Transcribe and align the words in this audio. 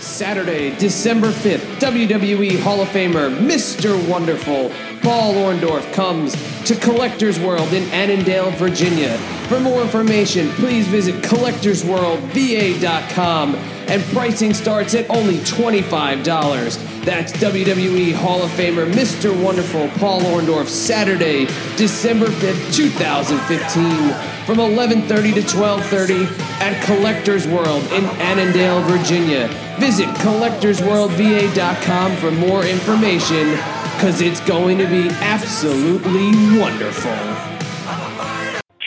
Saturday, 0.00 0.74
December 0.76 1.28
5th, 1.28 1.80
WWE 1.80 2.58
Hall 2.60 2.80
of 2.80 2.88
Famer 2.88 3.36
Mr. 3.38 4.08
Wonderful 4.08 4.70
Paul 5.02 5.34
Orndorff 5.34 5.92
comes 5.92 6.34
to 6.64 6.74
Collectors 6.76 7.38
World 7.40 7.72
in 7.72 7.82
Annandale, 7.90 8.50
Virginia. 8.52 9.18
For 9.48 9.58
more 9.60 9.82
information, 9.82 10.48
please 10.50 10.86
visit 10.88 11.16
collectorsworldva.com 11.22 13.54
and 13.54 14.02
pricing 14.12 14.52
starts 14.52 14.94
at 14.94 15.08
only 15.08 15.38
$25. 15.38 17.04
That's 17.04 17.32
WWE 17.32 18.12
Hall 18.14 18.42
of 18.42 18.50
Famer 18.50 18.92
Mr. 18.92 19.32
Wonderful 19.42 19.88
Paul 19.98 20.20
Orndorff 20.22 20.68
Saturday, 20.68 21.46
December 21.76 22.26
5th, 22.26 22.74
2015 22.74 24.37
from 24.48 24.60
11:30 24.60 25.34
to 25.34 25.42
12:30 25.42 26.24
at 26.62 26.82
Collectors 26.86 27.46
World 27.46 27.84
in 27.92 28.06
Annandale, 28.18 28.80
Virginia. 28.80 29.46
Visit 29.78 30.08
collectorsworldva.com 30.24 32.16
for 32.16 32.30
more 32.30 32.64
information 32.64 33.58
cuz 34.00 34.22
it's 34.22 34.40
going 34.48 34.78
to 34.78 34.86
be 34.86 35.10
absolutely 35.20 36.30
wonderful. 36.58 37.12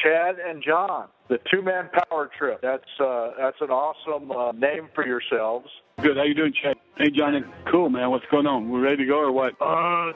Chad 0.01 0.39
and 0.39 0.63
John, 0.63 1.09
the 1.27 1.37
two-man 1.51 1.91
power 1.93 2.31
trip. 2.35 2.59
That's 2.63 2.99
uh, 2.99 3.33
that's 3.37 3.61
an 3.61 3.69
awesome 3.69 4.31
uh, 4.31 4.53
name 4.53 4.89
for 4.95 5.05
yourselves. 5.05 5.69
Good. 6.01 6.17
How 6.17 6.23
you 6.23 6.33
doing, 6.33 6.53
Chad? 6.53 6.75
Hey, 6.97 7.11
Johnny. 7.11 7.43
Cool, 7.71 7.91
man. 7.91 8.09
What's 8.09 8.25
going 8.31 8.47
on? 8.47 8.71
We 8.71 8.79
ready 8.79 8.97
to 8.97 9.05
go 9.05 9.19
or 9.19 9.31
what? 9.31 9.53
Uh, 9.61 10.11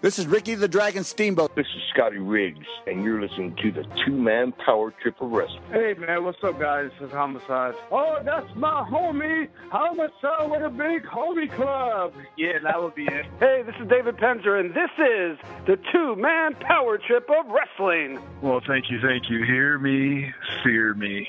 This 0.00 0.18
is 0.18 0.26
Ricky 0.26 0.54
the 0.54 0.68
Dragon 0.68 1.04
Steamboat. 1.04 1.54
This 1.56 1.66
is 1.66 1.82
Scotty 1.92 2.18
Riggs, 2.18 2.66
and 2.86 3.04
you're 3.04 3.20
listening 3.20 3.56
to 3.62 3.72
the 3.72 3.84
two 4.04 4.12
man 4.12 4.52
power 4.64 4.92
trip 5.02 5.20
of 5.20 5.30
wrestling. 5.30 5.62
Hey, 5.70 5.94
man. 5.94 6.24
What's 6.24 6.42
up, 6.42 6.58
guys? 6.58 6.90
This 6.98 7.08
is 7.08 7.12
Homicide. 7.12 7.74
Oh, 7.90 8.18
that's 8.24 8.48
my 8.54 8.86
homie. 8.90 9.48
Homicide 9.70 10.50
with 10.50 10.62
a 10.62 10.70
big 10.70 11.04
homie 11.04 11.50
club. 11.54 12.12
Yeah, 12.36 12.58
that 12.62 12.82
would 12.82 12.94
be 12.94 13.04
it. 13.04 13.26
Hey, 13.40 13.62
this 13.64 13.74
is 13.80 13.88
David 13.88 14.16
Penzer, 14.16 14.58
and 14.58 14.70
this 14.70 14.90
is 14.98 15.38
the 15.66 15.78
two 15.92 16.16
man 16.16 16.54
power 16.56 16.98
trip 16.98 17.28
of 17.30 17.46
wrestling. 17.46 18.20
Well, 18.42 18.60
thank 18.66 18.90
you, 18.90 19.00
thank 19.00 19.30
you. 19.30 19.44
Hear 19.44 19.78
me, 19.78 20.32
fear 20.62 20.94
me. 20.94 21.28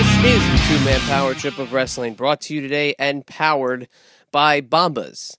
This 0.00 0.24
is 0.24 0.42
the 0.50 0.66
two 0.66 0.84
man 0.86 1.00
power 1.00 1.34
trip 1.34 1.58
of 1.58 1.74
wrestling 1.74 2.14
brought 2.14 2.40
to 2.42 2.54
you 2.54 2.62
today 2.62 2.94
and 2.98 3.26
powered 3.26 3.86
by 4.32 4.62
Bombas. 4.62 5.36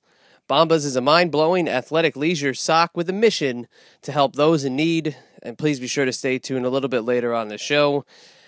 Bombas 0.48 0.86
is 0.86 0.96
a 0.96 1.02
mind 1.02 1.32
blowing 1.32 1.68
athletic 1.68 2.16
leisure 2.16 2.54
sock 2.54 2.96
with 2.96 3.10
a 3.10 3.14
mission 3.14 3.68
to 4.04 4.12
help 4.12 4.36
those 4.36 4.64
in 4.64 4.76
need. 4.76 5.18
And 5.42 5.58
please 5.58 5.80
be 5.80 5.88
sure 5.88 6.06
to 6.06 6.14
stay 6.14 6.38
tuned 6.38 6.68
a 6.68 6.70
little 6.70 6.90
bit 6.90 7.02
later 7.02 7.34
on 7.34 7.48
the 7.48 7.58
show 7.58 8.06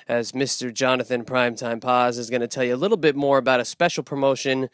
as 0.08 0.34
Mr. 0.34 0.72
Jonathan 0.72 1.26
Primetime 1.26 1.82
Paz 1.82 2.20
is 2.20 2.30
going 2.30 2.42
to 2.42 2.48
tell 2.48 2.64
you 2.64 2.76
a 2.76 2.78
little 2.78 2.96
bit 2.96 3.16
more 3.16 3.40
about 3.40 3.60
a 3.60 3.66
special 3.66 4.04
promotion 4.04 4.70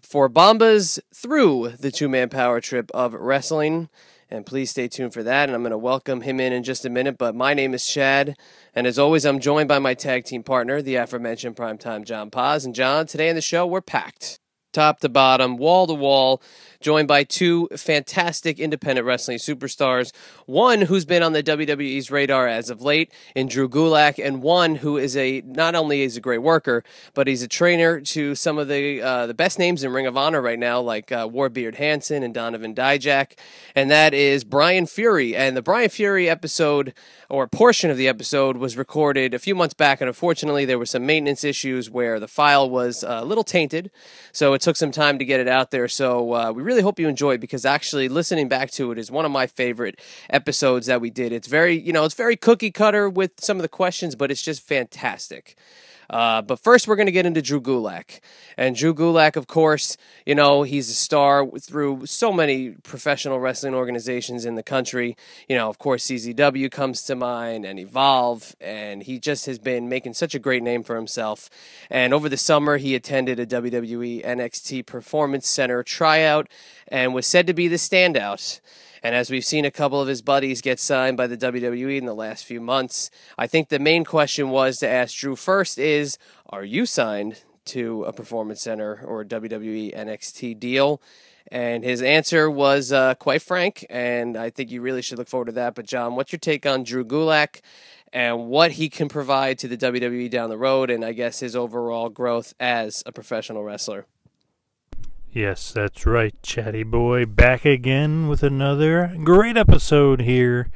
for 0.00 0.28
Bombas 0.28 0.98
through 1.14 1.74
the 1.78 1.92
two 1.92 2.08
man 2.08 2.30
power 2.30 2.60
trip 2.60 2.90
of 2.92 3.14
wrestling. 3.14 3.88
And 4.30 4.46
please 4.46 4.70
stay 4.70 4.86
tuned 4.86 5.12
for 5.12 5.22
that. 5.24 5.48
And 5.48 5.56
I'm 5.56 5.62
going 5.62 5.72
to 5.72 5.78
welcome 5.78 6.20
him 6.20 6.38
in 6.38 6.52
in 6.52 6.62
just 6.62 6.84
a 6.84 6.90
minute. 6.90 7.18
But 7.18 7.34
my 7.34 7.52
name 7.52 7.74
is 7.74 7.84
Chad. 7.84 8.36
And 8.74 8.86
as 8.86 8.98
always, 8.98 9.24
I'm 9.24 9.40
joined 9.40 9.68
by 9.68 9.80
my 9.80 9.94
tag 9.94 10.24
team 10.24 10.42
partner, 10.42 10.80
the 10.80 10.94
aforementioned 10.96 11.56
Primetime 11.56 12.04
John 12.04 12.30
Paz. 12.30 12.64
And 12.64 12.74
John, 12.74 13.06
today 13.06 13.28
on 13.28 13.34
the 13.34 13.40
show, 13.40 13.66
we're 13.66 13.80
packed. 13.80 14.38
Top 14.72 15.00
to 15.00 15.08
bottom, 15.08 15.56
wall 15.56 15.88
to 15.88 15.94
wall, 15.94 16.40
joined 16.80 17.08
by 17.08 17.24
two 17.24 17.68
fantastic 17.76 18.58
independent 18.58 19.06
wrestling 19.06 19.38
superstars. 19.38 20.12
One 20.46 20.82
who's 20.82 21.04
been 21.04 21.22
on 21.22 21.32
the 21.32 21.42
WWE's 21.42 22.10
radar 22.10 22.48
as 22.48 22.70
of 22.70 22.80
late 22.82 23.12
in 23.34 23.48
Drew 23.48 23.68
Gulak, 23.68 24.24
and 24.24 24.42
one 24.42 24.76
who 24.76 24.96
is 24.96 25.16
a 25.16 25.42
not 25.44 25.74
only 25.74 26.02
is 26.02 26.16
a 26.16 26.20
great 26.20 26.42
worker, 26.42 26.82
but 27.14 27.26
he's 27.26 27.42
a 27.42 27.48
trainer 27.48 28.00
to 28.00 28.34
some 28.34 28.58
of 28.58 28.68
the 28.68 29.02
uh, 29.02 29.26
the 29.26 29.34
best 29.34 29.58
names 29.58 29.84
in 29.84 29.92
Ring 29.92 30.06
of 30.06 30.16
Honor 30.16 30.40
right 30.40 30.58
now, 30.58 30.80
like 30.80 31.12
uh, 31.12 31.28
Warbeard 31.28 31.76
Hanson 31.76 32.22
and 32.22 32.32
Donovan 32.32 32.74
Dijak, 32.74 33.38
and 33.74 33.90
that 33.90 34.14
is 34.14 34.44
Brian 34.44 34.86
Fury. 34.86 35.36
And 35.36 35.56
the 35.56 35.62
Brian 35.62 35.90
Fury 35.90 36.28
episode 36.28 36.94
or 37.28 37.46
portion 37.46 37.90
of 37.90 37.96
the 37.96 38.08
episode 38.08 38.56
was 38.56 38.76
recorded 38.76 39.34
a 39.34 39.38
few 39.38 39.54
months 39.54 39.74
back, 39.74 40.00
and 40.00 40.08
unfortunately, 40.08 40.64
there 40.64 40.78
were 40.78 40.86
some 40.86 41.04
maintenance 41.04 41.44
issues 41.44 41.90
where 41.90 42.18
the 42.18 42.28
file 42.28 42.68
was 42.68 43.04
uh, 43.04 43.18
a 43.20 43.24
little 43.24 43.44
tainted. 43.44 43.90
So 44.32 44.54
it 44.54 44.62
took 44.62 44.76
some 44.76 44.90
time 44.90 45.18
to 45.18 45.24
get 45.24 45.40
it 45.40 45.48
out 45.48 45.70
there. 45.70 45.88
So 45.88 46.34
uh, 46.34 46.52
we 46.52 46.62
really 46.62 46.69
hope 46.78 47.00
you 47.00 47.08
enjoy 47.08 47.36
because 47.38 47.64
actually 47.64 48.08
listening 48.08 48.48
back 48.48 48.70
to 48.72 48.92
it 48.92 48.98
is 48.98 49.10
one 49.10 49.24
of 49.24 49.32
my 49.32 49.48
favorite 49.48 50.00
episodes 50.30 50.86
that 50.86 51.00
we 51.00 51.10
did. 51.10 51.32
It's 51.32 51.48
very, 51.48 51.78
you 51.78 51.92
know, 51.92 52.04
it's 52.04 52.14
very 52.14 52.36
cookie 52.36 52.70
cutter 52.70 53.10
with 53.10 53.32
some 53.40 53.56
of 53.58 53.62
the 53.62 53.68
questions, 53.68 54.14
but 54.14 54.30
it's 54.30 54.42
just 54.42 54.62
fantastic. 54.62 55.56
Uh, 56.10 56.42
but 56.42 56.58
first, 56.58 56.88
we're 56.88 56.96
going 56.96 57.06
to 57.06 57.12
get 57.12 57.24
into 57.24 57.40
Drew 57.40 57.60
Gulak. 57.60 58.18
And 58.56 58.74
Drew 58.74 58.92
Gulak, 58.92 59.36
of 59.36 59.46
course, 59.46 59.96
you 60.26 60.34
know, 60.34 60.64
he's 60.64 60.90
a 60.90 60.94
star 60.94 61.46
through 61.58 62.04
so 62.06 62.32
many 62.32 62.70
professional 62.82 63.38
wrestling 63.38 63.74
organizations 63.74 64.44
in 64.44 64.56
the 64.56 64.62
country. 64.64 65.16
You 65.48 65.56
know, 65.56 65.68
of 65.68 65.78
course, 65.78 66.06
CZW 66.08 66.70
comes 66.70 67.02
to 67.04 67.14
mind 67.14 67.64
and 67.64 67.78
Evolve. 67.78 68.56
And 68.60 69.04
he 69.04 69.20
just 69.20 69.46
has 69.46 69.60
been 69.60 69.88
making 69.88 70.14
such 70.14 70.34
a 70.34 70.40
great 70.40 70.64
name 70.64 70.82
for 70.82 70.96
himself. 70.96 71.48
And 71.88 72.12
over 72.12 72.28
the 72.28 72.36
summer, 72.36 72.76
he 72.76 72.96
attended 72.96 73.38
a 73.38 73.46
WWE 73.46 74.24
NXT 74.24 74.86
Performance 74.86 75.46
Center 75.46 75.84
tryout 75.84 76.48
and 76.88 77.14
was 77.14 77.26
said 77.26 77.46
to 77.46 77.54
be 77.54 77.68
the 77.68 77.76
standout. 77.76 78.60
And 79.02 79.14
as 79.14 79.30
we've 79.30 79.44
seen 79.44 79.64
a 79.64 79.70
couple 79.70 80.00
of 80.00 80.08
his 80.08 80.22
buddies 80.22 80.60
get 80.60 80.78
signed 80.78 81.16
by 81.16 81.26
the 81.26 81.36
WWE 81.36 81.98
in 81.98 82.06
the 82.06 82.14
last 82.14 82.44
few 82.44 82.60
months, 82.60 83.10
I 83.38 83.46
think 83.46 83.68
the 83.68 83.78
main 83.78 84.04
question 84.04 84.50
was 84.50 84.78
to 84.78 84.88
ask 84.88 85.16
Drew 85.16 85.36
first 85.36 85.78
is 85.78 86.18
Are 86.50 86.64
you 86.64 86.86
signed 86.86 87.42
to 87.66 88.04
a 88.04 88.12
Performance 88.12 88.62
Center 88.62 89.02
or 89.04 89.24
WWE 89.24 89.96
NXT 89.96 90.58
deal? 90.58 91.00
And 91.50 91.82
his 91.82 92.02
answer 92.02 92.50
was 92.50 92.92
uh, 92.92 93.14
quite 93.14 93.42
frank, 93.42 93.84
and 93.90 94.36
I 94.36 94.50
think 94.50 94.70
you 94.70 94.82
really 94.82 95.02
should 95.02 95.18
look 95.18 95.28
forward 95.28 95.46
to 95.46 95.52
that. 95.52 95.74
But, 95.74 95.86
John, 95.86 96.14
what's 96.14 96.32
your 96.32 96.38
take 96.38 96.64
on 96.64 96.84
Drew 96.84 97.04
Gulak 97.04 97.60
and 98.12 98.46
what 98.48 98.72
he 98.72 98.88
can 98.88 99.08
provide 99.08 99.58
to 99.60 99.68
the 99.68 99.76
WWE 99.76 100.30
down 100.30 100.50
the 100.50 100.58
road, 100.58 100.90
and 100.90 101.04
I 101.04 101.12
guess 101.12 101.40
his 101.40 101.56
overall 101.56 102.08
growth 102.08 102.54
as 102.60 103.02
a 103.06 103.10
professional 103.12 103.64
wrestler? 103.64 104.06
Yes, 105.32 105.70
that's 105.70 106.06
right, 106.06 106.34
Chatty 106.42 106.82
Boy. 106.82 107.24
Back 107.24 107.64
again 107.64 108.26
with 108.26 108.42
another 108.42 109.16
great 109.22 109.56
episode 109.56 110.22
here 110.22 110.72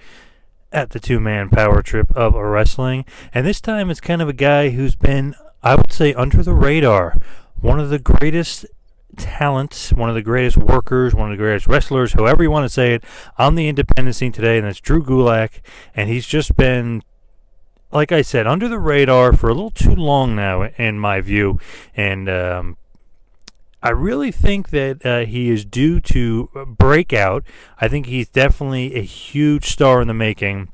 at 0.71 0.91
the 0.91 1.01
two 1.01 1.19
man 1.19 1.49
power 1.49 1.83
trip 1.83 2.15
of 2.15 2.35
wrestling. 2.35 3.05
And 3.35 3.45
this 3.45 3.61
time 3.61 3.91
it's 3.91 3.99
kind 3.99 4.23
of 4.23 4.29
a 4.29 4.33
guy 4.33 4.71
who's 4.71 4.95
been, 4.95 5.35
I 5.65 5.75
would 5.75 5.91
say, 5.91 6.15
under 6.15 6.41
the 6.41 6.55
radar. 6.55 7.17
One 7.61 7.81
of 7.81 7.91
the 7.91 7.99
greatest 7.99 8.65
talents, 9.17 9.93
one 9.93 10.09
of 10.09 10.15
the 10.15 10.23
greatest 10.23 10.57
workers, 10.57 11.17
one 11.17 11.33
of 11.33 11.37
the 11.37 11.43
greatest 11.43 11.67
wrestlers, 11.67 12.13
however 12.13 12.45
you 12.45 12.51
want 12.53 12.65
to 12.65 12.73
say 12.73 12.95
it, 12.95 13.03
on 13.37 13.57
the 13.57 13.67
independent 13.67 14.15
scene 14.15 14.31
today, 14.31 14.59
and 14.59 14.69
that's 14.69 14.79
Drew 14.79 15.03
Gulak. 15.03 15.63
And 15.97 16.09
he's 16.09 16.29
just 16.29 16.57
been 16.57 17.03
like 17.91 18.13
I 18.13 18.23
said, 18.23 18.47
under 18.47 18.69
the 18.69 18.79
radar 18.79 19.33
for 19.33 19.49
a 19.49 19.55
little 19.55 19.71
too 19.71 19.95
long 19.97 20.37
now, 20.37 20.63
in 20.63 20.99
my 20.99 21.21
view. 21.21 21.59
And 21.97 22.29
um, 22.29 22.77
I 23.85 23.91
really 23.91 24.33
think 24.33 24.71
that 24.71 25.05
uh, 25.05 25.27
he 25.27 25.51
is 25.51 25.67
due 25.67 26.01
to 26.01 26.49
break 26.79 27.13
out. 27.13 27.45
I 27.79 27.87
think 27.87 28.07
he's 28.07 28.31
definitely 28.31 28.95
a 28.95 29.03
huge 29.03 29.67
star 29.67 30.01
in 30.01 30.09
the 30.09 30.15
making. 30.15 30.73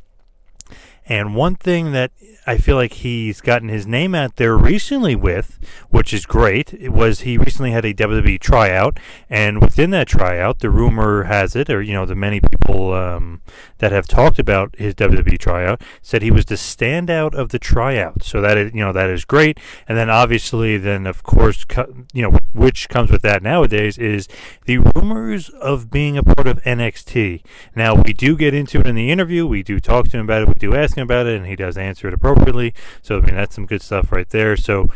And 1.11 1.35
one 1.35 1.57
thing 1.57 1.91
that 1.91 2.13
I 2.47 2.57
feel 2.57 2.77
like 2.77 2.93
he's 2.93 3.41
gotten 3.41 3.69
his 3.69 3.85
name 3.85 4.15
out 4.15 4.37
there 4.37 4.57
recently 4.57 5.17
with, 5.17 5.59
which 5.89 6.15
is 6.15 6.25
great, 6.25 6.89
was 6.89 7.23
he 7.23 7.37
recently 7.37 7.73
had 7.73 7.85
a 7.85 7.93
WWE 7.93 8.39
tryout, 8.39 9.01
and 9.29 9.61
within 9.61 9.91
that 9.91 10.07
tryout, 10.07 10.61
the 10.61 10.71
rumor 10.71 11.25
has 11.25 11.57
it, 11.57 11.69
or 11.69 11.83
you 11.83 11.93
know, 11.93 12.07
the 12.07 12.15
many 12.15 12.41
people 12.41 12.95
um, 12.95 13.43
that 13.79 13.91
have 13.91 14.07
talked 14.07 14.39
about 14.39 14.77
his 14.79 14.95
WWE 14.95 15.37
tryout 15.37 15.83
said 16.01 16.23
he 16.23 16.31
was 16.31 16.45
the 16.45 16.55
standout 16.55 17.35
of 17.35 17.49
the 17.49 17.59
tryout. 17.59 18.23
So 18.23 18.41
that 18.41 18.57
is, 18.57 18.73
you 18.73 18.81
know, 18.81 18.93
that 18.93 19.11
is 19.11 19.25
great. 19.25 19.59
And 19.89 19.99
then 19.99 20.09
obviously, 20.09 20.77
then 20.77 21.09
of 21.09 21.25
course, 21.25 21.67
you 22.13 22.23
know, 22.23 22.39
which 22.55 22.89
comes 22.89 23.11
with 23.11 23.23
that 23.23 23.43
nowadays 23.43 23.99
is 23.99 24.29
the 24.67 24.79
rumors 24.79 25.49
of 25.49 25.91
being 25.91 26.17
a 26.17 26.23
part 26.23 26.47
of 26.47 26.63
NXT. 26.63 27.43
Now 27.75 27.95
we 27.95 28.13
do 28.13 28.37
get 28.37 28.55
into 28.55 28.79
it 28.79 28.87
in 28.87 28.95
the 28.95 29.11
interview. 29.11 29.45
We 29.45 29.65
do 29.65 29.81
talk 29.81 30.07
to 30.09 30.19
him 30.19 30.25
about 30.25 30.43
it. 30.43 30.49
We 30.49 30.55
do 30.55 30.77
ask 30.77 30.97
him 30.97 31.00
about 31.01 31.27
it, 31.27 31.37
and 31.37 31.47
he 31.47 31.57
does 31.57 31.77
answer 31.77 32.09
it 32.09 32.15
appropriately. 32.15 32.75
So 33.03 33.19
I 33.19 33.21
mean, 33.21 33.35
that's 33.35 33.55
some 33.55 33.67
good 33.67 33.83
stuff 33.83 34.13
right 34.13 34.29
there. 34.29 34.57
So 34.57 34.89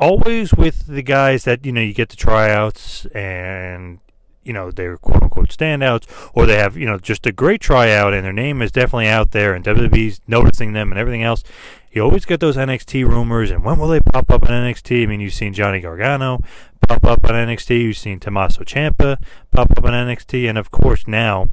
always 0.00 0.52
with 0.52 0.86
the 0.86 1.02
guys 1.02 1.44
that 1.44 1.64
you 1.64 1.72
know 1.72 1.80
you 1.80 1.94
get 1.94 2.08
the 2.08 2.16
tryouts 2.16 3.06
and 3.14 4.00
you 4.42 4.52
know 4.52 4.70
they're 4.70 4.96
quote 4.96 5.22
unquote 5.22 5.48
standouts, 5.48 6.06
or 6.34 6.46
they 6.46 6.56
have 6.56 6.76
you 6.76 6.86
know 6.86 6.98
just 6.98 7.26
a 7.26 7.32
great 7.32 7.60
tryout 7.60 8.12
and 8.12 8.24
their 8.24 8.32
name 8.32 8.60
is 8.60 8.72
definitely 8.72 9.08
out 9.08 9.30
there 9.30 9.54
and 9.54 9.64
WWE's 9.64 10.20
noticing 10.26 10.72
them 10.72 10.90
and 10.90 10.98
everything 10.98 11.22
else. 11.22 11.44
You 11.92 12.02
always 12.02 12.24
get 12.24 12.40
those 12.40 12.56
NXT 12.56 13.06
rumors, 13.06 13.50
and 13.50 13.62
when 13.62 13.78
will 13.78 13.88
they 13.88 14.00
pop 14.00 14.30
up 14.30 14.44
on 14.44 14.48
NXT? 14.48 15.02
I 15.02 15.06
mean, 15.06 15.20
you've 15.20 15.34
seen 15.34 15.52
Johnny 15.52 15.78
Gargano 15.78 16.42
pop 16.88 17.04
up 17.04 17.24
on 17.24 17.32
NXT, 17.32 17.80
you've 17.82 17.96
seen 17.98 18.18
Tommaso 18.18 18.64
Ciampa 18.64 19.22
pop 19.50 19.70
up 19.70 19.84
on 19.84 19.92
NXT, 19.92 20.48
and 20.48 20.58
of 20.58 20.70
course 20.70 21.06
now 21.06 21.50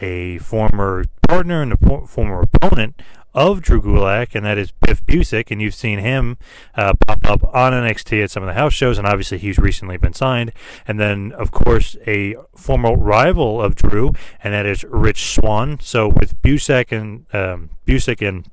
a 0.00 0.38
former 0.38 1.04
partner 1.28 1.62
and 1.62 1.72
a 1.72 2.06
former 2.06 2.42
opponent 2.42 3.00
of 3.36 3.60
Drew 3.60 3.82
Gulak, 3.82 4.34
and 4.34 4.46
that 4.46 4.56
is 4.56 4.72
Biff 4.72 5.04
Busick, 5.04 5.50
and 5.50 5.60
you've 5.60 5.74
seen 5.74 5.98
him 5.98 6.38
uh, 6.74 6.94
pop 7.06 7.28
up 7.28 7.54
on 7.54 7.74
NXT 7.74 8.24
at 8.24 8.30
some 8.30 8.42
of 8.42 8.46
the 8.46 8.54
house 8.54 8.72
shows, 8.72 8.96
and 8.96 9.06
obviously 9.06 9.36
he's 9.36 9.58
recently 9.58 9.98
been 9.98 10.14
signed. 10.14 10.52
And 10.88 10.98
then, 10.98 11.32
of 11.32 11.50
course, 11.50 11.96
a 12.06 12.36
former 12.56 12.96
rival 12.96 13.60
of 13.60 13.74
Drew, 13.74 14.12
and 14.42 14.54
that 14.54 14.64
is 14.64 14.84
Rich 14.84 15.34
Swann. 15.34 15.78
So 15.80 16.08
with 16.08 16.40
Busick 16.42 16.90
and 16.90 17.26
um, 17.34 17.70
Busick 17.86 18.26
and 18.26 18.48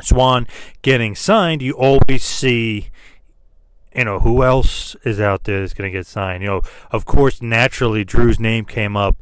Swann 0.00 0.46
getting 0.82 1.16
signed, 1.16 1.60
you 1.60 1.72
always 1.72 2.22
see 2.22 2.90
you 3.96 4.04
know 4.04 4.20
who 4.20 4.44
else 4.44 4.94
is 5.04 5.18
out 5.18 5.42
there 5.42 5.60
that's 5.60 5.74
going 5.74 5.90
to 5.90 5.98
get 5.98 6.06
signed 6.06 6.44
you 6.44 6.48
know 6.48 6.62
of 6.92 7.04
course 7.04 7.42
naturally 7.42 8.04
drew's 8.04 8.38
name 8.38 8.64
came 8.64 8.96
up 8.96 9.16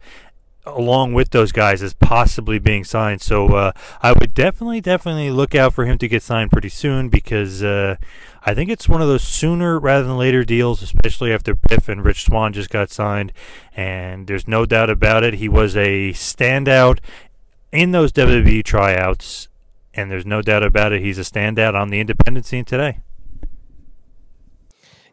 along 0.77 1.13
with 1.13 1.31
those 1.31 1.53
guys 1.53 1.83
as 1.83 1.95
possibly 1.95 2.59
being 2.59 2.85
signed. 2.85 3.21
So 3.21 3.49
uh, 3.49 3.73
I 4.03 4.13
would 4.13 4.35
definitely, 4.35 4.81
definitely 4.81 5.31
look 5.31 5.55
out 5.55 5.75
for 5.75 5.85
him 5.85 5.99
to 5.99 6.09
get 6.09 6.23
signed 6.23 6.51
pretty 6.51 6.69
soon 6.69 7.09
because 7.09 7.63
uh, 7.63 7.97
I 8.45 8.55
think 8.55 8.71
it's 8.71 8.89
one 8.89 9.03
of 9.03 9.09
those 9.09 9.25
sooner 9.25 9.79
rather 9.79 10.07
than 10.07 10.19
later 10.19 10.45
deals, 10.45 10.83
especially 10.83 11.33
after 11.33 11.55
Biff 11.55 11.89
and 11.89 12.05
Rich 12.05 12.25
Swann 12.25 12.53
just 12.53 12.71
got 12.71 12.91
signed. 12.91 13.33
And 13.77 14.27
there's 14.27 14.49
no 14.49 14.67
doubt 14.67 14.91
about 14.91 15.25
it, 15.25 15.35
he 15.35 15.49
was 15.49 15.77
a 15.77 16.13
standout 16.13 16.99
in 17.73 17.93
those 17.93 18.13
WWE 18.13 18.65
tryouts. 18.65 19.49
And 19.95 20.11
there's 20.11 20.27
no 20.27 20.43
doubt 20.43 20.63
about 20.63 20.93
it, 20.93 21.03
he's 21.03 21.19
a 21.19 21.23
standout 21.23 21.75
on 21.75 21.91
the 21.91 22.01
independent 22.01 22.47
scene 22.47 22.65
today 22.65 23.01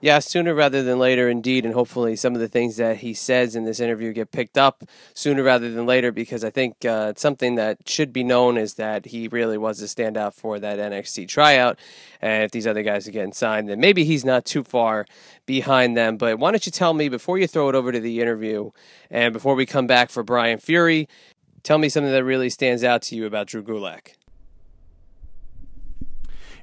yeah, 0.06 0.19
sooner 0.19 0.54
rather 0.54 0.84
than 0.84 1.00
later, 1.00 1.28
indeed. 1.28 1.66
And 1.66 1.74
hopefully, 1.74 2.16
some 2.16 2.36
of 2.36 2.40
the 2.40 2.48
things 2.48 2.78
that 2.78 2.98
he 2.98 3.16
says 3.16 3.56
in 3.56 3.66
this 3.66 3.80
interview 3.80 4.13
get 4.13 4.31
picked 4.31 4.56
up 4.56 4.84
sooner 5.16 5.42
rather 5.42 5.72
than 5.72 5.88
later 5.88 6.12
because 6.12 6.44
I 6.44 6.52
think 6.52 6.86
uh, 6.86 7.13
something 7.18 7.56
that 7.56 7.90
should 7.90 8.13
be 8.13 8.24
known 8.24 8.56
is 8.56 8.75
that 8.75 9.07
he 9.07 9.28
really 9.28 9.57
was 9.57 9.81
a 9.81 9.86
standout 9.86 10.36
for 10.36 10.60
that 10.60 10.78
NXT 10.78 11.28
tryout. 11.28 11.80
And 12.22 12.44
if 12.44 12.52
these 12.52 12.68
other 12.68 12.84
guys 12.84 13.07
are 13.07 13.12
getting 13.12 13.34
signed, 13.34 13.68
then 13.68 13.80
maybe 13.80 14.06
he's 14.06 14.24
not 14.24 14.46
too 14.46 14.63
far 14.63 15.07
behind 15.48 15.98
them. 15.98 16.18
But 16.18 16.38
why 16.38 16.52
don't 16.52 16.68
you 16.68 16.72
tell 16.72 16.94
me 16.94 17.10
before 17.10 17.40
you 17.40 17.48
throw 17.48 17.68
it 17.69 17.74
over 17.74 17.92
to 17.92 18.00
the 18.00 18.22
interview 18.22 18.69
and 19.10 19.34
before 19.34 19.56
we 19.56 19.66
come 19.66 19.88
back 19.88 20.12
for 20.12 20.22
Brian 20.22 20.60
Fury, 20.60 21.10
tell 21.63 21.80
me 21.80 21.90
something 21.90 22.12
that 22.12 22.24
really 22.24 22.52
stands 22.52 22.84
out 22.84 23.02
to 23.02 23.16
you 23.16 23.25
about 23.25 23.48
Drew 23.48 23.63
Gulak? 23.63 24.10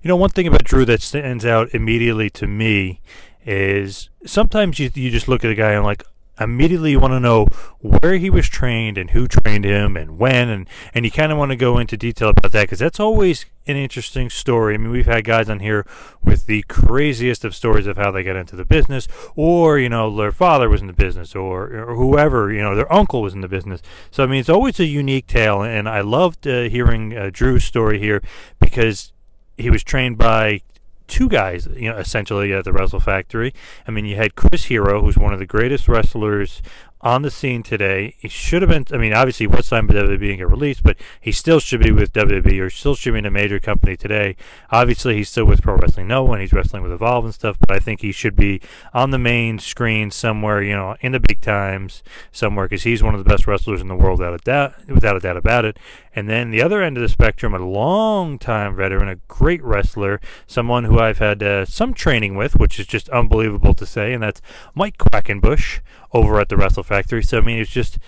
You 0.00 0.08
know, 0.08 0.16
one 0.16 0.30
thing 0.30 0.46
about 0.46 0.62
Drew 0.62 0.84
that 0.84 1.02
stands 1.02 1.44
out 1.44 1.74
immediately 1.74 2.30
to 2.30 2.46
me 2.46 3.00
is 3.44 4.08
sometimes 4.24 4.78
you, 4.78 4.90
you 4.94 5.10
just 5.10 5.28
look 5.28 5.44
at 5.44 5.50
a 5.50 5.54
guy 5.54 5.72
and 5.72 5.84
like 5.84 6.04
immediately 6.40 6.92
you 6.92 7.00
want 7.00 7.12
to 7.12 7.20
know 7.20 7.46
where 7.80 8.16
he 8.16 8.30
was 8.30 8.48
trained 8.48 8.96
and 8.96 9.10
who 9.10 9.28
trained 9.28 9.64
him 9.64 9.96
and 9.96 10.18
when 10.18 10.48
and 10.48 10.66
and 10.94 11.04
you 11.04 11.10
kind 11.10 11.30
of 11.30 11.38
want 11.38 11.50
to 11.50 11.56
go 11.56 11.78
into 11.78 11.96
detail 11.96 12.30
about 12.30 12.52
that 12.52 12.62
because 12.62 12.78
that's 12.78 12.98
always 12.98 13.44
an 13.66 13.76
interesting 13.76 14.28
story. 14.28 14.74
I 14.74 14.78
mean, 14.78 14.90
we've 14.90 15.06
had 15.06 15.24
guys 15.24 15.48
on 15.48 15.60
here 15.60 15.86
with 16.22 16.46
the 16.46 16.62
craziest 16.68 17.44
of 17.44 17.54
stories 17.54 17.86
of 17.86 17.96
how 17.96 18.10
they 18.10 18.22
got 18.22 18.36
into 18.36 18.56
the 18.56 18.64
business, 18.64 19.06
or 19.36 19.78
you 19.78 19.88
know, 19.88 20.14
their 20.14 20.32
father 20.32 20.68
was 20.68 20.80
in 20.80 20.88
the 20.88 20.92
business, 20.92 21.36
or, 21.36 21.72
or 21.72 21.94
whoever, 21.94 22.52
you 22.52 22.60
know, 22.60 22.74
their 22.74 22.92
uncle 22.92 23.22
was 23.22 23.34
in 23.34 23.40
the 23.40 23.48
business. 23.48 23.80
So 24.10 24.24
I 24.24 24.26
mean, 24.26 24.40
it's 24.40 24.48
always 24.48 24.80
a 24.80 24.86
unique 24.86 25.26
tale, 25.26 25.62
and 25.62 25.88
I 25.88 26.00
loved 26.00 26.46
uh, 26.46 26.62
hearing 26.62 27.16
uh, 27.16 27.30
Drew's 27.32 27.64
story 27.64 27.98
here 27.98 28.22
because 28.58 29.12
he 29.56 29.70
was 29.70 29.84
trained 29.84 30.18
by 30.18 30.62
two 31.06 31.28
guys, 31.28 31.68
you 31.76 31.90
know, 31.90 31.96
essentially 31.96 32.52
at 32.52 32.64
the 32.64 32.72
Wrestle 32.72 33.00
Factory. 33.00 33.52
I 33.86 33.90
mean, 33.90 34.04
you 34.04 34.16
had 34.16 34.34
Chris 34.34 34.64
Hero, 34.64 35.02
who's 35.02 35.16
one 35.16 35.32
of 35.32 35.38
the 35.38 35.46
greatest 35.46 35.88
wrestlers 35.88 36.62
on 37.02 37.22
the 37.22 37.30
scene 37.30 37.62
today. 37.62 38.14
He 38.18 38.28
should 38.28 38.62
have 38.62 38.70
been. 38.70 38.86
I 38.92 38.96
mean, 38.96 39.12
obviously, 39.12 39.46
what's 39.46 39.68
signed 39.68 39.88
by 39.88 39.94
WWE 39.94 40.30
and 40.30 40.38
get 40.38 40.48
released, 40.48 40.82
but 40.82 40.96
he 41.20 41.32
still 41.32 41.58
should 41.58 41.82
be 41.82 41.90
with 41.90 42.12
WWE 42.12 42.60
or 42.60 42.70
still 42.70 42.94
should 42.94 43.12
be 43.12 43.18
in 43.18 43.26
a 43.26 43.30
major 43.30 43.58
company 43.58 43.96
today. 43.96 44.36
Obviously, 44.70 45.16
he's 45.16 45.28
still 45.28 45.44
with 45.44 45.62
Pro 45.62 45.76
Wrestling 45.76 46.08
Noah 46.08 46.32
and 46.32 46.40
he's 46.40 46.52
wrestling 46.52 46.82
with 46.82 46.92
Evolve 46.92 47.24
and 47.24 47.34
stuff. 47.34 47.58
But 47.58 47.72
I 47.72 47.78
think 47.78 48.00
he 48.00 48.12
should 48.12 48.36
be 48.36 48.60
on 48.94 49.10
the 49.10 49.18
main 49.18 49.58
screen 49.58 50.10
somewhere, 50.10 50.62
you 50.62 50.74
know, 50.74 50.96
in 51.00 51.12
the 51.12 51.20
big 51.20 51.40
times 51.40 52.02
somewhere, 52.30 52.66
because 52.66 52.84
he's 52.84 53.02
one 53.02 53.14
of 53.14 53.22
the 53.22 53.28
best 53.28 53.46
wrestlers 53.46 53.80
in 53.80 53.88
the 53.88 53.96
world, 53.96 54.20
without 54.20 54.34
a 54.34 54.44
doubt, 54.44 54.74
without 54.88 55.16
a 55.16 55.20
doubt 55.20 55.36
about 55.36 55.64
it. 55.64 55.78
And 56.14 56.28
then 56.28 56.50
the 56.50 56.62
other 56.62 56.82
end 56.82 56.98
of 56.98 57.02
the 57.02 57.08
spectrum, 57.08 57.54
a 57.54 57.58
long-time 57.58 58.76
veteran, 58.76 59.08
a 59.08 59.16
great 59.28 59.62
wrestler, 59.62 60.20
someone 60.46 60.84
who 60.84 60.98
I've 60.98 61.18
had 61.18 61.42
uh, 61.42 61.64
some 61.64 61.94
training 61.94 62.36
with, 62.36 62.54
which 62.56 62.78
is 62.78 62.86
just 62.86 63.08
unbelievable 63.08 63.72
to 63.74 63.86
say, 63.86 64.12
and 64.12 64.22
that's 64.22 64.42
Mike 64.74 64.98
Quackenbush 64.98 65.80
over 66.12 66.40
at 66.40 66.48
the 66.48 66.56
Wrestle 66.56 66.82
Factory. 66.82 67.22
So 67.22 67.38
I 67.38 67.40
mean, 67.40 67.58
it's 67.58 67.70
just 67.70 67.98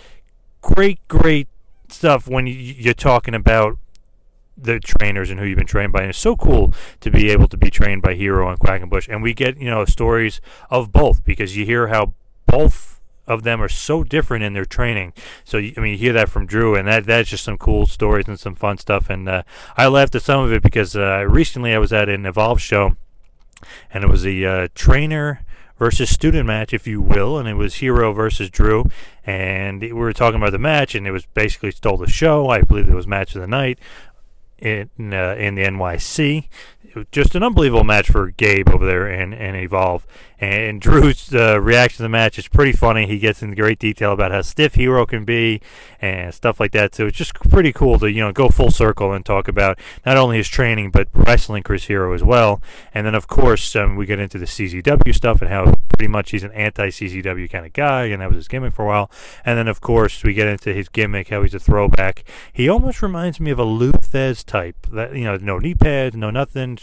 great, 0.61 0.99
great 1.09 1.49
stuff 1.89 2.29
when 2.29 2.47
you're 2.47 2.95
talking 2.95 3.35
about 3.35 3.79
the 4.56 4.79
trainers 4.79 5.31
and 5.31 5.41
who 5.41 5.47
you've 5.47 5.59
been 5.59 5.67
trained 5.67 5.93
by. 5.93 6.00
And 6.00 6.11
it's 6.11 6.19
so 6.19 6.37
cool 6.37 6.73
to 7.00 7.11
be 7.11 7.31
able 7.31 7.49
to 7.49 7.57
be 7.57 7.71
trained 7.71 8.02
by 8.02 8.14
Hero 8.14 8.49
and 8.49 8.59
Quackenbush. 8.59 9.09
And 9.09 9.23
we 9.23 9.35
get, 9.35 9.59
you 9.59 9.69
know, 9.69 9.85
stories 9.85 10.40
of 10.71 10.93
both 10.93 11.25
because 11.25 11.57
you 11.57 11.64
hear 11.64 11.88
how 11.88 12.14
both 12.47 13.00
of 13.26 13.43
them 13.43 13.62
are 13.62 13.69
so 13.69 14.05
different 14.05 14.45
in 14.45 14.52
their 14.52 14.64
training. 14.64 15.12
So 15.45 15.59
I 15.59 15.73
mean, 15.78 15.93
you 15.93 15.99
hear 15.99 16.12
that 16.12 16.28
from 16.28 16.47
Drew, 16.47 16.75
and 16.75 16.87
that 16.88 17.05
that's 17.05 17.31
just 17.31 17.45
some 17.45 17.59
cool 17.59 17.87
stories 17.87 18.28
and 18.28 18.38
some 18.38 18.55
fun 18.55 18.78
stuff. 18.78 19.09
And 19.09 19.28
uh, 19.28 19.43
I 19.76 19.87
laughed 19.87 20.14
at 20.14 20.23
some 20.23 20.45
of 20.45 20.52
it 20.52 20.62
because 20.62 20.95
uh, 20.95 21.25
recently 21.28 21.75
I 21.75 21.78
was 21.78 21.93
at 21.93 22.09
an 22.09 22.26
Evolve 22.26 22.61
show, 22.61 22.97
and 23.90 24.05
it 24.05 24.11
was 24.11 24.26
a 24.26 24.45
uh, 24.45 24.69
trainer 24.75 25.40
versus 25.78 26.11
student 26.11 26.47
match, 26.47 26.73
if 26.73 26.87
you 26.87 27.00
will, 27.00 27.38
and 27.38 27.49
it 27.49 27.54
was 27.54 27.76
Hero 27.76 28.12
versus 28.12 28.50
Drew. 28.50 28.87
And 29.26 29.81
we 29.81 29.93
were 29.93 30.12
talking 30.12 30.40
about 30.40 30.52
the 30.52 30.59
match, 30.59 30.95
and 30.95 31.07
it 31.07 31.11
was 31.11 31.26
basically 31.26 31.71
stole 31.71 31.97
the 31.97 32.09
show. 32.09 32.49
I 32.49 32.62
believe 32.62 32.88
it 32.88 32.95
was 32.95 33.07
match 33.07 33.35
of 33.35 33.40
the 33.40 33.47
night 33.47 33.78
in 34.59 34.88
uh, 34.99 35.35
in 35.38 35.54
the 35.54 35.62
NYC. 35.62 36.49
It 36.85 36.97
was 36.97 37.07
just 37.11 37.35
an 37.35 37.43
unbelievable 37.43 37.85
match 37.85 38.09
for 38.09 38.31
Gabe 38.31 38.69
over 38.69 38.87
there 38.87 39.07
and, 39.07 39.35
and 39.35 39.57
Evolve. 39.57 40.07
And 40.45 40.81
Drew's 40.81 41.35
uh, 41.35 41.59
reaction 41.61 41.99
to 41.99 42.03
the 42.03 42.09
match 42.09 42.39
is 42.39 42.49
pretty 42.49 42.73
funny. 42.73 43.07
He 43.07 43.19
gets 43.19 43.43
into 43.43 43.57
great 43.57 43.79
detail 43.79 44.13
about 44.13 44.31
how 44.31 44.43
stiff 44.43 44.75
Hero 44.75 45.07
can 45.07 45.25
be 45.25 45.63
and 46.03 46.35
stuff 46.35 46.61
like 46.61 46.73
that. 46.73 46.95
So 46.95 47.07
it's 47.07 47.17
just 47.17 47.35
pretty 47.35 47.73
cool 47.73 47.99
to 48.01 48.11
you 48.11 48.21
know 48.21 48.31
go 48.31 48.49
full 48.49 48.71
circle 48.71 49.13
and 49.13 49.25
talk 49.25 49.49
about 49.49 49.79
not 50.05 50.19
only 50.19 50.37
his 50.37 50.49
training 50.49 50.91
but 50.91 51.09
wrestling 51.15 51.63
Chris 51.63 51.85
Hero 51.85 52.13
as 52.13 52.23
well. 52.23 52.61
And 52.93 53.07
then 53.07 53.15
of 53.15 53.27
course 53.27 53.75
um, 53.75 53.97
we 53.97 54.05
get 54.05 54.19
into 54.19 54.39
the 54.39 54.45
CZW 54.45 55.15
stuff 55.15 55.41
and 55.41 55.51
how 55.51 55.75
pretty 55.97 56.09
much 56.09 56.31
he's 56.33 56.43
an 56.43 56.53
anti-CZW 56.53 57.51
kind 57.51 57.65
of 57.65 57.73
guy, 57.73 58.07
and 58.07 58.21
that 58.21 58.29
was 58.29 58.37
his 58.37 58.49
gimmick 58.49 58.75
for 58.75 58.85
a 58.85 58.89
while. 58.89 59.11
And 59.45 59.57
then 59.57 59.69
of 59.69 59.81
course 59.81 60.23
we 60.23 60.35
get 60.35 60.47
into 60.47 60.75
his 60.75 60.89
gimmick, 60.89 61.29
how 61.29 61.43
he's 61.43 61.55
a 61.55 61.59
throwback. 61.59 62.25
He 62.53 62.69
almost 62.69 63.01
reminds 63.01 63.41
me 63.41 63.51
of 63.51 63.59
a 63.59 63.65
Lou 63.65 63.93
Thesz 63.93 64.45
type. 64.45 64.77
That 64.93 65.17
you 65.17 65.25
know, 65.25 65.37
no 65.37 65.59
knee 65.59 65.75
pads, 65.75 66.15
no 66.17 66.31
nothing. 66.31 66.79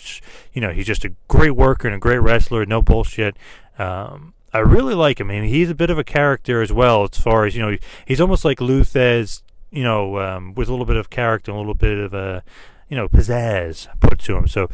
You 0.53 0.61
know, 0.61 0.71
he's 0.71 0.87
just 0.87 1.05
a 1.05 1.13
great 1.27 1.55
worker 1.55 1.87
and 1.87 1.95
a 1.95 1.99
great 1.99 2.19
wrestler, 2.19 2.65
no 2.65 2.81
bullshit. 2.81 3.37
Um, 3.77 4.33
I 4.53 4.59
really 4.59 4.93
like 4.93 5.19
him. 5.19 5.29
I 5.29 5.39
mean, 5.39 5.49
he's 5.49 5.69
a 5.69 5.75
bit 5.75 5.89
of 5.89 5.97
a 5.97 6.03
character 6.03 6.61
as 6.61 6.73
well, 6.73 7.03
as 7.03 7.17
far 7.17 7.45
as 7.45 7.55
you 7.55 7.61
know. 7.61 7.77
He's 8.05 8.19
almost 8.19 8.43
like 8.43 8.59
Lou 8.59 8.81
Thesz, 8.81 9.41
you 9.71 9.83
know, 9.83 10.19
um, 10.19 10.53
with 10.53 10.67
a 10.67 10.71
little 10.71 10.85
bit 10.85 10.97
of 10.97 11.09
character, 11.09 11.51
and 11.51 11.55
a 11.55 11.59
little 11.59 11.73
bit 11.73 11.97
of 11.97 12.13
a, 12.13 12.43
you 12.89 12.97
know, 12.97 13.07
pizzazz 13.07 13.87
put 13.99 14.19
to 14.19 14.35
him. 14.35 14.47
So, 14.47 14.69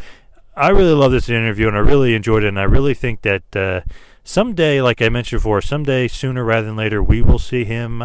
I 0.56 0.70
really 0.70 0.94
love 0.94 1.12
this 1.12 1.30
interview, 1.30 1.68
and 1.68 1.78
I 1.78 1.82
really 1.82 2.16
enjoyed 2.16 2.44
it, 2.44 2.48
and 2.48 2.60
I 2.60 2.64
really 2.64 2.96
think 2.96 3.22
that 3.22 3.56
uh, 3.56 3.82
someday, 4.24 4.82
like 4.82 5.02
I 5.02 5.10
mentioned 5.10 5.40
before, 5.40 5.62
someday 5.62 6.08
sooner 6.08 6.44
rather 6.44 6.66
than 6.66 6.76
later, 6.76 7.04
we 7.04 7.22
will 7.22 7.38
see 7.38 7.64
him 7.64 8.04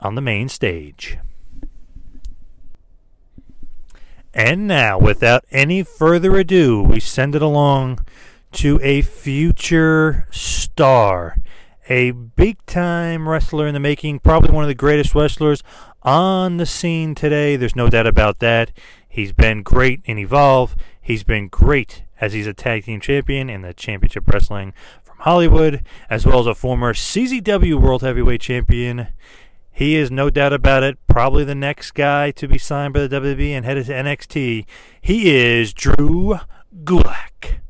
on 0.00 0.14
the 0.14 0.20
main 0.20 0.50
stage. 0.50 1.16
And 4.34 4.66
now, 4.66 4.98
without 4.98 5.44
any 5.50 5.82
further 5.82 6.36
ado, 6.36 6.82
we 6.82 7.00
send 7.00 7.34
it 7.34 7.42
along 7.42 8.04
to 8.52 8.78
a 8.82 9.02
future 9.02 10.26
star, 10.30 11.36
a 11.88 12.10
big 12.12 12.64
time 12.66 13.28
wrestler 13.28 13.66
in 13.66 13.74
the 13.74 13.80
making, 13.80 14.20
probably 14.20 14.50
one 14.50 14.64
of 14.64 14.68
the 14.68 14.74
greatest 14.74 15.14
wrestlers 15.14 15.62
on 16.02 16.58
the 16.58 16.66
scene 16.66 17.14
today. 17.14 17.56
There's 17.56 17.76
no 17.76 17.88
doubt 17.88 18.06
about 18.06 18.38
that. 18.40 18.72
He's 19.08 19.32
been 19.32 19.62
great 19.62 20.00
in 20.04 20.18
Evolve. 20.18 20.76
He's 21.00 21.24
been 21.24 21.48
great 21.48 22.04
as 22.20 22.32
he's 22.32 22.46
a 22.46 22.54
tag 22.54 22.84
team 22.84 23.00
champion 23.00 23.50
in 23.50 23.62
the 23.62 23.74
Championship 23.74 24.28
Wrestling 24.28 24.72
from 25.02 25.16
Hollywood, 25.18 25.84
as 26.08 26.24
well 26.24 26.40
as 26.40 26.46
a 26.46 26.54
former 26.54 26.94
CZW 26.94 27.80
World 27.80 28.02
Heavyweight 28.02 28.40
Champion. 28.40 29.08
He 29.70 29.96
is 29.96 30.10
no 30.10 30.30
doubt 30.30 30.52
about 30.52 30.82
it, 30.82 30.98
probably 31.08 31.44
the 31.44 31.54
next 31.54 31.92
guy 31.92 32.30
to 32.32 32.46
be 32.46 32.58
signed 32.58 32.94
by 32.94 33.06
the 33.06 33.20
WWE 33.20 33.50
and 33.50 33.64
headed 33.64 33.86
to 33.86 33.92
NXT. 33.92 34.66
He 35.00 35.34
is 35.34 35.72
Drew 35.72 36.38
Gulak. 36.84 37.62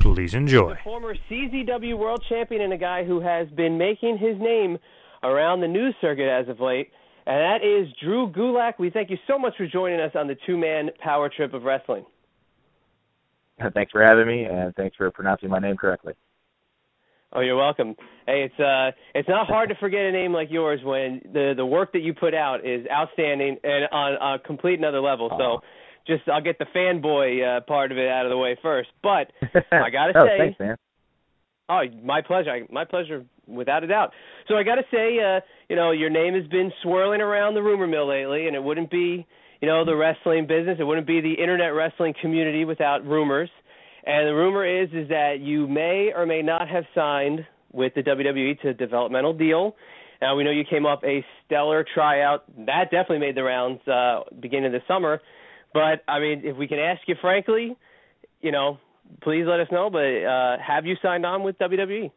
Please 0.00 0.34
enjoy. 0.34 0.76
Former 0.82 1.14
CZW 1.30 1.96
World 1.96 2.24
Champion 2.28 2.62
and 2.62 2.72
a 2.72 2.78
guy 2.78 3.04
who 3.04 3.20
has 3.20 3.48
been 3.50 3.78
making 3.78 4.18
his 4.18 4.36
name 4.40 4.78
around 5.22 5.60
the 5.60 5.68
news 5.68 5.94
circuit 6.00 6.28
as 6.28 6.48
of 6.48 6.58
late, 6.58 6.90
and 7.26 7.36
that 7.36 7.64
is 7.64 7.92
Drew 8.02 8.30
Gulak. 8.32 8.74
We 8.78 8.90
thank 8.90 9.10
you 9.10 9.18
so 9.26 9.38
much 9.38 9.52
for 9.56 9.66
joining 9.66 10.00
us 10.00 10.12
on 10.14 10.26
the 10.26 10.36
two-man 10.46 10.90
power 11.02 11.28
trip 11.28 11.54
of 11.54 11.62
wrestling. 11.62 12.04
Thanks 13.74 13.92
for 13.92 14.02
having 14.02 14.26
me, 14.26 14.44
and 14.44 14.74
thanks 14.74 14.96
for 14.96 15.10
pronouncing 15.10 15.50
my 15.50 15.58
name 15.58 15.76
correctly. 15.76 16.14
Oh, 17.32 17.40
you're 17.40 17.56
welcome. 17.56 17.94
Hey, 18.26 18.48
it's 18.50 18.58
uh, 18.58 18.90
it's 19.14 19.28
not 19.28 19.46
hard 19.46 19.68
to 19.68 19.76
forget 19.76 20.00
a 20.00 20.10
name 20.10 20.32
like 20.32 20.48
yours 20.50 20.80
when 20.82 21.20
the 21.32 21.52
the 21.56 21.64
work 21.64 21.92
that 21.92 22.00
you 22.00 22.12
put 22.12 22.34
out 22.34 22.66
is 22.66 22.84
outstanding 22.90 23.56
and 23.62 23.84
on 23.92 24.14
a 24.14 24.38
complete 24.40 24.80
another 24.80 25.00
level. 25.00 25.30
So, 25.38 25.60
just 26.10 26.28
I'll 26.28 26.42
get 26.42 26.58
the 26.58 26.66
fanboy 26.74 27.58
uh, 27.58 27.60
part 27.62 27.92
of 27.92 27.98
it 27.98 28.08
out 28.08 28.26
of 28.26 28.30
the 28.30 28.36
way 28.36 28.58
first. 28.60 28.90
But 29.02 29.32
I 29.72 29.90
gotta 29.90 30.12
oh, 30.16 30.26
say, 30.26 30.38
thanks, 30.38 30.58
man. 30.58 30.76
Oh, 31.70 31.82
my 32.02 32.20
pleasure. 32.20 32.66
My 32.68 32.84
pleasure, 32.84 33.24
without 33.46 33.84
a 33.84 33.86
doubt. 33.86 34.12
So 34.48 34.56
I 34.56 34.64
got 34.64 34.74
to 34.74 34.82
say, 34.90 35.18
uh, 35.20 35.40
you 35.68 35.76
know, 35.76 35.92
your 35.92 36.10
name 36.10 36.34
has 36.34 36.46
been 36.48 36.72
swirling 36.82 37.20
around 37.20 37.54
the 37.54 37.62
rumor 37.62 37.86
mill 37.86 38.08
lately, 38.08 38.48
and 38.48 38.56
it 38.56 38.62
wouldn't 38.62 38.90
be, 38.90 39.24
you 39.60 39.68
know, 39.68 39.84
the 39.84 39.94
wrestling 39.94 40.48
business. 40.48 40.78
It 40.80 40.84
wouldn't 40.84 41.06
be 41.06 41.20
the 41.20 41.34
internet 41.34 41.72
wrestling 41.72 42.14
community 42.20 42.64
without 42.64 43.06
rumors. 43.06 43.50
And 44.04 44.26
the 44.26 44.34
rumor 44.34 44.66
is 44.66 44.88
is 44.92 45.08
that 45.10 45.36
you 45.40 45.68
may 45.68 46.12
or 46.14 46.26
may 46.26 46.42
not 46.42 46.68
have 46.68 46.84
signed 46.92 47.46
with 47.72 47.94
the 47.94 48.02
WWE 48.02 48.60
to 48.62 48.70
a 48.70 48.74
developmental 48.74 49.32
deal. 49.32 49.76
Now 50.20 50.34
we 50.36 50.42
know 50.42 50.50
you 50.50 50.64
came 50.68 50.86
up 50.86 51.04
a 51.04 51.24
stellar 51.46 51.84
tryout. 51.94 52.44
That 52.66 52.90
definitely 52.90 53.18
made 53.20 53.36
the 53.36 53.44
rounds 53.44 53.86
uh, 53.86 54.22
beginning 54.40 54.66
of 54.66 54.72
the 54.72 54.82
summer. 54.88 55.20
But 55.72 56.02
I 56.08 56.18
mean, 56.18 56.42
if 56.44 56.56
we 56.56 56.66
can 56.66 56.78
ask 56.78 57.00
you 57.06 57.14
frankly, 57.20 57.76
you 58.40 58.52
know, 58.52 58.78
please 59.22 59.44
let 59.46 59.60
us 59.60 59.68
know. 59.70 59.90
But 59.90 60.24
uh, 60.24 60.56
have 60.66 60.86
you 60.86 60.96
signed 61.02 61.24
on 61.24 61.42
with 61.42 61.58
WWE? 61.58 62.10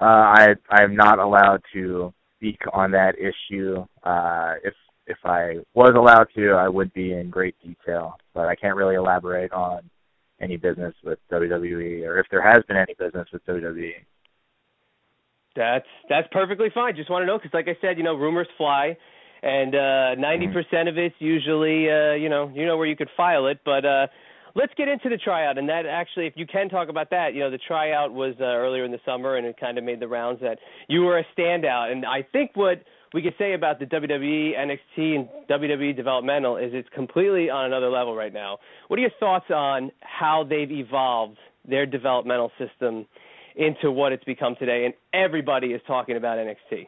Uh, 0.00 0.04
I 0.04 0.54
I'm 0.70 0.96
not 0.96 1.18
allowed 1.18 1.62
to 1.74 2.12
speak 2.36 2.60
on 2.72 2.90
that 2.92 3.14
issue. 3.18 3.84
Uh, 4.02 4.54
if 4.64 4.74
if 5.06 5.18
I 5.24 5.56
was 5.74 5.92
allowed 5.96 6.28
to, 6.36 6.52
I 6.52 6.68
would 6.68 6.92
be 6.92 7.12
in 7.12 7.30
great 7.30 7.54
detail, 7.62 8.16
but 8.34 8.48
I 8.48 8.54
can't 8.54 8.76
really 8.76 8.94
elaborate 8.94 9.52
on 9.52 9.88
any 10.40 10.56
business 10.56 10.94
with 11.04 11.18
WWE 11.30 12.04
or 12.04 12.18
if 12.18 12.26
there 12.30 12.42
has 12.42 12.62
been 12.66 12.76
any 12.76 12.94
business 12.98 13.28
with 13.32 13.44
WWE. 13.46 13.92
That's 15.54 15.86
that's 16.08 16.28
perfectly 16.32 16.68
fine. 16.74 16.96
Just 16.96 17.10
want 17.10 17.22
to 17.22 17.26
know 17.26 17.38
because, 17.38 17.52
like 17.52 17.68
I 17.68 17.76
said, 17.80 17.98
you 17.98 18.04
know, 18.04 18.14
rumors 18.14 18.48
fly, 18.56 18.96
and 19.42 19.74
uh, 19.74 20.14
ninety 20.14 20.46
uh, 20.46 20.52
percent 20.52 20.88
of 20.88 20.98
it's 20.98 21.14
usually, 21.18 21.90
uh, 21.90 22.12
you 22.12 22.28
know, 22.28 22.50
you 22.54 22.66
know 22.66 22.76
where 22.76 22.86
you 22.86 22.96
could 22.96 23.10
file 23.16 23.46
it. 23.46 23.60
But 23.64 23.84
uh, 23.84 24.06
let's 24.54 24.72
get 24.76 24.88
into 24.88 25.08
the 25.08 25.16
tryout, 25.16 25.58
and 25.58 25.68
that 25.68 25.86
actually, 25.86 26.26
if 26.26 26.34
you 26.36 26.46
can 26.46 26.68
talk 26.68 26.88
about 26.88 27.10
that, 27.10 27.34
you 27.34 27.40
know, 27.40 27.50
the 27.50 27.58
tryout 27.58 28.12
was 28.12 28.34
uh, 28.40 28.44
earlier 28.44 28.84
in 28.84 28.92
the 28.92 29.00
summer, 29.04 29.36
and 29.36 29.46
it 29.46 29.58
kind 29.58 29.78
of 29.78 29.84
made 29.84 30.00
the 30.00 30.08
rounds 30.08 30.40
that 30.40 30.58
you 30.88 31.02
were 31.02 31.18
a 31.18 31.24
standout. 31.36 31.90
And 31.90 32.06
I 32.06 32.26
think 32.32 32.52
what 32.54 32.82
we 33.14 33.22
could 33.22 33.34
say 33.38 33.54
about 33.54 33.78
the 33.78 33.86
WWE, 33.86 34.52
NXT, 34.56 35.14
and 35.16 35.28
WWE 35.50 35.94
developmental 35.94 36.56
is 36.56 36.70
it's 36.72 36.88
completely 36.94 37.50
on 37.50 37.66
another 37.66 37.90
level 37.90 38.14
right 38.14 38.32
now. 38.32 38.58
What 38.88 38.98
are 38.98 39.02
your 39.02 39.10
thoughts 39.20 39.46
on 39.50 39.90
how 40.00 40.44
they've 40.48 40.70
evolved 40.70 41.38
their 41.68 41.86
developmental 41.86 42.50
system 42.58 43.06
into 43.56 43.90
what 43.90 44.12
it's 44.12 44.24
become 44.24 44.56
today? 44.58 44.86
And 44.86 44.94
everybody 45.12 45.68
is 45.68 45.80
talking 45.86 46.16
about 46.16 46.38
NXT. 46.38 46.86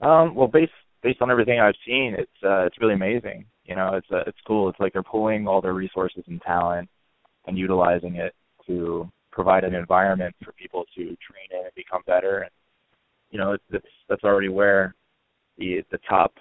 Um, 0.00 0.34
well, 0.34 0.48
based 0.48 0.72
based 1.02 1.22
on 1.22 1.30
everything 1.30 1.60
I've 1.60 1.74
seen, 1.86 2.14
it's 2.18 2.30
uh, 2.44 2.64
it's 2.66 2.80
really 2.80 2.94
amazing. 2.94 3.46
You 3.64 3.76
know, 3.76 3.94
it's 3.94 4.06
uh, 4.12 4.24
it's 4.26 4.38
cool. 4.46 4.68
It's 4.68 4.80
like 4.80 4.92
they're 4.92 5.02
pulling 5.02 5.46
all 5.46 5.60
their 5.60 5.74
resources 5.74 6.24
and 6.26 6.40
talent 6.42 6.88
and 7.46 7.58
utilizing 7.58 8.16
it 8.16 8.34
to 8.66 9.08
provide 9.30 9.64
an 9.64 9.74
environment 9.74 10.34
for 10.44 10.52
people 10.52 10.84
to 10.94 11.02
train 11.04 11.48
in 11.50 11.64
and 11.64 11.74
become 11.74 12.02
better 12.06 12.40
and 12.40 12.50
you 13.30 13.38
know 13.38 13.56
that's 13.70 13.86
that's 14.08 14.22
already 14.24 14.48
where 14.48 14.94
the 15.58 15.82
the 15.90 15.98
top 16.08 16.32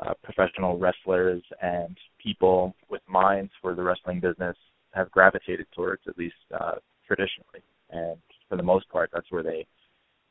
uh, 0.00 0.12
professional 0.22 0.78
wrestlers 0.78 1.42
and 1.62 1.96
people 2.22 2.74
with 2.90 3.00
minds 3.08 3.52
for 3.62 3.74
the 3.74 3.82
wrestling 3.82 4.20
business 4.20 4.56
have 4.92 5.10
gravitated 5.10 5.66
towards, 5.74 6.02
at 6.08 6.18
least 6.18 6.34
uh, 6.58 6.74
traditionally. 7.06 7.62
And 7.90 8.16
for 8.48 8.56
the 8.56 8.62
most 8.62 8.88
part, 8.88 9.10
that's 9.12 9.30
where 9.30 9.42
they 9.42 9.66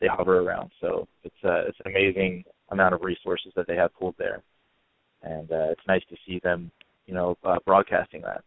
they 0.02 0.08
hover 0.08 0.40
around. 0.40 0.72
So 0.82 1.08
it's 1.24 1.36
uh, 1.44 1.64
it's 1.68 1.78
an 1.86 1.92
amazing 1.92 2.44
amount 2.74 2.94
of 2.94 3.02
resources 3.02 3.52
that 3.56 3.68
they 3.68 3.76
have 3.76 3.94
pulled 3.98 4.16
there, 4.18 4.44
and 5.22 5.52
uh, 5.52 5.72
it's 5.72 5.88
nice 5.88 6.04
to 6.10 6.16
see 6.28 6.40
them, 6.44 6.72
you 7.06 7.14
know, 7.14 7.38
uh, 7.44 7.58
broadcasting 7.66 8.22
that. 8.22 8.44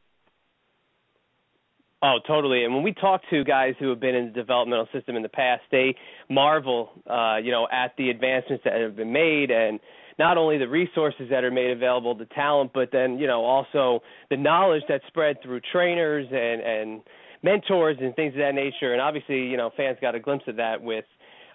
Oh, 2.03 2.19
totally. 2.27 2.65
And 2.65 2.75
when 2.75 2.85
we 2.85 2.93
talk 2.93 3.23
to 3.31 3.43
guys 3.43 3.75
who 3.81 3.89
have 3.89 4.01
been 4.01 4.15
in 4.15 4.27
the 4.27 4.33
developmental 4.33 4.87
system 4.93 5.17
in 5.17 5.23
the 5.23 5.31
past, 5.31 5.63
they 5.73 5.97
marvel, 6.29 6.91
uh, 7.09 7.39
you 7.43 7.51
know, 7.51 7.67
at 7.73 7.95
the 7.97 8.11
advancements 8.11 8.63
that 8.65 8.79
have 8.81 8.97
been 8.97 9.13
made 9.13 9.51
and 9.51 9.81
not 10.19 10.37
only 10.37 10.59
the 10.59 10.69
resources 10.69 11.29
that 11.31 11.43
are 11.43 11.51
made 11.51 11.71
available 11.71 12.15
to 12.17 12.27
talent, 12.27 12.71
but 12.75 12.91
then, 12.93 13.19
you 13.19 13.27
know, 13.27 13.43
also 13.45 14.03
the 14.31 14.37
knowledge 14.37 14.83
that's 14.89 15.07
spread 15.07 15.37
through 15.43 15.61
trainers 15.73 16.27
and 16.31 16.61
and 16.61 17.03
mentors 17.43 17.97
and 18.01 18.15
things 18.15 18.35
of 18.35 18.39
that 18.39 18.55
nature. 18.55 18.93
And 18.93 19.01
obviously, 19.01 19.41
you 19.47 19.57
know, 19.57 19.71
fans 19.77 19.99
got 20.01 20.15
a 20.15 20.21
glimpse 20.21 20.45
of 20.49 20.57
that 20.57 20.83
with 20.83 21.05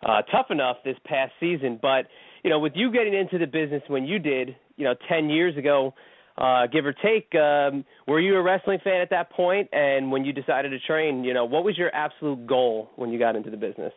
uh 0.04 0.24
Tough 0.32 0.48
Enough 0.50 0.78
this 0.84 0.98
past 1.06 1.34
season, 1.40 1.80
but 1.82 2.08
you 2.44 2.50
know, 2.50 2.60
with 2.60 2.74
you 2.76 2.92
getting 2.92 3.14
into 3.14 3.38
the 3.38 3.46
business 3.46 3.84
when 3.88 4.06
you 4.06 4.20
did, 4.20 4.56
you 4.76 4.86
know, 4.86 4.96
10 5.10 5.30
years 5.30 5.58
ago, 5.58 5.94
uh, 6.38 6.66
give 6.68 6.86
or 6.86 6.94
take. 6.94 7.34
Um, 7.36 7.86
were 8.08 8.20
you 8.20 8.36
a 8.36 8.42
wrestling 8.42 8.80
fan 8.84 9.02
at 9.02 9.10
that 9.12 9.32
point? 9.32 9.70
And 9.72 10.12
when 10.12 10.26
you 10.26 10.34
decided 10.34 10.70
to 10.70 10.80
train, 10.80 11.24
you 11.24 11.34
know, 11.34 11.46
what 11.46 11.64
was 11.64 11.78
your 11.78 11.94
absolute 11.94 12.48
goal 12.48 12.90
when 12.96 13.12
you 13.12 13.20
got 13.20 13.36
into 13.36 13.50
the 13.50 13.58
business? 13.58 13.94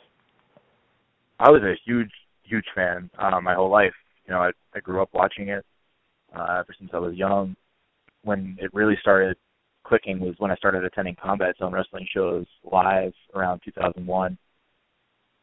I 1.39 1.51
was 1.51 1.63
a 1.63 1.75
huge, 1.85 2.11
huge 2.43 2.67
fan 2.75 3.11
uh, 3.19 3.41
my 3.41 3.55
whole 3.55 3.71
life. 3.71 3.95
You 4.27 4.35
know, 4.35 4.41
I, 4.41 4.51
I 4.75 4.81
grew 4.81 5.03
up 5.03 5.11
watching 5.13 5.49
it 5.49 5.65
uh, 6.37 6.61
ever 6.61 6.75
since 6.79 6.91
I 6.93 6.99
was 6.99 7.15
young. 7.15 7.57
When 8.23 8.57
it 8.61 8.73
really 8.73 8.97
started 9.01 9.37
clicking 9.85 10.19
was 10.19 10.35
when 10.39 10.51
I 10.51 10.57
started 10.57 10.85
attending 10.85 11.17
Combat 11.23 11.57
Zone 11.59 11.73
wrestling 11.73 12.07
shows 12.15 12.47
live 12.65 13.13
around 13.35 13.61
2001. 13.65 14.39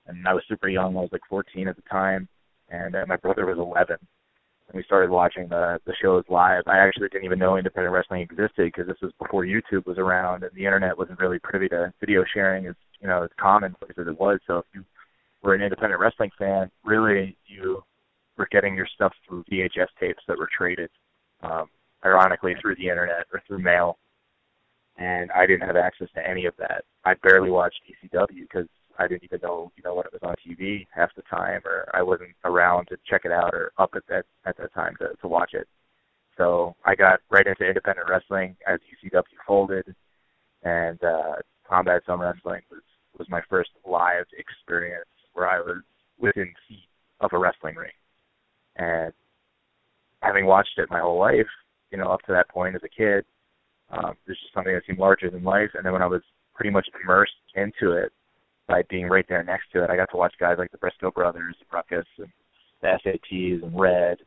And 0.08 0.28
I 0.28 0.34
was 0.34 0.44
super 0.48 0.68
young. 0.68 0.98
I 0.98 1.02
was 1.02 1.10
like 1.12 1.22
14 1.30 1.68
at 1.68 1.76
the 1.76 1.84
time, 1.84 2.28
and 2.72 2.96
uh, 2.96 3.06
my 3.08 3.18
brother 3.18 3.46
was 3.46 3.58
11 3.58 3.98
and 4.72 4.78
we 4.78 4.84
started 4.84 5.10
watching 5.10 5.48
the 5.50 5.80
the 5.86 5.94
shows 6.02 6.24
live. 6.30 6.64
I 6.68 6.78
actually 6.78 7.10
didn't 7.10 7.26
even 7.26 7.40
know 7.40 7.58
independent 7.58 7.94
wrestling 7.94 8.22
existed 8.22 8.72
because 8.72 8.88
this 8.88 9.02
was 9.02 9.12
before 9.20 9.44
YouTube 9.44 9.86
was 9.86 9.98
around 9.98 10.44
and 10.44 10.52
the 10.56 10.66
internet 10.66 10.98
wasn't 10.98 11.20
really 11.20 11.40
privy 11.40 11.68
to 11.70 11.94
video 12.00 12.24
sharing 12.34 12.68
as 12.68 12.76
you 13.00 13.08
know 13.08 13.24
as 13.24 13.30
common 13.40 13.76
as 13.84 14.08
it 14.08 14.20
was. 14.20 14.40
So 14.48 14.60
if 14.60 14.66
you 14.74 14.86
were 15.44 15.56
an 15.56 15.62
independent 15.62 16.00
wrestling 16.00 16.32
fan, 16.40 16.72
really 16.86 17.38
you 17.46 17.84
were 18.38 18.48
getting 18.52 18.76
your 18.76 18.88
stuff 18.96 19.14
through 19.28 19.44
VHS 19.52 19.88
tapes 20.00 20.24
that 20.28 20.38
were 20.38 20.50
traded, 20.56 20.90
um, 21.44 21.66
ironically 22.06 22.56
through 22.62 22.76
the 22.76 22.88
internet 22.88 23.26
or 23.34 23.42
through 23.48 23.60
mail. 23.60 23.98
And 24.98 25.32
I 25.32 25.46
didn't 25.46 25.68
have 25.68 25.76
access 25.76 26.08
to 26.16 26.28
any 26.28 26.46
of 26.46 26.54
that. 26.58 26.84
I 27.04 27.16
barely 27.24 27.50
watched 27.50 27.82
ECW 27.90 28.42
because 28.42 28.68
I 29.02 29.08
didn't 29.08 29.24
even 29.24 29.40
know, 29.44 29.72
you 29.76 29.84
know, 29.84 29.96
when 29.96 30.06
it 30.06 30.14
was 30.14 30.22
on 30.24 30.36
TV 30.46 30.88
half 30.94 31.10
the 31.16 31.24
time, 31.24 31.62
or 31.66 31.90
I 31.94 32.02
wasn't 32.02 32.32
around 32.46 32.88
to 32.88 32.98
check 33.10 33.22
it 33.26 33.32
out 33.32 33.54
or 33.54 33.72
up 33.78 33.92
at 33.96 34.04
that 34.10 34.26
at 34.46 34.58
that 34.58 34.74
time 34.74 34.96
to 35.00 35.10
to 35.22 35.28
watch 35.28 35.52
it. 35.54 35.68
So 36.38 36.76
I 36.86 36.96
got 36.96 37.20
right 37.30 37.46
into 37.46 37.68
independent 37.68 38.10
wrestling 38.10 38.56
as 38.68 38.80
ECW 39.04 39.24
folded, 39.46 39.96
and 40.64 41.04
uh, 41.04 41.36
Combat 41.68 42.04
Zone 42.06 42.20
Wrestling 42.20 42.62
was 42.70 42.82
was 43.18 43.28
my 43.30 43.42
first 43.50 43.72
live 43.86 44.26
experience 44.38 45.10
where 45.34 45.50
I 45.50 45.60
was 45.60 45.82
within 46.20 46.54
feet 46.68 46.88
of 47.20 47.32
a 47.34 47.38
wrestling 47.38 47.76
ring, 47.76 47.92
and 48.78 49.14
having 50.22 50.46
watched 50.46 50.78
it 50.78 50.90
my 50.90 51.00
whole 51.00 51.20
life, 51.20 51.50
you 51.92 51.98
know, 51.98 52.10
up 52.10 52.22
to 52.22 52.32
that 52.32 52.50
point 52.50 52.76
as 52.76 52.82
a 52.84 52.90
kid, 52.90 53.26
um, 53.92 54.16
this 54.28 54.38
is 54.38 54.50
something 54.54 54.74
that 54.74 54.84
seemed 54.88 55.00
larger 55.00 55.30
than 55.30 55.44
life. 55.44 55.70
And 55.74 55.86
then 55.86 55.94
when 55.94 56.02
I 56.02 56.08
was 56.08 56.22
pretty 56.54 56.70
much 56.70 56.88
immersed 57.04 57.34
into 57.56 57.92
it, 57.92 58.12
by 58.72 58.84
being 58.90 59.08
right 59.08 59.26
there 59.28 59.44
next 59.44 59.66
to 59.74 59.84
it. 59.84 59.90
I 59.90 59.98
got 59.98 60.10
to 60.12 60.18
watch 60.18 60.34
guys 60.40 60.56
like 60.58 60.72
the 60.72 60.78
Briscoe 60.78 61.12
brothers, 61.12 61.56
Ruckus, 61.72 62.06
and 62.18 62.30
the 62.82 62.98
SATs, 63.06 63.64
and 63.64 63.78
Red, 63.78 64.18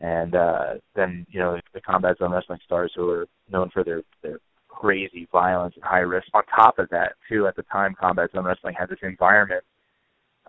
and 0.00 0.34
uh, 0.34 0.74
then 0.94 1.26
you 1.30 1.40
know 1.40 1.58
the, 1.72 1.80
combat 1.80 2.18
zone 2.18 2.32
wrestling 2.32 2.58
stars 2.64 2.92
who 2.94 3.08
are 3.08 3.26
known 3.50 3.70
for 3.72 3.82
their 3.82 4.02
their 4.22 4.38
crazy 4.68 5.26
violence 5.32 5.74
and 5.76 5.84
high 5.84 6.00
risk. 6.00 6.26
On 6.34 6.42
top 6.54 6.78
of 6.78 6.90
that, 6.90 7.14
too, 7.28 7.46
at 7.46 7.56
the 7.56 7.62
time, 7.64 7.94
combat 7.98 8.30
zone 8.32 8.44
wrestling 8.44 8.74
had 8.78 8.90
this 8.90 8.98
environment 9.02 9.64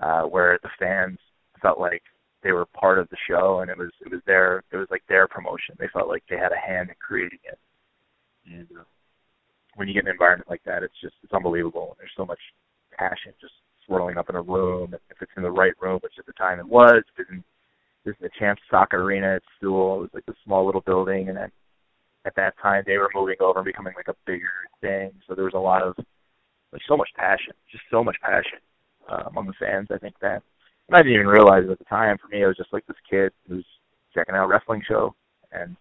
uh, 0.02 0.24
where 0.24 0.60
the 0.62 0.70
fans 0.78 1.18
felt 1.62 1.80
like 1.80 2.04
they 2.44 2.52
were 2.52 2.66
part 2.66 3.00
of 3.00 3.08
the 3.10 3.18
show, 3.30 3.60
and 3.62 3.72
it 3.72 3.78
was 3.78 3.92
it 4.02 4.12
was 4.12 4.22
their 4.28 4.62
it 4.72 4.78
was 4.78 4.88
like 4.92 5.04
their 5.08 5.26
promotion. 5.26 5.76
They 5.80 5.90
felt 5.94 6.10
like 6.10 6.24
they 6.30 6.38
had 6.38 6.52
a 6.52 6.68
hand 6.68 6.90
in 6.90 6.96
creating 7.00 7.40
it. 7.46 7.60
And 8.46 8.68
uh, 8.78 8.84
when 9.76 9.88
you 9.88 9.94
get 9.94 10.04
an 10.04 10.12
environment 10.12 10.50
like 10.50 10.64
that, 10.66 10.84
it's 10.84 11.00
just 11.02 11.16
it's 11.24 11.34
unbelievable. 11.34 11.96
There's 11.98 12.12
so 12.18 12.26
much 12.26 12.40
passion 12.98 13.34
just 13.40 13.54
swirling 13.86 14.18
up 14.18 14.30
in 14.30 14.36
a 14.36 14.42
room. 14.42 14.94
If 15.10 15.22
it's 15.22 15.32
in 15.38 15.44
the 15.44 15.52
right 15.52 15.74
room, 15.82 16.00
which 16.02 16.14
at 16.18 16.26
the 16.26 16.34
time 16.34 16.60
it 16.60 16.68
was, 16.68 17.04
if 17.14 17.20
it's 17.20 17.30
in, 17.30 17.44
this 18.04 18.14
is 18.14 18.22
the 18.22 18.30
Champs 18.40 18.62
Soccer 18.70 19.02
Arena 19.02 19.36
at 19.36 19.44
Sewell. 19.60 19.98
It 19.98 20.02
was 20.02 20.10
like 20.14 20.24
a 20.30 20.34
small 20.44 20.66
little 20.66 20.82
building, 20.82 21.30
and 21.30 21.38
then 21.38 21.52
at 22.26 22.36
that 22.36 22.54
time 22.62 22.84
they 22.86 22.98
were 22.98 23.10
moving 23.16 23.38
over 23.40 23.60
and 23.60 23.66
becoming 23.66 23.94
like 23.96 24.08
a 24.08 24.16
bigger 24.26 24.50
thing. 24.82 25.12
So 25.28 25.36
there 25.36 25.46
was 25.46 25.54
a 25.56 25.60
lot 25.60 25.82
of 25.82 25.96
like 26.72 26.82
so 26.88 26.98
much 26.98 27.10
passion, 27.16 27.54
just 27.72 27.84
so 27.90 28.04
much 28.04 28.18
passion 28.22 28.60
uh, 29.10 29.24
among 29.28 29.48
the 29.48 29.54
fans. 29.60 29.88
I 29.92 29.98
think 29.98 30.16
that 30.22 30.44
and 30.88 30.96
I 30.96 31.02
didn't 31.02 31.16
even 31.16 31.28
realize 31.28 31.64
it 31.66 31.72
at 31.72 31.80
the 31.80 31.86
time. 31.86 32.18
For 32.22 32.28
me, 32.28 32.44
I 32.44 32.48
was 32.48 32.58
just 32.58 32.74
like 32.74 32.86
this 32.86 32.98
kid 33.10 33.32
who's 33.48 33.66
checking 34.14 34.36
out 34.36 34.46
a 34.46 34.48
wrestling 34.48 34.84
show, 34.88 35.16
and 35.52 35.76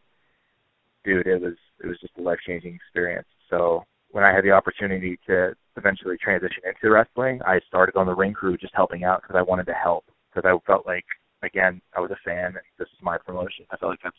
dude, 1.04 1.26
it 1.26 1.40
was 1.40 1.54
it 1.82 1.86
was 1.86 1.98
just 2.00 2.16
a 2.18 2.22
life 2.22 2.38
changing 2.46 2.74
experience. 2.74 3.28
So 3.50 3.84
when 4.14 4.22
I 4.22 4.32
had 4.32 4.44
the 4.44 4.52
opportunity 4.52 5.18
to 5.26 5.56
eventually 5.76 6.16
transition 6.16 6.62
into 6.64 6.94
wrestling, 6.94 7.40
I 7.44 7.58
started 7.66 7.96
on 7.96 8.06
the 8.06 8.14
ring 8.14 8.32
crew 8.32 8.56
just 8.56 8.72
helping 8.72 9.02
out 9.02 9.22
because 9.22 9.34
I 9.36 9.42
wanted 9.42 9.66
to 9.66 9.72
help 9.72 10.04
because 10.32 10.48
I 10.48 10.56
felt 10.68 10.86
like 10.86 11.04
again 11.42 11.82
I 11.96 12.00
was 12.00 12.12
a 12.12 12.24
fan 12.24 12.46
and 12.46 12.64
this 12.78 12.86
is 12.86 13.02
my 13.02 13.18
promotion. 13.18 13.66
I 13.72 13.76
felt 13.76 13.90
like 13.90 13.98
that's 14.04 14.16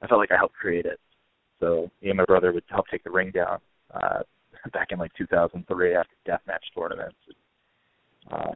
I 0.00 0.06
felt 0.06 0.18
like 0.18 0.32
I 0.32 0.38
helped 0.38 0.54
create 0.54 0.86
it. 0.86 0.98
So 1.60 1.90
me 2.00 2.08
and 2.08 2.16
my 2.16 2.24
brother 2.24 2.52
would 2.52 2.64
help 2.70 2.86
take 2.90 3.04
the 3.04 3.10
ring 3.10 3.32
down 3.32 3.58
uh, 3.92 4.22
back 4.72 4.92
in 4.92 4.98
like 4.98 5.12
2003 5.12 5.94
after 5.94 6.14
deathmatch 6.26 6.64
tournaments. 6.74 7.18
Uh, 8.32 8.52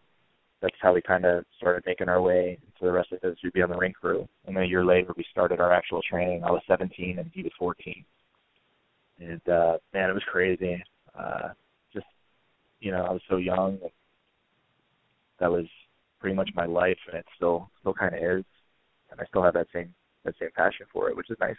that's 0.63 0.75
how 0.81 0.95
we 0.95 1.03
kind 1.03 1.27
of 1.27 1.45
started 1.59 1.83
making 1.85 2.09
our 2.09 2.23
way 2.23 2.59
into 2.63 2.91
the 2.91 2.93
rest 2.93 3.13
of. 3.13 3.37
We'd 3.45 3.53
be 3.53 3.61
on 3.61 3.69
the 3.69 3.77
ring 3.77 3.93
crew, 3.93 4.27
and 4.47 4.57
then 4.57 4.65
a 4.65 4.67
year 4.67 4.87
later 4.87 5.13
we 5.19 5.25
started 5.31 5.61
our 5.61 5.71
actual 5.71 6.01
training. 6.01 6.45
I 6.45 6.51
was 6.51 6.63
17 6.67 7.19
and 7.19 7.31
he 7.35 7.43
was 7.43 7.53
14, 7.59 8.07
and 9.21 9.49
uh, 9.49 9.79
man, 9.93 10.11
it 10.11 10.15
was 10.15 10.25
crazy. 10.31 10.83
Uh, 11.19 11.49
just 11.93 12.07
you 12.81 12.93
know, 12.93 13.05
I 13.05 13.13
was 13.13 13.23
so 13.29 13.37
young. 13.37 13.79
That 15.41 15.51
was 15.51 15.67
pretty 16.21 16.37
much 16.37 16.51
my 16.55 16.67
life, 16.67 16.99
and 17.09 17.19
it 17.19 17.27
still 17.37 17.71
still 17.81 17.95
kind 17.95 18.15
of 18.15 18.21
is, 18.21 18.45
and 19.11 19.21
I 19.21 19.25
still 19.27 19.43
have 19.43 19.55
that 19.55 19.69
same 19.73 19.95
that 20.25 20.35
same 20.41 20.51
passion 20.57 20.87
for 20.93 21.09
it, 21.09 21.17
which 21.17 21.31
is 21.31 21.37
nice. 21.41 21.57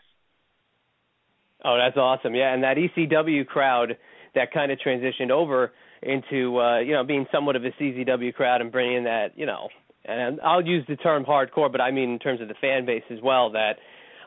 Oh, 1.63 1.77
that's 1.77 1.97
awesome! 1.97 2.35
Yeah, 2.35 2.53
and 2.53 2.63
that 2.63 2.77
ECW 2.77 3.45
crowd 3.47 3.97
that 4.35 4.51
kind 4.53 4.71
of 4.71 4.79
transitioned 4.79 5.31
over 5.31 5.71
into 6.01 6.59
uh, 6.59 6.79
you 6.79 6.93
know 6.93 7.03
being 7.03 7.25
somewhat 7.31 7.55
of 7.55 7.63
a 7.63 7.71
CZW 7.71 8.33
crowd 8.33 8.61
and 8.61 8.71
bringing 8.71 9.03
that 9.03 9.37
you 9.37 9.45
know, 9.45 9.69
and 10.05 10.39
I'll 10.41 10.65
use 10.65 10.85
the 10.87 10.95
term 10.95 11.25
hardcore, 11.25 11.71
but 11.71 11.81
I 11.81 11.91
mean 11.91 12.11
in 12.11 12.19
terms 12.19 12.41
of 12.41 12.47
the 12.47 12.55
fan 12.61 12.85
base 12.85 13.03
as 13.09 13.19
well 13.21 13.51
that 13.51 13.73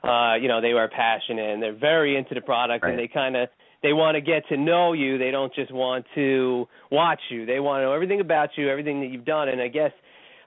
uh, 0.05 0.35
you 0.35 0.49
know 0.49 0.61
they 0.61 0.73
are 0.73 0.89
passionate 0.89 1.53
and 1.53 1.63
they're 1.63 1.77
very 1.77 2.17
into 2.17 2.35
the 2.35 2.41
product 2.41 2.85
right. 2.85 2.91
and 2.91 2.99
they 2.99 3.09
kind 3.09 3.37
of 3.37 3.49
they 3.83 3.93
want 3.93 4.15
to 4.15 4.21
get 4.21 4.47
to 4.49 4.57
know 4.57 4.93
you. 4.93 5.19
They 5.19 5.31
don't 5.31 5.53
just 5.55 5.73
want 5.73 6.07
to 6.15 6.69
watch 6.91 7.21
you. 7.31 7.47
They 7.47 7.59
want 7.59 7.81
to 7.81 7.87
know 7.87 7.93
everything 7.93 8.21
about 8.21 8.51
you, 8.57 8.71
everything 8.71 9.01
that 9.01 9.11
you've 9.11 9.25
done, 9.25 9.49
and 9.49 9.61
I 9.61 9.69
guess 9.69 9.93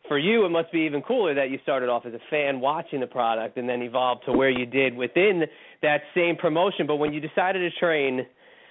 for 0.08 0.18
you, 0.20 0.46
it 0.46 0.50
must 0.50 0.72
be 0.72 0.82
even 0.82 1.02
cooler 1.02 1.34
that 1.34 1.50
you 1.50 1.60
started 1.64 1.90
off 1.90 2.06
as 2.06 2.14
a 2.14 2.20
fan 2.30 2.60
watching 2.60 3.00
the 3.00 3.08
product 3.08 3.58
and 3.58 3.68
then 3.68 3.82
evolved 3.82 4.22
to 4.26 4.34
where 4.34 4.50
you 4.50 4.66
did 4.66 4.96
within 4.96 5.44
that 5.82 6.02
same 6.14 6.36
promotion. 6.36 6.86
But 6.86 6.98
when 6.98 7.12
you 7.12 7.20
decided 7.20 7.60
to 7.60 7.80
train, 7.80 8.26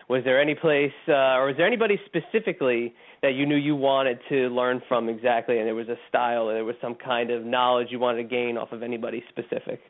was 0.09 0.23
there 0.25 0.41
any 0.41 0.55
place 0.55 0.93
uh, 1.09 1.39
or 1.39 1.47
was 1.47 1.57
there 1.57 1.67
anybody 1.67 1.99
specifically 2.07 2.95
that 3.23 3.35
you 3.35 3.47
knew 3.47 3.57
you 3.57 3.75
wanted 3.75 4.19
to 4.29 4.49
learn 4.49 4.83
from 4.87 5.09
exactly 5.09 5.59
and 5.59 5.67
there 5.67 5.75
was 5.75 5.89
a 5.89 5.97
style 6.09 6.49
or 6.49 6.55
there 6.55 6.65
was 6.65 6.77
some 6.81 6.95
kind 6.95 7.31
of 7.31 7.45
knowledge 7.45 7.89
you 7.91 7.99
wanted 7.99 8.23
to 8.23 8.29
gain 8.29 8.59
off 8.59 8.73
of 8.73 8.83
anybody 8.83 9.23
specific 9.31 9.81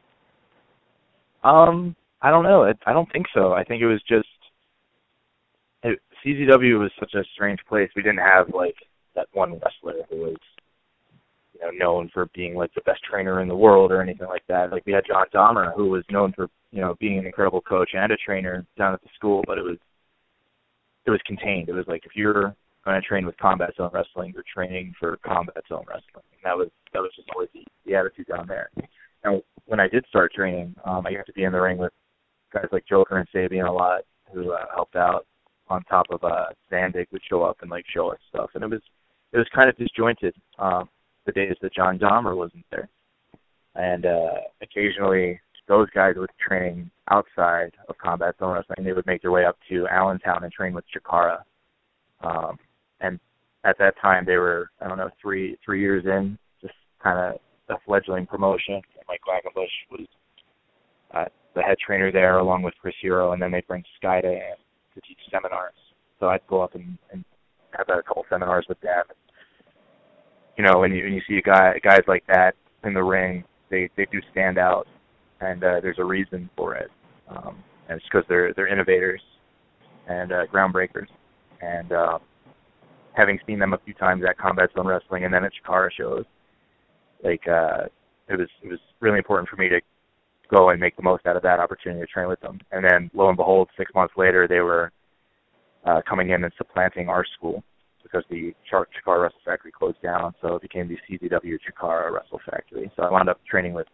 um 1.44 1.94
i 2.22 2.30
don't 2.30 2.44
know 2.44 2.70
i 2.86 2.92
don't 2.92 3.10
think 3.12 3.26
so 3.34 3.52
i 3.52 3.64
think 3.64 3.82
it 3.82 3.86
was 3.86 4.02
just 4.08 4.28
it, 5.82 5.98
czw 6.24 6.78
was 6.78 6.90
such 6.98 7.14
a 7.14 7.24
strange 7.34 7.60
place 7.68 7.90
we 7.94 8.02
didn't 8.02 8.18
have 8.18 8.48
like 8.54 8.76
that 9.14 9.26
one 9.32 9.52
wrestler 9.52 10.02
who 10.10 10.16
was 10.16 10.36
you 11.54 11.60
know 11.60 11.70
known 11.70 12.10
for 12.12 12.28
being 12.34 12.54
like 12.54 12.72
the 12.74 12.82
best 12.82 13.00
trainer 13.08 13.40
in 13.40 13.48
the 13.48 13.56
world 13.56 13.92
or 13.92 14.00
anything 14.02 14.28
like 14.28 14.44
that 14.48 14.72
like 14.72 14.84
we 14.86 14.92
had 14.92 15.04
john 15.06 15.26
dahmer 15.34 15.74
who 15.74 15.88
was 15.88 16.04
known 16.10 16.32
for 16.32 16.48
you 16.72 16.80
know 16.80 16.96
being 16.98 17.18
an 17.18 17.26
incredible 17.26 17.60
coach 17.60 17.90
and 17.94 18.12
a 18.12 18.16
trainer 18.16 18.66
down 18.76 18.94
at 18.94 19.02
the 19.02 19.08
school 19.14 19.42
but 19.46 19.58
it 19.58 19.64
was 19.64 19.78
it 21.06 21.10
was 21.10 21.20
contained. 21.26 21.68
It 21.68 21.74
was 21.74 21.86
like 21.86 22.04
if 22.06 22.12
you're 22.14 22.54
going 22.84 23.00
to 23.00 23.06
train 23.06 23.26
with 23.26 23.36
combat 23.38 23.70
zone 23.76 23.90
wrestling, 23.92 24.32
you're 24.34 24.44
training 24.52 24.94
for 24.98 25.18
combat 25.18 25.62
zone 25.68 25.84
wrestling. 25.86 26.24
And 26.32 26.44
that 26.44 26.56
was 26.56 26.68
that 26.92 27.00
was 27.00 27.10
just 27.16 27.28
always 27.34 27.48
the, 27.52 27.64
the 27.86 27.94
attitude 27.94 28.26
down 28.26 28.46
there. 28.46 28.70
And 29.24 29.42
when 29.66 29.80
I 29.80 29.88
did 29.88 30.04
start 30.08 30.32
training, 30.32 30.74
um, 30.84 31.06
I 31.06 31.14
got 31.14 31.26
to 31.26 31.32
be 31.32 31.44
in 31.44 31.52
the 31.52 31.60
ring 31.60 31.78
with 31.78 31.92
guys 32.52 32.66
like 32.70 32.86
Joker 32.86 33.18
and 33.18 33.28
Sabian 33.34 33.68
a 33.68 33.72
lot, 33.72 34.02
who 34.32 34.52
uh, 34.52 34.66
helped 34.74 34.96
out. 34.96 35.26
On 35.70 35.82
top 35.84 36.04
of 36.10 36.22
uh, 36.22 36.48
Zandig 36.70 37.06
would 37.10 37.22
show 37.26 37.42
up 37.42 37.56
and 37.62 37.70
like 37.70 37.86
show 37.92 38.12
us 38.12 38.18
stuff, 38.28 38.50
and 38.54 38.62
it 38.62 38.68
was 38.68 38.82
it 39.32 39.38
was 39.38 39.46
kind 39.54 39.66
of 39.66 39.76
disjointed 39.78 40.34
um, 40.58 40.90
the 41.24 41.32
days 41.32 41.56
that 41.62 41.72
John 41.72 41.98
Dahmer 41.98 42.36
wasn't 42.36 42.66
there, 42.70 42.86
and 43.74 44.04
uh, 44.04 44.34
occasionally 44.60 45.40
those 45.66 45.88
guys 45.94 46.16
would 46.18 46.30
train 46.38 46.90
outside 47.10 47.72
of 47.88 47.96
combat 47.96 48.34
zone 48.38 48.54
wrestling. 48.54 48.84
They 48.84 48.92
would 48.92 49.06
make 49.06 49.22
their 49.22 49.30
way 49.30 49.46
up 49.46 49.56
to 49.70 49.88
Allentown 49.88 50.44
and 50.44 50.52
train 50.52 50.74
with 50.74 50.84
Chikara. 50.94 51.38
Um, 52.22 52.58
and 53.00 53.18
at 53.64 53.78
that 53.78 53.94
time, 54.02 54.26
they 54.26 54.36
were 54.36 54.68
I 54.82 54.88
don't 54.88 54.98
know 54.98 55.10
three 55.20 55.56
three 55.64 55.80
years 55.80 56.04
in, 56.04 56.38
just 56.60 56.74
kind 57.02 57.18
of 57.18 57.40
a 57.74 57.80
fledgling 57.86 58.26
promotion. 58.26 58.82
Mike 59.08 59.20
Quackenbush 59.26 59.66
was 59.90 60.06
uh, 61.14 61.24
the 61.54 61.62
head 61.62 61.76
trainer 61.84 62.10
there, 62.10 62.38
along 62.38 62.62
with 62.62 62.74
Chris 62.80 62.94
Hero, 63.00 63.32
and 63.32 63.40
then 63.40 63.50
they 63.50 63.62
bring 63.66 63.84
Skayde 64.02 64.24
in 64.24 64.54
to 64.94 65.00
teach 65.06 65.18
seminars. 65.30 65.74
So 66.20 66.26
I'd 66.26 66.46
go 66.48 66.62
up 66.62 66.74
and, 66.74 66.98
and 67.12 67.24
have 67.72 67.88
a 67.88 68.02
couple 68.02 68.24
seminars 68.30 68.66
with 68.68 68.80
them. 68.80 69.04
You 70.56 70.64
know, 70.64 70.78
when 70.78 70.92
you 70.92 71.04
when 71.04 71.12
you 71.12 71.22
see 71.28 71.36
a 71.36 71.42
guy 71.42 71.78
guys 71.82 72.02
like 72.06 72.24
that 72.28 72.54
in 72.84 72.94
the 72.94 73.02
ring, 73.02 73.44
they 73.70 73.90
they 73.96 74.06
do 74.10 74.20
stand 74.30 74.58
out 74.58 74.86
and 75.40 75.62
uh, 75.62 75.80
there's 75.80 75.98
a 75.98 76.04
reason 76.04 76.48
for 76.56 76.74
it. 76.74 76.90
Um, 77.28 77.62
and 77.88 77.98
it's 77.98 78.06
because 78.10 78.24
they're 78.28 78.52
they're 78.54 78.68
innovators 78.68 79.20
and 80.08 80.32
uh, 80.32 80.46
groundbreakers. 80.46 81.08
And 81.60 81.92
uh, 81.92 82.18
having 83.14 83.38
seen 83.46 83.58
them 83.58 83.72
a 83.72 83.78
few 83.84 83.94
times 83.94 84.22
at 84.28 84.38
Combat 84.38 84.70
Zone 84.76 84.86
Wrestling 84.86 85.24
and 85.24 85.32
then 85.32 85.44
at 85.44 85.52
Chikara 85.52 85.88
shows, 85.96 86.24
like 87.22 87.46
uh, 87.48 87.84
it 88.28 88.38
was 88.38 88.48
it 88.62 88.68
was 88.68 88.78
really 89.00 89.18
important 89.18 89.48
for 89.48 89.56
me 89.56 89.68
to 89.68 89.80
go 90.54 90.70
and 90.70 90.80
make 90.80 90.96
the 90.96 91.02
most 91.02 91.26
out 91.26 91.36
of 91.36 91.42
that 91.42 91.60
opportunity 91.60 92.00
to 92.00 92.06
train 92.06 92.28
with 92.28 92.40
them. 92.40 92.60
And 92.72 92.84
then 92.84 93.10
lo 93.14 93.28
and 93.28 93.36
behold, 93.36 93.68
six 93.76 93.92
months 93.94 94.14
later, 94.16 94.46
they 94.48 94.60
were 94.60 94.92
uh, 95.84 96.00
coming 96.08 96.30
in 96.30 96.44
and 96.44 96.52
supplanting 96.56 97.08
our 97.08 97.24
school 97.36 97.62
because 98.02 98.24
the 98.30 98.54
Chikara 98.70 99.22
Wrestle 99.22 99.40
Factory 99.44 99.72
closed 99.72 100.00
down, 100.02 100.34
so 100.40 100.54
it 100.54 100.62
became 100.62 100.88
the 100.88 100.98
CZW 101.08 101.58
Chikara 101.66 102.12
Wrestle 102.12 102.40
Factory. 102.48 102.90
So 102.96 103.02
I 103.02 103.10
wound 103.10 103.28
up 103.28 103.40
training 103.48 103.72
with 103.72 103.86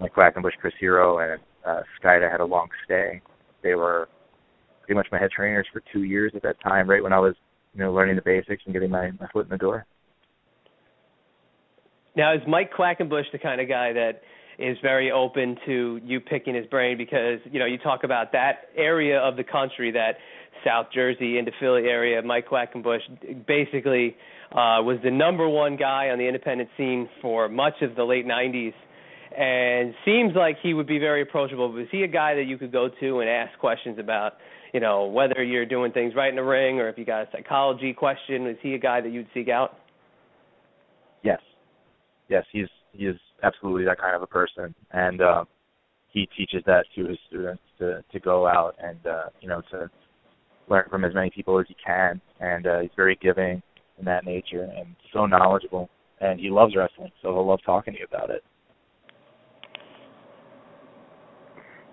like 0.00 0.14
Quackenbush, 0.14 0.56
Chris 0.60 0.74
Hero, 0.80 1.18
and 1.18 1.40
uh, 1.66 1.82
Skayde 2.02 2.30
had 2.30 2.40
a 2.40 2.44
long 2.44 2.68
stay. 2.84 3.20
They 3.62 3.74
were 3.74 4.08
pretty 4.80 4.96
much 4.96 5.06
my 5.12 5.18
head 5.18 5.30
trainers 5.30 5.66
for 5.72 5.82
two 5.92 6.02
years 6.02 6.32
at 6.34 6.42
that 6.42 6.60
time, 6.60 6.88
right 6.88 7.02
when 7.02 7.12
I 7.12 7.18
was, 7.18 7.34
you 7.74 7.80
know, 7.80 7.92
learning 7.92 8.16
the 8.16 8.22
basics 8.22 8.62
and 8.64 8.74
getting 8.74 8.90
my, 8.90 9.10
my 9.20 9.28
foot 9.32 9.44
in 9.44 9.50
the 9.50 9.58
door. 9.58 9.86
Now, 12.14 12.34
is 12.34 12.40
Mike 12.46 12.72
Quackenbush 12.72 13.30
the 13.32 13.38
kind 13.38 13.60
of 13.60 13.68
guy 13.68 13.92
that 13.92 14.22
is 14.58 14.76
very 14.82 15.10
open 15.10 15.56
to 15.66 16.00
you 16.04 16.20
picking 16.20 16.54
his 16.54 16.66
brain 16.66 16.98
because 16.98 17.38
you 17.50 17.58
know 17.58 17.64
you 17.64 17.78
talk 17.78 18.04
about 18.04 18.32
that 18.32 18.68
area 18.76 19.18
of 19.18 19.36
the 19.36 19.44
country, 19.44 19.90
that 19.92 20.16
South 20.64 20.86
Jersey 20.94 21.38
into 21.38 21.52
Philly 21.58 21.84
area. 21.84 22.20
Mike 22.22 22.48
Quackenbush 22.48 23.46
basically 23.46 24.16
uh, 24.52 24.84
was 24.84 24.98
the 25.02 25.10
number 25.10 25.48
one 25.48 25.76
guy 25.76 26.10
on 26.10 26.18
the 26.18 26.26
independent 26.26 26.68
scene 26.76 27.08
for 27.20 27.48
much 27.48 27.74
of 27.80 27.96
the 27.96 28.04
late 28.04 28.26
'90s 28.26 28.74
and 29.36 29.94
seems 30.04 30.34
like 30.34 30.56
he 30.62 30.74
would 30.74 30.86
be 30.86 30.98
very 30.98 31.22
approachable. 31.22 31.76
Is 31.78 31.88
he 31.90 32.02
a 32.02 32.08
guy 32.08 32.34
that 32.34 32.44
you 32.44 32.58
could 32.58 32.72
go 32.72 32.88
to 33.00 33.20
and 33.20 33.28
ask 33.28 33.58
questions 33.58 33.98
about, 33.98 34.34
you 34.72 34.80
know, 34.80 35.06
whether 35.06 35.42
you're 35.42 35.66
doing 35.66 35.92
things 35.92 36.14
right 36.14 36.28
in 36.28 36.36
the 36.36 36.42
ring 36.42 36.80
or 36.80 36.88
if 36.88 36.98
you 36.98 37.04
got 37.04 37.22
a 37.22 37.28
psychology 37.32 37.92
question? 37.92 38.46
Is 38.46 38.56
he 38.62 38.74
a 38.74 38.78
guy 38.78 39.00
that 39.00 39.10
you'd 39.10 39.28
seek 39.32 39.48
out? 39.48 39.78
Yes, 41.22 41.40
yes, 42.32 42.44
he's 42.50 42.68
he 42.92 43.04
is 43.04 43.16
absolutely 43.42 43.84
that 43.84 44.00
kind 44.00 44.16
of 44.16 44.22
a 44.22 44.26
person, 44.26 44.74
and 44.92 45.20
uh, 45.20 45.44
he 46.08 46.28
teaches 46.36 46.62
that 46.66 46.84
to 46.96 47.06
his 47.06 47.18
students 47.28 47.62
to 47.78 48.02
to 48.10 48.20
go 48.20 48.46
out 48.46 48.74
and 48.82 49.06
uh, 49.06 49.24
you 49.40 49.48
know 49.48 49.60
to 49.70 49.90
learn 50.68 50.84
from 50.88 51.04
as 51.04 51.14
many 51.14 51.30
people 51.30 51.60
as 51.60 51.66
he 51.68 51.76
can, 51.84 52.20
and 52.40 52.66
uh, 52.66 52.80
he's 52.80 52.90
very 52.96 53.18
giving 53.20 53.62
in 53.98 54.04
that 54.06 54.24
nature 54.24 54.64
and 54.76 54.96
so 55.12 55.26
knowledgeable, 55.26 55.90
and 56.20 56.40
he 56.40 56.48
loves 56.48 56.74
wrestling, 56.74 57.12
so 57.20 57.34
he'll 57.34 57.46
love 57.46 57.60
talking 57.64 57.92
to 57.92 58.00
you 58.00 58.06
about 58.08 58.30
it. 58.30 58.42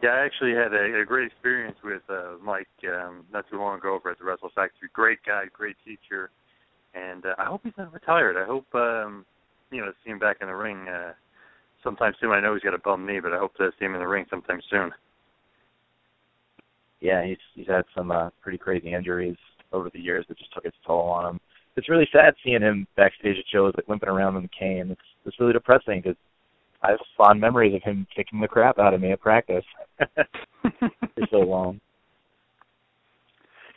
Yeah, 0.02 0.12
I 0.12 0.26
actually 0.26 0.54
had 0.54 0.74
a, 0.74 1.02
a 1.02 1.06
great 1.06 1.28
experience 1.30 1.76
with 1.84 2.04
uh, 2.10 2.38
Mike 2.42 2.70
um, 2.88 3.26
not 3.34 3.44
too 3.52 3.58
long 3.58 3.80
ago 3.80 3.94
over 3.94 4.10
at 4.10 4.18
the 4.18 4.24
Wrestle 4.24 4.52
Factory. 4.56 4.88
Great 4.94 5.20
guy, 5.26 5.44
great 5.52 5.76
teacher, 5.84 6.30
and 6.94 7.26
uh, 7.26 7.36
I 7.38 7.46
hope 7.46 7.62
he's 7.66 7.74
not 7.78 7.92
retired. 7.92 8.38
I 8.38 8.46
hope 8.46 8.68
um, 8.74 9.26
you 9.72 9.82
know 9.82 9.88
to 9.88 9.94
see 10.04 10.12
him 10.12 10.20
back 10.20 10.38
in 10.42 10.48
the 10.48 10.56
ring 10.56 10.88
uh, 10.88 11.14
sometime 11.84 12.14
soon. 12.20 12.32
I 12.32 12.40
know 12.40 12.54
he's 12.54 12.64
got 12.64 12.74
a 12.74 12.80
bum 12.80 13.06
knee, 13.06 13.20
but 13.20 13.34
I 13.34 13.40
hope 13.40 13.56
to 13.56 13.72
see 13.78 13.86
him 13.86 13.94
in 13.94 14.00
the 14.02 14.08
ring 14.08 14.26
sometime 14.30 14.62
soon. 14.70 14.92
Yeah, 17.02 17.26
he's 17.26 17.38
he's 17.56 17.68
had 17.68 17.86
some 17.96 18.12
uh, 18.12 18.30
pretty 18.42 18.58
crazy 18.58 18.94
injuries 18.94 19.38
over 19.72 19.90
the 19.94 20.00
years 20.00 20.26
that 20.28 20.38
just 20.38 20.54
took 20.54 20.66
its 20.66 20.78
toll 20.86 21.10
on 21.10 21.36
him. 21.36 21.40
It's 21.76 21.90
really 21.90 22.10
sad 22.12 22.34
seeing 22.44 22.62
him 22.62 22.88
backstage 22.98 23.38
at 23.38 23.46
shows 23.52 23.74
like 23.78 23.88
limping 23.88 24.10
around 24.10 24.36
in 24.36 24.44
the 24.44 24.50
cane. 24.50 24.92
It's 24.92 25.02
it's 25.26 25.40
really 25.40 25.54
depressing 25.54 26.02
because 26.02 26.18
I 26.82 26.92
have 26.92 27.00
fond 27.18 27.40
memories 27.40 27.76
of 27.76 27.84
him 27.84 28.08
kicking 28.16 28.40
the 28.40 28.48
crap 28.48 28.80
out 28.80 28.94
of 28.94 29.02
me 29.02 29.12
at 29.12 29.22
practice 29.22 29.66
for 30.00 31.28
so 31.30 31.38
long. 31.38 31.80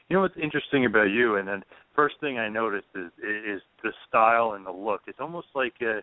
You 0.09 0.17
know 0.17 0.23
what's 0.23 0.37
interesting 0.37 0.85
about 0.85 1.11
you, 1.11 1.37
and 1.37 1.49
then 1.49 1.63
first 1.95 2.17
thing 2.21 2.39
I 2.39 2.49
noticed 2.49 2.89
is 2.95 3.11
is 3.19 3.63
the 3.83 3.93
style 4.09 4.53
and 4.53 4.67
the 4.67 4.73
look. 4.73 5.03
It's 5.07 5.21
almost 5.21 5.49
like 5.55 5.75
a 5.83 6.01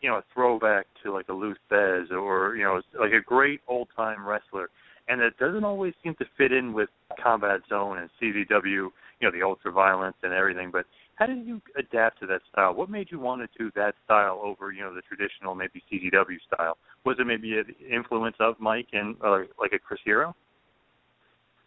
you 0.00 0.10
know 0.10 0.16
a 0.16 0.24
throwback 0.32 0.86
to 1.02 1.12
like 1.12 1.28
a 1.28 1.32
Lou 1.32 1.54
Thesz 1.70 2.10
or 2.10 2.56
you 2.56 2.64
know 2.64 2.80
like 2.98 3.12
a 3.12 3.20
great 3.20 3.60
old 3.68 3.88
time 3.96 4.26
wrestler, 4.26 4.70
and 5.08 5.20
it 5.20 5.36
doesn't 5.38 5.64
always 5.64 5.94
seem 6.02 6.14
to 6.16 6.24
fit 6.36 6.52
in 6.52 6.72
with 6.72 6.88
Combat 7.22 7.60
Zone 7.68 7.98
and 7.98 8.10
CZW, 8.20 8.64
you 8.64 8.90
know 9.22 9.30
the 9.30 9.42
ultra 9.42 9.72
violence 9.72 10.16
and 10.22 10.32
everything. 10.32 10.70
But 10.70 10.86
how 11.16 11.26
did 11.26 11.46
you 11.46 11.60
adapt 11.78 12.20
to 12.20 12.26
that 12.26 12.40
style? 12.50 12.74
What 12.74 12.90
made 12.90 13.08
you 13.10 13.20
want 13.20 13.42
to 13.42 13.58
do 13.58 13.70
that 13.76 13.94
style 14.04 14.40
over, 14.42 14.72
you 14.72 14.80
know, 14.80 14.94
the 14.94 15.02
traditional 15.02 15.54
maybe 15.54 15.82
CZW 15.92 16.38
style? 16.52 16.78
Was 17.04 17.16
it 17.20 17.26
maybe 17.26 17.58
an 17.58 17.66
influence 17.88 18.36
of 18.40 18.58
Mike 18.58 18.88
and 18.92 19.14
uh, 19.24 19.38
like 19.60 19.72
a 19.72 19.78
Chris 19.78 20.00
Hero? 20.04 20.34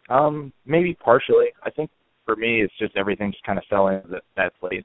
Um, 0.08 0.52
maybe 0.66 0.94
partially. 0.94 1.46
I 1.62 1.70
think 1.70 1.90
for 2.26 2.36
me, 2.36 2.60
it's 2.60 2.74
just 2.78 2.94
everything 2.96 3.32
just 3.32 3.44
kind 3.44 3.58
of 3.58 3.64
fell 3.70 3.88
into 3.88 4.08
that, 4.08 4.22
that 4.36 4.60
place. 4.60 4.84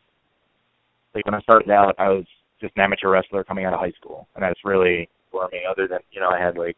Like 1.14 1.26
when 1.26 1.36
I 1.36 1.42
started 1.42 1.70
out, 1.70 1.96
I 1.98 2.08
was 2.08 2.26
just 2.62 2.74
an 2.78 2.84
amateur 2.84 3.10
wrestler 3.10 3.44
coming 3.44 3.66
out 3.66 3.74
of 3.74 3.80
high 3.82 3.92
school, 4.00 4.28
and 4.36 4.44
that's 4.44 4.60
really 4.64 5.10
for 5.32 5.50
me. 5.52 5.60
Other 5.70 5.88
than 5.88 6.00
you 6.12 6.22
know, 6.22 6.30
I 6.30 6.40
had 6.40 6.58
like 6.58 6.78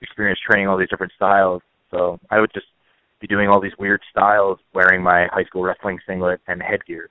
experience 0.00 0.40
training 0.44 0.66
all 0.66 0.78
these 0.78 0.88
different 0.88 1.12
styles, 1.14 1.62
so 1.92 2.18
I 2.30 2.40
would 2.40 2.50
just 2.52 2.66
be 3.20 3.26
doing 3.26 3.48
all 3.48 3.60
these 3.60 3.76
weird 3.78 4.00
styles, 4.10 4.58
wearing 4.74 5.02
my 5.02 5.28
high 5.30 5.44
school 5.44 5.62
wrestling 5.62 6.00
singlet 6.06 6.40
and 6.48 6.60
headgear. 6.62 7.10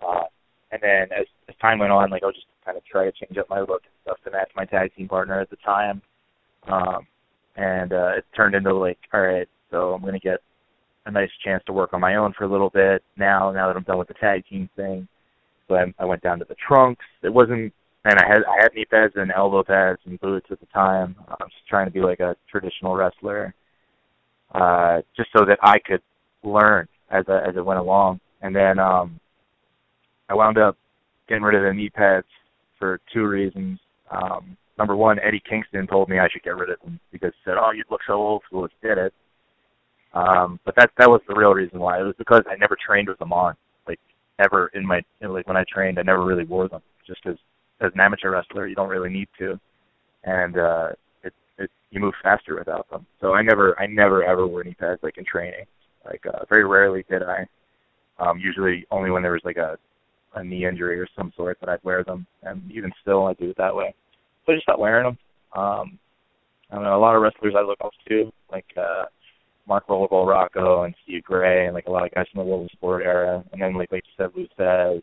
Uh, 0.00 0.24
and 0.70 0.80
then 0.80 1.02
as, 1.18 1.26
as 1.48 1.54
time 1.60 1.80
went 1.80 1.92
on, 1.92 2.10
like 2.10 2.22
I 2.22 2.26
would 2.26 2.34
just 2.34 2.46
kind 2.64 2.78
of 2.78 2.84
try 2.84 3.04
to 3.04 3.12
change 3.12 3.36
up 3.36 3.50
my 3.50 3.60
look 3.60 3.82
and 3.82 3.92
stuff 4.02 4.18
to 4.24 4.30
match 4.30 4.50
my 4.54 4.64
tag 4.64 4.94
team 4.96 5.08
partner 5.08 5.40
at 5.40 5.50
the 5.50 5.56
time. 5.56 6.00
Um, 6.70 7.06
and 7.56 7.92
uh, 7.92 8.12
it 8.18 8.24
turned 8.34 8.54
into 8.54 8.72
like, 8.72 8.98
all 9.12 9.20
right, 9.20 9.48
so 9.70 9.92
I'm 9.92 10.02
gonna 10.02 10.20
get 10.20 10.38
a 11.06 11.10
nice 11.10 11.30
chance 11.44 11.62
to 11.66 11.72
work 11.72 11.92
on 11.92 12.00
my 12.00 12.16
own 12.16 12.32
for 12.36 12.44
a 12.44 12.50
little 12.50 12.70
bit 12.70 13.02
now. 13.16 13.50
Now 13.50 13.66
that 13.68 13.76
I'm 13.76 13.82
done 13.82 13.98
with 13.98 14.08
the 14.08 14.14
tag 14.14 14.44
team 14.48 14.68
thing, 14.76 15.08
so 15.68 15.74
I, 15.74 15.92
I 15.98 16.04
went 16.04 16.22
down 16.22 16.38
to 16.38 16.44
the 16.44 16.56
trunks. 16.66 17.04
It 17.22 17.32
wasn't, 17.32 17.72
and 18.04 18.18
I 18.18 18.26
had 18.26 18.42
I 18.44 18.62
had 18.62 18.74
knee 18.74 18.84
pads 18.84 19.14
and 19.16 19.32
elbow 19.32 19.62
pads 19.64 20.00
and 20.04 20.20
boots 20.20 20.46
at 20.50 20.60
the 20.60 20.66
time. 20.66 21.16
I 21.28 21.36
was 21.40 21.50
trying 21.68 21.86
to 21.86 21.92
be 21.92 22.00
like 22.00 22.20
a 22.20 22.36
traditional 22.50 22.94
wrestler 22.94 23.54
uh, 24.54 25.00
just 25.16 25.30
so 25.36 25.44
that 25.44 25.58
I 25.62 25.78
could 25.78 26.02
learn 26.42 26.86
as 27.10 27.24
I, 27.28 27.48
as 27.48 27.56
it 27.56 27.64
went 27.64 27.80
along. 27.80 28.20
And 28.42 28.54
then 28.54 28.78
um, 28.78 29.18
I 30.28 30.34
wound 30.34 30.58
up 30.58 30.76
getting 31.28 31.42
rid 31.42 31.54
of 31.54 31.62
the 31.62 31.72
knee 31.72 31.90
pads 31.90 32.26
for 32.78 33.00
two 33.12 33.26
reasons. 33.26 33.78
Um, 34.10 34.56
number 34.78 34.96
one, 34.96 35.18
Eddie 35.20 35.42
Kingston 35.48 35.86
told 35.86 36.08
me 36.08 36.18
I 36.18 36.28
should 36.30 36.42
get 36.42 36.56
rid 36.56 36.70
of 36.70 36.80
them 36.84 36.98
because 37.12 37.32
he 37.34 37.50
said, 37.50 37.54
"Oh, 37.58 37.70
you 37.72 37.84
look 37.90 38.00
so 38.06 38.14
old 38.14 38.42
school." 38.46 38.62
Let's 38.62 38.74
did 38.82 38.98
it. 38.98 39.14
Um, 40.14 40.60
but 40.64 40.74
that 40.76 40.90
that 40.98 41.08
was 41.08 41.20
the 41.26 41.34
real 41.34 41.52
reason 41.52 41.78
why. 41.78 42.00
It 42.00 42.04
was 42.04 42.14
because 42.18 42.42
I 42.50 42.56
never 42.56 42.76
trained 42.76 43.08
with 43.08 43.18
them 43.18 43.32
on, 43.32 43.54
like 43.86 44.00
ever 44.38 44.70
in 44.74 44.86
my 44.86 45.00
like 45.20 45.46
when 45.46 45.56
I 45.56 45.64
trained, 45.72 45.98
I 45.98 46.02
never 46.02 46.24
really 46.24 46.44
wore 46.44 46.68
them, 46.68 46.82
just 47.06 47.22
because 47.22 47.38
as 47.80 47.92
an 47.94 48.00
amateur 48.00 48.30
wrestler, 48.30 48.66
you 48.66 48.74
don't 48.74 48.88
really 48.88 49.10
need 49.10 49.28
to. 49.38 49.58
And 50.24 50.56
uh, 50.58 50.88
it, 51.24 51.32
it, 51.58 51.70
you 51.90 52.00
move 52.00 52.14
faster 52.22 52.56
without 52.56 52.88
them. 52.90 53.06
So 53.20 53.32
I 53.32 53.42
never, 53.42 53.78
I 53.80 53.86
never 53.86 54.22
ever 54.22 54.46
wore 54.46 54.62
knee 54.62 54.76
pads 54.78 55.00
like 55.02 55.18
in 55.18 55.24
training. 55.24 55.64
Like 56.04 56.22
uh, 56.26 56.44
very 56.48 56.64
rarely 56.64 57.04
did 57.10 57.22
I. 57.22 57.46
Um, 58.18 58.38
usually 58.38 58.86
only 58.90 59.10
when 59.10 59.22
there 59.22 59.32
was 59.32 59.42
like 59.44 59.56
a 59.56 59.76
a 60.34 60.42
knee 60.42 60.66
injury 60.66 60.98
or 60.98 61.06
some 61.16 61.32
sort 61.36 61.58
that 61.60 61.68
I'd 61.68 61.82
wear 61.84 62.04
them, 62.04 62.26
and 62.42 62.62
even 62.70 62.90
still 63.02 63.26
I 63.26 63.34
do 63.34 63.50
it 63.50 63.56
that 63.58 63.74
way. 63.74 63.94
So 64.46 64.52
I 64.52 64.56
just 64.56 64.64
stopped 64.64 64.80
wearing 64.80 65.04
them. 65.04 65.18
Um, 65.54 65.98
I 66.70 66.76
don't 66.76 66.84
know 66.84 66.96
a 66.96 67.00
lot 67.00 67.14
of 67.14 67.22
wrestlers 67.22 67.54
I 67.56 67.62
look 67.62 67.78
up 67.84 67.92
to, 68.08 68.32
like 68.50 68.64
uh, 68.76 69.04
Mark 69.66 69.86
Rollerball 69.86 70.26
Rocco 70.26 70.82
and 70.82 70.94
Steve 71.04 71.22
Grey, 71.24 71.66
and 71.66 71.74
like 71.74 71.86
a 71.86 71.90
lot 71.90 72.04
of 72.04 72.12
guys 72.12 72.26
from 72.32 72.44
the 72.44 72.50
World 72.50 72.64
of 72.64 72.70
Sport 72.72 73.04
era, 73.04 73.44
and 73.52 73.62
then 73.62 73.74
like 73.74 73.92
like 73.92 74.02
you 74.06 74.24
said, 74.24 74.30
Lou 74.34 74.46
Thesz, 74.58 75.02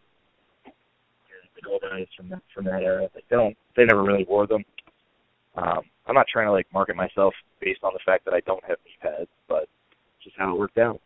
the 1.61 1.69
old 1.69 1.81
guys 1.81 2.07
from 2.15 2.29
that 2.29 2.41
from 2.53 2.65
that 2.65 2.83
era. 2.83 3.07
They 3.13 3.23
don't, 3.29 3.55
they 3.75 3.85
never 3.85 4.03
really 4.03 4.25
wore 4.27 4.47
them. 4.47 4.63
Um, 5.55 5.81
I'm 6.07 6.15
not 6.15 6.27
trying 6.31 6.47
to 6.47 6.51
like 6.51 6.67
market 6.73 6.95
myself 6.95 7.33
based 7.61 7.83
on 7.83 7.91
the 7.93 7.99
fact 8.05 8.25
that 8.25 8.33
I 8.33 8.41
don't 8.41 8.63
have 8.65 8.77
knee 8.85 8.97
pads, 9.01 9.29
but 9.47 9.67
just 10.23 10.35
how 10.37 10.53
it 10.53 10.59
worked 10.59 10.77
out. 10.77 10.99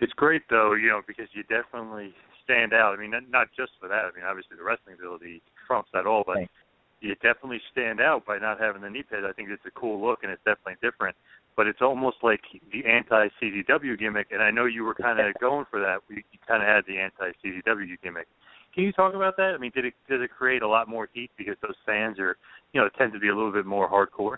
It's 0.00 0.12
great 0.14 0.42
though, 0.48 0.74
you 0.74 0.88
know, 0.88 1.02
because 1.06 1.26
you 1.32 1.42
definitely 1.44 2.14
stand 2.44 2.72
out. 2.72 2.94
I 2.96 3.00
mean, 3.00 3.12
not 3.30 3.48
just 3.56 3.72
for 3.80 3.88
that. 3.88 4.04
I 4.04 4.10
mean, 4.14 4.24
obviously 4.24 4.56
the 4.56 4.64
wrestling 4.64 4.96
ability 4.98 5.42
trumps 5.66 5.90
that 5.92 6.06
all, 6.06 6.24
but 6.26 6.36
Thanks. 6.36 6.52
You 7.00 7.14
definitely 7.16 7.60
stand 7.72 8.00
out 8.00 8.26
by 8.26 8.38
not 8.38 8.60
having 8.60 8.82
the 8.82 8.90
knee 8.90 9.02
pads. 9.02 9.24
I 9.28 9.32
think 9.32 9.50
it's 9.50 9.64
a 9.66 9.70
cool 9.70 10.04
look 10.04 10.20
and 10.22 10.32
it's 10.32 10.42
definitely 10.44 10.76
different. 10.82 11.16
But 11.56 11.66
it's 11.66 11.82
almost 11.82 12.18
like 12.22 12.40
the 12.72 12.86
anti 12.86 13.28
CZW 13.42 13.98
gimmick, 13.98 14.28
and 14.30 14.40
I 14.40 14.50
know 14.50 14.66
you 14.66 14.84
were 14.84 14.94
kind 14.94 15.18
of 15.18 15.34
going 15.40 15.64
for 15.70 15.80
that. 15.80 15.98
You 16.08 16.22
kind 16.46 16.62
of 16.62 16.68
had 16.68 16.84
the 16.86 16.98
anti 16.98 17.32
CZW 17.42 17.98
gimmick. 18.02 18.28
Can 18.74 18.84
you 18.84 18.92
talk 18.92 19.14
about 19.14 19.36
that? 19.38 19.54
I 19.54 19.58
mean, 19.58 19.72
did 19.74 19.84
it 19.84 19.94
did 20.08 20.20
it 20.20 20.30
create 20.30 20.62
a 20.62 20.68
lot 20.68 20.88
more 20.88 21.08
heat 21.12 21.30
because 21.36 21.56
those 21.62 21.74
fans 21.84 22.20
are, 22.20 22.36
you 22.72 22.80
know, 22.80 22.88
tend 22.96 23.12
to 23.12 23.18
be 23.18 23.28
a 23.28 23.34
little 23.34 23.50
bit 23.50 23.66
more 23.66 23.90
hardcore? 23.90 24.36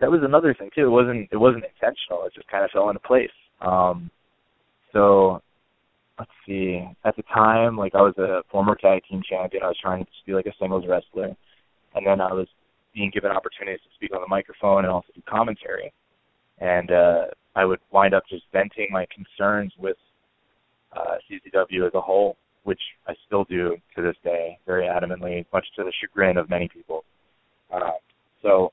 That 0.00 0.10
was 0.10 0.20
another 0.22 0.54
thing 0.54 0.70
too. 0.74 0.86
It 0.86 0.90
wasn't 0.90 1.28
it 1.30 1.36
wasn't 1.36 1.64
intentional. 1.64 2.24
It 2.24 2.32
just 2.34 2.48
kind 2.48 2.64
of 2.64 2.70
fell 2.70 2.88
into 2.88 3.00
place. 3.00 3.30
Um, 3.60 4.10
so 4.94 5.42
let's 6.18 6.30
see. 6.46 6.86
At 7.04 7.16
the 7.16 7.22
time, 7.34 7.76
like 7.76 7.94
I 7.94 8.02
was 8.02 8.16
a 8.18 8.42
former 8.50 8.74
tag 8.74 9.02
team 9.08 9.22
champion. 9.28 9.62
I 9.62 9.68
was 9.68 9.78
trying 9.80 10.04
to 10.04 10.10
be 10.26 10.34
like 10.34 10.46
a 10.46 10.52
singles 10.60 10.84
wrestler, 10.88 11.34
and 11.94 12.06
then 12.06 12.20
I 12.20 12.32
was 12.32 12.48
being 12.94 13.10
given 13.12 13.30
opportunities 13.30 13.80
to 13.80 13.94
speak 13.94 14.14
on 14.14 14.20
the 14.20 14.28
microphone 14.28 14.84
and 14.84 14.92
also 14.92 15.08
do 15.14 15.22
commentary. 15.28 15.92
And 16.58 16.90
uh, 16.90 17.24
I 17.56 17.64
would 17.64 17.80
wind 17.90 18.14
up 18.14 18.24
just 18.28 18.44
venting 18.52 18.88
my 18.90 19.06
concerns 19.14 19.72
with 19.78 19.96
uh, 20.94 21.16
CZW 21.30 21.86
as 21.86 21.94
a 21.94 22.00
whole 22.00 22.36
which 22.64 22.80
I 23.06 23.14
still 23.26 23.44
do 23.44 23.76
to 23.96 24.02
this 24.02 24.16
day, 24.22 24.58
very 24.66 24.86
adamantly, 24.86 25.44
much 25.52 25.66
to 25.76 25.84
the 25.84 25.92
chagrin 26.00 26.36
of 26.36 26.48
many 26.48 26.68
people. 26.68 27.04
Uh, 27.72 27.90
so 28.40 28.72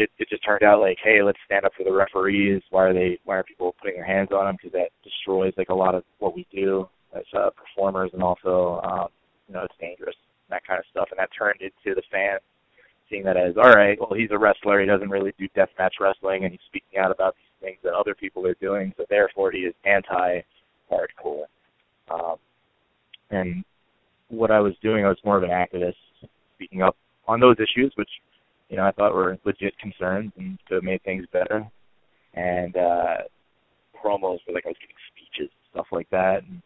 it 0.00 0.10
it 0.18 0.28
just 0.28 0.44
turned 0.44 0.62
out 0.62 0.80
like, 0.80 0.98
hey, 1.02 1.22
let's 1.22 1.38
stand 1.46 1.64
up 1.64 1.72
for 1.76 1.84
the 1.84 1.92
referees. 1.92 2.62
Why 2.70 2.84
are 2.84 2.94
they? 2.94 3.18
Why 3.24 3.36
are 3.36 3.44
people 3.44 3.74
putting 3.80 3.96
their 3.96 4.04
hands 4.04 4.30
on 4.32 4.46
them? 4.46 4.56
Because 4.56 4.72
that 4.72 4.90
destroys 5.04 5.52
like 5.56 5.68
a 5.68 5.74
lot 5.74 5.94
of 5.94 6.02
what 6.18 6.34
we 6.34 6.46
do 6.52 6.88
as 7.14 7.24
uh, 7.36 7.50
performers, 7.50 8.10
and 8.12 8.22
also 8.22 8.80
um, 8.82 9.08
you 9.48 9.54
know 9.54 9.62
it's 9.62 9.74
dangerous 9.80 10.16
that 10.48 10.66
kind 10.66 10.78
of 10.78 10.84
stuff. 10.90 11.08
And 11.10 11.18
that 11.18 11.30
turned 11.36 11.60
into 11.60 11.94
the 11.94 12.02
fans 12.10 12.40
seeing 13.08 13.24
that 13.24 13.36
as 13.36 13.56
all 13.56 13.72
right. 13.72 13.98
Well, 13.98 14.18
he's 14.18 14.30
a 14.30 14.38
wrestler. 14.38 14.80
He 14.80 14.86
doesn't 14.86 15.10
really 15.10 15.32
do 15.38 15.48
deathmatch 15.56 16.00
wrestling, 16.00 16.44
and 16.44 16.52
he's 16.52 16.60
speaking 16.66 16.98
out 16.98 17.10
about 17.10 17.34
these 17.36 17.68
things 17.68 17.78
that 17.84 17.94
other 17.94 18.14
people 18.14 18.46
are 18.46 18.56
doing. 18.60 18.92
So 18.96 19.04
therefore, 19.10 19.50
he 19.50 19.60
is 19.60 19.74
anti-hardcore. 19.84 21.44
Um, 22.10 22.36
and 23.30 23.64
what 24.28 24.50
I 24.50 24.60
was 24.60 24.74
doing, 24.82 25.04
I 25.04 25.08
was 25.08 25.18
more 25.24 25.36
of 25.36 25.42
an 25.42 25.50
activist, 25.50 25.94
speaking 26.56 26.82
up 26.82 26.96
on 27.26 27.40
those 27.40 27.56
issues, 27.56 27.92
which 27.96 28.08
you 28.70 28.76
know 28.76 28.86
I 28.86 28.92
thought 28.92 29.14
were 29.14 29.38
legit 29.44 29.78
concerns 29.78 30.32
and 30.38 30.58
could 30.66 30.76
have 30.76 30.84
made 30.84 31.02
things 31.02 31.26
better. 31.32 31.68
And 32.34 32.76
uh, 32.76 33.16
promos 34.02 34.38
were 34.46 34.54
like 34.54 34.64
I 34.64 34.70
was 34.70 34.76
giving 34.80 34.96
speeches, 35.12 35.50
stuff 35.72 35.86
like 35.92 36.08
that. 36.10 36.44
And 36.48 36.62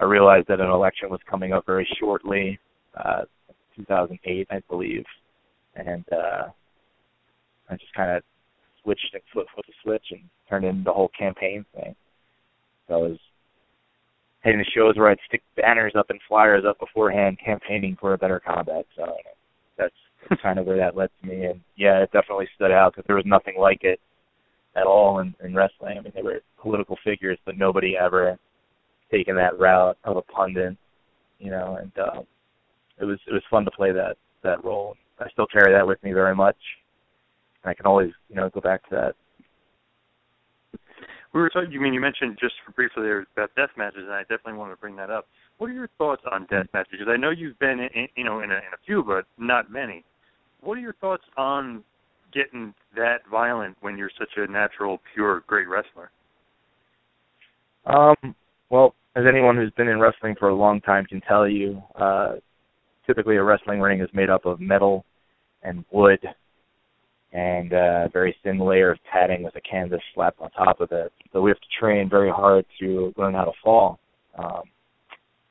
I 0.00 0.04
realized 0.04 0.46
that 0.48 0.60
an 0.60 0.70
election 0.70 1.10
was 1.10 1.20
coming 1.28 1.52
up 1.52 1.66
very 1.66 1.86
shortly, 1.98 2.58
uh, 2.96 3.22
2008, 3.76 4.46
I 4.50 4.60
believe, 4.68 5.04
and 5.74 6.04
uh, 6.12 6.48
I 7.68 7.74
just 7.74 7.92
kind 7.94 8.16
of 8.16 8.22
switched 8.82 9.10
and 9.12 9.22
flipped 9.32 9.50
with 9.56 9.66
the 9.66 9.72
switch 9.82 10.04
and 10.10 10.20
turned 10.48 10.64
into 10.64 10.84
the 10.84 10.92
whole 10.92 11.10
campaign 11.18 11.64
thing. 11.74 11.94
So 12.86 12.94
I 12.94 12.98
was 12.98 13.18
heading 14.40 14.64
to 14.64 14.70
shows 14.70 14.96
where 14.96 15.10
I'd 15.10 15.18
stick 15.26 15.42
banners 15.56 15.92
up 15.96 16.10
and 16.10 16.20
flyers 16.28 16.64
up 16.66 16.78
beforehand, 16.78 17.38
campaigning 17.44 17.96
for 18.00 18.14
a 18.14 18.18
better 18.18 18.40
combat. 18.40 18.86
So 18.96 19.16
that's, 19.76 19.94
that's 20.28 20.42
kind 20.42 20.58
of 20.58 20.66
where 20.66 20.76
that 20.76 20.96
led 20.96 21.10
to 21.20 21.28
me. 21.28 21.44
And 21.44 21.60
yeah, 21.76 22.02
it 22.02 22.12
definitely 22.12 22.48
stood 22.54 22.70
out 22.70 22.92
because 22.92 23.06
there 23.06 23.16
was 23.16 23.26
nothing 23.26 23.54
like 23.58 23.84
it 23.84 24.00
at 24.76 24.86
all 24.86 25.20
in, 25.20 25.34
in 25.42 25.54
wrestling. 25.54 25.98
I 25.98 26.00
mean, 26.00 26.12
they 26.14 26.22
were 26.22 26.40
political 26.60 26.96
figures, 27.04 27.38
but 27.44 27.58
nobody 27.58 27.96
ever 27.96 28.38
taken 29.10 29.36
that 29.36 29.58
route 29.58 29.96
of 30.04 30.16
a 30.16 30.22
pundit, 30.22 30.76
you 31.38 31.50
know. 31.50 31.78
And 31.80 31.92
uh, 31.98 32.20
it 33.00 33.04
was 33.04 33.18
it 33.26 33.32
was 33.32 33.42
fun 33.50 33.64
to 33.64 33.70
play 33.70 33.92
that 33.92 34.16
that 34.42 34.64
role 34.64 34.96
I 35.20 35.28
still 35.30 35.46
carry 35.46 35.72
that 35.72 35.86
with 35.86 36.02
me 36.02 36.12
very 36.12 36.34
much. 36.34 36.56
And 37.62 37.70
I 37.70 37.74
can 37.74 37.86
always, 37.86 38.10
you 38.28 38.36
know, 38.36 38.48
go 38.50 38.60
back 38.60 38.88
to 38.88 38.94
that. 38.94 39.14
We 41.34 41.40
were 41.40 41.50
talking. 41.50 41.72
You 41.72 41.80
mean 41.80 41.92
you 41.92 42.00
mentioned 42.00 42.38
just 42.40 42.54
briefly 42.74 43.02
there 43.02 43.26
about 43.36 43.50
death 43.54 43.70
matches, 43.76 44.02
and 44.04 44.12
I 44.12 44.22
definitely 44.22 44.54
wanted 44.54 44.74
to 44.74 44.80
bring 44.80 44.96
that 44.96 45.10
up. 45.10 45.26
What 45.58 45.70
are 45.70 45.74
your 45.74 45.90
thoughts 45.98 46.22
on 46.30 46.46
death 46.50 46.66
matches? 46.72 47.00
I 47.08 47.16
know 47.16 47.30
you've 47.30 47.58
been, 47.58 47.80
in, 47.80 48.08
you 48.16 48.24
know, 48.24 48.40
in 48.40 48.50
a, 48.50 48.54
in 48.54 48.72
a 48.74 48.84
few, 48.86 49.02
but 49.02 49.24
not 49.38 49.70
many. 49.70 50.04
What 50.60 50.78
are 50.78 50.80
your 50.80 50.94
thoughts 50.94 51.24
on 51.36 51.84
getting 52.32 52.74
that 52.96 53.18
violent 53.30 53.76
when 53.80 53.98
you're 53.98 54.10
such 54.18 54.30
a 54.36 54.50
natural, 54.50 55.00
pure, 55.14 55.42
great 55.46 55.68
wrestler? 55.68 56.10
Um, 57.86 58.34
well, 58.70 58.94
as 59.16 59.24
anyone 59.28 59.56
who's 59.56 59.72
been 59.72 59.88
in 59.88 59.98
wrestling 59.98 60.36
for 60.38 60.48
a 60.48 60.54
long 60.54 60.80
time 60.80 61.04
can 61.06 61.20
tell 61.22 61.48
you, 61.48 61.82
uh, 61.96 62.34
typically 63.06 63.36
a 63.36 63.42
wrestling 63.42 63.80
ring 63.80 64.00
is 64.00 64.08
made 64.12 64.30
up 64.30 64.46
of 64.46 64.60
metal 64.60 65.04
and 65.62 65.84
wood 65.90 66.20
and 67.32 67.72
a 67.72 68.08
very 68.12 68.36
thin 68.42 68.58
layer 68.58 68.92
of 68.92 68.98
padding 69.10 69.42
with 69.42 69.54
a 69.56 69.60
canvas 69.60 70.00
slapped 70.14 70.40
on 70.40 70.50
top 70.52 70.80
of 70.80 70.92
it. 70.92 71.12
So 71.32 71.40
we 71.40 71.50
have 71.50 71.60
to 71.60 71.66
train 71.80 72.08
very 72.08 72.30
hard 72.30 72.64
to 72.80 73.12
learn 73.16 73.34
how 73.34 73.44
to 73.44 73.52
fall, 73.62 73.98
um, 74.38 74.62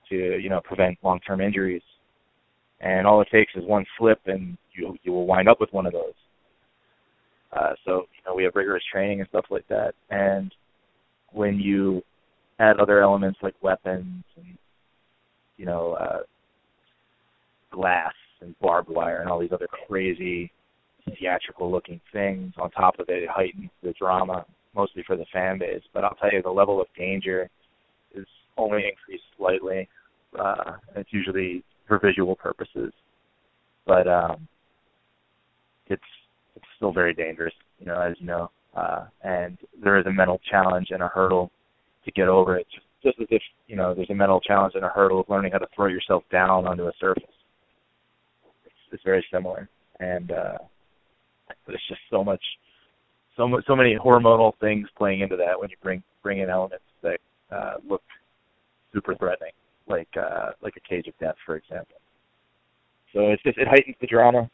to 0.09 0.15
you 0.15 0.49
know 0.49 0.61
prevent 0.63 0.97
long-term 1.03 1.41
injuries. 1.41 1.81
And 2.79 3.07
all 3.07 3.21
it 3.21 3.27
takes 3.31 3.53
is 3.55 3.63
one 3.65 3.85
slip, 3.97 4.19
and 4.25 4.57
you 4.73 4.95
you 5.03 5.11
will 5.11 5.25
wind 5.25 5.49
up 5.49 5.59
with 5.59 5.73
one 5.73 5.85
of 5.85 5.93
those. 5.93 6.13
Uh, 7.51 7.73
so 7.85 7.91
you 7.91 8.23
know 8.25 8.35
we 8.35 8.43
have 8.43 8.55
rigorous 8.55 8.83
training 8.91 9.19
and 9.19 9.29
stuff 9.29 9.45
like 9.49 9.67
that. 9.69 9.93
And 10.09 10.53
when 11.31 11.59
you 11.59 12.03
add 12.59 12.79
other 12.79 13.01
elements 13.01 13.39
like 13.41 13.55
weapons 13.61 14.23
and 14.35 14.57
you 15.57 15.65
know 15.65 15.93
uh, 15.93 16.19
glass 17.71 18.13
and 18.41 18.55
barbed 18.59 18.89
wire 18.89 19.21
and 19.21 19.29
all 19.29 19.39
these 19.39 19.51
other 19.51 19.67
crazy 19.87 20.51
theatrical 21.17 21.71
looking 21.71 22.01
things 22.11 22.53
on 22.57 22.69
top 22.71 22.99
of 22.99 23.09
it, 23.09 23.23
it 23.23 23.29
heightens 23.29 23.69
the 23.81 23.93
drama 23.93 24.45
mostly 24.75 25.03
for 25.05 25.15
the 25.15 25.25
fan 25.33 25.57
base. 25.57 25.81
But 25.93 26.03
I'll 26.03 26.15
tell 26.15 26.31
you 26.31 26.41
the 26.41 26.49
level 26.49 26.81
of 26.81 26.87
danger 26.97 27.49
is 28.13 28.25
only 28.57 28.83
increased 28.89 29.23
slightly. 29.37 29.89
Uh, 30.37 30.73
it's 30.95 31.11
usually 31.11 31.63
for 31.87 31.99
visual 31.99 32.35
purposes, 32.35 32.91
but 33.85 34.07
um, 34.07 34.47
it's 35.87 36.01
it's 36.55 36.65
still 36.75 36.91
very 36.91 37.13
dangerous, 37.13 37.53
you 37.79 37.85
know, 37.85 37.99
as 37.99 38.15
you 38.19 38.25
know. 38.27 38.49
Uh, 38.75 39.05
and 39.23 39.57
there 39.83 39.97
is 39.97 40.05
a 40.05 40.11
mental 40.11 40.39
challenge 40.49 40.87
and 40.91 41.01
a 41.01 41.07
hurdle 41.07 41.49
to 42.05 42.11
get 42.11 42.27
over 42.27 42.57
it. 42.57 42.67
Just, 42.71 42.85
just 43.03 43.19
as 43.21 43.27
if 43.31 43.41
you 43.67 43.75
know, 43.75 43.93
there's 43.93 44.09
a 44.09 44.15
mental 44.15 44.39
challenge 44.39 44.73
and 44.75 44.83
a 44.83 44.89
hurdle 44.89 45.19
of 45.21 45.29
learning 45.29 45.51
how 45.51 45.57
to 45.59 45.67
throw 45.75 45.87
yourself 45.87 46.23
down 46.31 46.67
onto 46.67 46.87
a 46.87 46.91
surface. 46.99 47.23
It's, 48.65 48.75
it's 48.91 49.03
very 49.03 49.25
similar, 49.31 49.69
and 49.99 50.31
uh, 50.31 50.57
there's 51.65 51.81
just 51.87 52.01
so 52.09 52.23
much, 52.23 52.41
so 53.35 53.49
so 53.67 53.75
many 53.75 53.95
hormonal 53.95 54.53
things 54.59 54.87
playing 54.97 55.21
into 55.21 55.37
that 55.37 55.59
when 55.59 55.69
you 55.69 55.77
bring 55.81 56.03
bring 56.23 56.39
in 56.39 56.49
elements 56.49 56.85
that 57.03 57.19
uh, 57.51 57.75
look 57.87 58.01
super 58.93 59.15
threatening, 59.15 59.51
like 59.87 60.09
uh, 60.17 60.51
like 60.61 60.75
a 60.77 60.87
cage 60.87 61.07
of 61.07 61.17
death, 61.19 61.35
for 61.45 61.55
example. 61.55 61.97
So 63.13 63.29
it's 63.29 63.41
just 63.43 63.57
it 63.57 63.67
heightens 63.67 63.95
the 64.01 64.07
drama. 64.07 64.49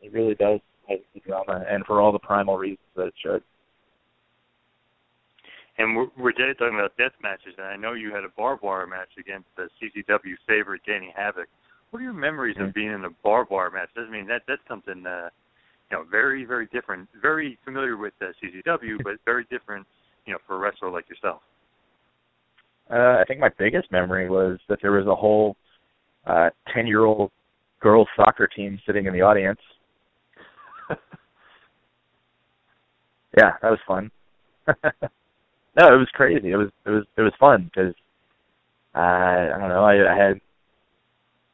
It 0.00 0.12
really 0.12 0.34
does 0.34 0.60
heighten 0.86 1.04
the 1.14 1.20
drama, 1.20 1.64
and 1.68 1.84
for 1.86 2.00
all 2.00 2.12
the 2.12 2.18
primal 2.18 2.56
reasons 2.56 2.86
that 2.96 3.06
it 3.06 3.14
should. 3.22 3.42
And 5.78 5.96
we're, 5.96 6.08
we're 6.18 6.32
talking 6.32 6.74
about 6.74 6.96
death 6.96 7.12
matches, 7.22 7.54
and 7.56 7.66
I 7.66 7.76
know 7.76 7.92
you 7.92 8.12
had 8.12 8.24
a 8.24 8.28
barbed 8.36 8.62
wire 8.62 8.86
match 8.86 9.10
against 9.18 9.46
the 9.56 9.68
CZW 9.78 10.34
favorite 10.46 10.80
Danny 10.84 11.12
Havoc. 11.16 11.48
What 11.90 12.00
are 12.00 12.02
your 12.02 12.12
memories 12.12 12.56
of 12.58 12.74
being 12.74 12.92
in 12.92 13.04
a 13.04 13.10
barbed 13.22 13.50
wire 13.50 13.70
match? 13.70 13.88
I 13.96 14.10
mean, 14.10 14.26
that 14.26 14.42
that's 14.46 14.60
something 14.68 15.06
uh, 15.06 15.30
you 15.90 15.96
know 15.96 16.04
very 16.10 16.44
very 16.44 16.66
different. 16.66 17.08
Very 17.22 17.58
familiar 17.64 17.96
with 17.96 18.12
uh, 18.20 18.26
CZW, 18.42 19.02
but 19.04 19.14
very 19.24 19.46
different, 19.50 19.86
you 20.26 20.32
know, 20.32 20.38
for 20.46 20.56
a 20.56 20.58
wrestler 20.58 20.90
like 20.90 21.08
yourself. 21.08 21.40
Uh, 22.90 23.18
I 23.20 23.24
think 23.26 23.40
my 23.40 23.50
biggest 23.58 23.92
memory 23.92 24.30
was 24.30 24.58
that 24.68 24.78
there 24.80 24.92
was 24.92 25.06
a 25.06 25.14
whole 25.14 25.56
ten-year-old 26.74 27.30
girls 27.80 28.08
soccer 28.16 28.46
team 28.46 28.78
sitting 28.86 29.06
in 29.06 29.12
the 29.12 29.22
audience. 29.22 29.60
yeah, 33.36 33.52
that 33.62 33.70
was 33.70 33.78
fun. 33.86 34.10
no, 34.66 34.74
it 35.76 35.98
was 35.98 36.08
crazy. 36.12 36.50
It 36.50 36.56
was 36.56 36.70
it 36.86 36.90
was 36.90 37.04
it 37.16 37.22
was 37.22 37.32
fun 37.38 37.70
because 37.72 37.94
uh, 38.94 38.98
I 38.98 39.56
don't 39.58 39.68
know. 39.68 39.84
I, 39.84 40.12
I 40.12 40.16
had 40.16 40.40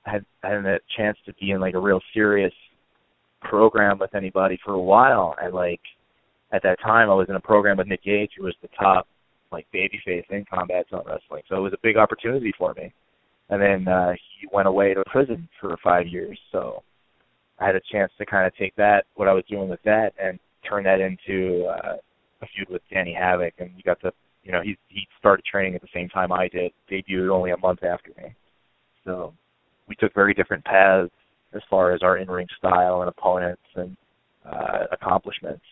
I 0.06 0.10
had 0.10 0.24
I 0.42 0.48
had 0.50 0.66
a 0.66 0.78
chance 0.96 1.18
to 1.26 1.34
be 1.34 1.50
in 1.50 1.60
like 1.60 1.74
a 1.74 1.80
real 1.80 2.00
serious 2.12 2.54
program 3.42 3.98
with 3.98 4.14
anybody 4.14 4.58
for 4.64 4.72
a 4.72 4.80
while, 4.80 5.34
and 5.40 5.52
like 5.54 5.80
at 6.52 6.62
that 6.62 6.80
time 6.80 7.10
I 7.10 7.14
was 7.14 7.28
in 7.28 7.36
a 7.36 7.40
program 7.40 7.76
with 7.76 7.88
Nick 7.88 8.04
Gage, 8.04 8.30
who 8.36 8.44
was 8.44 8.54
the 8.62 8.68
top 8.78 9.06
like 9.54 9.66
babyface 9.72 10.28
in 10.30 10.44
combat 10.52 10.84
zone 10.90 11.06
wrestling. 11.06 11.42
So 11.48 11.56
it 11.56 11.60
was 11.60 11.72
a 11.72 11.82
big 11.82 11.96
opportunity 11.96 12.52
for 12.58 12.74
me. 12.74 12.92
And 13.50 13.60
then 13.60 13.80
uh, 13.92 14.12
he 14.12 14.48
went 14.52 14.68
away 14.68 14.94
to 14.94 15.02
prison 15.06 15.48
for 15.60 15.76
five 15.82 16.06
years, 16.06 16.38
so 16.50 16.82
I 17.60 17.66
had 17.66 17.76
a 17.76 17.88
chance 17.92 18.10
to 18.18 18.24
kind 18.26 18.46
of 18.46 18.56
take 18.56 18.74
that 18.76 19.04
what 19.14 19.28
I 19.28 19.34
was 19.38 19.44
doing 19.48 19.68
with 19.68 19.82
that 19.84 20.10
and 20.22 20.38
turn 20.68 20.82
that 20.84 21.00
into 21.00 21.66
uh, 21.66 21.96
a 22.42 22.46
feud 22.54 22.68
with 22.70 22.82
Danny 22.90 23.14
Havoc, 23.14 23.52
and 23.58 23.70
we 23.76 23.82
got 23.82 24.00
to, 24.00 24.10
you 24.44 24.52
know, 24.52 24.62
he 24.62 24.72
he 24.88 25.06
started 25.18 25.44
training 25.44 25.74
at 25.74 25.82
the 25.82 25.94
same 25.94 26.08
time 26.08 26.32
I 26.32 26.48
did, 26.48 26.72
debuted 26.90 27.30
only 27.30 27.50
a 27.50 27.58
month 27.58 27.84
after 27.84 28.10
me, 28.16 28.34
so 29.04 29.34
we 29.88 29.94
took 29.96 30.14
very 30.14 30.32
different 30.32 30.64
paths 30.64 31.12
as 31.54 31.62
far 31.68 31.92
as 31.92 32.00
our 32.02 32.16
in-ring 32.16 32.48
style 32.58 33.02
and 33.02 33.08
opponents 33.10 33.68
and 33.76 33.94
uh, 34.50 34.84
accomplishments, 34.90 35.66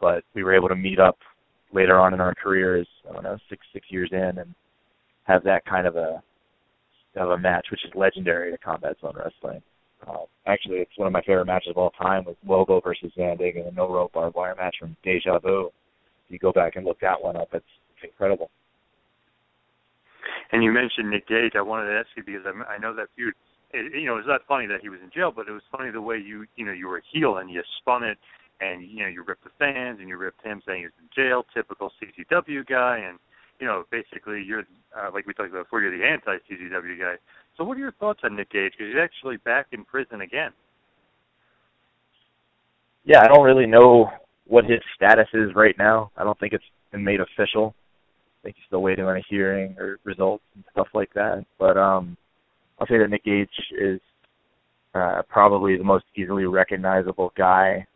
but 0.00 0.22
we 0.34 0.44
were 0.44 0.54
able 0.54 0.68
to 0.68 0.76
meet 0.76 1.00
up 1.00 1.18
later 1.72 1.98
on 1.98 2.14
in 2.14 2.20
our 2.20 2.34
careers, 2.34 2.86
I 3.08 3.12
don't 3.12 3.24
know, 3.24 3.38
six 3.48 3.64
six 3.72 3.86
years 3.90 4.10
in, 4.12 4.38
and 4.38 4.54
have 5.24 5.44
that 5.44 5.64
kind 5.64 5.86
of 5.86 5.96
a 5.96 6.22
of 7.16 7.30
a 7.30 7.38
match, 7.38 7.66
which 7.70 7.84
is 7.84 7.90
legendary 7.94 8.50
to 8.50 8.58
Combat 8.58 8.96
Zone 9.00 9.14
Wrestling. 9.16 9.62
Uh, 10.06 10.24
actually, 10.46 10.78
it's 10.78 10.96
one 10.96 11.06
of 11.06 11.12
my 11.12 11.22
favorite 11.22 11.46
matches 11.46 11.70
of 11.70 11.76
all 11.76 11.90
time 11.90 12.24
with 12.24 12.36
Lobo 12.46 12.80
versus 12.80 13.12
Zandig 13.16 13.56
and 13.56 13.66
a 13.66 13.72
no 13.72 13.92
rope 13.92 14.12
barbed 14.12 14.34
wire 14.34 14.54
match 14.56 14.76
from 14.80 14.96
Deja 15.04 15.38
Vu 15.38 15.70
If 16.26 16.32
you 16.32 16.38
go 16.38 16.52
back 16.52 16.76
and 16.76 16.84
look 16.84 16.98
that 17.00 17.22
one 17.22 17.36
up, 17.36 17.48
it's, 17.52 17.64
it's 17.94 18.10
incredible. 18.10 18.50
And 20.50 20.64
you 20.64 20.72
mentioned 20.72 21.10
Nick 21.10 21.28
Gage. 21.28 21.52
I 21.56 21.62
wanted 21.62 21.90
to 21.90 21.98
ask 21.98 22.08
you 22.16 22.22
because 22.24 22.42
I, 22.46 22.74
I 22.74 22.78
know 22.78 22.94
that 22.94 23.08
feud. 23.14 23.34
It, 23.72 24.00
you 24.00 24.06
know, 24.06 24.16
it's 24.16 24.28
not 24.28 24.42
funny 24.48 24.66
that 24.66 24.80
he 24.82 24.88
was 24.88 25.00
in 25.02 25.10
jail, 25.14 25.32
but 25.34 25.48
it 25.48 25.52
was 25.52 25.62
funny 25.70 25.90
the 25.90 26.02
way 26.02 26.18
you, 26.18 26.46
you 26.56 26.66
know, 26.66 26.72
you 26.72 26.88
were 26.88 26.98
a 26.98 27.02
heel 27.12 27.38
and 27.38 27.48
you 27.50 27.62
spun 27.78 28.02
it, 28.02 28.18
and 28.60 28.82
you 28.82 29.02
know, 29.02 29.08
you 29.08 29.24
ripped 29.26 29.44
the 29.44 29.50
fans 29.58 29.98
and 30.00 30.08
you 30.08 30.16
ripped 30.16 30.44
him 30.44 30.62
saying 30.66 30.82
he's 30.82 30.90
in 31.00 31.08
jail. 31.14 31.44
Typical 31.54 31.92
CZW 32.00 32.66
guy, 32.66 32.98
and 32.98 33.18
you 33.60 33.66
know, 33.66 33.84
basically 33.90 34.42
you're 34.42 34.64
uh, 34.96 35.10
like 35.12 35.26
we 35.26 35.34
talked 35.34 35.50
about 35.50 35.64
before. 35.64 35.80
You're 35.82 35.96
the 35.96 36.04
anti 36.04 36.36
CZW 36.50 36.98
guy. 36.98 37.14
So, 37.56 37.64
what 37.64 37.76
are 37.76 37.80
your 37.80 37.92
thoughts 37.92 38.20
on 38.24 38.36
Nick 38.36 38.50
Gage? 38.50 38.72
Because 38.72 38.92
he's 38.92 39.00
actually 39.00 39.36
back 39.38 39.66
in 39.72 39.84
prison 39.84 40.20
again. 40.20 40.52
Yeah, 43.04 43.20
I 43.22 43.28
don't 43.28 43.44
really 43.44 43.66
know 43.66 44.10
what 44.46 44.64
his 44.64 44.80
status 44.94 45.28
is 45.34 45.54
right 45.54 45.76
now. 45.78 46.10
I 46.16 46.24
don't 46.24 46.38
think 46.38 46.52
it's 46.52 46.64
been 46.92 47.04
made 47.04 47.20
official. 47.20 47.74
I 48.40 48.46
think 48.46 48.56
he's 48.56 48.66
still 48.66 48.82
waiting 48.82 49.04
on 49.04 49.16
a 49.16 49.22
hearing 49.28 49.76
or 49.78 49.98
results 50.04 50.44
and 50.54 50.64
stuff 50.72 50.88
like 50.94 51.12
that. 51.14 51.44
But 51.58 51.76
um 51.76 52.16
I'll 52.78 52.86
say 52.86 52.98
that 52.98 53.10
Nick 53.10 53.24
Gage 53.24 53.48
is 53.80 54.00
uh 54.94 55.22
probably 55.28 55.76
the 55.76 55.84
most 55.84 56.04
easily 56.16 56.44
recognizable 56.44 57.32
guy 57.36 57.86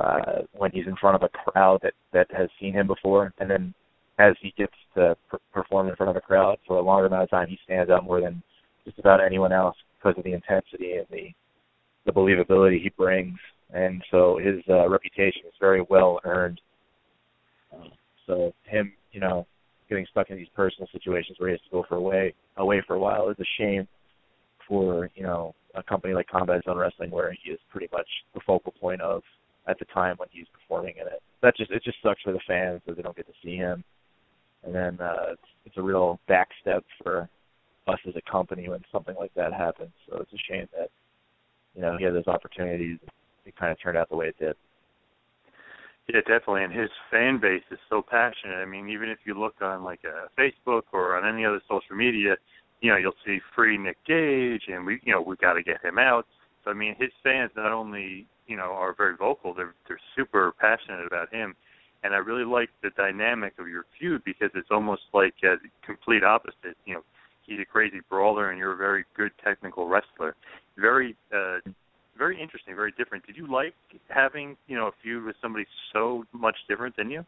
uh 0.00 0.42
when 0.52 0.70
he's 0.72 0.86
in 0.86 0.96
front 0.96 1.16
of 1.16 1.22
a 1.22 1.50
crowd 1.50 1.78
that 1.82 1.94
that 2.12 2.26
has 2.30 2.48
seen 2.60 2.72
him 2.72 2.86
before 2.86 3.32
and 3.38 3.50
then 3.50 3.74
as 4.18 4.34
he 4.40 4.52
gets 4.56 4.72
to 4.94 5.16
per- 5.30 5.38
perform 5.52 5.88
in 5.88 5.96
front 5.96 6.10
of 6.10 6.16
a 6.16 6.20
crowd 6.20 6.58
for 6.66 6.78
a 6.78 6.82
longer 6.82 7.06
amount 7.06 7.22
of 7.22 7.30
time 7.30 7.48
he 7.48 7.58
stands 7.64 7.90
out 7.90 8.04
more 8.04 8.20
than 8.20 8.42
just 8.84 8.98
about 8.98 9.20
anyone 9.24 9.52
else 9.52 9.76
because 9.98 10.16
of 10.18 10.24
the 10.24 10.32
intensity 10.32 10.92
and 10.92 11.06
the 11.10 11.28
the 12.06 12.12
believability 12.12 12.82
he 12.82 12.90
brings 12.96 13.38
and 13.72 14.02
so 14.10 14.38
his 14.42 14.62
uh, 14.68 14.88
reputation 14.88 15.42
is 15.46 15.54
very 15.60 15.84
well 15.88 16.20
earned. 16.24 16.60
Um, 17.72 17.90
so 18.26 18.52
him, 18.64 18.92
you 19.12 19.20
know, 19.20 19.46
getting 19.88 20.06
stuck 20.10 20.30
in 20.30 20.36
these 20.36 20.48
personal 20.54 20.88
situations 20.92 21.38
where 21.38 21.50
he 21.50 21.54
has 21.54 21.60
to 21.62 21.70
go 21.70 21.84
for 21.88 21.96
away 21.96 22.34
away 22.56 22.82
for 22.86 22.94
a 22.94 22.98
while 22.98 23.28
is 23.28 23.36
a 23.40 23.44
shame 23.58 23.86
for 24.68 25.10
you 25.14 25.22
know 25.22 25.54
a 25.74 25.82
company 25.82 26.14
like 26.14 26.28
Combat 26.28 26.62
Zone 26.64 26.76
Wrestling 26.76 27.10
where 27.10 27.34
he 27.42 27.50
is 27.50 27.58
pretty 27.70 27.88
much 27.92 28.06
the 28.34 28.40
focal 28.46 28.72
point 28.80 29.00
of 29.00 29.22
at 29.68 29.78
the 29.78 29.84
time 29.86 30.16
when 30.16 30.28
he's 30.30 30.46
performing 30.52 30.94
in 30.96 31.06
it. 31.06 31.22
That 31.42 31.56
just 31.56 31.70
it 31.70 31.82
just 31.84 31.98
sucks 32.02 32.22
for 32.22 32.32
the 32.32 32.40
fans 32.46 32.80
that 32.86 32.96
they 32.96 33.02
don't 33.02 33.16
get 33.16 33.26
to 33.26 33.32
see 33.42 33.56
him, 33.56 33.84
and 34.64 34.74
then 34.74 34.98
uh, 35.00 35.32
it's, 35.32 35.42
it's 35.66 35.76
a 35.76 35.82
real 35.82 36.20
backstep 36.28 36.82
for 37.02 37.28
us 37.88 37.98
as 38.06 38.14
a 38.16 38.30
company 38.30 38.68
when 38.68 38.80
something 38.92 39.14
like 39.18 39.32
that 39.34 39.52
happens. 39.52 39.92
So 40.08 40.18
it's 40.18 40.32
a 40.32 40.52
shame 40.52 40.66
that 40.76 40.90
you 41.74 41.82
know 41.82 41.96
he 41.96 42.04
had 42.04 42.14
those 42.14 42.26
opportunities 42.26 42.98
it 43.46 43.56
kind 43.56 43.72
of 43.72 43.80
turned 43.80 43.96
out 43.96 44.08
the 44.08 44.16
way 44.16 44.26
it 44.26 44.38
did. 44.38 44.54
Yeah, 46.08 46.20
definitely. 46.20 46.64
And 46.64 46.72
his 46.72 46.90
fan 47.10 47.38
base 47.40 47.62
is 47.70 47.78
so 47.88 48.02
passionate. 48.02 48.56
I 48.56 48.64
mean, 48.64 48.88
even 48.88 49.08
if 49.08 49.18
you 49.24 49.34
look 49.34 49.54
on 49.60 49.84
like 49.84 50.00
a 50.04 50.24
uh, 50.24 50.28
Facebook 50.38 50.82
or 50.92 51.16
on 51.16 51.32
any 51.32 51.44
other 51.44 51.60
social 51.68 51.96
media, 51.96 52.36
you 52.80 52.90
know, 52.90 52.96
you'll 52.96 53.12
see 53.24 53.38
free 53.54 53.78
Nick 53.78 53.98
Gage, 54.06 54.62
and 54.68 54.84
we, 54.84 55.00
you 55.04 55.12
know, 55.12 55.20
we 55.20 55.36
got 55.36 55.54
to 55.54 55.62
get 55.62 55.84
him 55.84 55.98
out. 55.98 56.26
So 56.64 56.70
I 56.70 56.74
mean, 56.74 56.94
his 56.98 57.10
fans 57.22 57.50
not 57.56 57.72
only 57.72 58.26
you 58.46 58.56
know 58.56 58.72
are 58.72 58.94
very 58.94 59.16
vocal, 59.16 59.54
they're 59.54 59.74
they're 59.88 60.00
super 60.16 60.52
passionate 60.60 61.06
about 61.06 61.32
him, 61.32 61.54
and 62.02 62.14
I 62.14 62.18
really 62.18 62.44
like 62.44 62.70
the 62.82 62.90
dynamic 62.96 63.54
of 63.58 63.68
your 63.68 63.84
feud 63.98 64.22
because 64.24 64.50
it's 64.54 64.70
almost 64.70 65.02
like 65.12 65.34
a 65.44 65.56
complete 65.84 66.24
opposite. 66.24 66.76
You 66.84 66.94
know, 66.94 67.02
he's 67.46 67.60
a 67.60 67.64
crazy 67.64 68.00
brawler 68.08 68.50
and 68.50 68.58
you're 68.58 68.72
a 68.72 68.76
very 68.76 69.04
good 69.16 69.32
technical 69.44 69.88
wrestler. 69.88 70.34
Very 70.78 71.16
uh 71.34 71.58
very 72.16 72.40
interesting, 72.40 72.76
very 72.76 72.92
different. 72.98 73.26
Did 73.26 73.36
you 73.36 73.50
like 73.50 73.74
having, 74.08 74.56
you 74.66 74.76
know, 74.76 74.88
a 74.88 74.92
feud 75.02 75.24
with 75.24 75.36
somebody 75.40 75.66
so 75.92 76.24
much 76.32 76.56
different 76.68 76.94
than 76.96 77.10
you? 77.10 77.24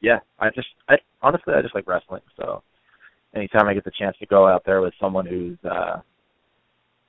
Yeah, 0.00 0.18
I 0.38 0.50
just 0.50 0.68
I 0.88 0.96
honestly 1.22 1.54
I 1.54 1.62
just 1.62 1.74
like 1.74 1.86
wrestling, 1.86 2.22
so 2.36 2.62
anytime 3.34 3.68
I 3.68 3.74
get 3.74 3.84
the 3.84 3.92
chance 3.98 4.16
to 4.18 4.26
go 4.26 4.46
out 4.46 4.62
there 4.64 4.80
with 4.80 4.94
someone 5.00 5.26
who's 5.26 5.58
uh 5.68 6.00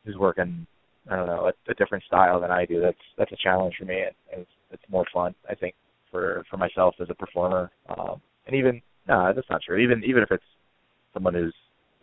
who's 0.06 0.18
working 0.18 0.66
I 1.10 1.16
don't 1.16 1.28
know, 1.28 1.50
a, 1.50 1.72
a 1.72 1.74
different 1.76 2.04
style 2.04 2.40
than 2.40 2.52
I 2.52 2.66
do, 2.66 2.80
that's 2.82 2.98
that's 3.18 3.32
a 3.32 3.38
challenge 3.44 3.76
for 3.78 3.86
me 3.86 4.02
and, 4.02 4.42
it's 4.42 4.50
it's 4.72 4.84
more 4.90 5.06
fun, 5.14 5.36
I 5.50 5.56
think, 5.56 5.76
for 6.10 6.44
for 6.50 6.58
myself 6.58 6.96
as 7.02 7.10
a 7.10 7.16
performer. 7.16 7.72
Um 7.90 8.22
and 8.48 8.56
even 8.56 8.82
no, 9.08 9.32
that's 9.36 9.50
not 9.50 9.62
true. 9.62 9.78
Even 9.78 10.04
even 10.04 10.24
if 10.24 10.32
it's 10.32 10.44
someone 11.14 11.34
who's 11.34 11.56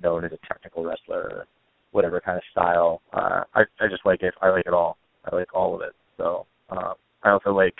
known 0.02 0.24
as 0.24 0.32
a 0.32 0.46
technical 0.46 0.84
wrestler 0.84 1.22
or 1.22 1.46
whatever 1.92 2.20
kind 2.20 2.36
of 2.36 2.42
style. 2.50 3.00
Uh, 3.12 3.44
I 3.54 3.62
I 3.80 3.88
just 3.88 4.04
like 4.04 4.22
it. 4.22 4.34
I 4.42 4.50
like 4.50 4.66
it 4.66 4.74
all. 4.74 4.98
I 5.24 5.34
like 5.34 5.54
all 5.54 5.74
of 5.74 5.82
it. 5.82 5.92
So 6.16 6.46
um, 6.70 6.94
I 7.22 7.30
also 7.30 7.50
like 7.50 7.74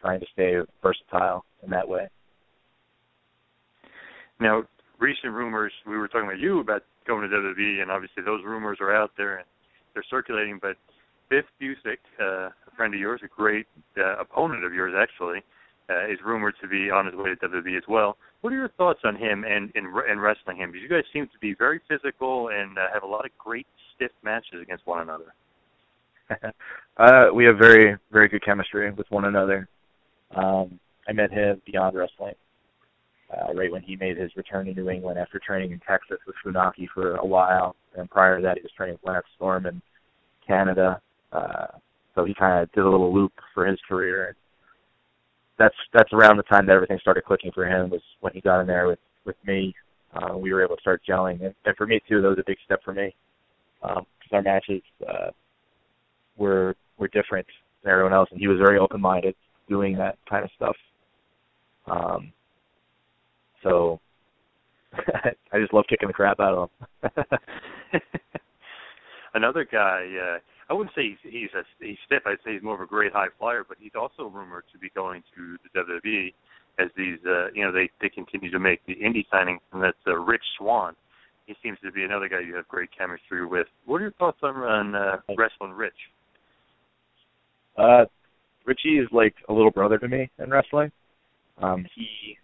trying 0.00 0.20
to 0.20 0.26
stay 0.32 0.56
versatile 0.82 1.44
in 1.62 1.70
that 1.70 1.88
way. 1.88 2.08
Now, 4.40 4.62
recent 5.00 5.32
rumors. 5.32 5.72
We 5.86 5.98
were 5.98 6.08
talking 6.08 6.28
about 6.28 6.38
you 6.38 6.60
about 6.60 6.82
going 7.06 7.28
to 7.28 7.34
WWE, 7.34 7.82
and 7.82 7.90
obviously 7.90 8.22
those 8.22 8.44
rumors 8.44 8.78
are 8.80 8.94
out 8.94 9.10
there 9.16 9.38
and 9.38 9.46
they're 9.98 10.04
circulating. 10.08 10.58
But 10.62 10.76
Biff 11.28 11.44
Busick, 11.60 11.98
uh, 12.20 12.48
a 12.48 12.76
friend 12.76 12.94
of 12.94 13.00
yours, 13.00 13.20
a 13.24 13.28
great 13.28 13.66
uh, 13.98 14.16
opponent 14.18 14.64
of 14.64 14.72
yours 14.72 14.94
actually, 14.96 15.40
uh, 15.90 16.06
is 16.06 16.18
rumored 16.24 16.54
to 16.62 16.68
be 16.68 16.90
on 16.90 17.06
his 17.06 17.14
way 17.14 17.34
to 17.34 17.48
WWE 17.48 17.76
as 17.76 17.82
well. 17.88 18.16
What 18.40 18.52
are 18.52 18.56
your 18.56 18.68
thoughts 18.68 19.00
on 19.04 19.16
him 19.16 19.44
and 19.44 19.72
and, 19.74 20.22
wrestling 20.22 20.58
him? 20.58 20.70
Because 20.70 20.82
you 20.82 20.88
guys 20.88 21.04
seem 21.12 21.26
to 21.26 21.38
be 21.40 21.54
very 21.54 21.80
physical 21.88 22.50
and 22.50 22.78
uh, 22.78 22.82
have 22.92 23.02
a 23.02 23.06
lot 23.06 23.24
of 23.24 23.32
great 23.38 23.66
stiff 23.96 24.12
matches 24.22 24.62
against 24.62 24.86
one 24.86 25.00
another. 25.00 25.34
uh, 26.98 27.34
we 27.34 27.44
have 27.44 27.58
very 27.58 27.96
very 28.12 28.28
good 28.28 28.44
chemistry 28.44 28.90
with 28.92 29.10
one 29.10 29.24
another. 29.24 29.68
Um, 30.36 30.78
I 31.08 31.12
met 31.12 31.32
him 31.32 31.60
beyond 31.66 31.96
wrestling. 31.96 32.34
Uh, 33.30 33.52
right 33.52 33.70
when 33.70 33.82
he 33.82 33.94
made 33.96 34.16
his 34.16 34.34
return 34.36 34.64
to 34.64 34.72
New 34.72 34.88
England 34.88 35.18
after 35.18 35.38
training 35.38 35.72
in 35.72 35.78
Texas 35.80 36.16
with 36.26 36.34
Funaki 36.42 36.86
for 36.94 37.16
a 37.16 37.26
while, 37.26 37.76
and 37.98 38.10
prior 38.10 38.36
to 38.36 38.42
that 38.42 38.56
he 38.56 38.62
was 38.62 38.72
training 38.76 38.98
with 39.00 39.08
Lance 39.08 39.26
Storm 39.36 39.66
in 39.66 39.82
Canada. 40.46 41.00
Uh, 41.32 41.66
so 42.14 42.24
he 42.24 42.34
kind 42.34 42.62
of 42.62 42.72
did 42.72 42.84
a 42.84 42.90
little 42.90 43.14
loop 43.14 43.32
for 43.54 43.66
his 43.66 43.78
career 43.88 44.34
that's 45.58 45.74
that's 45.92 46.12
around 46.12 46.36
the 46.36 46.42
time 46.44 46.66
that 46.66 46.72
everything 46.72 46.98
started 47.00 47.24
clicking 47.24 47.50
for 47.52 47.66
him 47.66 47.90
was 47.90 48.00
when 48.20 48.32
he 48.32 48.40
got 48.40 48.60
in 48.60 48.66
there 48.66 48.86
with 48.86 49.00
with 49.26 49.36
me. 49.46 49.74
Uh, 50.14 50.38
we 50.38 50.52
were 50.52 50.64
able 50.64 50.76
to 50.76 50.80
start 50.80 51.02
gelling, 51.06 51.44
and, 51.44 51.54
and 51.66 51.76
for 51.76 51.86
me 51.86 52.00
too, 52.08 52.22
that 52.22 52.28
was 52.28 52.38
a 52.38 52.44
big 52.46 52.56
step 52.64 52.80
for 52.82 52.94
me 52.94 53.14
because 53.82 53.98
um, 53.98 54.06
our 54.32 54.42
matches 54.42 54.82
uh, 55.06 55.30
were 56.38 56.74
were 56.96 57.08
different 57.08 57.46
than 57.82 57.92
everyone 57.92 58.14
else, 58.14 58.28
and 58.30 58.40
he 58.40 58.48
was 58.48 58.58
very 58.58 58.78
open 58.78 59.00
minded 59.00 59.34
doing 59.68 59.96
that 59.96 60.16
kind 60.30 60.44
of 60.44 60.50
stuff. 60.56 60.76
Um, 61.86 62.32
so 63.62 64.00
I 64.94 65.58
just 65.58 65.74
love 65.74 65.84
kicking 65.88 66.08
the 66.08 66.14
crap 66.14 66.40
out 66.40 66.54
of 66.54 66.70
him. 67.02 67.24
Another 69.34 69.66
guy. 69.70 70.06
Uh, 70.20 70.38
I 70.70 70.74
wouldn't 70.74 70.94
say 70.94 71.16
he's 71.22 71.32
he's 71.32 71.50
a 71.54 71.62
he's 71.84 71.96
stiff. 72.06 72.22
I'd 72.26 72.38
say 72.44 72.54
he's 72.54 72.62
more 72.62 72.74
of 72.74 72.80
a 72.80 72.86
great 72.86 73.12
high 73.12 73.28
flyer, 73.38 73.64
but 73.66 73.78
he's 73.80 73.94
also 73.98 74.28
rumored 74.28 74.64
to 74.72 74.78
be 74.78 74.90
going 74.94 75.22
to 75.34 75.56
the 75.62 75.80
WWE 75.80 76.32
as 76.78 76.90
these 76.96 77.18
uh, 77.26 77.48
you 77.54 77.64
know 77.64 77.72
they 77.72 77.90
they 78.00 78.08
continue 78.08 78.50
to 78.50 78.58
make 78.58 78.84
the 78.86 78.94
indie 78.94 79.26
signings, 79.32 79.60
and 79.72 79.82
that's 79.82 79.96
uh, 80.06 80.14
Rich 80.16 80.44
Swann. 80.58 80.94
He 81.46 81.54
seems 81.62 81.78
to 81.82 81.90
be 81.90 82.04
another 82.04 82.28
guy 82.28 82.40
you 82.40 82.54
have 82.56 82.68
great 82.68 82.90
chemistry 82.96 83.46
with. 83.46 83.66
What 83.86 83.98
are 83.98 84.02
your 84.02 84.12
thoughts 84.12 84.38
on 84.42 84.56
on 84.56 84.94
uh, 84.94 85.16
wrestling 85.36 85.72
Rich? 85.72 85.94
Uh, 87.76 88.04
Richie 88.66 88.98
is 88.98 89.08
like 89.12 89.34
a 89.48 89.52
little 89.52 89.70
brother 89.70 89.98
to 89.98 90.08
me 90.08 90.30
in 90.38 90.50
wrestling. 90.50 90.92
Um, 91.56 91.86
he 91.94 92.36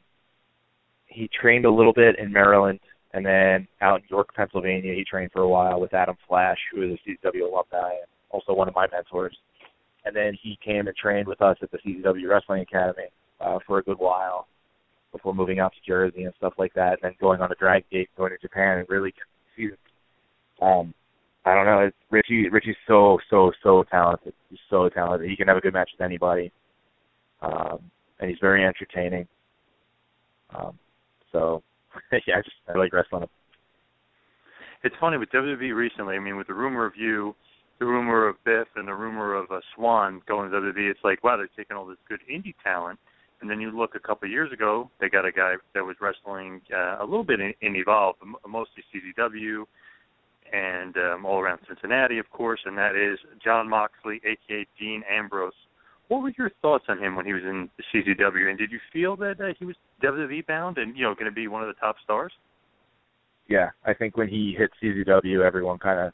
he 1.07 1.29
trained 1.41 1.67
a 1.67 1.71
little 1.71 1.93
bit 1.93 2.19
in 2.19 2.33
Maryland 2.33 2.81
and 3.15 3.25
then 3.25 3.69
out 3.81 4.01
in 4.01 4.07
York, 4.11 4.35
Pennsylvania, 4.35 4.93
he 4.93 5.05
trained 5.05 5.31
for 5.33 5.43
a 5.43 5.49
while 5.49 5.81
with 5.81 5.95
Adam 5.95 6.17
Flash, 6.29 6.59
who 6.73 6.83
is 6.83 6.99
a 6.99 7.29
CZW 7.29 7.43
alumni 7.43 7.91
and 7.91 8.09
also 8.31 8.53
one 8.53 8.67
of 8.67 8.75
my 8.75 8.89
mentors. 8.91 9.37
And 10.05 10.15
then 10.15 10.37
he 10.43 10.59
came 10.63 10.89
and 10.89 10.97
trained 10.97 11.29
with 11.29 11.41
us 11.41 11.57
at 11.63 11.71
the 11.71 11.79
CZW 11.79 12.29
Wrestling 12.29 12.63
Academy 12.63 13.07
uh, 13.41 13.61
for 13.65 13.79
a 13.79 13.85
good 13.85 13.99
while 14.01 14.49
before 15.13 15.33
moving 15.33 15.61
out 15.61 15.73
to 15.73 15.89
Jersey 15.89 16.25
and 16.25 16.35
stuff 16.39 16.55
like 16.59 16.75
that, 16.75 16.95
and 16.95 16.99
then 17.03 17.13
going 17.21 17.41
on 17.41 17.53
a 17.53 17.55
Dragon 17.55 17.87
Gate, 17.91 18.11
going 18.17 18.33
to 18.33 18.39
Japan, 18.39 18.79
and 18.79 18.89
really 18.89 19.15
season. 19.57 19.79
Um, 20.61 20.93
I 21.45 21.55
don't 21.55 21.67
know. 21.67 21.81
It's, 21.81 21.97
Richie 22.11 22.49
Richie's 22.49 22.75
so 22.89 23.19
so 23.31 23.53
so 23.63 23.85
talented. 23.93 24.33
He's 24.51 24.59
so 24.69 24.89
talented. 24.89 25.31
He 25.31 25.37
can 25.37 25.47
have 25.47 25.57
a 25.57 25.61
good 25.61 25.73
match 25.73 25.91
with 25.97 26.05
anybody, 26.05 26.51
um, 27.43 27.79
and 28.19 28.29
he's 28.29 28.41
very 28.41 28.65
entertaining. 28.65 29.29
Um, 30.53 30.77
so 31.31 31.63
yeah, 32.27 32.39
I 32.39 32.43
just 32.43 32.57
I 32.69 32.79
like 32.79 32.93
wrestling. 32.93 33.29
It's 34.83 34.95
funny 35.01 35.17
with 35.17 35.31
WWE 35.31 35.75
recently. 35.75 36.17
I 36.17 36.19
mean, 36.19 36.37
with 36.37 36.47
the 36.47 36.55
rumor 36.55 36.85
of 36.85 36.93
you 36.97 37.35
the 37.79 37.87
rumor 37.87 38.29
of 38.29 38.37
Biff 38.45 38.69
and 38.77 38.87
the 38.87 38.95
rumor 38.95 39.35
of 39.35 39.51
uh, 39.51 39.61
Swann 39.75 40.23
going 40.29 40.51
to 40.51 40.57
WWE, 40.57 40.91
it's 40.91 41.01
like, 41.03 41.25
wow, 41.25 41.37
they're 41.37 41.49
taking 41.57 41.77
all 41.77 41.87
this 41.87 41.99
good 42.09 42.21
indie 42.31 42.55
talent. 42.63 42.99
And 43.41 43.51
then 43.51 43.61
you 43.61 43.77
look 43.77 43.95
a 43.95 44.01
couple 44.01 44.27
of 44.27 44.33
years 44.33 44.53
ago, 44.53 44.91
they 45.01 45.09
got 45.09 45.27
a 45.27 45.33
guy 45.33 45.55
that 45.75 45.85
was 45.85 45.97
wrestling 46.01 46.61
uh, 46.73 46.99
a 47.01 47.05
little 47.05 47.25
bit 47.25 47.41
in, 47.41 47.53
in 47.61 47.77
Evolve, 47.77 48.17
mostly 48.49 48.83
CZW, 48.95 49.65
and 50.53 50.97
um, 50.97 51.27
all 51.27 51.41
around 51.41 51.59
Cincinnati, 51.69 52.19
of 52.19 52.31
course, 52.31 52.61
and 52.65 52.79
that 52.79 52.95
is 52.95 53.19
Jon 53.43 53.69
Moxley, 53.69 54.21
aka 54.25 54.67
Dean 54.79 55.03
Ambrose. 55.11 55.53
What 56.09 56.23
were 56.23 56.33
your 56.37 56.51
thoughts 56.61 56.85
on 56.89 56.99
him 56.99 57.17
when 57.17 57.25
he 57.25 57.33
was 57.33 57.43
in 57.43 57.71
CZW, 57.93 58.49
and 58.49 58.59
did 58.59 58.71
you 58.71 58.79
feel 58.93 59.17
that 59.17 59.41
uh, 59.41 59.55
he 59.59 59.65
was 59.65 59.77
WWE 60.03 60.47
bound 60.47 60.79
and 60.79 60.97
you 60.97 61.05
know 61.05 61.15
going 61.15 61.27
to 61.27 61.33
be 61.33 61.49
one 61.49 61.63
of 61.63 61.69
the 61.69 61.81
top 61.81 61.97
stars? 62.05 62.33
Yeah, 63.49 63.71
I 63.85 63.95
think 63.95 64.17
when 64.17 64.29
he 64.29 64.55
hit 64.57 64.71
CZW, 64.83 65.45
everyone 65.45 65.79
kind 65.79 66.01
of 66.01 66.13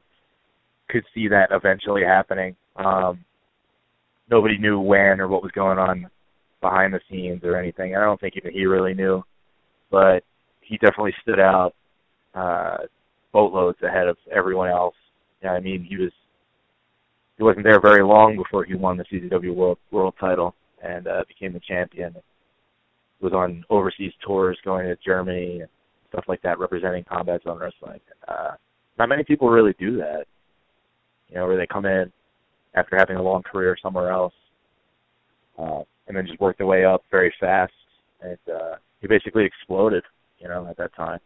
could 0.88 1.05
see 1.14 1.29
that 1.29 1.48
eventually 1.50 2.03
happening. 2.05 2.57
Um, 2.76 3.24
nobody 4.31 4.59
knew 4.59 4.81
when 4.81 5.20
or 5.20 5.29
what 5.29 5.42
was 5.42 5.53
going 5.53 5.79
on 5.79 6.09
behind 6.61 6.92
the 6.92 7.00
scenes 7.11 7.42
or 7.44 7.57
anything. 7.57 7.96
I 7.96 8.00
don't 8.00 8.20
think 8.20 8.35
even 8.37 8.53
he 8.53 8.66
really 8.66 8.94
knew, 8.94 9.22
but 9.90 10.20
he 10.61 10.76
definitely 10.76 11.14
stood 11.22 11.40
out 11.40 11.72
uh, 12.35 12.79
boatloads 13.33 13.79
ahead 13.83 14.09
of 14.09 14.16
everyone 14.31 14.70
else. 14.70 14.94
Yeah, 15.42 15.53
I 15.53 15.61
mean 15.61 15.87
he 15.88 15.96
was 15.96 16.12
he 17.40 17.44
wasn't 17.44 17.64
there 17.64 17.81
very 17.81 18.03
long 18.03 18.37
before 18.37 18.64
he 18.64 18.74
won 18.74 18.98
the 18.98 19.05
CZW 19.05 19.55
World 19.55 19.79
World 19.90 20.14
Title 20.20 20.55
and 20.83 21.07
uh, 21.07 21.24
became 21.26 21.55
the 21.55 21.61
champion. 21.61 22.14
Was 23.20 23.33
on 23.33 23.64
overseas 23.70 24.12
tours, 24.24 24.59
going 24.62 24.87
to 24.87 24.96
Germany 25.05 25.61
and 25.61 25.68
stuff 26.11 26.24
like 26.29 26.42
that, 26.42 26.59
representing 26.59 27.05
Combat 27.05 27.42
Zone 27.42 27.59
Wrestling. 27.59 28.00
Uh, 28.29 28.53
not 28.98 29.09
many 29.09 29.24
people 29.24 29.48
really 29.48 29.74
do 29.79 29.96
that 29.96 30.24
you 31.31 31.37
know, 31.37 31.46
where 31.46 31.57
they 31.57 31.66
come 31.66 31.87
in 31.87 32.12
after 32.74 32.96
having 32.96 33.16
a 33.16 33.22
long 33.22 33.42
career 33.42 33.76
somewhere 33.83 34.11
else, 34.11 34.35
uh, 35.59 35.81
and 36.09 36.16
then 36.16 36.26
just 36.26 36.40
work 36.40 36.59
their 36.59 36.66
way 36.66 36.85
up 36.85 37.05
very 37.11 37.33
fast. 37.40 37.72
And 38.20 38.38
uh, 38.53 38.76
he 39.00 39.07
basically 39.07 39.44
exploded, 39.44 40.05
you 40.38 40.48
know, 40.48 40.66
at 40.68 40.76
that 40.76 40.94
time. 40.94 41.20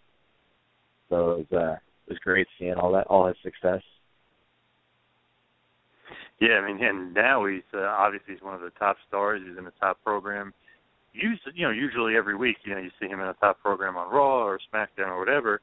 So 1.08 1.30
it 1.32 1.46
was 1.50 1.60
uh, 1.60 1.72
it 2.06 2.10
was 2.10 2.18
great 2.18 2.46
seeing 2.58 2.74
all 2.74 2.92
that, 2.92 3.06
all 3.08 3.26
his 3.26 3.36
success. 3.42 3.82
Yeah, 6.40 6.60
I 6.60 6.66
mean, 6.66 6.82
and 6.82 7.14
now 7.14 7.46
he's 7.46 7.62
uh, 7.72 7.82
obviously 7.82 8.34
he's 8.34 8.42
one 8.42 8.54
of 8.54 8.60
the 8.60 8.70
top 8.78 8.96
stars. 9.06 9.40
He's 9.46 9.56
in 9.56 9.64
the 9.64 9.72
top 9.80 10.02
program. 10.02 10.52
Usually, 11.12 11.54
you 11.54 11.64
know, 11.64 11.70
usually 11.70 12.16
every 12.16 12.36
week, 12.36 12.56
you 12.64 12.74
know, 12.74 12.80
you 12.80 12.90
see 13.00 13.06
him 13.06 13.20
in 13.20 13.26
a 13.26 13.34
top 13.34 13.60
program 13.60 13.96
on 13.96 14.10
Raw 14.10 14.44
or 14.44 14.58
SmackDown 14.72 15.08
or 15.08 15.20
whatever, 15.20 15.60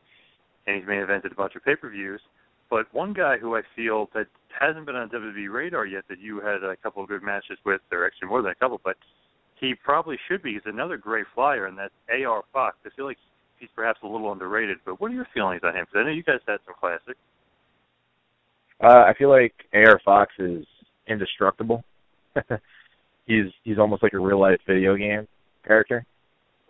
and 0.66 0.78
he's 0.78 0.88
main 0.88 1.02
evented 1.02 1.32
a 1.32 1.36
bunch 1.36 1.56
of 1.56 1.66
pay-per-views. 1.66 2.22
But 2.70 2.86
one 2.94 3.12
guy 3.12 3.38
who 3.38 3.58
I 3.58 3.64
feel 3.76 4.10
that 4.14 4.28
hasn't 4.58 4.86
been 4.86 4.96
on 4.96 5.10
WWE 5.10 5.52
radar 5.52 5.86
yet 5.86 6.06
that 6.08 6.20
you 6.20 6.40
had 6.40 6.64
a 6.64 6.78
couple 6.78 7.04
of 7.04 7.10
good 7.10 7.22
matches 7.22 7.58
with, 7.66 7.82
or 7.92 8.06
actually 8.06 8.30
more 8.30 8.42
than 8.42 8.52
a 8.52 8.56
couple, 8.56 8.80
but 8.82 8.96
he 9.60 9.76
probably 9.76 10.18
should 10.28 10.42
be. 10.42 10.54
He's 10.54 10.62
another 10.66 10.98
great 10.98 11.26
flyer, 11.36 11.66
and 11.66 11.78
that's 11.78 11.94
AR 12.10 12.44
Fox. 12.54 12.78
I 12.86 12.90
feel 12.96 13.06
like 13.06 13.18
he's 13.60 13.70
perhaps 13.76 14.00
a 14.04 14.08
little 14.08 14.32
underrated. 14.32 14.78
But 14.86 15.02
what 15.02 15.12
are 15.12 15.14
your 15.14 15.28
feelings 15.34 15.62
on 15.64 15.76
him? 15.76 15.86
Because 15.86 16.00
I 16.00 16.04
know 16.04 16.16
you 16.16 16.24
guys 16.24 16.40
had 16.48 16.58
some 16.66 16.76
classics. 16.80 17.20
Uh, 18.84 19.06
I 19.08 19.14
feel 19.18 19.30
like 19.30 19.54
AR 19.74 20.00
Fox 20.04 20.34
is 20.40 20.66
indestructible. 21.08 21.84
he's 23.26 23.46
he's 23.64 23.78
almost 23.78 24.04
like 24.04 24.14
a 24.14 24.20
real 24.20 24.40
life 24.40 24.60
video 24.68 24.96
game 24.96 25.28
character. 25.66 26.06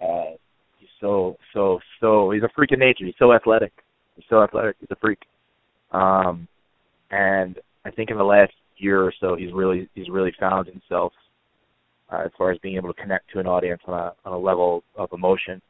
Uh, 0.02 0.36
he's 0.80 0.90
so 1.00 1.38
so 1.54 1.80
so 2.00 2.32
he's 2.32 2.44
a 2.44 2.50
freak 2.56 2.72
of 2.72 2.80
nature. 2.80 3.06
He's 3.06 3.16
so 3.18 3.34
athletic. 3.34 3.72
He's 4.16 4.26
so 4.30 4.44
athletic. 4.44 4.76
He's 4.80 4.92
a 4.92 4.96
freak. 4.98 5.20
Um, 5.92 6.48
and 7.12 7.60
I 7.86 7.92
think 7.92 8.10
in 8.10 8.18
the 8.18 8.24
last 8.24 8.54
year 8.78 9.02
or 9.02 9.14
so, 9.20 9.36
he's 9.36 9.54
really 9.54 9.90
he's 9.96 10.10
really 10.10 10.34
found 10.40 10.68
himself 10.68 11.14
uh, 12.12 12.24
as 12.26 12.32
far 12.38 12.52
as 12.52 12.58
being 12.60 12.76
able 12.76 12.94
to 12.94 13.02
connect 13.02 13.32
to 13.32 13.40
an 13.40 13.48
audience 13.48 13.82
on 13.88 13.94
a 13.94 14.14
on 14.26 14.34
a 14.34 14.38
level 14.38 14.84
of 14.98 15.10
emotion, 15.14 15.62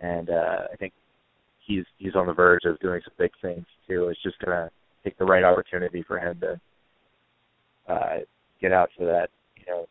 and 0.00 0.30
uh, 0.30 0.68
I 0.72 0.76
think 0.76 0.94
he's 1.66 1.84
he's 1.98 2.14
on 2.14 2.26
the 2.26 2.32
verge 2.32 2.64
of 2.64 2.78
doing 2.80 3.00
some 3.04 3.14
big 3.18 3.32
things 3.42 3.66
too. 3.86 4.08
It's 4.08 4.22
just 4.22 4.38
gonna 4.38 4.70
take 5.04 5.18
the 5.18 5.24
right 5.24 5.44
opportunity 5.44 6.02
for 6.02 6.18
him 6.18 6.38
to 6.40 6.60
uh, 7.88 8.18
get 8.60 8.72
out 8.72 8.90
to 8.98 9.04
that 9.04 9.28
you 9.56 9.64
know 9.66 9.86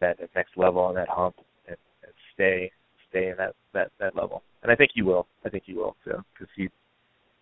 that 0.00 0.18
next 0.34 0.56
level 0.56 0.82
on 0.82 0.94
that 0.94 1.08
hump 1.08 1.36
and, 1.66 1.76
and 2.02 2.12
stay 2.34 2.70
stay 3.10 3.28
in 3.28 3.36
that 3.38 3.54
that 3.74 3.90
that 3.98 4.16
level. 4.16 4.42
And 4.62 4.72
I 4.72 4.74
think 4.74 4.90
he 4.94 5.02
will. 5.02 5.26
I 5.44 5.48
think 5.48 5.64
he 5.66 5.74
will 5.74 5.96
too 6.04 6.22
because 6.32 6.48
he. 6.56 6.68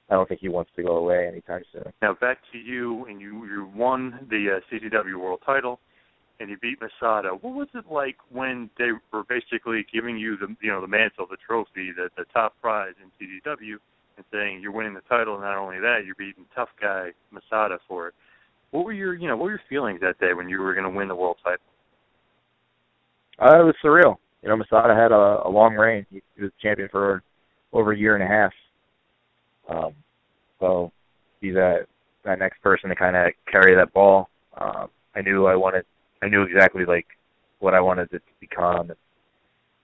I 0.08 0.14
don't 0.14 0.28
think 0.28 0.40
he 0.40 0.48
wants 0.48 0.70
to 0.76 0.84
go 0.84 0.98
away 0.98 1.26
anytime 1.26 1.62
soon. 1.72 1.92
Now 2.00 2.14
back 2.20 2.38
to 2.52 2.58
you, 2.58 3.06
and 3.06 3.20
you 3.20 3.44
you 3.46 3.70
won 3.74 4.26
the 4.30 4.58
uh, 4.58 4.60
CZW 4.70 5.16
World 5.18 5.40
Title, 5.44 5.80
and 6.38 6.48
you 6.48 6.56
beat 6.58 6.78
Masada. 6.80 7.30
What 7.30 7.54
was 7.54 7.68
it 7.74 7.90
like 7.90 8.16
when 8.30 8.70
they 8.78 8.90
were 9.12 9.24
basically 9.24 9.84
giving 9.92 10.16
you 10.16 10.36
the 10.36 10.54
you 10.60 10.70
know 10.70 10.80
the 10.80 10.86
mantle, 10.86 11.26
the 11.28 11.36
trophy, 11.44 11.92
the 11.96 12.08
the 12.16 12.24
top 12.32 12.54
prize 12.60 12.94
in 13.02 13.10
CZW, 13.26 13.76
and 14.16 14.24
saying 14.32 14.60
you're 14.60 14.72
winning 14.72 14.94
the 14.94 15.02
title? 15.08 15.38
Not 15.38 15.56
only 15.56 15.78
that, 15.80 16.00
you're 16.04 16.14
beating 16.14 16.44
tough 16.54 16.68
guy 16.80 17.10
Masada 17.30 17.78
for 17.88 18.08
it. 18.08 18.14
What 18.70 18.84
were 18.84 18.92
your 18.92 19.14
you 19.14 19.28
know 19.28 19.36
what 19.36 19.44
were 19.44 19.50
your 19.50 19.60
feelings 19.68 20.00
that 20.00 20.18
day 20.18 20.34
when 20.34 20.48
you 20.48 20.60
were 20.60 20.74
going 20.74 20.90
to 20.90 20.96
win 20.96 21.08
the 21.08 21.14
world 21.14 21.36
title? 21.42 21.58
Uh, 23.38 23.60
it 23.60 23.64
was 23.64 23.74
surreal. 23.84 24.16
You 24.42 24.48
know, 24.48 24.56
Masada 24.56 24.94
had 24.94 25.12
a, 25.12 25.46
a 25.46 25.50
long 25.50 25.74
reign. 25.74 26.06
He, 26.10 26.22
he 26.36 26.42
was 26.42 26.52
champion 26.62 26.88
for 26.90 27.22
over 27.72 27.92
a 27.92 27.98
year 27.98 28.14
and 28.14 28.24
a 28.24 28.26
half. 28.26 28.52
Um, 29.68 29.92
so 30.60 30.92
he's 31.40 31.54
that 31.54 31.86
that 32.24 32.38
next 32.38 32.62
person 32.62 32.88
to 32.90 32.96
kind 32.96 33.16
of 33.16 33.32
carry 33.50 33.74
that 33.74 33.92
ball. 33.92 34.28
Um, 34.58 34.88
I 35.14 35.22
knew 35.22 35.46
I 35.46 35.56
wanted. 35.56 35.84
I 36.22 36.28
knew 36.28 36.42
exactly 36.42 36.84
like 36.84 37.06
what 37.58 37.74
I 37.74 37.80
wanted 37.80 38.08
it 38.12 38.22
to 38.26 38.32
become 38.40 38.90
and 38.90 38.98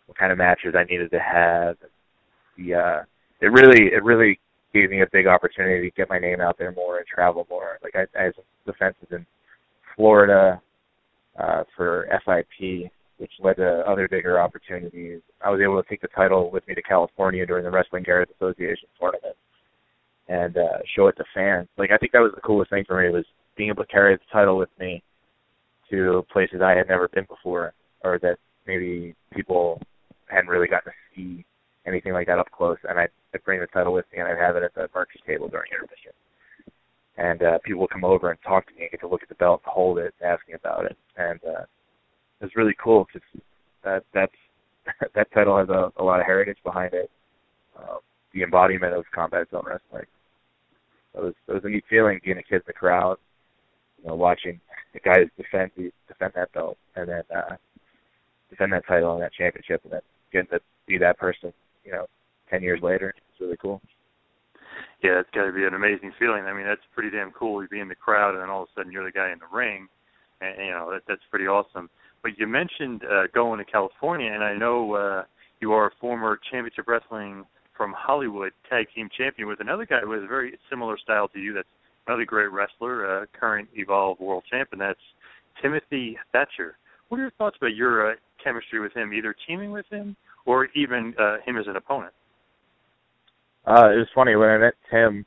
what 0.06 0.18
kind 0.18 0.32
of 0.32 0.38
matches 0.38 0.74
I 0.76 0.84
needed 0.84 1.10
to 1.10 1.20
have. 1.20 1.76
The 2.56 2.74
uh, 2.74 3.02
it 3.42 3.48
really 3.48 3.92
it 3.92 4.02
really 4.04 4.38
gave 4.72 4.88
me 4.88 5.02
a 5.02 5.06
big 5.12 5.26
opportunity 5.26 5.90
to 5.90 5.96
get 5.96 6.08
my 6.08 6.18
name 6.18 6.40
out 6.40 6.56
there 6.58 6.72
more 6.72 6.96
and 6.96 7.06
travel 7.06 7.46
more. 7.50 7.78
Like 7.82 7.94
I, 7.94 8.18
I 8.18 8.24
had 8.24 8.34
some 8.34 8.44
defenses 8.64 9.08
in 9.10 9.26
Florida 9.96 10.62
uh, 11.38 11.64
for 11.76 12.08
FIP, 12.24 12.90
which 13.18 13.32
led 13.40 13.56
to 13.56 13.82
other 13.86 14.08
bigger 14.08 14.40
opportunities. 14.40 15.20
I 15.44 15.50
was 15.50 15.60
able 15.62 15.82
to 15.82 15.88
take 15.88 16.00
the 16.00 16.08
title 16.08 16.50
with 16.50 16.66
me 16.66 16.74
to 16.74 16.82
California 16.82 17.44
during 17.44 17.64
the 17.64 17.70
Wrestling 17.70 18.04
Cares 18.04 18.28
Association 18.36 18.88
tournament 18.98 19.36
and 20.28 20.56
uh, 20.56 20.78
show 20.96 21.08
it 21.08 21.16
to 21.18 21.24
fans. 21.34 21.68
Like 21.76 21.90
I 21.90 21.98
think 21.98 22.12
that 22.12 22.20
was 22.20 22.32
the 22.34 22.40
coolest 22.40 22.70
thing 22.70 22.84
for 22.86 23.02
me 23.02 23.10
was 23.10 23.26
being 23.56 23.70
able 23.70 23.84
to 23.84 23.90
carry 23.90 24.14
the 24.14 24.22
title 24.32 24.56
with 24.56 24.70
me 24.78 25.02
to 25.90 26.24
places 26.32 26.60
I 26.62 26.76
had 26.76 26.88
never 26.88 27.08
been 27.08 27.26
before, 27.28 27.74
or 28.02 28.18
that 28.20 28.38
maybe 28.66 29.14
people 29.34 29.80
hadn't 30.28 30.48
really 30.48 30.68
gotten 30.68 30.92
to 30.92 30.98
see 31.14 31.44
anything 31.86 32.14
like 32.14 32.28
that 32.28 32.38
up 32.38 32.50
close. 32.50 32.78
And 32.88 32.98
I'd, 32.98 33.10
I'd 33.34 33.44
bring 33.44 33.60
the 33.60 33.66
title 33.66 33.92
with 33.92 34.06
me, 34.12 34.20
and 34.20 34.28
I'd 34.28 34.38
have 34.38 34.56
it 34.56 34.62
at 34.62 34.74
the 34.74 34.88
marquee 34.94 35.20
table 35.26 35.48
during 35.48 35.70
intermission. 35.72 36.12
And 37.16 37.42
uh, 37.42 37.58
people 37.64 37.82
would 37.82 37.90
come 37.90 38.04
over 38.04 38.30
and 38.30 38.38
talk 38.42 38.66
to 38.66 38.74
me 38.74 38.82
and 38.82 38.90
get 38.90 39.00
to 39.00 39.08
look 39.08 39.22
at 39.22 39.28
the 39.28 39.34
belt, 39.36 39.60
hold 39.64 39.98
it, 39.98 40.14
and 40.20 40.30
ask 40.30 40.46
me 40.48 40.54
about 40.54 40.86
it. 40.86 40.96
And 41.16 41.40
uh, 41.44 41.62
it 42.40 42.46
was 42.46 42.56
really 42.56 42.74
cool 42.82 43.06
because 43.06 43.42
that 43.84 44.04
that's 44.14 44.32
that 45.14 45.32
title 45.32 45.58
has 45.58 45.68
a, 45.68 45.92
a 45.96 46.02
lot 46.02 46.20
of 46.20 46.26
heritage 46.26 46.58
behind 46.64 46.94
it. 46.94 47.10
Um, 47.78 47.98
the 48.34 48.42
embodiment 48.42 48.94
of 48.94 49.04
combat 49.14 49.46
zone 49.50 49.64
wrestling. 49.66 50.06
It 51.14 51.22
was 51.22 51.34
it 51.48 51.52
was 51.52 51.64
a 51.64 51.68
neat 51.68 51.84
feeling 51.88 52.20
being 52.24 52.38
a 52.38 52.42
kid 52.42 52.56
in 52.56 52.62
the 52.66 52.72
crowd, 52.72 53.18
you 54.00 54.08
know, 54.08 54.14
watching 54.14 54.60
the 54.94 55.00
guys 55.00 55.28
defend 55.36 55.70
defend 56.08 56.32
that 56.34 56.52
belt 56.52 56.78
and 56.96 57.08
then 57.08 57.22
uh 57.34 57.56
defend 58.50 58.72
that 58.72 58.86
title 58.86 59.12
and 59.14 59.22
that 59.22 59.32
championship 59.32 59.82
and 59.84 59.92
then 59.92 60.00
getting 60.32 60.48
to 60.48 60.60
be 60.86 60.98
that 60.98 61.18
person, 61.18 61.52
you 61.84 61.92
know, 61.92 62.06
ten 62.50 62.62
years 62.62 62.80
later. 62.82 63.14
Really 63.42 63.56
cool. 63.56 63.80
Yeah, 65.02 65.18
it's 65.18 65.30
got 65.34 65.46
to 65.46 65.52
be 65.52 65.64
an 65.64 65.74
amazing 65.74 66.12
feeling. 66.16 66.44
I 66.44 66.52
mean, 66.52 66.64
that's 66.64 66.80
pretty 66.94 67.10
damn 67.10 67.32
cool. 67.32 67.60
You 67.60 67.68
be 67.68 67.80
in 67.80 67.88
the 67.88 67.96
crowd, 67.96 68.34
and 68.34 68.42
then 68.42 68.50
all 68.50 68.62
of 68.62 68.68
a 68.68 68.80
sudden 68.80 68.92
you're 68.92 69.04
the 69.04 69.10
guy 69.10 69.32
in 69.32 69.40
the 69.40 69.50
ring, 69.52 69.88
and 70.40 70.54
you 70.64 70.70
know 70.70 70.90
that, 70.92 71.02
that's 71.08 71.22
pretty 71.28 71.46
awesome. 71.48 71.90
But 72.22 72.38
you 72.38 72.46
mentioned 72.46 73.02
uh, 73.04 73.24
going 73.34 73.58
to 73.58 73.64
California, 73.64 74.30
and 74.32 74.44
I 74.44 74.54
know 74.54 74.94
uh, 74.94 75.24
you 75.60 75.72
are 75.72 75.88
a 75.88 75.90
former 76.00 76.38
championship 76.52 76.86
wrestling 76.86 77.44
from 77.76 77.92
Hollywood 77.98 78.52
tag 78.70 78.86
team 78.94 79.08
champion 79.16 79.48
with 79.48 79.60
another 79.60 79.86
guy 79.86 80.04
with 80.04 80.22
a 80.22 80.28
very 80.28 80.56
similar 80.70 80.96
style 80.96 81.26
to 81.28 81.40
you. 81.40 81.52
That's 81.52 81.68
another 82.06 82.24
great 82.24 82.52
wrestler, 82.52 83.22
uh, 83.22 83.26
current 83.38 83.68
Evolve 83.74 84.20
World 84.20 84.44
Champion. 84.48 84.78
That's 84.78 85.00
Timothy 85.60 86.16
Thatcher. 86.30 86.76
What 87.08 87.18
are 87.18 87.22
your 87.22 87.32
thoughts 87.32 87.56
about 87.60 87.74
your 87.74 88.12
uh, 88.12 88.14
chemistry 88.42 88.78
with 88.78 88.92
him, 88.92 89.12
either 89.12 89.34
teaming 89.48 89.72
with 89.72 89.86
him 89.90 90.14
or 90.46 90.68
even 90.76 91.12
uh, 91.18 91.38
him 91.44 91.56
as 91.56 91.66
an 91.66 91.74
opponent? 91.74 92.12
Uh, 93.66 93.90
it 93.90 93.98
was 93.98 94.08
funny 94.14 94.34
when 94.36 94.48
I 94.48 94.58
met 94.58 94.74
Tim. 94.90 95.24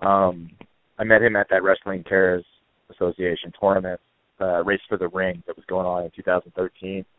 Um, 0.00 0.50
I 0.98 1.04
met 1.04 1.22
him 1.22 1.36
at 1.36 1.48
that 1.50 1.62
Wrestling 1.62 2.04
Cares 2.04 2.44
Association 2.90 3.52
tournament, 3.58 4.00
uh, 4.40 4.64
Race 4.64 4.80
for 4.88 4.96
the 4.96 5.08
Ring, 5.08 5.42
that 5.46 5.56
was 5.56 5.64
going 5.66 5.86
on 5.86 6.04
in 6.04 6.10
2013. 6.14 7.04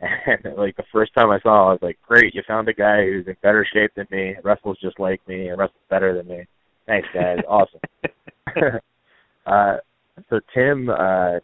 And 0.00 0.56
like 0.56 0.76
the 0.76 0.84
first 0.92 1.12
time 1.12 1.30
I 1.30 1.40
saw 1.40 1.62
him, 1.62 1.68
I 1.68 1.72
was 1.72 1.82
like, 1.82 1.98
"Great, 2.06 2.32
you 2.32 2.42
found 2.46 2.68
a 2.68 2.72
guy 2.72 3.02
who's 3.02 3.26
in 3.26 3.34
better 3.42 3.66
shape 3.72 3.90
than 3.96 4.06
me, 4.12 4.36
wrestles 4.44 4.78
just 4.80 5.00
like 5.00 5.20
me, 5.26 5.48
and 5.48 5.58
wrestles 5.58 5.82
better 5.90 6.16
than 6.16 6.28
me. 6.28 6.46
Thanks, 6.86 7.08
guys, 7.12 7.38
awesome." 7.48 7.80
uh, 9.46 9.78
so 10.30 10.38
Tim, 10.54 10.88
uh, 10.88 11.40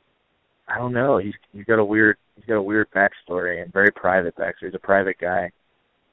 I 0.68 0.78
don't 0.78 0.92
know, 0.92 1.18
he's 1.18 1.34
he's 1.52 1.64
got 1.64 1.80
a 1.80 1.84
weird 1.84 2.16
he's 2.36 2.44
got 2.44 2.54
a 2.54 2.62
weird 2.62 2.86
backstory 2.92 3.60
and 3.60 3.72
very 3.72 3.90
private 3.90 4.36
backstory. 4.36 4.66
He's 4.66 4.74
a 4.74 4.78
private 4.78 5.16
guy, 5.20 5.50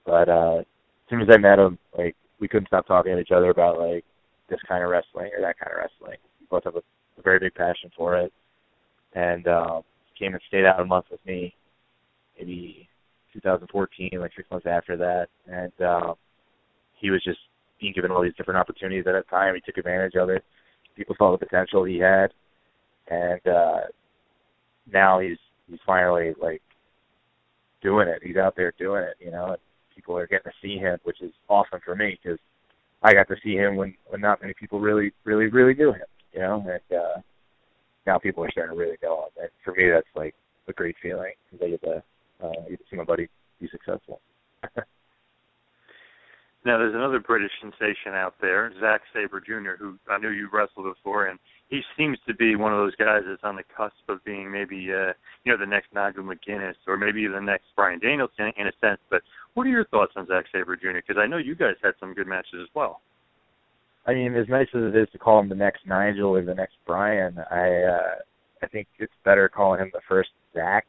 but 0.03 0.27
uh, 0.27 0.63
soon 1.11 1.21
as 1.21 1.27
I 1.31 1.37
met 1.37 1.59
him, 1.59 1.77
like 1.95 2.15
we 2.39 2.47
couldn't 2.47 2.67
stop 2.67 2.87
talking 2.87 3.13
to 3.13 3.19
each 3.19 3.31
other 3.31 3.51
about 3.51 3.77
like 3.77 4.03
this 4.49 4.59
kind 4.67 4.83
of 4.83 4.89
wrestling 4.89 5.29
or 5.35 5.41
that 5.41 5.59
kind 5.59 5.71
of 5.71 5.77
wrestling. 5.77 6.17
We 6.39 6.47
both 6.49 6.63
have 6.63 6.75
a, 6.75 6.79
a 6.79 7.21
very 7.23 7.37
big 7.37 7.53
passion 7.53 7.91
for 7.95 8.17
it, 8.17 8.33
and 9.13 9.47
uh, 9.47 9.81
came 10.17 10.33
and 10.33 10.41
stayed 10.47 10.65
out 10.65 10.79
a 10.79 10.85
month 10.85 11.05
with 11.11 11.23
me 11.25 11.53
maybe 12.39 12.87
2014, 13.33 14.09
like 14.19 14.31
six 14.35 14.49
months 14.49 14.65
after 14.65 14.97
that, 14.97 15.27
and 15.47 15.71
um, 15.85 16.15
he 16.99 17.11
was 17.11 17.23
just 17.23 17.39
being 17.79 17.93
given 17.93 18.11
all 18.11 18.21
these 18.21 18.35
different 18.37 18.59
opportunities 18.59 19.05
at 19.07 19.13
that 19.13 19.29
time. 19.29 19.55
He 19.55 19.61
took 19.61 19.77
advantage 19.77 20.15
of 20.15 20.29
it. 20.29 20.43
People 20.95 21.15
saw 21.17 21.31
the 21.31 21.37
potential 21.37 21.83
he 21.83 21.97
had, 21.97 22.33
and 23.09 23.45
uh, 23.47 23.81
now 24.91 25.19
he's 25.19 25.37
he's 25.69 25.79
finally 25.85 26.33
like 26.41 26.61
doing 27.81 28.07
it. 28.07 28.21
He's 28.23 28.37
out 28.37 28.55
there 28.55 28.73
doing 28.77 29.03
it, 29.03 29.15
you 29.19 29.31
know. 29.31 29.45
And 29.45 29.57
people 29.95 30.17
are 30.17 30.27
getting 30.27 30.51
to 30.51 30.57
see 30.61 30.77
him, 30.77 30.97
which 31.03 31.21
is 31.21 31.31
awesome 31.49 31.79
for 31.83 31.95
me 31.95 32.17
because 32.21 32.39
I 33.03 33.13
got 33.13 33.27
to 33.29 33.35
see 33.43 33.55
him 33.55 33.75
when 33.75 33.95
when 34.07 34.21
not 34.21 34.41
many 34.41 34.53
people 34.53 34.79
really 34.79 35.11
really 35.23 35.47
really 35.47 35.73
knew 35.73 35.91
him, 35.91 36.07
you 36.33 36.39
know. 36.39 36.65
And 36.67 36.97
uh, 36.97 37.21
now 38.05 38.17
people 38.17 38.43
are 38.43 38.51
starting 38.51 38.75
to 38.75 38.79
really 38.79 38.97
know 39.01 39.23
him. 39.25 39.43
And 39.43 39.49
for 39.63 39.73
me, 39.73 39.89
that's 39.89 40.07
like 40.15 40.35
a 40.67 40.73
great 40.73 40.95
feeling 41.01 41.33
because 41.51 41.65
I 41.65 41.69
get 41.71 41.81
to 41.83 42.03
uh, 42.43 42.69
get 42.69 42.79
to 42.79 42.85
see 42.89 42.97
my 42.97 43.03
buddy 43.03 43.27
be 43.59 43.69
successful. 43.69 44.21
Now, 46.63 46.77
there's 46.77 46.93
another 46.93 47.19
British 47.19 47.51
sensation 47.59 48.13
out 48.13 48.35
there, 48.39 48.71
Zack 48.79 49.01
Sabre 49.13 49.41
Jr., 49.41 49.81
who 49.83 49.97
I 50.09 50.19
knew 50.19 50.29
you 50.29 50.47
wrestled 50.53 50.85
before, 50.85 51.25
and 51.25 51.39
he 51.69 51.81
seems 51.97 52.19
to 52.27 52.35
be 52.35 52.55
one 52.55 52.71
of 52.71 52.77
those 52.77 52.95
guys 52.97 53.21
that's 53.25 53.43
on 53.43 53.55
the 53.55 53.63
cusp 53.75 53.95
of 54.09 54.23
being 54.25 54.51
maybe, 54.51 54.75
uh, 54.93 55.13
you 55.43 55.51
know, 55.51 55.57
the 55.57 55.65
next 55.65 55.87
Nigel 55.93 56.23
McGuinness 56.23 56.75
or 56.85 56.97
maybe 56.97 57.25
the 57.27 57.39
next 57.39 57.65
Bryan 57.75 57.99
Danielson 57.99 58.51
in 58.57 58.67
a 58.67 58.71
sense. 58.79 58.99
But 59.09 59.21
what 59.55 59.65
are 59.65 59.71
your 59.71 59.85
thoughts 59.85 60.13
on 60.15 60.27
Zack 60.27 60.45
Sabre 60.51 60.75
Jr.? 60.75 60.99
Because 61.07 61.17
I 61.17 61.25
know 61.25 61.37
you 61.37 61.55
guys 61.55 61.75
had 61.81 61.93
some 61.99 62.13
good 62.13 62.27
matches 62.27 62.59
as 62.61 62.67
well. 62.75 63.01
I 64.05 64.13
mean, 64.13 64.35
as 64.35 64.47
nice 64.49 64.67
as 64.75 64.83
it 64.83 64.95
is 64.95 65.07
to 65.13 65.17
call 65.17 65.39
him 65.39 65.49
the 65.49 65.55
next 65.55 65.87
Nigel 65.87 66.35
or 66.35 66.43
the 66.43 66.55
next 66.55 66.75
Bryan, 66.85 67.37
I 67.49 67.83
uh, 67.83 68.15
I 68.63 68.67
think 68.67 68.87
it's 68.99 69.13
better 69.23 69.47
calling 69.47 69.79
him 69.79 69.91
the 69.93 70.01
first 70.07 70.29
Zack. 70.53 70.85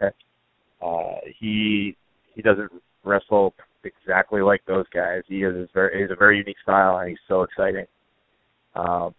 Uh, 0.00 1.14
he 1.40 1.96
he 2.34 2.42
doesn't 2.42 2.70
wrestle 3.04 3.54
exactly 3.84 4.40
like 4.40 4.62
those 4.66 4.86
guys. 4.92 5.22
He 5.26 5.42
is 5.42 5.68
very 5.74 6.02
he's 6.02 6.10
a 6.10 6.16
very 6.16 6.38
unique 6.38 6.56
style 6.62 6.98
and 6.98 7.08
he's 7.10 7.18
so 7.28 7.42
exciting. 7.42 7.86
Um, 8.74 9.14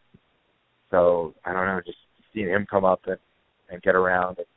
so 0.91 1.33
I 1.45 1.53
don't 1.53 1.65
know, 1.65 1.81
just 1.85 1.97
seeing 2.33 2.47
him 2.47 2.67
come 2.69 2.85
up 2.85 3.01
and 3.07 3.17
and 3.69 3.81
get 3.81 3.95
around 3.95 4.37
and 4.37 4.47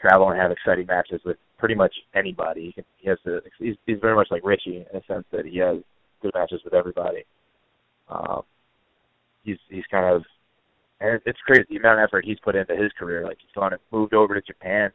travel 0.00 0.30
and 0.30 0.40
have 0.40 0.50
exciting 0.50 0.86
matches 0.86 1.20
with 1.24 1.36
pretty 1.58 1.74
much 1.74 1.94
anybody. 2.14 2.74
He, 2.98 3.08
has 3.08 3.18
to. 3.24 3.40
He's, 3.58 3.76
he's 3.86 3.98
very 4.00 4.14
much 4.14 4.28
like 4.30 4.44
Richie 4.44 4.84
in 4.92 4.98
a 4.98 5.04
sense 5.04 5.24
that 5.32 5.46
he 5.46 5.58
has 5.58 5.78
good 6.22 6.32
matches 6.34 6.60
with 6.64 6.74
everybody. 6.74 7.24
Um, 8.08 8.42
he's 9.44 9.58
he's 9.68 9.84
kind 9.90 10.14
of 10.14 10.22
and 11.00 11.20
it's 11.24 11.38
crazy 11.46 11.64
the 11.68 11.76
amount 11.76 12.00
of 12.00 12.04
effort 12.04 12.24
he's 12.24 12.38
put 12.40 12.56
into 12.56 12.76
his 12.76 12.92
career. 12.98 13.24
Like 13.24 13.38
he's 13.40 13.50
gone 13.54 13.72
and 13.72 13.80
moved 13.90 14.14
over 14.14 14.34
to 14.34 14.42
Japan 14.42 14.90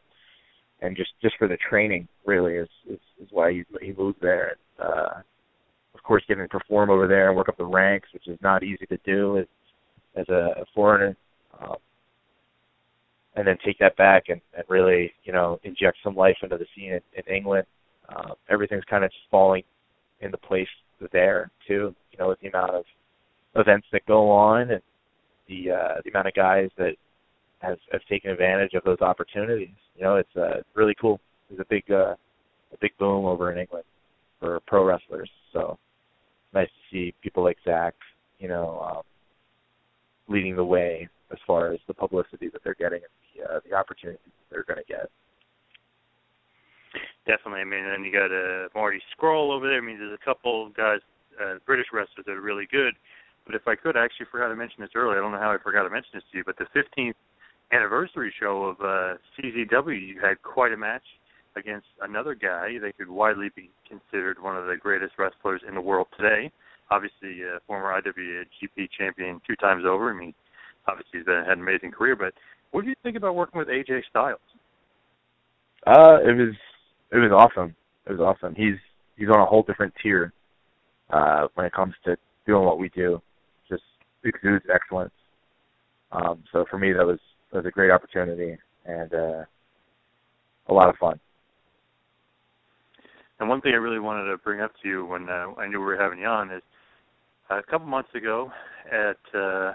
and 0.85 0.95
just 0.95 1.11
just 1.21 1.35
for 1.37 1.47
the 1.47 1.57
training 1.69 2.07
really 2.25 2.53
is 2.53 2.69
is, 2.89 2.99
is 3.21 3.27
why 3.31 3.51
he 3.51 3.63
he 3.81 3.93
moved 3.97 4.19
there. 4.21 4.55
And, 4.79 4.89
uh, 4.89 5.21
of 5.93 6.03
course, 6.03 6.23
getting 6.27 6.43
to 6.43 6.49
perform 6.49 6.89
over 6.89 7.07
there 7.07 7.27
and 7.29 7.37
work 7.37 7.49
up 7.49 7.57
the 7.57 7.65
ranks, 7.65 8.09
which 8.13 8.27
is 8.27 8.37
not 8.41 8.63
easy 8.63 8.85
to 8.87 8.97
do. 9.05 9.45
As 10.17 10.29
a, 10.29 10.61
a 10.61 10.65
foreigner, 10.73 11.17
um, 11.59 11.75
and 13.35 13.45
then 13.45 13.57
take 13.65 13.77
that 13.79 13.97
back 13.97 14.29
and, 14.29 14.39
and 14.55 14.63
really, 14.69 15.11
you 15.25 15.33
know, 15.33 15.59
inject 15.63 15.97
some 16.01 16.15
life 16.15 16.37
into 16.41 16.57
the 16.57 16.65
scene 16.73 16.93
in, 16.93 17.01
in 17.17 17.35
England. 17.35 17.65
Um, 18.07 18.31
everything's 18.49 18.85
kind 18.85 19.03
of 19.03 19.11
just 19.11 19.29
falling 19.29 19.63
into 20.21 20.37
place 20.37 20.69
there 21.11 21.51
too. 21.67 21.93
You 22.11 22.17
know, 22.17 22.29
with 22.29 22.39
the 22.39 22.47
amount 22.47 22.75
of 22.75 22.85
events 23.57 23.87
that 23.91 24.05
go 24.05 24.31
on 24.31 24.71
and 24.71 24.81
the 25.49 25.71
uh, 25.71 25.95
the 26.05 26.11
amount 26.11 26.27
of 26.27 26.33
guys 26.33 26.69
that 26.77 26.95
have, 27.59 27.77
have 27.91 28.01
taken 28.09 28.31
advantage 28.31 28.73
of 28.73 28.83
those 28.83 29.01
opportunities. 29.01 29.75
You 29.95 30.03
know, 30.03 30.15
it's 30.15 30.35
uh, 30.35 30.61
really 30.73 30.95
cool. 30.99 31.19
There's 31.49 31.61
a 31.61 31.65
big 31.69 31.83
uh, 31.89 32.15
a 32.73 32.77
big 32.81 32.91
boom 32.97 33.25
over 33.25 33.51
in 33.51 33.57
England 33.57 33.85
for 34.39 34.59
pro 34.67 34.83
wrestlers. 34.83 35.29
So 35.53 35.77
nice 36.53 36.67
to 36.67 36.95
see 36.95 37.13
people 37.21 37.43
like 37.43 37.57
Zack, 37.63 37.93
you 38.39 38.47
know, 38.47 38.79
um, 38.81 39.03
leading 40.27 40.55
the 40.55 40.65
way 40.65 41.07
as 41.31 41.37
far 41.45 41.71
as 41.71 41.79
the 41.87 41.93
publicity 41.93 42.49
that 42.49 42.63
they're 42.63 42.75
getting 42.75 43.01
and 43.01 43.47
the 43.47 43.55
uh, 43.55 43.59
the 43.67 43.75
opportunities 43.75 44.19
they're 44.49 44.63
going 44.63 44.79
to 44.79 44.91
get. 44.91 45.09
Definitely. 47.25 47.61
I 47.61 47.65
mean, 47.65 47.85
and 47.85 48.05
you 48.05 48.11
got 48.11 48.31
uh, 48.31 48.69
Marty 48.75 49.01
Scurll 49.17 49.51
over 49.51 49.67
there. 49.67 49.77
I 49.77 49.81
mean, 49.81 49.97
there's 49.97 50.13
a 50.13 50.25
couple 50.25 50.69
guys, 50.69 50.99
uh, 51.41 51.55
British 51.65 51.87
wrestlers 51.91 52.25
that 52.25 52.31
are 52.31 52.41
really 52.41 52.67
good. 52.71 52.93
But 53.45 53.55
if 53.55 53.67
I 53.67 53.75
could, 53.75 53.97
I 53.97 54.03
actually 54.03 54.27
forgot 54.31 54.49
to 54.49 54.55
mention 54.55 54.81
this 54.81 54.91
earlier. 54.95 55.17
I 55.17 55.21
don't 55.21 55.31
know 55.31 55.39
how 55.39 55.51
I 55.51 55.57
forgot 55.61 55.83
to 55.83 55.89
mention 55.89 56.11
this 56.13 56.23
to 56.31 56.37
you, 56.37 56.43
but 56.45 56.57
the 56.57 56.65
15th 56.73 57.13
anniversary 57.71 58.33
show 58.39 58.63
of 58.63 58.79
uh, 58.79 59.17
CZW, 59.37 60.07
you 60.07 60.19
had 60.21 60.41
quite 60.43 60.71
a 60.71 60.77
match 60.77 61.03
against 61.55 61.87
another 62.01 62.35
guy 62.35 62.77
that 62.81 62.97
could 62.97 63.09
widely 63.09 63.49
be 63.55 63.69
considered 63.87 64.41
one 64.41 64.57
of 64.57 64.65
the 64.65 64.75
greatest 64.75 65.13
wrestlers 65.17 65.61
in 65.67 65.75
the 65.75 65.81
world 65.81 66.07
today. 66.17 66.51
Obviously, 66.91 67.41
uh, 67.43 67.59
former 67.65 68.01
IWGP 68.01 68.89
champion 68.97 69.41
two 69.47 69.55
times 69.55 69.83
over. 69.87 70.11
I 70.11 70.13
mean, 70.13 70.33
obviously 70.87 71.19
he's 71.19 71.25
been, 71.25 71.43
had 71.43 71.57
an 71.57 71.61
amazing 71.61 71.91
career. 71.91 72.15
But 72.15 72.33
what 72.71 72.83
do 72.83 72.89
you 72.89 72.95
think 73.03 73.17
about 73.17 73.35
working 73.35 73.57
with 73.57 73.69
AJ 73.69 74.01
Styles? 74.09 74.39
Uh, 75.87 76.17
it 76.23 76.35
was 76.35 76.55
it 77.11 77.17
was 77.17 77.31
awesome. 77.31 77.75
It 78.07 78.11
was 78.11 78.19
awesome. 78.19 78.55
He's 78.55 78.75
he's 79.17 79.29
on 79.29 79.39
a 79.39 79.45
whole 79.45 79.63
different 79.63 79.93
tier 80.01 80.33
uh, 81.09 81.47
when 81.53 81.65
it 81.65 81.73
comes 81.73 81.93
to 82.05 82.17
doing 82.45 82.65
what 82.65 82.79
we 82.79 82.89
do. 82.89 83.21
Just 83.69 83.83
exudes 84.23 84.65
excellence. 84.73 85.13
Um, 86.11 86.43
so 86.51 86.65
for 86.69 86.77
me, 86.77 86.93
that 86.93 87.05
was 87.05 87.19
that 87.51 87.57
was 87.59 87.65
a 87.65 87.71
great 87.71 87.91
opportunity 87.91 88.57
and 88.85 89.13
uh, 89.13 89.43
a 90.67 90.73
lot 90.73 90.89
of 90.89 90.95
fun. 90.97 91.19
And 93.39 93.49
one 93.49 93.61
thing 93.61 93.73
I 93.73 93.77
really 93.77 93.99
wanted 93.99 94.29
to 94.31 94.37
bring 94.37 94.61
up 94.61 94.71
to 94.81 94.87
you 94.87 95.05
when 95.05 95.29
uh, 95.29 95.47
I 95.57 95.67
knew 95.67 95.79
we 95.79 95.85
were 95.85 95.97
having 95.97 96.19
you 96.19 96.27
on 96.27 96.51
is 96.51 96.63
a 97.49 97.61
couple 97.63 97.87
months 97.87 98.09
ago 98.15 98.51
at 98.91 99.37
uh, 99.37 99.73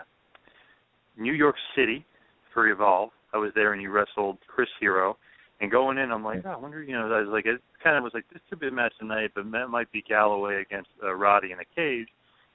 New 1.17 1.33
York 1.33 1.57
City 1.77 2.05
for 2.53 2.69
Evolve, 2.69 3.11
I 3.33 3.39
was 3.39 3.53
there 3.55 3.73
and 3.73 3.83
you 3.83 3.91
wrestled 3.91 4.39
Chris 4.47 4.69
Hero. 4.81 5.17
And 5.61 5.71
going 5.71 5.99
in, 5.99 6.11
I'm 6.11 6.25
like, 6.25 6.43
oh, 6.47 6.51
I 6.51 6.57
wonder, 6.57 6.83
you 6.83 6.95
know, 6.95 7.13
I 7.13 7.21
was 7.21 7.29
like, 7.31 7.45
it 7.45 7.61
kind 7.85 7.99
of 7.99 8.03
was 8.03 8.13
like, 8.15 8.25
this 8.33 8.41
could 8.49 8.61
be 8.61 8.69
a 8.69 8.73
match 8.73 8.95
tonight, 8.99 9.33
but 9.35 9.51
that 9.53 9.69
might 9.69 9.93
be 9.93 10.03
Galloway 10.03 10.63
against 10.63 10.89
uh, 11.03 11.15
Roddy 11.15 11.53
in 11.53 11.59
a 11.61 11.65
cage. 11.77 12.09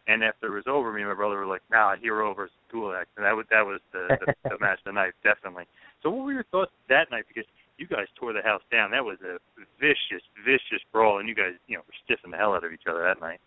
And 0.08 0.24
after 0.24 0.48
it 0.48 0.54
was 0.54 0.68
over, 0.68 0.94
me 0.94 1.02
and 1.02 1.10
my 1.10 1.16
brother 1.16 1.38
were 1.38 1.48
like, 1.48 1.64
nah, 1.72 1.96
Hero 1.96 2.34
versus 2.34 2.56
Gulak. 2.72 3.10
And 3.18 3.26
that 3.26 3.36
was, 3.36 3.46
that 3.50 3.66
was 3.66 3.80
the, 3.92 4.08
the, 4.44 4.60
match 4.60 4.80
of 4.86 4.86
the 4.86 4.92
night, 4.92 5.14
definitely. 5.24 5.66
So 6.04 6.10
what 6.12 6.26
were 6.26 6.34
your 6.34 6.46
thoughts 6.52 6.72
that 6.90 7.10
night? 7.10 7.26
Because 7.28 7.46
you 7.78 7.88
guys 7.88 8.06
tore 8.16 8.34
the 8.34 8.42
house 8.42 8.62
down. 8.72 8.92
That 8.92 9.04
was 9.04 9.18
a 9.26 9.38
vicious, 9.80 10.24
vicious 10.46 10.84
brawl, 10.92 11.20
and 11.20 11.28
you 11.28 11.36
guys, 11.36 11.54
you 11.68 11.78
know, 11.78 11.84
were 11.88 11.98
stiffing 12.06 12.32
the 12.32 12.38
hell 12.38 12.54
out 12.54 12.64
of 12.64 12.72
each 12.72 12.86
other 12.88 13.02
that 13.04 13.20
night. 13.20 13.40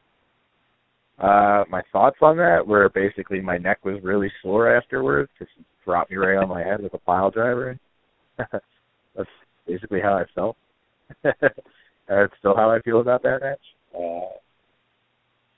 Uh, 1.18 1.64
my 1.68 1.82
thoughts 1.92 2.16
on 2.22 2.36
that 2.36 2.66
were 2.66 2.88
basically 2.90 3.40
my 3.40 3.59
neck 3.59 3.84
was 3.84 4.02
really 4.02 4.30
sore 4.42 4.76
afterwards. 4.76 5.30
Just 5.38 5.50
dropped 5.84 6.11
me 6.11 6.16
right 6.16 6.36
on 6.36 6.48
my 6.48 6.62
head 6.62 6.82
with 6.82 6.94
a 6.94 6.98
pile 6.98 7.30
driver. 7.30 7.78
That's 8.38 9.28
basically 9.66 10.00
how 10.00 10.14
I 10.14 10.24
felt. 10.34 10.56
That's 11.22 12.32
still 12.38 12.56
how 12.56 12.70
I 12.70 12.80
feel 12.82 13.00
about 13.00 13.22
that 13.22 13.40
match. 13.42 13.59
Uh, 13.94 14.36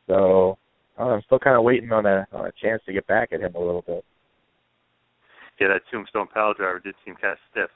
so 0.07 0.59
I'm 1.09 1.23
still 1.23 1.39
kind 1.39 1.57
of 1.57 1.65
waiting 1.65 1.93
on 1.93 2.07
a 2.07 2.27
on 2.33 2.47
a 2.47 2.53
chance 2.61 2.83
to 2.87 2.93
get 2.93 3.07
back 3.07 3.33
at 3.33 3.41
him 3.41 3.55
a 3.55 3.61
little 3.61 3.83
bit. 3.83 4.05
Yeah, 5.61 5.69
that 5.69 5.83
tombstone 5.91 6.27
pile 6.27 6.55
driver 6.55 6.79
did 6.79 6.95
seem 7.05 7.15
kind 7.17 7.33
of 7.33 7.39
stiff. 7.51 7.71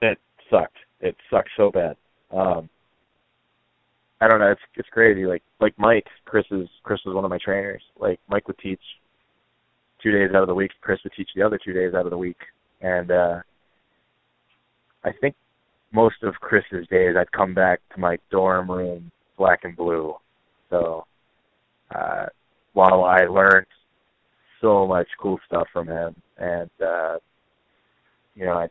It 0.00 0.18
sucked. 0.50 0.76
It 1.00 1.16
sucked 1.30 1.50
so 1.56 1.70
bad. 1.70 1.96
Um, 2.30 2.68
I 4.20 4.28
don't 4.28 4.40
know. 4.40 4.50
It's 4.50 4.60
it's 4.74 4.88
crazy. 4.88 5.26
Like 5.26 5.42
like 5.60 5.74
Mike, 5.78 6.06
Chris 6.24 6.46
is 6.50 6.68
Chris 6.82 7.00
was 7.04 7.14
one 7.14 7.24
of 7.24 7.30
my 7.30 7.38
trainers. 7.42 7.82
Like 7.98 8.20
Mike 8.28 8.46
would 8.48 8.58
teach 8.58 8.80
two 10.02 10.10
days 10.10 10.30
out 10.34 10.42
of 10.42 10.48
the 10.48 10.54
week. 10.54 10.70
Chris 10.80 11.00
would 11.04 11.12
teach 11.14 11.30
the 11.34 11.42
other 11.42 11.58
two 11.62 11.72
days 11.72 11.94
out 11.94 12.06
of 12.06 12.10
the 12.10 12.18
week, 12.18 12.38
and 12.80 13.10
uh 13.10 13.40
I 15.04 15.10
think 15.20 15.34
most 15.92 16.22
of 16.22 16.34
Chris's 16.34 16.86
days 16.88 17.14
I'd 17.18 17.30
come 17.32 17.54
back 17.54 17.80
to 17.94 18.00
my 18.00 18.18
dorm 18.30 18.70
room 18.70 19.10
black 19.36 19.60
and 19.64 19.76
blue. 19.76 20.14
So 20.70 21.04
uh 21.94 22.26
while 22.72 23.04
I 23.04 23.24
learned 23.24 23.66
so 24.60 24.86
much 24.86 25.08
cool 25.20 25.38
stuff 25.46 25.66
from 25.72 25.88
him 25.88 26.14
and 26.38 26.70
uh 26.80 27.18
you 28.34 28.46
know, 28.46 28.58
I 28.58 28.68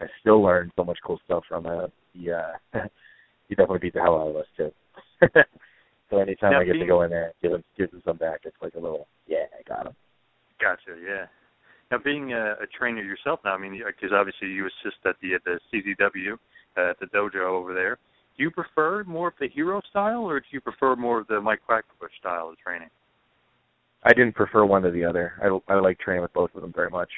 I 0.00 0.06
still 0.20 0.42
learned 0.42 0.72
so 0.76 0.84
much 0.84 0.98
cool 1.04 1.20
stuff 1.24 1.44
from 1.48 1.64
him. 1.64 1.92
He 2.12 2.30
uh 2.30 2.52
he 3.48 3.54
definitely 3.54 3.80
beat 3.80 3.94
the 3.94 4.00
hell 4.00 4.20
out 4.20 4.28
of 4.28 4.36
us 4.36 4.46
too. 4.56 4.72
so 6.10 6.18
anytime 6.18 6.52
now, 6.52 6.60
I 6.60 6.64
get 6.64 6.74
to 6.74 6.86
go 6.86 7.02
in 7.02 7.10
there 7.10 7.24
and 7.24 7.34
give 7.42 7.52
him 7.52 7.64
give 7.76 7.90
him 7.92 8.02
some 8.04 8.16
back, 8.16 8.40
it's 8.44 8.56
like 8.62 8.74
a 8.74 8.80
little 8.80 9.06
yeah, 9.26 9.46
I 9.58 9.62
got 9.68 9.86
him. 9.86 9.94
Gotcha, 10.60 10.98
yeah. 11.00 11.26
Now, 11.90 11.98
being 11.98 12.32
a, 12.32 12.52
a 12.62 12.66
trainer 12.78 13.02
yourself 13.02 13.40
now, 13.44 13.54
I 13.54 13.58
mean, 13.58 13.82
because 13.84 14.12
obviously 14.14 14.48
you 14.48 14.66
assist 14.66 14.98
at 15.06 15.16
the 15.22 15.34
at 15.34 15.44
the 15.44 15.58
CZW 15.72 16.34
uh, 16.76 16.90
at 16.90 17.00
the 17.00 17.06
dojo 17.06 17.46
over 17.46 17.74
there. 17.74 17.98
Do 18.40 18.44
you 18.44 18.50
prefer 18.50 19.04
more 19.04 19.28
of 19.28 19.34
the 19.38 19.50
hero 19.50 19.82
style, 19.90 20.22
or 20.22 20.40
do 20.40 20.46
you 20.50 20.62
prefer 20.62 20.96
more 20.96 21.20
of 21.20 21.26
the 21.26 21.42
Mike 21.42 21.60
Quackenbush 21.68 22.16
style 22.18 22.48
of 22.48 22.56
training? 22.56 22.88
I 24.02 24.14
didn't 24.14 24.34
prefer 24.34 24.64
one 24.64 24.80
to 24.80 24.90
the 24.90 25.04
other. 25.04 25.34
I 25.42 25.70
I 25.70 25.78
like 25.78 25.98
training 25.98 26.22
with 26.22 26.32
both 26.32 26.48
of 26.54 26.62
them 26.62 26.72
very 26.74 26.88
much. 26.88 27.10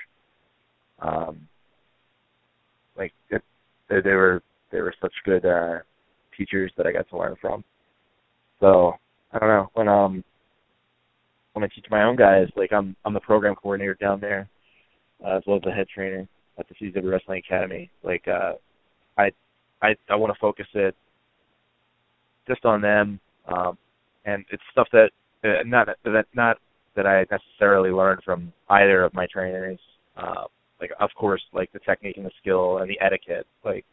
Um, 0.98 1.46
like 2.96 3.12
it, 3.30 3.40
they, 3.88 4.00
they 4.00 4.14
were 4.14 4.42
they 4.72 4.80
were 4.80 4.92
such 5.00 5.12
good 5.24 5.46
uh, 5.46 5.78
teachers 6.36 6.72
that 6.76 6.88
I 6.88 6.92
got 6.92 7.08
to 7.10 7.16
learn 7.16 7.36
from. 7.40 7.62
So 8.58 8.94
I 9.32 9.38
don't 9.38 9.48
know 9.48 9.70
when 9.74 9.86
um 9.86 10.24
when 11.52 11.62
I 11.62 11.68
teach 11.68 11.86
my 11.88 12.02
own 12.02 12.16
guys, 12.16 12.48
like 12.56 12.72
I'm 12.72 12.96
I'm 13.04 13.14
the 13.14 13.20
program 13.20 13.54
coordinator 13.54 13.94
down 13.94 14.18
there, 14.18 14.48
uh, 15.24 15.36
as 15.36 15.44
well 15.46 15.58
as 15.58 15.62
the 15.62 15.70
head 15.70 15.86
trainer 15.94 16.26
at 16.58 16.66
the 16.68 16.74
CZW 16.74 17.12
Wrestling 17.12 17.44
Academy. 17.46 17.92
Like 18.02 18.26
uh, 18.26 18.54
I 19.16 19.30
I 19.82 19.94
I 20.10 20.16
want 20.16 20.34
to 20.34 20.40
focus 20.40 20.66
it 20.74 20.96
just 22.46 22.64
on 22.64 22.80
them, 22.80 23.20
um, 23.48 23.78
and 24.24 24.44
it's 24.50 24.62
stuff 24.72 24.88
that 24.92 25.10
uh, 25.44 25.62
not 25.64 25.88
that 26.04 26.26
not 26.34 26.58
that 26.96 27.06
I 27.06 27.24
necessarily 27.30 27.90
learned 27.90 28.22
from 28.24 28.52
either 28.68 29.02
of 29.04 29.14
my 29.14 29.26
trainers. 29.26 29.78
Uh, 30.16 30.44
like 30.80 30.90
of 31.00 31.10
course, 31.16 31.42
like 31.52 31.72
the 31.72 31.78
technique 31.80 32.16
and 32.16 32.26
the 32.26 32.30
skill 32.40 32.78
and 32.78 32.90
the 32.90 33.00
etiquette. 33.00 33.46
Like 33.64 33.84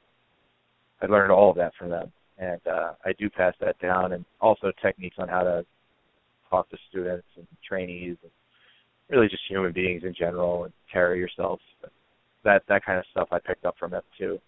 I 1.01 1.05
learned 1.05 1.31
all 1.31 1.49
of 1.49 1.55
that 1.57 1.73
from 1.77 1.89
them, 1.89 2.11
and 2.37 2.61
uh, 2.67 2.93
I 3.05 3.13
do 3.17 3.29
pass 3.29 3.53
that 3.61 3.79
down, 3.79 4.13
and 4.13 4.25
also 4.41 4.71
techniques 4.81 5.17
on 5.19 5.27
how 5.27 5.43
to 5.43 5.65
talk 6.49 6.69
to 6.69 6.77
students 6.89 7.27
and 7.37 7.47
trainees, 7.67 8.17
and 8.23 8.31
really 9.09 9.27
just 9.27 9.43
human 9.47 9.71
beings 9.71 10.03
in 10.03 10.13
general, 10.17 10.65
and 10.65 10.73
carry 10.91 11.19
yourself. 11.19 11.59
That 12.43 12.63
that 12.67 12.83
kind 12.85 12.99
of 12.99 13.05
stuff 13.11 13.29
I 13.31 13.39
picked 13.39 13.65
up 13.65 13.75
from 13.77 13.91
them 13.91 14.03
too. 14.17 14.39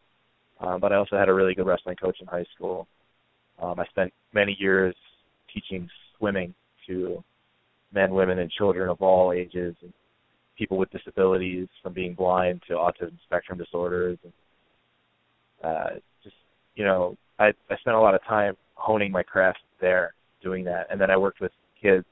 Um, 0.59 0.79
but 0.79 0.91
I 0.91 0.95
also 0.95 1.17
had 1.17 1.29
a 1.29 1.33
really 1.33 1.55
good 1.55 1.65
wrestling 1.65 1.95
coach 1.95 2.17
in 2.21 2.27
high 2.27 2.45
school. 2.55 2.87
Um, 3.61 3.79
I 3.79 3.85
spent 3.85 4.11
many 4.33 4.55
years 4.59 4.95
teaching 5.53 5.89
swimming 6.17 6.53
to 6.87 7.23
men, 7.93 8.11
women, 8.13 8.39
and 8.39 8.49
children 8.51 8.89
of 8.89 9.01
all 9.01 9.31
ages, 9.31 9.75
and 9.81 9.93
people 10.57 10.77
with 10.77 10.89
disabilities, 10.91 11.67
from 11.83 11.93
being 11.93 12.13
blind 12.13 12.61
to 12.67 12.73
autism 12.73 13.17
spectrum 13.25 13.57
disorders, 13.57 14.17
and 14.23 14.33
uh, 15.63 15.89
just 16.23 16.35
you 16.75 16.83
know, 16.83 17.15
I 17.39 17.53
I 17.69 17.77
spent 17.77 17.95
a 17.95 17.99
lot 17.99 18.15
of 18.15 18.23
time 18.23 18.55
honing 18.75 19.11
my 19.11 19.23
craft 19.23 19.59
there, 19.79 20.13
doing 20.41 20.63
that, 20.65 20.87
and 20.89 20.99
then 20.99 21.11
I 21.11 21.17
worked 21.17 21.41
with 21.41 21.51
kids 21.81 22.05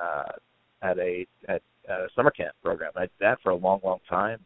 uh, 0.00 0.32
at 0.82 0.98
a 0.98 1.26
at 1.48 1.62
a 1.88 2.06
summer 2.14 2.30
camp 2.30 2.54
program. 2.62 2.92
I 2.96 3.02
did 3.02 3.10
that 3.20 3.38
for 3.42 3.50
a 3.50 3.56
long, 3.56 3.80
long 3.82 3.98
time. 4.08 4.38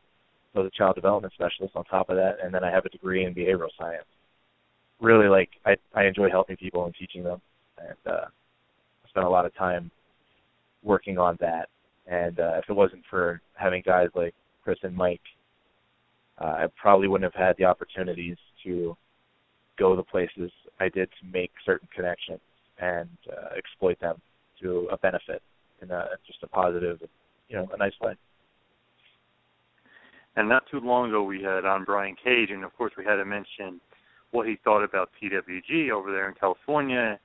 I 0.54 0.60
was 0.60 0.70
a 0.72 0.76
child 0.76 0.94
development 0.94 1.34
specialist 1.34 1.76
on 1.76 1.84
top 1.84 2.08
of 2.08 2.16
that, 2.16 2.38
and 2.42 2.52
then 2.52 2.64
I 2.64 2.70
have 2.70 2.86
a 2.86 2.88
degree 2.88 3.24
in 3.24 3.34
behavioral 3.34 3.68
science. 3.78 4.06
Really, 5.00 5.28
like 5.28 5.50
I 5.64 5.76
I 5.94 6.04
enjoy 6.04 6.30
helping 6.30 6.56
people 6.56 6.84
and 6.86 6.94
teaching 6.94 7.22
them, 7.22 7.40
and 7.78 7.96
uh, 8.06 8.26
I 9.04 9.08
spent 9.08 9.26
a 9.26 9.30
lot 9.30 9.44
of 9.44 9.54
time 9.54 9.90
working 10.82 11.18
on 11.18 11.36
that. 11.40 11.68
And 12.06 12.38
uh, 12.38 12.54
if 12.58 12.64
it 12.68 12.72
wasn't 12.72 13.02
for 13.10 13.40
having 13.54 13.82
guys 13.84 14.08
like 14.14 14.34
Chris 14.64 14.78
and 14.82 14.94
Mike, 14.94 15.20
uh, 16.40 16.44
I 16.44 16.66
probably 16.80 17.08
wouldn't 17.08 17.30
have 17.32 17.46
had 17.46 17.56
the 17.58 17.64
opportunities 17.64 18.36
to 18.64 18.96
go 19.78 19.96
the 19.96 20.02
places 20.02 20.50
I 20.80 20.88
did 20.88 21.10
to 21.20 21.26
make 21.30 21.50
certain 21.64 21.88
connections 21.94 22.40
and 22.78 23.08
uh, 23.30 23.54
exploit 23.56 23.98
them 24.00 24.20
to 24.62 24.88
a 24.90 24.96
benefit 24.98 25.42
in 25.82 25.90
a, 25.90 26.08
just 26.26 26.42
a 26.42 26.46
positive 26.46 27.00
you 27.48 27.56
know 27.56 27.68
a 27.72 27.76
nice 27.76 27.92
way. 28.00 28.14
And 30.36 30.48
not 30.48 30.64
too 30.70 30.80
long 30.80 31.08
ago, 31.08 31.22
we 31.22 31.42
had 31.42 31.64
on 31.64 31.84
Brian 31.84 32.14
Cage, 32.22 32.50
and 32.50 32.62
of 32.62 32.76
course, 32.76 32.92
we 32.96 33.04
had 33.04 33.16
to 33.16 33.24
mention 33.24 33.80
what 34.36 34.46
he 34.46 34.58
thought 34.62 34.84
about 34.84 35.08
PWG 35.20 35.90
over 35.90 36.12
there 36.12 36.28
in 36.28 36.34
California. 36.34 37.18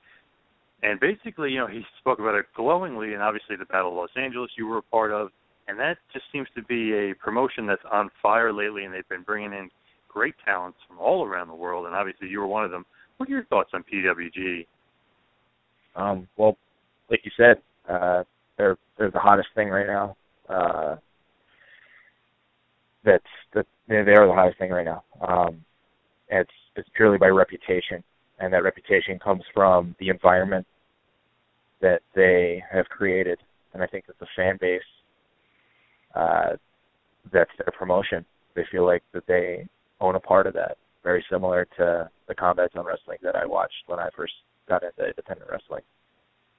And 0.82 0.98
basically, 0.98 1.50
you 1.52 1.58
know, 1.58 1.66
he 1.66 1.82
spoke 2.00 2.18
about 2.18 2.34
it 2.34 2.46
glowingly, 2.56 3.12
and 3.12 3.22
obviously 3.22 3.54
the 3.56 3.66
Battle 3.66 3.90
of 3.90 3.96
Los 3.96 4.10
Angeles 4.16 4.50
you 4.56 4.66
were 4.66 4.78
a 4.78 4.82
part 4.82 5.12
of, 5.12 5.28
and 5.68 5.78
that 5.78 5.98
just 6.12 6.24
seems 6.32 6.48
to 6.56 6.62
be 6.62 6.92
a 6.92 7.14
promotion 7.14 7.66
that's 7.66 7.82
on 7.92 8.10
fire 8.20 8.52
lately, 8.52 8.84
and 8.84 8.92
they've 8.92 9.08
been 9.08 9.22
bringing 9.22 9.52
in 9.52 9.70
great 10.08 10.34
talents 10.44 10.78
from 10.88 10.98
all 10.98 11.24
around 11.24 11.48
the 11.48 11.54
world, 11.54 11.86
and 11.86 11.94
obviously 11.94 12.28
you 12.28 12.40
were 12.40 12.46
one 12.46 12.64
of 12.64 12.70
them. 12.70 12.84
What 13.18 13.28
are 13.28 13.32
your 13.32 13.44
thoughts 13.44 13.70
on 13.74 13.84
PWG? 13.84 14.66
Um, 15.94 16.26
well, 16.36 16.56
like 17.10 17.20
you 17.24 17.30
said, 17.36 17.58
uh, 17.88 18.24
they're 18.56 18.76
they're 18.98 19.10
the 19.10 19.20
hottest 19.20 19.48
thing 19.54 19.68
right 19.68 19.86
now. 19.86 20.16
Uh, 20.48 20.96
that's 23.04 23.24
that 23.54 23.66
they 23.88 23.96
are 23.96 24.26
the 24.26 24.32
hottest 24.32 24.58
thing 24.58 24.70
right 24.70 24.84
now. 24.84 25.04
Um, 25.20 25.64
it's 26.40 26.50
it's 26.76 26.88
purely 26.96 27.18
by 27.18 27.28
reputation, 27.28 28.02
and 28.38 28.52
that 28.52 28.62
reputation 28.62 29.18
comes 29.18 29.42
from 29.52 29.94
the 30.00 30.08
environment 30.08 30.66
that 31.80 32.00
they 32.14 32.62
have 32.72 32.86
created, 32.86 33.38
and 33.74 33.82
I 33.82 33.86
think 33.86 34.06
that 34.06 34.18
the 34.18 34.26
fan 34.36 34.56
base 34.60 34.82
uh, 36.14 36.56
that's 37.32 37.50
their 37.58 37.72
promotion. 37.78 38.24
They 38.54 38.64
feel 38.70 38.86
like 38.86 39.02
that 39.12 39.26
they 39.26 39.66
own 40.00 40.14
a 40.14 40.20
part 40.20 40.46
of 40.46 40.54
that. 40.54 40.76
Very 41.02 41.24
similar 41.30 41.66
to 41.76 42.10
the 42.28 42.34
Combat 42.34 42.70
Zone 42.72 42.86
wrestling 42.86 43.18
that 43.22 43.36
I 43.36 43.44
watched 43.46 43.74
when 43.86 43.98
I 43.98 44.08
first 44.16 44.32
got 44.68 44.82
into 44.82 45.06
independent 45.06 45.50
wrestling. 45.50 45.82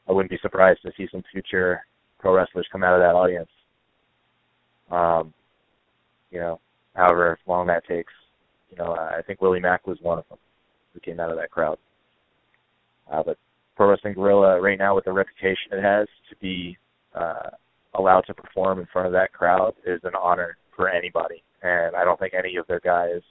I 0.07 0.11
wouldn't 0.11 0.31
be 0.31 0.39
surprised 0.41 0.81
to 0.83 0.91
see 0.97 1.07
some 1.11 1.23
future 1.31 1.85
pro 2.19 2.35
wrestlers 2.35 2.67
come 2.71 2.83
out 2.83 2.95
of 2.95 3.01
that 3.01 3.15
audience. 3.15 3.49
Um, 4.91 5.33
you 6.29 6.39
know, 6.39 6.59
however 6.95 7.39
long 7.47 7.67
that 7.67 7.85
takes. 7.87 8.11
You 8.73 8.83
know, 8.83 8.93
I 8.93 9.21
think 9.21 9.41
Willie 9.41 9.59
Mack 9.59 9.85
was 9.85 9.97
one 10.01 10.17
of 10.17 10.27
them 10.29 10.39
who 10.93 10.99
came 10.99 11.19
out 11.19 11.29
of 11.29 11.37
that 11.37 11.51
crowd. 11.51 11.77
Uh, 13.11 13.21
but 13.23 13.37
Pro 13.75 13.89
Wrestling 13.89 14.13
Guerrilla 14.13 14.59
right 14.59 14.77
now, 14.77 14.95
with 14.95 15.05
the 15.05 15.11
reputation 15.11 15.71
it 15.71 15.81
has 15.81 16.07
to 16.29 16.35
be 16.37 16.77
uh, 17.15 17.49
allowed 17.93 18.21
to 18.21 18.33
perform 18.33 18.79
in 18.79 18.87
front 18.91 19.07
of 19.07 19.13
that 19.13 19.31
crowd, 19.33 19.73
is 19.85 19.99
an 20.03 20.13
honor 20.19 20.57
for 20.75 20.89
anybody. 20.89 21.43
And 21.61 21.95
I 21.95 22.03
don't 22.03 22.19
think 22.19 22.33
any 22.33 22.55
of 22.55 22.65
their 22.67 22.79
guys 22.79 23.21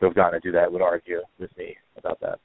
who 0.00 0.06
have 0.06 0.14
gotten 0.14 0.40
to 0.40 0.46
do 0.46 0.52
that 0.52 0.70
would 0.70 0.82
argue 0.82 1.20
with 1.38 1.56
me 1.56 1.76
about 1.96 2.20
that. 2.20 2.38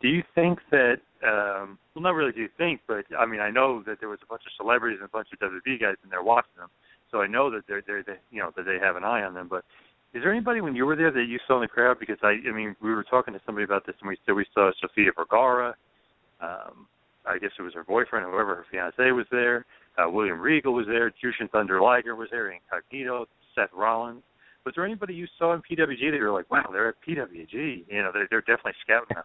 Do 0.00 0.08
you 0.08 0.22
think 0.34 0.58
that? 0.70 0.96
Um, 1.24 1.78
well, 1.94 2.02
not 2.02 2.14
really. 2.14 2.32
Do 2.32 2.40
you 2.40 2.48
think? 2.58 2.80
But 2.88 3.04
I 3.16 3.24
mean, 3.24 3.40
I 3.40 3.50
know 3.50 3.82
that 3.86 4.00
there 4.00 4.08
was 4.08 4.18
a 4.22 4.26
bunch 4.26 4.42
of 4.44 4.52
celebrities 4.56 4.98
and 5.00 5.08
a 5.08 5.12
bunch 5.12 5.28
of 5.32 5.38
WWE 5.38 5.80
guys 5.80 5.94
in 6.02 6.10
there 6.10 6.22
watching 6.22 6.58
them, 6.58 6.68
so 7.10 7.20
I 7.20 7.28
know 7.28 7.50
that 7.50 7.62
they're 7.68 7.82
they're 7.86 8.02
they, 8.02 8.18
you 8.32 8.40
know 8.40 8.50
that 8.56 8.64
they 8.64 8.78
have 8.82 8.96
an 8.96 9.04
eye 9.04 9.22
on 9.22 9.34
them. 9.34 9.46
But 9.48 9.64
is 10.14 10.22
there 10.22 10.30
anybody 10.32 10.60
when 10.60 10.76
you 10.76 10.84
were 10.84 10.96
there 10.96 11.10
that 11.10 11.24
you 11.28 11.38
saw 11.46 11.56
in 11.56 11.62
the 11.62 11.68
crowd? 11.68 11.98
Because 11.98 12.18
I, 12.22 12.36
I 12.48 12.52
mean, 12.52 12.76
we 12.82 12.94
were 12.94 13.04
talking 13.04 13.32
to 13.34 13.40
somebody 13.46 13.64
about 13.64 13.86
this, 13.86 13.96
and 14.00 14.08
we 14.08 14.16
said 14.26 14.34
we 14.34 14.46
saw 14.54 14.70
Sofia 14.80 15.10
Vergara. 15.16 15.74
Um, 16.40 16.86
I 17.24 17.38
guess 17.38 17.50
it 17.58 17.62
was 17.62 17.74
her 17.74 17.84
boyfriend, 17.84 18.26
whoever 18.26 18.56
her 18.56 18.66
fiance 18.70 19.10
was 19.12 19.26
there. 19.30 19.64
Uh, 19.96 20.10
William 20.10 20.40
Regal 20.40 20.74
was 20.74 20.86
there. 20.86 21.10
Jushin 21.10 21.50
Thunder 21.50 21.80
Liger 21.80 22.16
was 22.16 22.28
there. 22.30 22.50
Incognito, 22.52 23.26
Seth 23.54 23.70
Rollins. 23.72 24.22
Was 24.64 24.74
there 24.74 24.84
anybody 24.84 25.14
you 25.14 25.26
saw 25.38 25.54
in 25.54 25.60
PWG 25.60 26.10
that 26.10 26.16
you 26.16 26.22
were 26.22 26.32
like, 26.32 26.50
wow, 26.50 26.68
they're 26.70 26.90
at 26.90 26.94
PWG? 27.06 27.84
You 27.88 28.02
know, 28.02 28.10
they're, 28.12 28.26
they're 28.30 28.40
definitely 28.40 28.72
scouting 28.82 29.16
us. 29.16 29.24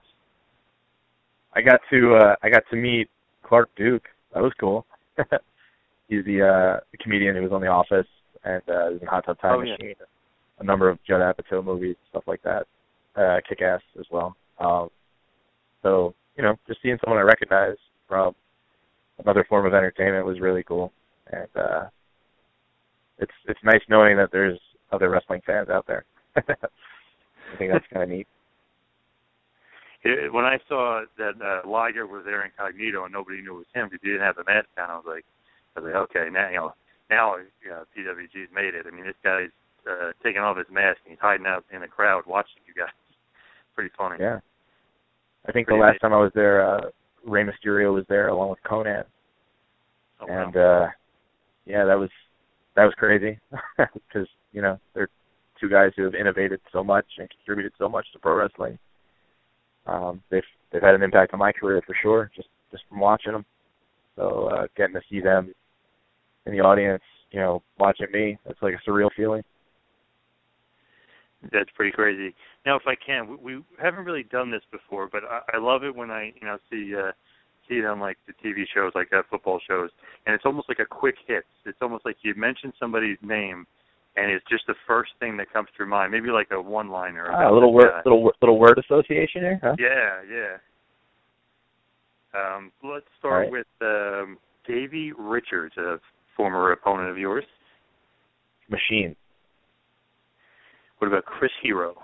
I 1.53 1.61
got 1.61 1.79
to 1.91 2.15
uh 2.15 2.35
I 2.43 2.49
got 2.49 2.63
to 2.69 2.75
meet 2.75 3.09
Clark 3.43 3.69
Duke. 3.75 4.05
That 4.33 4.43
was 4.43 4.51
cool. 4.59 4.85
He's 6.07 6.23
the 6.25 6.41
uh 6.43 6.79
comedian 7.01 7.35
who 7.35 7.43
was 7.43 7.51
on 7.51 7.61
The 7.61 7.67
Office 7.67 8.07
and 8.43 8.61
uh 8.67 8.91
was 8.91 8.99
in 9.01 9.07
Hot 9.07 9.25
Tub 9.25 9.39
Time 9.39 9.59
Oh, 9.59 9.61
yeah. 9.61 9.75
A 10.59 10.63
number 10.63 10.89
of 10.89 10.99
Judd 11.07 11.21
Apatow 11.21 11.63
movies, 11.63 11.95
stuff 12.09 12.23
like 12.27 12.41
that. 12.43 12.65
Uh 13.15 13.37
Kick 13.47 13.61
Ass 13.61 13.81
as 13.99 14.05
well. 14.11 14.35
Um 14.59 14.89
so, 15.83 16.13
you 16.35 16.43
know, 16.43 16.55
just 16.67 16.81
seeing 16.81 16.97
someone 17.03 17.19
I 17.19 17.23
recognize 17.23 17.77
from 18.07 18.33
another 19.19 19.45
form 19.47 19.65
of 19.65 19.73
entertainment 19.73 20.25
was 20.25 20.39
really 20.39 20.63
cool. 20.63 20.91
And 21.31 21.47
uh 21.55 21.85
it's 23.19 23.31
it's 23.47 23.59
nice 23.63 23.81
knowing 23.89 24.17
that 24.17 24.31
there's 24.31 24.59
other 24.91 25.09
wrestling 25.09 25.41
fans 25.45 25.69
out 25.69 25.85
there. 25.87 26.05
I 26.35 27.57
think 27.57 27.71
that's 27.71 27.87
kinda 27.91 28.05
neat. 28.05 28.27
It, 30.03 30.31
when 30.31 30.45
I 30.45 30.57
saw 30.69 31.03
that 31.17 31.41
uh, 31.41 31.67
Liger 31.67 32.05
was 32.05 32.23
there 32.23 32.45
incognito 32.45 33.03
and 33.05 33.13
nobody 33.13 33.41
knew 33.41 33.55
it 33.55 33.65
was 33.65 33.73
him 33.73 33.89
because 33.89 33.99
he 34.03 34.09
didn't 34.09 34.23
have 34.23 34.35
the 34.35 34.45
mask 34.45 34.69
on, 34.77 34.89
I 34.89 34.95
was 34.95 35.05
like, 35.07 35.25
I 35.75 35.79
was 35.79 35.91
like, 35.91 36.01
okay, 36.09 36.29
now 36.31 36.49
you 36.49 36.57
know, 36.57 36.73
now 37.09 37.35
you 37.37 37.69
know, 37.69 37.83
PWG's 37.91 38.53
made 38.53 38.75
it. 38.75 38.85
I 38.87 38.91
mean, 38.91 39.05
this 39.05 39.19
guy's 39.23 39.49
uh, 39.89 40.11
taking 40.23 40.41
off 40.41 40.57
his 40.57 40.67
mask 40.71 40.99
and 41.05 41.11
he's 41.11 41.19
hiding 41.21 41.45
out 41.45 41.65
in 41.73 41.81
the 41.81 41.87
crowd 41.87 42.23
watching 42.27 42.61
you 42.67 42.73
guys. 42.73 42.93
Pretty 43.75 43.91
funny. 43.97 44.17
Yeah. 44.19 44.39
I 45.47 45.51
think 45.51 45.67
Pretty 45.67 45.79
the 45.79 45.85
last 45.85 45.99
time 46.01 46.13
I 46.13 46.17
was 46.17 46.31
there, 46.35 46.67
uh 46.67 46.89
Rey 47.25 47.43
Mysterio 47.43 47.93
was 47.93 48.05
there 48.09 48.29
along 48.29 48.49
with 48.49 48.59
Konnan. 48.65 49.03
Oh, 50.21 50.25
wow. 50.27 50.45
and 50.45 50.57
uh 50.57 50.87
yeah, 51.65 51.85
that 51.85 51.97
was 51.97 52.09
that 52.75 52.85
was 52.85 52.93
crazy 52.97 53.39
because 53.77 54.27
you 54.53 54.61
know 54.61 54.79
they're 54.93 55.09
two 55.59 55.69
guys 55.69 55.91
who 55.95 56.03
have 56.03 56.15
innovated 56.15 56.61
so 56.71 56.83
much 56.83 57.05
and 57.17 57.29
contributed 57.29 57.73
so 57.77 57.89
much 57.89 58.05
to 58.13 58.19
pro 58.19 58.35
wrestling. 58.35 58.77
Um, 59.85 60.21
they've 60.29 60.43
they've 60.71 60.81
had 60.81 60.95
an 60.95 61.03
impact 61.03 61.33
on 61.33 61.39
my 61.39 61.51
career 61.51 61.81
for 61.85 61.95
sure, 62.01 62.31
just 62.35 62.49
just 62.71 62.83
from 62.89 62.99
watching 62.99 63.33
them. 63.33 63.45
So 64.15 64.49
uh, 64.51 64.67
getting 64.75 64.95
to 64.95 65.01
see 65.09 65.21
them 65.21 65.53
in 66.45 66.53
the 66.53 66.59
audience, 66.59 67.03
you 67.31 67.39
know, 67.39 67.61
watching 67.79 68.07
me, 68.11 68.37
that's 68.45 68.61
like 68.61 68.73
a 68.73 68.89
surreal 68.89 69.09
feeling. 69.15 69.43
That's 71.51 71.69
pretty 71.75 71.91
crazy. 71.91 72.33
Now, 72.65 72.75
if 72.75 72.83
I 72.87 72.95
can, 72.95 73.37
we, 73.41 73.57
we 73.57 73.63
haven't 73.81 74.05
really 74.05 74.23
done 74.23 74.49
this 74.51 74.63
before, 74.71 75.07
but 75.11 75.23
I, 75.23 75.57
I 75.57 75.59
love 75.59 75.83
it 75.83 75.95
when 75.95 76.09
I, 76.09 76.33
you 76.39 76.47
know, 76.47 76.57
see 76.69 76.93
uh, 76.95 77.11
see 77.67 77.75
it 77.75 77.85
on 77.85 77.99
like 77.99 78.17
the 78.27 78.33
TV 78.33 78.63
shows, 78.73 78.91
like 78.95 79.11
uh, 79.13 79.21
football 79.29 79.59
shows, 79.67 79.89
and 80.25 80.33
it's 80.33 80.45
almost 80.45 80.67
like 80.69 80.79
a 80.79 80.85
quick 80.85 81.15
hit. 81.27 81.43
It's 81.65 81.77
almost 81.81 82.05
like 82.05 82.17
you 82.21 82.33
mention 82.35 82.73
somebody's 82.79 83.17
name, 83.21 83.67
and 84.15 84.31
it's 84.31 84.45
just 84.49 84.65
the 84.67 84.75
first 84.87 85.11
thing 85.19 85.37
that 85.37 85.51
comes 85.53 85.69
through 85.75 85.87
mind. 85.89 86.11
Maybe 86.11 86.29
like 86.29 86.49
a 86.51 86.61
one-liner. 86.61 87.29
Ah, 87.31 87.51
a 87.51 87.53
little 87.53 87.73
word, 87.73 87.91
guy. 87.91 88.01
little 88.03 88.31
little 88.41 88.59
word 88.59 88.79
association 88.79 89.41
here, 89.41 89.59
huh? 89.61 89.75
Yeah, 89.77 90.21
yeah. 90.29 90.57
Um, 92.33 92.71
let's 92.83 93.05
start 93.19 93.51
right. 93.51 93.51
with 93.51 93.67
um, 93.81 94.37
Davey 94.67 95.11
Richards, 95.17 95.75
a 95.77 95.99
former 96.35 96.71
opponent 96.71 97.09
of 97.09 97.17
yours. 97.17 97.45
Machine. 98.69 99.15
What 100.97 101.07
about 101.07 101.25
Chris 101.25 101.51
Hero? 101.61 101.95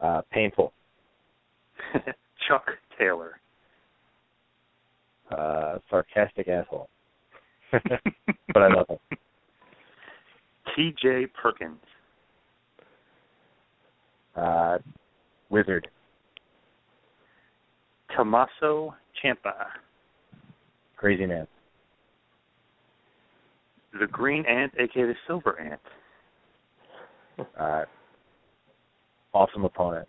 Uh, 0.00 0.22
painful. 0.30 0.72
Chuck 2.48 2.66
Taylor. 2.98 3.40
Uh, 5.30 5.78
sarcastic 5.90 6.48
asshole. 6.48 6.88
but 7.72 8.62
I 8.62 8.68
love 8.68 8.86
him. 8.88 9.18
T.J. 10.74 11.26
Perkins. 11.40 11.78
Uh, 14.36 14.78
wizard. 15.48 15.88
Tommaso 18.14 18.94
Ciampa. 19.22 19.66
Crazy 20.96 21.26
man. 21.26 21.46
The 23.98 24.06
Green 24.06 24.44
Ant, 24.46 24.72
aka 24.78 25.04
the 25.04 25.14
Silver 25.26 25.58
Ant. 25.58 25.80
Uh, 27.60 27.84
awesome 29.34 29.64
opponent. 29.64 30.08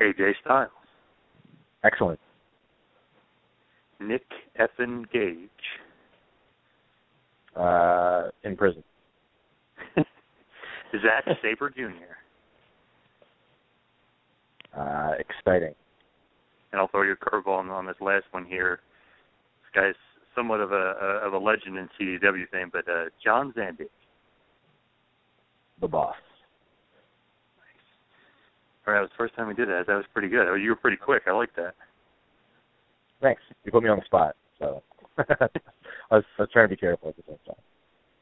AJ 0.00 0.32
Styles. 0.42 0.70
Excellent. 1.84 2.18
Nick 4.00 4.24
Effin 4.58 5.04
Gage. 5.12 5.48
Uh, 7.54 8.30
in 8.44 8.56
prison. 8.56 8.82
Zack 9.96 11.24
Sabre 11.42 11.70
Jr. 11.70 12.16
Uh, 14.78 15.12
exciting. 15.18 15.74
And 16.72 16.80
I'll 16.80 16.88
throw 16.88 17.02
you 17.02 17.12
a 17.12 17.16
curveball 17.16 17.58
on, 17.58 17.70
on 17.70 17.86
this 17.86 17.96
last 18.00 18.24
one 18.32 18.44
here. 18.44 18.80
This 19.62 19.82
guy's 19.82 19.94
somewhat 20.34 20.60
of 20.60 20.72
a, 20.72 20.94
a 21.00 21.26
of 21.26 21.32
a 21.32 21.38
legend 21.38 21.78
in 21.78 21.88
CZW 21.98 22.50
thing, 22.50 22.70
but 22.70 22.86
uh, 22.88 23.06
John 23.24 23.52
Zandig. 23.56 23.88
The 25.80 25.88
boss. 25.88 26.14
All 28.86 28.94
right, 28.94 29.00
that 29.00 29.02
was 29.02 29.10
the 29.10 29.16
first 29.18 29.34
time 29.34 29.48
we 29.48 29.54
did 29.54 29.68
that. 29.68 29.86
That 29.86 29.96
was 29.96 30.04
pretty 30.12 30.28
good. 30.28 30.46
You 30.56 30.70
were 30.70 30.76
pretty 30.76 30.96
quick. 30.96 31.22
I 31.26 31.32
like 31.32 31.54
that. 31.56 31.74
Thanks. 33.20 33.42
You 33.64 33.72
put 33.72 33.82
me 33.82 33.88
on 33.88 33.98
the 33.98 34.04
spot, 34.04 34.36
so 34.58 34.82
I 35.18 35.24
was, 36.10 36.24
I 36.38 36.42
was 36.42 36.48
trying 36.52 36.66
to 36.66 36.74
be 36.74 36.76
careful 36.76 37.08
at 37.08 37.16
the 37.16 37.22
same 37.26 37.38
time. 37.46 37.62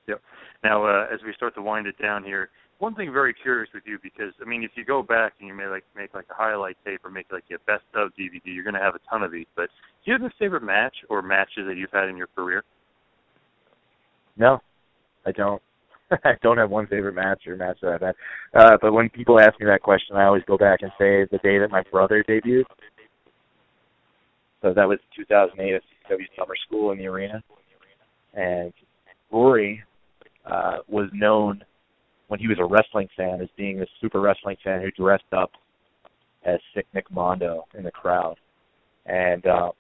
Yep. 0.09 0.21
Now, 0.63 0.85
uh, 0.85 1.07
as 1.13 1.21
we 1.25 1.35
start 1.35 1.55
to 1.57 1.63
wind 1.63 1.87
it 1.87 1.99
down 2.01 2.25
here, 2.25 2.51
one 2.79 2.95
thing 2.95 3.13
very 3.13 3.35
curious 3.35 3.69
with 3.73 3.85
you 3.87 3.99
because 4.03 4.33
I 4.41 4.49
mean, 4.49 4.63
if 4.65 4.73
you 4.75 4.85
go 4.85 5.03
back 5.03 5.35
and 5.39 5.49
you 5.49 5.55
may 5.55 5.67
like 5.67 5.85
make 5.97 6.15
like 6.15 6.27
a 6.31 6.35
highlight 6.35 6.77
tape 6.85 7.05
or 7.05 7.11
make 7.11 7.27
like 7.31 7.45
a 7.51 7.59
best 7.71 7.85
of 7.95 8.11
DVD, 8.19 8.41
you're 8.47 8.65
going 8.65 8.75
to 8.75 8.81
have 8.81 8.95
a 8.95 9.01
ton 9.11 9.23
of 9.23 9.33
these. 9.33 9.47
But 9.55 9.69
do 10.05 10.11
you 10.11 10.13
have 10.13 10.23
a 10.23 10.33
favorite 10.39 10.63
match 10.63 10.95
or 11.09 11.23
matches 11.23 11.65
that 11.67 11.77
you've 11.77 11.93
had 11.93 12.09
in 12.09 12.17
your 12.17 12.29
career? 12.29 12.65
No, 14.37 14.61
I 15.27 15.33
don't. 15.33 15.63
I 16.25 16.33
don't 16.43 16.59
have 16.59 16.71
one 16.71 16.87
favorite 16.87 17.15
match 17.15 17.47
or 17.47 17.57
match 17.57 17.79
that 17.83 17.95
I've 17.95 18.01
had. 18.01 18.15
Uh, 18.55 18.77
but 18.81 18.93
when 18.93 19.09
people 19.11 19.41
ask 19.41 19.59
me 19.59 19.67
that 19.67 19.83
question, 19.83 20.17
I 20.17 20.25
always 20.25 20.43
go 20.47 20.57
back 20.57 20.81
and 20.83 20.91
say 20.99 21.27
the 21.31 21.39
day 21.43 21.59
that 21.59 21.71
my 21.71 21.83
brother 21.91 22.25
debuted. 22.29 22.65
So 24.63 24.73
that 24.75 24.89
was 24.89 24.99
2008 25.17 25.75
at 25.75 25.83
CW 26.11 26.25
Summer 26.39 26.55
School 26.67 26.93
in 26.93 26.99
the 26.99 27.07
arena, 27.07 27.43
and 28.33 28.73
Rory 29.31 29.83
uh, 30.47 30.79
was 30.89 31.11
known 31.13 31.63
when 32.29 32.41
he 32.41 32.49
was 32.49 32.59
a 32.59 32.65
wrestling 32.65 33.09
fan 33.15 33.43
as 33.43 33.49
being 33.59 33.79
this 33.79 33.89
super 34.01 34.21
wrestling 34.21 34.57
fan 34.65 34.81
who 34.81 34.91
dressed 34.93 35.31
up 35.37 35.51
as 36.47 36.59
Sick 36.75 36.87
Nick 36.95 37.11
Mondo 37.11 37.65
in 37.77 37.85
the 37.85 37.91
crowd, 37.91 38.37
and 39.05 39.45
uh, 39.47 39.71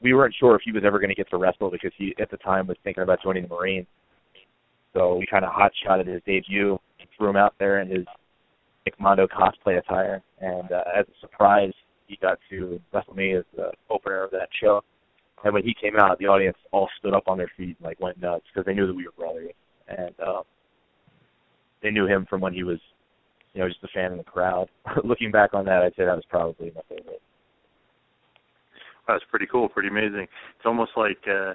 we 0.00 0.14
weren't 0.14 0.34
sure 0.38 0.54
if 0.54 0.62
he 0.64 0.72
was 0.72 0.84
ever 0.86 0.98
going 0.98 1.08
to 1.08 1.16
get 1.16 1.28
to 1.30 1.36
wrestle 1.36 1.70
because 1.70 1.92
he 1.96 2.14
at 2.20 2.30
the 2.30 2.36
time 2.36 2.66
was 2.68 2.76
thinking 2.84 3.02
about 3.02 3.22
joining 3.22 3.42
the 3.42 3.48
Marines. 3.48 3.86
So 4.98 5.14
we 5.14 5.26
kind 5.26 5.44
of 5.44 5.52
hot 5.52 5.70
shotted 5.84 6.08
his 6.08 6.20
debut, 6.26 6.78
threw 7.16 7.30
him 7.30 7.36
out 7.36 7.54
there 7.58 7.80
in 7.80 7.88
his 7.88 8.04
Mondo 8.98 9.26
cosplay 9.26 9.78
attire, 9.78 10.22
and 10.40 10.72
uh, 10.72 10.82
as 10.98 11.04
a 11.06 11.20
surprise, 11.20 11.72
he 12.06 12.16
got 12.20 12.38
to 12.48 12.80
WrestleMania 12.92 13.40
as 13.40 13.44
the 13.54 13.70
opener 13.90 14.24
of 14.24 14.30
that 14.30 14.48
show. 14.60 14.82
And 15.44 15.52
when 15.52 15.62
he 15.62 15.74
came 15.80 15.96
out, 15.98 16.18
the 16.18 16.26
audience 16.26 16.56
all 16.72 16.88
stood 16.98 17.14
up 17.14 17.24
on 17.28 17.36
their 17.36 17.50
feet 17.56 17.76
and 17.78 17.86
like 17.86 18.00
went 18.00 18.20
nuts 18.20 18.46
because 18.52 18.64
they 18.64 18.74
knew 18.74 18.86
that 18.86 18.94
we 18.94 19.04
were 19.04 19.12
brothers, 19.12 19.52
and 19.88 20.14
uh, 20.26 20.42
they 21.82 21.90
knew 21.90 22.06
him 22.06 22.26
from 22.28 22.40
when 22.40 22.54
he 22.54 22.64
was, 22.64 22.78
you 23.52 23.60
know, 23.60 23.68
just 23.68 23.84
a 23.84 23.88
fan 23.88 24.12
in 24.12 24.18
the 24.18 24.24
crowd. 24.24 24.68
Looking 25.04 25.30
back 25.30 25.52
on 25.52 25.66
that, 25.66 25.82
I'd 25.82 25.94
say 25.96 26.06
that 26.06 26.16
was 26.16 26.24
probably 26.28 26.72
my 26.74 26.82
favorite. 26.88 27.20
That's 29.06 29.24
pretty 29.30 29.46
cool, 29.46 29.68
pretty 29.68 29.90
amazing. 29.90 30.26
It's 30.56 30.66
almost 30.66 30.92
like 30.96 31.18
uh, 31.28 31.52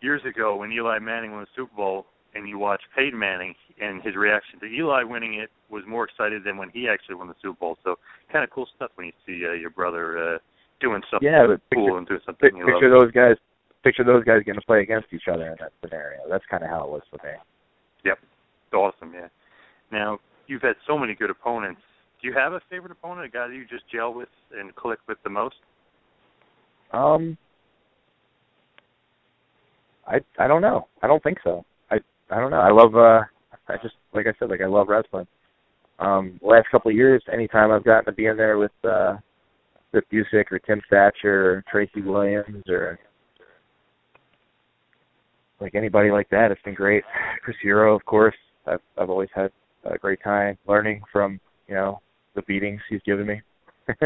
years 0.00 0.22
ago 0.24 0.56
when 0.56 0.72
Eli 0.72 0.98
Manning 0.98 1.32
won 1.32 1.42
the 1.42 1.46
Super 1.54 1.76
Bowl, 1.76 2.06
and 2.34 2.48
you 2.48 2.58
watch 2.58 2.80
Peyton 2.96 3.18
Manning 3.18 3.54
and 3.80 4.02
his 4.02 4.16
reaction 4.16 4.58
to 4.60 4.66
Eli 4.66 5.02
winning 5.02 5.34
it 5.34 5.50
was 5.70 5.82
more 5.86 6.04
excited 6.04 6.44
than 6.44 6.56
when 6.56 6.70
he 6.70 6.88
actually 6.88 7.14
won 7.14 7.28
the 7.28 7.34
Super 7.42 7.58
Bowl. 7.58 7.78
So 7.84 7.96
kind 8.32 8.44
of 8.44 8.50
cool 8.50 8.66
stuff 8.76 8.90
when 8.94 9.06
you 9.06 9.12
see 9.26 9.46
uh, 9.46 9.52
your 9.52 9.70
brother 9.70 10.34
uh, 10.34 10.38
doing 10.80 11.02
something 11.10 11.28
yeah, 11.28 11.46
but 11.46 11.60
cool 11.74 11.98
and 11.98 12.06
doing 12.06 12.20
something 12.24 12.50
pic- 12.50 12.66
picture 12.66 12.90
love. 12.90 13.04
those 13.04 13.12
guys. 13.12 13.36
Picture 13.84 14.04
those 14.04 14.22
guys 14.22 14.42
getting 14.46 14.60
to 14.60 14.66
play 14.66 14.80
against 14.80 15.08
each 15.12 15.26
other 15.26 15.48
in 15.48 15.56
that 15.58 15.72
scenario. 15.82 16.20
That's 16.30 16.44
kind 16.48 16.62
of 16.62 16.70
how 16.70 16.84
it 16.84 16.90
was 16.90 17.02
for 17.10 17.16
me. 17.26 17.32
Yep, 18.04 18.18
it's 18.22 18.74
awesome. 18.74 19.12
Yeah. 19.12 19.26
Now 19.90 20.20
you've 20.46 20.62
had 20.62 20.76
so 20.86 20.96
many 20.96 21.14
good 21.14 21.30
opponents. 21.30 21.80
Do 22.20 22.28
you 22.28 22.34
have 22.34 22.52
a 22.52 22.60
favorite 22.70 22.92
opponent, 22.92 23.26
a 23.26 23.28
guy 23.28 23.48
that 23.48 23.54
you 23.54 23.66
just 23.68 23.82
gel 23.90 24.14
with 24.14 24.28
and 24.56 24.72
click 24.76 25.00
with 25.08 25.18
the 25.24 25.30
most? 25.30 25.56
Um, 26.92 27.36
I 30.06 30.20
I 30.38 30.46
don't 30.46 30.62
know. 30.62 30.86
I 31.02 31.08
don't 31.08 31.22
think 31.22 31.38
so. 31.42 31.64
I 32.32 32.40
don't 32.40 32.50
know. 32.50 32.60
I 32.60 32.70
love 32.70 32.96
uh 32.96 33.20
I 33.68 33.76
just 33.82 33.94
like 34.14 34.26
I 34.26 34.32
said 34.38 34.48
like 34.48 34.62
I 34.62 34.66
love 34.66 34.88
wrestling. 34.88 35.26
Um, 35.98 36.40
last 36.42 36.68
couple 36.70 36.90
of 36.90 36.96
years, 36.96 37.22
anytime 37.32 37.70
I've 37.70 37.84
gotten 37.84 38.06
to 38.06 38.12
be 38.12 38.26
in 38.26 38.36
there 38.36 38.58
with 38.58 38.72
uh 38.84 39.16
with 39.92 40.04
Busick 40.10 40.50
or 40.50 40.58
Tim 40.58 40.80
Thatcher 40.88 41.50
or 41.50 41.64
Tracy 41.70 42.00
Williams 42.00 42.64
or 42.68 42.98
like 45.60 45.74
anybody 45.74 46.10
like 46.10 46.28
that, 46.30 46.50
it's 46.50 46.62
been 46.62 46.74
great. 46.74 47.04
Chris 47.44 47.56
Hero, 47.62 47.94
of 47.94 48.04
course. 48.06 48.34
I've 48.66 48.80
I've 48.98 49.10
always 49.10 49.28
had 49.34 49.50
a 49.84 49.98
great 49.98 50.22
time 50.22 50.56
learning 50.66 51.02
from 51.12 51.38
you 51.68 51.74
know 51.74 52.00
the 52.34 52.42
beatings 52.42 52.80
he's 52.88 53.02
given 53.04 53.26
me. 53.26 53.42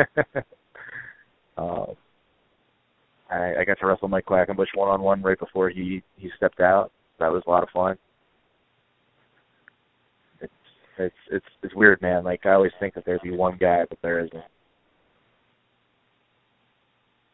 um, 1.56 1.94
I, 3.30 3.54
I 3.60 3.64
got 3.64 3.78
to 3.78 3.86
wrestle 3.86 4.08
Mike 4.08 4.26
Quackenbush 4.26 4.74
one 4.74 4.88
on 4.88 5.00
one 5.00 5.22
right 5.22 5.38
before 5.38 5.70
he 5.70 6.02
he 6.16 6.30
stepped 6.36 6.60
out. 6.60 6.90
That 7.20 7.32
was 7.32 7.42
a 7.46 7.50
lot 7.50 7.62
of 7.62 7.68
fun. 7.70 7.96
It's 10.98 11.14
it's 11.30 11.46
it's 11.62 11.74
weird, 11.74 12.00
man. 12.00 12.24
Like 12.24 12.46
I 12.46 12.52
always 12.52 12.72
think 12.80 12.94
that 12.94 13.04
there'd 13.04 13.22
be 13.22 13.30
one 13.30 13.56
guy, 13.58 13.84
but 13.88 13.98
there 14.02 14.20
isn't. 14.20 14.44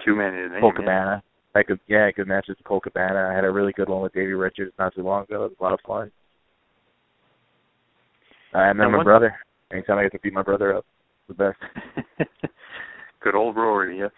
Two 0.05 0.17
men 0.17 0.35
in 0.35 0.53
the 0.53 0.61
Colt. 0.61 0.77
Cabana. 0.77 1.23
I 1.55 1.63
could 1.63 1.79
yeah, 1.87 2.07
I 2.07 2.13
could 2.13 2.27
match 2.27 2.47
with 2.49 2.59
Colt 2.65 2.85
Cabana. 2.85 3.29
I 3.31 3.35
had 3.35 3.45
a 3.45 3.51
really 3.51 3.73
good 3.73 3.89
one 3.89 4.03
with 4.03 4.15
Davey 4.15 4.33
Richards 4.33 4.73
not 4.79 4.95
too 4.95 5.03
long 5.03 5.25
ago. 5.25 5.45
It 5.45 5.51
was 5.51 5.57
a 5.61 5.63
lot 5.63 5.73
of 5.75 5.81
fun. 5.87 6.11
Uh, 8.55 8.59
and 8.59 8.79
then 8.79 8.87
And 8.87 8.97
my 8.97 9.05
brother. 9.05 9.35
Anytime 9.73 9.99
I 9.99 10.03
get 10.03 10.13
to 10.13 10.19
beat 10.19 10.35
my 10.35 10.43
brother 10.43 10.77
up, 10.77 10.85
the 11.29 11.35
best. 11.35 11.59
Good 13.23 13.35
old 13.35 13.57
Rory. 13.57 14.01
Yeah. 14.01 14.09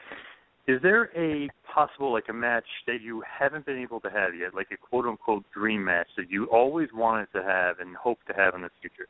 Is 0.66 0.80
there 0.82 1.11
a 1.16 1.49
possible 1.72 2.12
like 2.12 2.24
a 2.30 2.32
match 2.32 2.64
that 2.86 3.03
you 3.03 3.22
haven't 3.38 3.66
been 3.66 3.78
able 3.78 4.01
to 4.01 4.11
have 4.11 4.34
yet, 4.34 4.55
like 4.55 4.68
a 4.72 4.76
quote 4.76 5.05
unquote 5.05 5.45
dream 5.53 5.84
match 5.84 6.09
that 6.16 6.30
you 6.30 6.47
always 6.47 6.88
wanted 6.95 7.28
to 7.34 7.42
have 7.42 7.80
and 7.80 7.95
hope 7.95 8.18
to 8.26 8.32
have 8.34 8.55
in 8.55 8.62
the 8.62 8.70
future? 8.80 9.07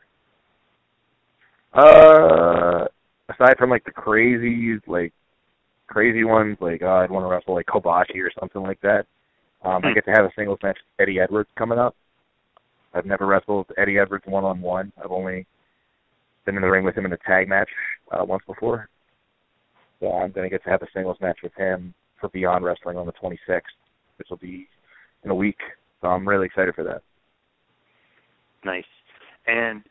Uh, 1.74 2.86
aside 3.28 3.58
from 3.58 3.70
like 3.70 3.84
the 3.84 3.90
crazies, 3.90 4.80
like 4.86 5.12
crazy 5.86 6.24
ones, 6.24 6.56
like 6.60 6.82
oh, 6.82 6.96
I'd 6.96 7.10
want 7.10 7.24
to 7.24 7.28
wrestle 7.28 7.54
like 7.54 7.66
Kobashi 7.66 8.20
or 8.20 8.30
something 8.38 8.62
like 8.62 8.80
that. 8.82 9.06
Um, 9.64 9.82
I 9.84 9.92
get 9.92 10.04
to 10.04 10.12
have 10.12 10.24
a 10.24 10.32
singles 10.36 10.58
match 10.62 10.76
with 10.76 11.02
Eddie 11.02 11.20
Edwards 11.20 11.48
coming 11.56 11.78
up. 11.78 11.96
I've 12.92 13.06
never 13.06 13.26
wrestled 13.26 13.66
Eddie 13.76 13.98
Edwards 13.98 14.24
one 14.26 14.44
on 14.44 14.60
one. 14.60 14.92
I've 15.02 15.10
only 15.10 15.46
been 16.44 16.56
in 16.56 16.62
the 16.62 16.68
ring 16.68 16.84
with 16.84 16.96
him 16.96 17.06
in 17.06 17.12
a 17.12 17.18
tag 17.18 17.48
match 17.48 17.70
uh, 18.12 18.24
once 18.24 18.42
before. 18.46 18.88
So 20.00 20.12
I'm 20.12 20.32
gonna 20.32 20.50
get 20.50 20.62
to 20.64 20.70
have 20.70 20.82
a 20.82 20.86
singles 20.94 21.16
match 21.20 21.38
with 21.42 21.54
him 21.56 21.94
for 22.20 22.28
Beyond 22.28 22.64
Wrestling 22.64 22.98
on 22.98 23.06
the 23.06 23.12
26th, 23.12 23.62
which 24.18 24.28
will 24.30 24.36
be 24.36 24.68
in 25.24 25.30
a 25.30 25.34
week. 25.34 25.58
So 26.00 26.08
I'm 26.08 26.28
really 26.28 26.46
excited 26.46 26.74
for 26.74 26.84
that. 26.84 27.02
Nice. 28.64 28.84
And 29.46 29.82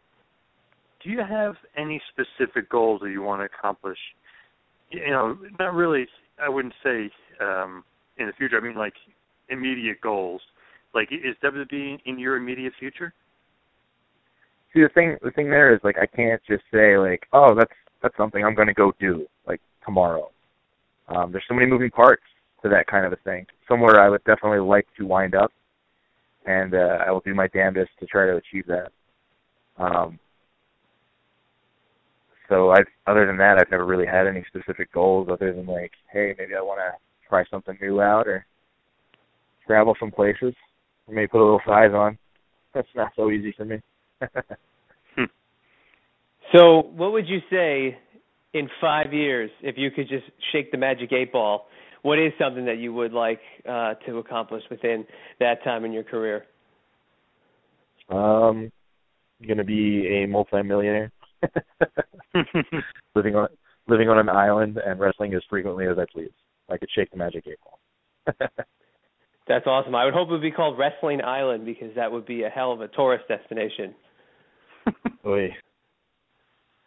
do 1.03 1.09
you 1.09 1.19
have 1.19 1.55
any 1.77 2.01
specific 2.11 2.69
goals 2.69 3.01
that 3.03 3.11
you 3.11 3.21
want 3.21 3.41
to 3.41 3.45
accomplish? 3.45 3.97
You 4.89 5.11
know, 5.11 5.37
not 5.59 5.73
really. 5.73 6.07
I 6.41 6.49
wouldn't 6.49 6.73
say 6.83 7.09
um, 7.41 7.83
in 8.17 8.27
the 8.27 8.33
future. 8.33 8.57
I 8.57 8.61
mean, 8.61 8.75
like 8.75 8.93
immediate 9.49 10.01
goals. 10.01 10.41
Like, 10.93 11.09
is 11.11 11.35
WWE 11.43 11.99
in 12.05 12.19
your 12.19 12.35
immediate 12.35 12.73
future? 12.79 13.13
see 14.73 14.81
the 14.81 14.89
thing 14.89 15.17
the 15.21 15.31
thing 15.31 15.49
there 15.49 15.73
is 15.73 15.79
like 15.83 15.97
I 16.01 16.05
can't 16.05 16.41
just 16.47 16.63
say 16.73 16.97
like, 16.97 17.27
oh, 17.31 17.55
that's 17.55 17.71
that's 18.01 18.17
something 18.17 18.43
I'm 18.43 18.55
gonna 18.55 18.73
go 18.73 18.91
do 18.99 19.25
like 19.47 19.61
tomorrow. 19.85 20.31
Um, 21.07 21.31
there's 21.31 21.43
so 21.47 21.53
many 21.53 21.67
moving 21.67 21.91
parts 21.91 22.23
to 22.63 22.69
that 22.69 22.87
kind 22.87 23.05
of 23.05 23.13
a 23.13 23.17
thing. 23.17 23.45
Somewhere 23.67 24.01
I 24.01 24.09
would 24.09 24.23
definitely 24.23 24.59
like 24.59 24.87
to 24.97 25.05
wind 25.05 25.35
up, 25.35 25.51
and 26.45 26.73
uh, 26.73 26.99
I 27.05 27.11
will 27.11 27.21
do 27.21 27.33
my 27.33 27.47
damnedest 27.47 27.91
to 27.99 28.05
try 28.05 28.25
to 28.25 28.37
achieve 28.37 28.65
that. 28.67 28.91
Um, 29.77 30.19
so 32.49 32.71
I, 32.71 32.79
other 33.07 33.25
than 33.25 33.37
that, 33.37 33.57
I've 33.59 33.71
never 33.71 33.85
really 33.85 34.05
had 34.05 34.27
any 34.27 34.43
specific 34.47 34.91
goals 34.93 35.27
other 35.31 35.53
than 35.53 35.65
like, 35.65 35.91
hey, 36.11 36.35
maybe 36.37 36.55
I 36.55 36.61
want 36.61 36.79
to 36.79 36.97
try 37.27 37.43
something 37.49 37.77
new 37.81 38.01
out 38.01 38.27
or 38.27 38.45
travel 39.65 39.95
some 39.99 40.11
places, 40.11 40.53
or 41.07 41.13
maybe 41.15 41.27
put 41.27 41.41
a 41.41 41.45
little 41.45 41.61
size 41.65 41.91
on. 41.93 42.17
That's 42.73 42.87
not 42.95 43.11
so 43.15 43.31
easy 43.31 43.53
for 43.55 43.65
me. 43.65 43.77
So, 46.53 46.83
what 46.95 47.13
would 47.13 47.27
you 47.27 47.39
say 47.49 47.97
in 48.53 48.69
five 48.79 49.11
years 49.11 49.49
if 49.61 49.75
you 49.75 49.89
could 49.89 50.07
just 50.07 50.25
shake 50.51 50.71
the 50.71 50.77
magic 50.77 51.11
eight 51.11 51.31
ball? 51.31 51.65
What 52.03 52.19
is 52.19 52.31
something 52.39 52.65
that 52.65 52.77
you 52.77 52.93
would 52.93 53.11
like 53.11 53.39
uh, 53.67 53.95
to 54.05 54.19
accomplish 54.19 54.61
within 54.69 55.05
that 55.39 55.63
time 55.63 55.83
in 55.83 55.91
your 55.91 56.03
career? 56.03 56.45
Um, 58.09 58.71
going 59.45 59.57
to 59.57 59.63
be 59.63 60.05
a 60.07 60.27
multimillionaire, 60.27 61.11
living 63.15 63.35
on 63.35 63.47
living 63.87 64.09
on 64.09 64.19
an 64.19 64.29
island 64.29 64.79
and 64.83 64.99
wrestling 64.99 65.33
as 65.33 65.41
frequently 65.49 65.87
as 65.87 65.97
I 65.97 66.05
please. 66.11 66.31
I 66.69 66.77
could 66.77 66.89
shake 66.95 67.11
the 67.11 67.17
magic 67.17 67.45
eight 67.47 67.59
ball. 67.63 67.79
That's 69.47 69.67
awesome. 69.67 69.93
I 69.93 70.05
would 70.05 70.13
hope 70.13 70.29
it 70.29 70.31
would 70.31 70.41
be 70.41 70.51
called 70.51 70.79
Wrestling 70.79 71.21
Island 71.21 71.65
because 71.65 71.93
that 71.95 72.11
would 72.11 72.25
be 72.25 72.43
a 72.43 72.49
hell 72.49 72.71
of 72.71 72.79
a 72.79 72.87
tourist 72.87 73.25
destination. 73.27 73.93
Oy. 75.25 75.49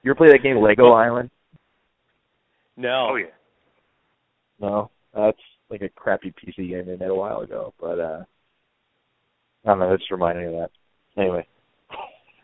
You 0.02 0.11
ever 0.11 0.14
play 0.14 0.28
that 0.28 0.42
game 0.42 0.57
Lego 0.59 0.92
Island? 0.92 1.30
No. 2.76 3.09
Oh 3.11 3.16
yeah. 3.16 3.26
No, 4.59 4.90
that's 5.14 5.38
like 5.68 5.82
a 5.82 5.88
crappy 5.90 6.32
PC 6.32 6.70
game 6.70 6.86
they 6.86 6.96
made 6.96 7.11
a 7.11 7.14
while 7.14 7.40
ago. 7.40 7.74
But 7.78 8.00
uh 8.00 8.24
I 9.64 9.70
don't 9.70 9.80
know. 9.80 9.90
That 9.90 9.98
just 9.98 10.11
reminded 10.11 10.48
me 10.48 10.54
of 10.54 10.61
that. 10.61 11.20
Anyway, 11.20 11.46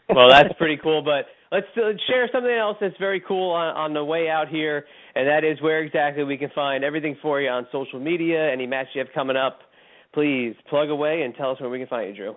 well, 0.09 0.29
that's 0.31 0.53
pretty 0.59 0.79
cool. 0.83 1.03
But 1.03 1.27
let's 1.53 1.67
uh, 1.77 1.93
share 2.09 2.29
something 2.33 2.51
else 2.51 2.79
that's 2.81 2.97
very 2.99 3.21
cool 3.21 3.53
on, 3.53 3.77
on 3.77 3.93
the 3.93 4.03
way 4.03 4.29
out 4.29 4.49
here, 4.49 4.87
and 5.15 5.29
that 5.29 5.45
is 5.45 5.61
where 5.61 5.85
exactly 5.85 6.25
we 6.25 6.39
can 6.39 6.51
find 6.55 6.83
everything 6.83 7.17
for 7.21 7.41
you 7.41 7.49
on 7.49 7.67
social 7.71 8.01
media. 8.01 8.51
Any 8.51 8.67
match 8.67 8.89
you 8.95 9.01
have 9.01 9.13
coming 9.15 9.37
up, 9.37 9.61
please 10.15 10.55
plug 10.69 10.89
away 10.89 11.23
and 11.23 11.35
tell 11.35 11.51
us 11.51 11.61
where 11.61 11.71
we 11.71 11.79
can 11.79 11.87
find 11.87 12.09
you, 12.09 12.17
Drew. 12.17 12.37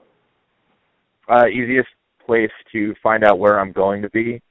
Uh, 1.28 1.48
easiest 1.48 1.88
place 2.26 2.52
to 2.74 2.94
find 3.02 3.24
out 3.24 3.40
where 3.40 3.60
I'm 3.60 3.72
going 3.72 4.02
to 4.02 4.10
be 4.10 4.42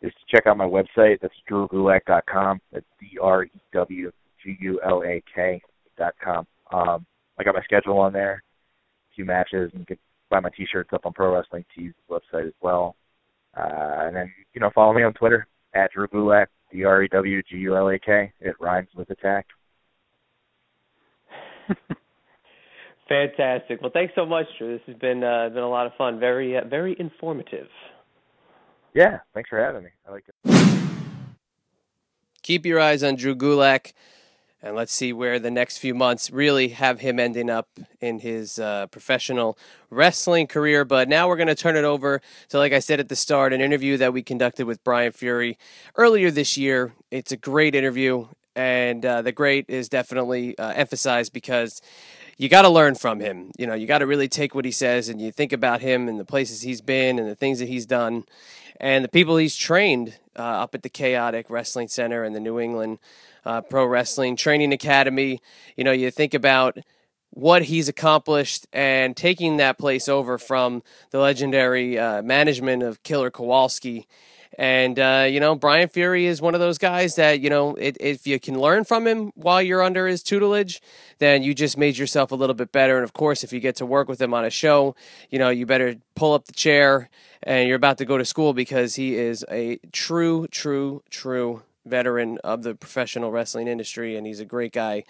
is 0.00 0.12
to 0.12 0.36
check 0.36 0.46
out 0.46 0.56
my 0.56 0.64
website. 0.64 1.18
That's 1.20 1.34
drewgulak.com. 1.50 2.60
That's 2.72 2.86
D 2.98 3.18
R 3.20 3.44
E 3.44 3.50
W 3.72 4.10
G 4.42 4.56
U 4.60 4.80
L 4.84 5.02
A 5.04 5.22
K 5.32 5.60
dot 5.96 6.14
com. 6.22 6.46
Um, 6.72 7.06
I 7.38 7.44
got 7.44 7.54
my 7.54 7.62
schedule 7.62 7.98
on 7.98 8.12
there, 8.12 8.42
a 9.12 9.14
few 9.14 9.24
matches, 9.24 9.70
and 9.72 9.80
you 9.80 9.86
can 9.86 9.98
buy 10.30 10.40
my 10.40 10.50
T-shirts 10.56 10.90
up 10.92 11.06
on 11.06 11.12
Pro 11.12 11.34
Wrestling 11.34 11.64
Tees 11.74 11.92
website 12.10 12.46
as 12.46 12.52
well. 12.60 12.96
Uh, 13.58 14.06
and 14.06 14.14
then 14.14 14.32
you 14.54 14.60
know 14.60 14.70
follow 14.74 14.92
me 14.92 15.02
on 15.02 15.12
Twitter 15.14 15.46
at 15.74 15.90
Drew 15.92 16.06
Gulak, 16.08 16.46
D 16.72 16.84
R 16.84 17.02
E 17.02 17.08
W 17.08 17.42
G 17.42 17.56
U 17.56 17.76
L 17.76 17.88
A 17.88 17.98
K. 17.98 18.32
It 18.40 18.54
rhymes 18.60 18.88
with 18.94 19.10
attack. 19.10 19.46
Fantastic. 23.08 23.80
Well, 23.80 23.90
thanks 23.92 24.12
so 24.14 24.26
much, 24.26 24.46
Drew. 24.58 24.74
This 24.74 24.82
has 24.86 24.96
been 24.96 25.24
uh, 25.24 25.48
been 25.48 25.62
a 25.62 25.68
lot 25.68 25.86
of 25.86 25.92
fun. 25.96 26.20
Very 26.20 26.56
uh, 26.56 26.64
very 26.64 26.94
informative. 26.98 27.68
Yeah, 28.94 29.18
thanks 29.34 29.48
for 29.48 29.58
having 29.58 29.84
me. 29.84 29.90
I 30.06 30.10
like 30.12 30.24
it. 30.28 30.34
Keep 32.42 32.64
your 32.64 32.80
eyes 32.80 33.02
on 33.02 33.16
Drew 33.16 33.34
Gulak, 33.34 33.92
and 34.62 34.74
let's 34.74 34.92
see 34.92 35.12
where 35.12 35.38
the 35.38 35.50
next 35.50 35.78
few 35.78 35.94
months 35.94 36.30
really 36.30 36.68
have 36.68 37.00
him 37.00 37.20
ending 37.20 37.48
up 37.48 37.68
in 38.00 38.18
his 38.18 38.58
uh, 38.58 38.86
professional 38.88 39.56
wrestling 39.90 40.46
career. 40.46 40.84
But 40.84 41.08
now 41.08 41.28
we're 41.28 41.36
going 41.36 41.48
to 41.48 41.54
turn 41.54 41.76
it 41.76 41.84
over 41.84 42.20
to, 42.48 42.58
like 42.58 42.72
I 42.72 42.80
said 42.80 43.00
at 43.00 43.08
the 43.08 43.16
start, 43.16 43.52
an 43.52 43.60
interview 43.60 43.96
that 43.98 44.12
we 44.12 44.22
conducted 44.22 44.66
with 44.66 44.82
Brian 44.82 45.12
Fury 45.12 45.58
earlier 45.96 46.30
this 46.30 46.56
year. 46.56 46.92
It's 47.10 47.32
a 47.32 47.36
great 47.36 47.74
interview, 47.74 48.26
and 48.56 49.04
uh, 49.04 49.22
the 49.22 49.32
great 49.32 49.66
is 49.68 49.88
definitely 49.88 50.58
uh, 50.58 50.72
emphasized 50.72 51.32
because 51.32 51.80
you 52.36 52.48
got 52.48 52.62
to 52.62 52.68
learn 52.68 52.94
from 52.94 53.20
him. 53.20 53.52
You 53.58 53.66
know, 53.66 53.74
you 53.74 53.86
got 53.86 53.98
to 53.98 54.06
really 54.06 54.28
take 54.28 54.54
what 54.54 54.64
he 54.64 54.70
says 54.70 55.08
and 55.08 55.20
you 55.20 55.32
think 55.32 55.52
about 55.52 55.80
him 55.80 56.08
and 56.08 56.18
the 56.20 56.24
places 56.24 56.62
he's 56.62 56.80
been 56.80 57.18
and 57.18 57.28
the 57.28 57.34
things 57.34 57.58
that 57.58 57.68
he's 57.68 57.86
done 57.86 58.24
and 58.80 59.04
the 59.04 59.08
people 59.08 59.36
he's 59.36 59.56
trained 59.56 60.14
uh, 60.36 60.42
up 60.42 60.74
at 60.74 60.82
the 60.82 60.88
Chaotic 60.88 61.50
Wrestling 61.50 61.88
Center 61.88 62.22
and 62.22 62.34
the 62.34 62.40
New 62.40 62.60
England 62.60 62.98
uh, 63.44 63.60
Pro 63.62 63.86
Wrestling 63.86 64.36
Training 64.36 64.72
Academy. 64.72 65.40
You 65.76 65.84
know, 65.84 65.92
you 65.92 66.10
think 66.10 66.34
about 66.34 66.78
what 67.30 67.62
he's 67.62 67.88
accomplished 67.88 68.66
and 68.72 69.16
taking 69.16 69.58
that 69.58 69.78
place 69.78 70.08
over 70.08 70.38
from 70.38 70.82
the 71.10 71.18
legendary 71.18 71.98
uh, 71.98 72.22
management 72.22 72.82
of 72.82 73.02
Killer 73.02 73.30
Kowalski. 73.30 74.06
And, 74.58 74.98
uh, 74.98 75.28
you 75.30 75.38
know, 75.38 75.54
Brian 75.54 75.88
Fury 75.88 76.26
is 76.26 76.42
one 76.42 76.54
of 76.54 76.60
those 76.60 76.78
guys 76.78 77.14
that, 77.14 77.38
you 77.38 77.48
know, 77.48 77.76
it, 77.76 77.96
if 78.00 78.26
you 78.26 78.40
can 78.40 78.58
learn 78.58 78.82
from 78.82 79.06
him 79.06 79.30
while 79.36 79.62
you're 79.62 79.82
under 79.82 80.08
his 80.08 80.20
tutelage, 80.20 80.82
then 81.18 81.44
you 81.44 81.54
just 81.54 81.78
made 81.78 81.96
yourself 81.96 82.32
a 82.32 82.34
little 82.34 82.54
bit 82.54 82.72
better. 82.72 82.96
And 82.96 83.04
of 83.04 83.12
course, 83.12 83.44
if 83.44 83.52
you 83.52 83.60
get 83.60 83.76
to 83.76 83.86
work 83.86 84.08
with 84.08 84.20
him 84.20 84.34
on 84.34 84.44
a 84.44 84.50
show, 84.50 84.96
you 85.30 85.38
know, 85.38 85.48
you 85.48 85.64
better 85.64 85.94
pull 86.16 86.32
up 86.32 86.46
the 86.46 86.52
chair 86.52 87.08
and 87.44 87.68
you're 87.68 87.76
about 87.76 87.98
to 87.98 88.04
go 88.04 88.18
to 88.18 88.24
school 88.24 88.52
because 88.52 88.96
he 88.96 89.16
is 89.16 89.44
a 89.48 89.78
true, 89.92 90.48
true, 90.50 91.04
true 91.08 91.62
veteran 91.88 92.38
of 92.44 92.62
the 92.62 92.74
professional 92.74 93.30
wrestling 93.30 93.68
industry. 93.68 94.16
And 94.16 94.26
he's 94.26 94.40
a 94.40 94.44
great 94.44 94.72
guy. 94.72 95.04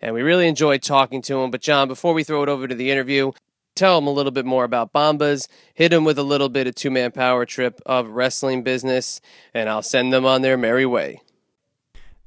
And 0.00 0.14
we 0.14 0.22
really 0.22 0.48
enjoyed 0.48 0.82
talking 0.82 1.22
to 1.22 1.40
him. 1.40 1.50
But, 1.50 1.62
John, 1.62 1.88
before 1.88 2.14
we 2.14 2.24
throw 2.24 2.42
it 2.42 2.48
over 2.48 2.66
to 2.66 2.74
the 2.74 2.90
interview, 2.90 3.32
tell 3.74 3.98
him 3.98 4.06
a 4.06 4.12
little 4.12 4.32
bit 4.32 4.44
more 4.44 4.64
about 4.64 4.92
Bombas, 4.92 5.48
hit 5.74 5.92
him 5.92 6.04
with 6.04 6.18
a 6.18 6.22
little 6.22 6.48
bit 6.48 6.66
of 6.66 6.74
two 6.74 6.90
man 6.90 7.12
power 7.12 7.46
trip 7.46 7.80
of 7.86 8.10
wrestling 8.10 8.62
business, 8.62 9.20
and 9.54 9.68
I'll 9.68 9.82
send 9.82 10.12
them 10.12 10.26
on 10.26 10.42
their 10.42 10.56
merry 10.56 10.86
way. 10.86 11.20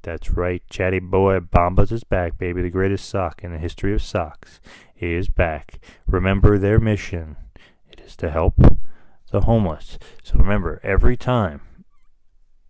That's 0.01 0.31
right, 0.31 0.61
chatty 0.69 0.99
boy. 0.99 1.39
Bombas 1.39 1.91
is 1.91 2.03
back, 2.03 2.37
baby. 2.37 2.61
The 2.61 2.69
greatest 2.69 3.09
sock 3.09 3.43
in 3.43 3.51
the 3.51 3.57
history 3.57 3.93
of 3.93 4.03
socks 4.03 4.59
is 4.99 5.29
back. 5.29 5.79
Remember 6.05 6.57
their 6.57 6.79
mission. 6.79 7.37
It 7.91 7.99
is 8.01 8.15
to 8.17 8.29
help 8.29 8.55
the 9.31 9.41
homeless. 9.41 9.97
So 10.23 10.37
remember, 10.37 10.79
every 10.83 11.17
time 11.17 11.61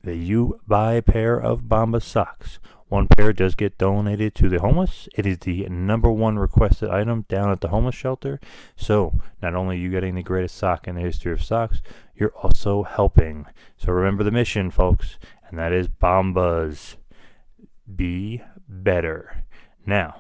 that 0.06 0.16
you 0.16 0.60
buy 0.68 0.94
a 0.94 1.02
pair 1.02 1.38
of 1.40 1.64
Bombas 1.64 2.04
socks, 2.04 2.60
one 2.88 3.08
pair 3.08 3.34
does 3.34 3.56
get 3.56 3.78
donated 3.78 4.36
to 4.36 4.48
the 4.48 4.60
homeless. 4.60 5.10
It 5.16 5.26
is 5.26 5.40
the 5.40 5.68
number 5.70 6.12
one 6.12 6.38
requested 6.38 6.90
item 6.90 7.26
down 7.28 7.52
at 7.52 7.62
the 7.62 7.70
homeless 7.70 7.96
shelter. 7.96 8.40
So, 8.76 9.20
not 9.42 9.56
only 9.56 9.76
are 9.76 9.80
you 9.80 9.90
getting 9.90 10.16
the 10.16 10.24
greatest 10.24 10.56
sock 10.56 10.88
in 10.88 10.96
the 10.96 11.02
history 11.02 11.34
of 11.34 11.44
socks, 11.44 11.82
you're 12.16 12.36
also 12.44 12.84
helping. 12.84 13.48
So, 13.76 13.92
remember 13.92 14.24
the 14.24 14.32
mission, 14.32 14.70
folks, 14.70 15.18
and 15.50 15.58
that 15.58 15.74
is 15.74 15.88
Bombas. 15.88 16.96
Be 17.94 18.44
better. 18.70 19.44
Now, 19.86 20.18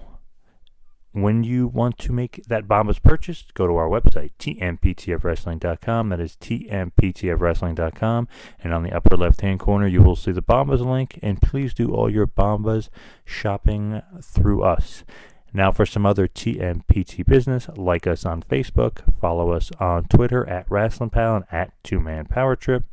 when 1.16 1.43
you 1.45 1.68
want 1.68 1.97
to 1.99 2.11
make 2.11 2.43
that 2.47 2.68
Bombas 2.68 3.01
purchase, 3.01 3.45
go 3.53 3.66
to 3.68 3.76
our 3.76 3.88
website, 3.88 4.32
tmptfwrestling.com. 4.38 6.09
That 6.09 6.20
is 6.20 6.36
tmptfwrestling.com. 6.36 8.28
And 8.61 8.74
on 8.74 8.84
the 8.84 8.91
upper 8.91 9.16
left 9.16 9.39
hand 9.41 9.59
corner, 9.61 9.88
you 9.88 10.01
will 10.03 10.18
see 10.18 10.32
the 10.32 10.41
Bombas 10.41 10.86
link. 10.86 11.18
And 11.22 11.41
please 11.41 11.74
do 11.74 11.93
all 11.93 12.09
your 12.09 12.28
Bombas 12.28 12.89
shopping 13.24 14.01
through 14.22 14.63
us. 14.63 15.05
Now, 15.53 15.72
for 15.72 15.86
some 15.86 16.05
other 16.05 16.28
TMPT 16.28 17.26
business, 17.26 17.70
like 17.78 18.05
us 18.07 18.26
on 18.26 18.43
Facebook, 18.43 19.13
follow 19.22 19.51
us 19.51 19.72
on 19.80 20.09
Twitter 20.09 20.45
at 20.49 20.68
WrestlingPal 20.68 21.36
and 21.38 21.45
at 21.49 21.72
Two 21.82 22.01
Man 22.01 22.26
Power 22.26 22.57
Trip. 22.57 22.84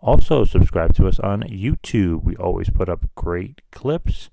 Also, 0.00 0.44
subscribe 0.44 0.94
to 0.94 1.06
us 1.06 1.20
on 1.20 1.42
YouTube. 1.42 2.24
We 2.24 2.34
always 2.34 2.70
put 2.70 2.88
up 2.88 3.04
great 3.14 3.60
clips 3.70 4.30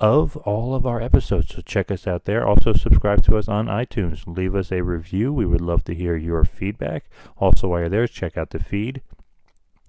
of 0.00 0.36
all 0.38 0.74
of 0.74 0.86
our 0.86 1.00
episodes. 1.00 1.54
So 1.54 1.60
check 1.60 1.90
us 1.90 2.06
out 2.06 2.24
there. 2.24 2.46
Also, 2.46 2.72
subscribe 2.72 3.22
to 3.24 3.36
us 3.36 3.48
on 3.48 3.66
iTunes. 3.66 4.26
Leave 4.26 4.54
us 4.54 4.72
a 4.72 4.82
review. 4.82 5.32
We 5.32 5.46
would 5.46 5.60
love 5.60 5.84
to 5.84 5.94
hear 5.94 6.16
your 6.16 6.44
feedback. 6.44 7.04
Also, 7.36 7.68
while 7.68 7.80
you're 7.80 7.88
there, 7.90 8.06
check 8.06 8.36
out 8.36 8.50
the 8.50 8.58
feed 8.58 9.02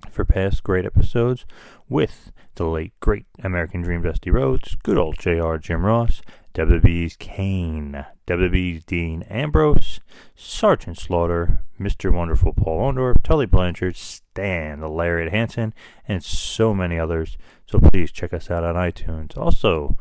for 0.09 0.26
past 0.26 0.64
great 0.64 0.86
episodes 0.86 1.45
with 1.88 2.32
the 2.55 2.66
late, 2.66 2.93
great 2.99 3.26
American 3.43 3.82
Dream 3.82 4.01
Dusty 4.01 4.32
Rhodes, 4.32 4.76
good 4.84 4.97
old 4.97 5.18
JR 5.18 5.55
Jim 5.57 5.86
Ross, 5.86 6.22
WWE's 6.54 7.16
Kane, 7.16 8.06
WWE's 8.28 8.84
Dean 8.84 9.24
Ambrose, 9.24 9.99
Sergeant 10.36 10.97
Slaughter, 10.97 11.62
Mr. 11.80 12.14
Wonderful 12.14 12.54
Paul 12.54 12.91
Orndorff, 12.91 13.24
Tully 13.24 13.45
Blanchard, 13.45 13.95
Stan, 13.95 14.82
the 14.82 14.89
Lariat 14.89 15.32
Hansen, 15.32 15.74
and 16.08 16.24
so 16.24 16.74
many 16.74 16.99
others. 16.99 17.38
So 17.66 17.80
please 17.80 18.12
check 18.12 18.34
us 18.34 18.52
out 18.52 18.64
on 18.64 18.76
iTunes. 18.76 19.38
Also, 19.38 19.95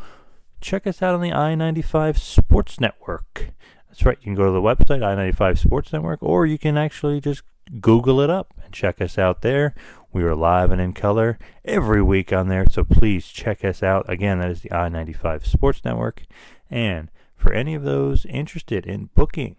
check 0.61 0.87
us 0.87 1.03
out 1.03 1.15
on 1.15 1.21
the 1.21 1.33
I 1.33 1.55
95 1.55 2.19
Sports 2.19 2.81
Network. 2.81 3.51
That's 3.89 4.05
right, 4.05 4.19
you 4.21 4.25
can 4.25 4.35
go 4.35 4.47
to 4.47 4.53
the 4.53 4.61
website, 4.61 5.05
I 5.05 5.15
95 5.15 5.59
Sports 5.59 5.93
Network, 5.93 6.23
or 6.23 6.47
you 6.47 6.59
can 6.59 6.77
actually 6.77 7.21
just 7.21 7.43
Google 7.81 8.21
it 8.21 8.31
up 8.31 8.53
and 8.65 8.73
check 8.73 9.01
us 9.01 9.19
out 9.19 9.43
there. 9.43 9.75
We 10.13 10.25
are 10.25 10.35
live 10.35 10.73
and 10.73 10.81
in 10.81 10.93
color 10.93 11.39
every 11.65 12.03
week 12.03 12.33
on 12.33 12.49
there, 12.49 12.67
so 12.69 12.83
please 12.83 13.29
check 13.29 13.65
us 13.65 13.81
out. 13.83 14.05
Again, 14.09 14.41
that 14.41 14.51
is 14.51 14.63
the 14.63 14.73
I 14.73 14.89
95 14.89 15.47
Sports 15.47 15.85
Network. 15.85 16.25
And 16.69 17.13
for 17.37 17.53
any 17.53 17.75
of 17.75 17.85
those 17.85 18.27
interested 18.27 18.87
in 18.87 19.11
booking 19.15 19.55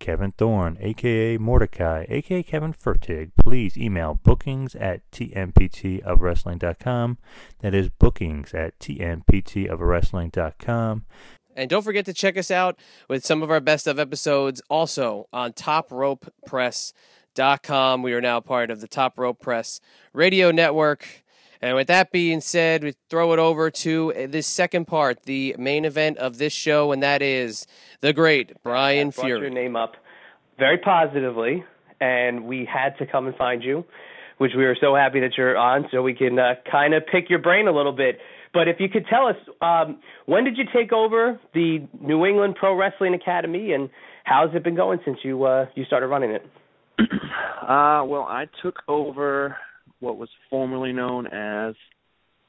Kevin 0.00 0.32
Thorn, 0.32 0.76
aka 0.80 1.38
Mordecai, 1.38 2.06
aka 2.08 2.42
Kevin 2.42 2.72
Fertig, 2.72 3.30
please 3.36 3.78
email 3.78 4.18
bookings 4.22 4.74
at 4.74 5.08
tmptofwrestling.com. 5.12 7.18
That 7.60 7.74
is 7.74 7.88
bookings 7.88 8.52
at 8.52 8.76
tmptofwrestling.com. 8.80 11.06
And 11.56 11.70
don't 11.70 11.82
forget 11.82 12.04
to 12.06 12.12
check 12.12 12.36
us 12.36 12.50
out 12.50 12.80
with 13.08 13.24
some 13.24 13.40
of 13.42 13.50
our 13.50 13.60
best 13.60 13.86
of 13.86 14.00
episodes 14.00 14.60
also 14.68 15.28
on 15.32 15.52
topropepress.com. 17.34 18.02
We 18.02 18.12
are 18.14 18.20
now 18.20 18.40
part 18.40 18.70
of 18.70 18.80
the 18.80 18.88
Top 18.88 19.18
Rope 19.18 19.40
Press 19.40 19.80
Radio 20.12 20.50
Network. 20.50 21.06
And 21.60 21.76
with 21.76 21.86
that 21.86 22.12
being 22.12 22.40
said, 22.40 22.84
we 22.84 22.94
throw 23.08 23.32
it 23.32 23.38
over 23.38 23.70
to 23.70 24.12
this 24.28 24.46
second 24.46 24.86
part, 24.86 25.22
the 25.22 25.54
main 25.58 25.84
event 25.84 26.18
of 26.18 26.36
this 26.36 26.52
show, 26.52 26.92
and 26.92 27.02
that 27.02 27.22
is 27.22 27.66
the 28.00 28.12
great 28.12 28.52
Brian 28.62 29.10
Fury. 29.10 29.40
your 29.40 29.50
name 29.50 29.74
up 29.74 29.94
very 30.58 30.76
positively, 30.76 31.64
and 32.00 32.44
we 32.44 32.68
had 32.70 32.98
to 32.98 33.06
come 33.06 33.26
and 33.26 33.36
find 33.36 33.62
you, 33.62 33.84
which 34.36 34.52
we 34.54 34.64
are 34.66 34.76
so 34.78 34.94
happy 34.94 35.20
that 35.20 35.38
you're 35.38 35.56
on, 35.56 35.86
so 35.90 36.02
we 36.02 36.12
can 36.12 36.38
uh, 36.38 36.54
kind 36.70 36.92
of 36.92 37.02
pick 37.10 37.30
your 37.30 37.38
brain 37.38 37.66
a 37.66 37.72
little 37.72 37.92
bit. 37.92 38.18
But 38.52 38.68
if 38.68 38.76
you 38.78 38.88
could 38.90 39.06
tell 39.08 39.26
us, 39.26 39.36
um, 39.62 40.00
when 40.26 40.44
did 40.44 40.58
you 40.58 40.64
take 40.72 40.92
over 40.92 41.40
the 41.54 41.88
New 41.98 42.26
England 42.26 42.56
Pro 42.56 42.76
Wrestling 42.76 43.14
Academy, 43.14 43.72
and 43.72 43.88
how's 44.24 44.54
it 44.54 44.62
been 44.62 44.76
going 44.76 45.00
since 45.04 45.18
you 45.22 45.44
uh, 45.44 45.66
you 45.74 45.86
started 45.86 46.08
running 46.08 46.30
it? 46.30 46.46
Uh, 47.62 48.04
well, 48.04 48.26
I 48.28 48.44
took 48.62 48.76
over 48.88 49.56
what 50.00 50.18
was 50.18 50.28
formerly 50.50 50.92
known 50.92 51.26
as 51.26 51.74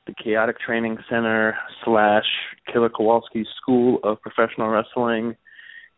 the 0.08 0.14
Chaotic 0.22 0.60
Training 0.60 0.98
Center 1.10 1.56
slash 1.86 2.26
Killer 2.72 2.90
Kowalski 2.90 3.46
School 3.62 4.00
of 4.04 4.20
Professional 4.22 4.68
Wrestling 4.68 5.38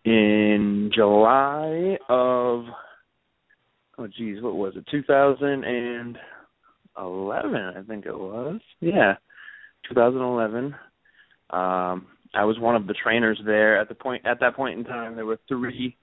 in 0.05 0.91
July 0.93 1.97
of 2.07 2.65
oh 3.97 4.07
geez, 4.15 4.39
what 4.41 4.55
was 4.55 4.75
it? 4.75 4.85
2011, 4.91 6.15
I 7.55 7.81
think 7.87 8.05
it 8.05 8.17
was. 8.17 8.61
Yeah, 8.79 9.15
2011. 9.89 10.75
Um, 11.49 12.05
I 12.33 12.43
was 12.43 12.59
one 12.59 12.75
of 12.75 12.85
the 12.87 12.93
trainers 12.93 13.41
there. 13.45 13.79
At 13.79 13.89
the 13.89 13.95
point 13.95 14.25
at 14.25 14.39
that 14.41 14.55
point 14.55 14.77
in 14.77 14.85
time, 14.85 15.15
there 15.15 15.25
were 15.25 15.39
three 15.47 15.97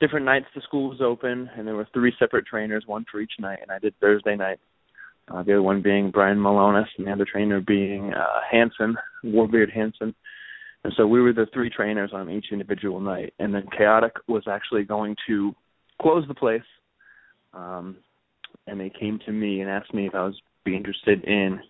different 0.00 0.26
nights 0.26 0.46
the 0.54 0.60
school 0.62 0.90
was 0.90 1.00
open, 1.00 1.50
and 1.56 1.66
there 1.66 1.74
were 1.74 1.88
three 1.92 2.12
separate 2.18 2.46
trainers, 2.46 2.84
one 2.86 3.04
for 3.10 3.20
each 3.20 3.32
night, 3.38 3.58
and 3.62 3.70
I 3.70 3.78
did 3.78 3.94
Thursday 4.00 4.36
night. 4.36 4.58
Uh, 5.28 5.42
the 5.42 5.52
other 5.52 5.62
one 5.62 5.82
being 5.82 6.10
Brian 6.10 6.38
Milonas, 6.38 6.86
and 6.96 7.06
the 7.06 7.12
other 7.12 7.26
trainer 7.30 7.60
being 7.60 8.14
uh, 8.14 8.40
Hanson, 8.50 8.96
Warbeard 9.24 9.72
Hanson. 9.72 10.14
And 10.84 10.92
so 10.96 11.06
we 11.06 11.20
were 11.20 11.32
the 11.32 11.46
three 11.52 11.68
trainers 11.68 12.12
on 12.14 12.30
each 12.30 12.46
individual 12.52 13.00
night. 13.00 13.34
And 13.38 13.54
then 13.54 13.66
Chaotic 13.76 14.14
was 14.26 14.44
actually 14.48 14.84
going 14.84 15.16
to 15.26 15.54
close 16.00 16.24
the 16.28 16.34
place. 16.34 16.62
Um, 17.52 17.96
and 18.66 18.80
they 18.80 18.90
came 18.90 19.18
to 19.26 19.32
me 19.32 19.60
and 19.60 19.68
asked 19.68 19.92
me 19.92 20.06
if 20.06 20.14
I 20.14 20.24
was 20.24 20.40
be 20.64 20.76
interested 20.76 21.24
in 21.24 21.60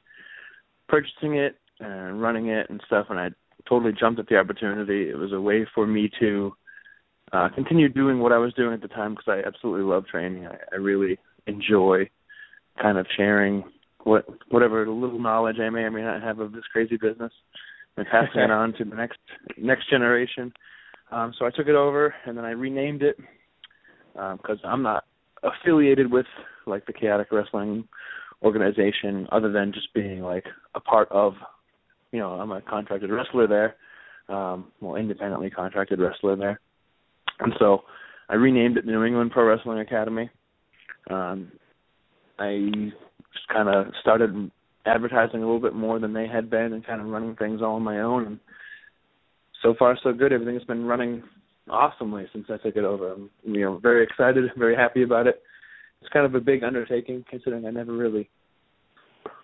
purchasing 0.89 1.37
it 1.37 1.57
and 1.81 2.21
running 2.21 2.49
it 2.49 2.69
and 2.71 2.81
stuff. 2.87 3.07
And 3.11 3.19
I 3.19 3.31
totally 3.69 3.93
jumped 3.99 4.21
at 4.21 4.29
the 4.29 4.37
opportunity. 4.37 5.09
It 5.09 5.17
was 5.17 5.33
a 5.33 5.41
way 5.41 5.67
for 5.75 5.87
me 5.87 6.11
to 6.21 6.53
uh, 7.33 7.49
continue 7.55 7.89
doing 7.89 8.21
what 8.21 8.33
I 8.33 8.39
was 8.39 8.55
doing 8.55 8.75
at 8.75 8.83
the 8.83 8.89
time 8.89 9.15
because 9.15 9.29
I 9.29 9.47
absolutely 9.47 9.85
love 9.85 10.07
training. 10.07 10.47
I, 10.47 10.57
I 10.73 10.77
really 10.77 11.19
enjoy 11.47 12.09
kind 12.81 12.99
of 12.99 13.07
sharing 13.17 13.65
what 14.05 14.27
whatever 14.51 14.89
little 14.89 15.19
knowledge 15.19 15.57
I 15.61 15.71
may 15.71 15.81
or 15.81 15.91
may 15.91 16.03
not 16.03 16.23
have 16.23 16.39
of 16.39 16.53
this 16.53 16.65
crazy 16.73 16.97
business 16.97 17.33
and 17.97 18.07
passing 18.07 18.41
it 18.41 18.51
on 18.51 18.73
to 18.75 18.85
the 18.85 18.95
next 18.95 19.19
next 19.57 19.91
generation. 19.91 20.53
Um, 21.11 21.33
so 21.39 21.47
I 21.47 21.51
took 21.51 21.69
it 21.69 21.75
over 21.75 22.15
and 22.27 22.37
then 22.37 22.45
I 22.45 22.51
renamed 22.51 23.03
it 23.03 23.17
because 24.13 24.59
um, 24.65 24.71
I'm 24.71 24.83
not 24.83 25.05
affiliated 25.43 26.11
with 26.11 26.27
like 26.67 26.87
the 26.87 26.93
Chaotic 26.93 27.29
Wrestling 27.31 27.89
organization 28.43 29.27
other 29.33 29.51
than 29.51 29.73
just 29.73 29.93
being 29.95 30.21
like 30.21 30.45
a 30.75 30.81
part 30.81 31.09
of 31.11 31.35
you 32.13 32.21
know 32.21 32.33
I'm 32.33 32.53
a 32.53 32.61
contracted 32.61 33.11
wrestler 33.11 33.47
there 33.49 33.77
um 34.29 34.71
well 34.81 34.95
independently 34.95 35.51
contracted 35.51 35.99
wrestler 35.99 36.37
there 36.37 36.61
and 37.41 37.53
so 37.59 37.83
I 38.29 38.35
renamed 38.35 38.77
it 38.77 38.87
New 38.87 39.05
England 39.05 39.31
Pro 39.31 39.45
Wrestling 39.45 39.81
Academy. 39.81 40.31
Um 41.11 41.53
I 42.39 42.71
just 43.33 43.49
kind 43.53 43.69
of 43.69 43.93
started 44.01 44.51
advertising 44.87 45.43
a 45.43 45.47
little 45.47 45.61
bit 45.61 45.75
more 45.75 45.99
than 45.99 46.13
they 46.13 46.27
had 46.27 46.49
been 46.49 46.73
and 46.73 46.87
kind 46.87 47.01
of 47.01 47.09
running 47.09 47.37
things 47.37 47.61
all 47.61 47.75
on 47.75 47.83
my 47.83 48.01
own. 48.01 48.27
And 48.27 48.39
so 49.63 49.75
far 49.79 49.99
so 50.03 50.13
good. 50.13 50.33
Everything's 50.33 50.65
been 50.65 50.85
running 50.85 51.23
awesomely 51.69 52.27
since 52.33 52.47
I 52.49 52.57
took 52.59 52.77
it 52.77 52.85
over. 52.85 53.13
I'm 53.13 53.31
you 53.45 53.63
know 53.63 53.79
very 53.79 54.05
excited 54.05 54.45
very 54.57 54.77
happy 54.77 55.03
about 55.03 55.27
it. 55.27 55.43
It's 56.01 56.13
kind 56.13 56.27
of 56.27 56.35
a 56.35 56.41
big 56.41 56.63
undertaking 56.63 57.25
considering 57.29 57.67
I 57.67 57.71
never 57.71 57.93
really 57.93 58.31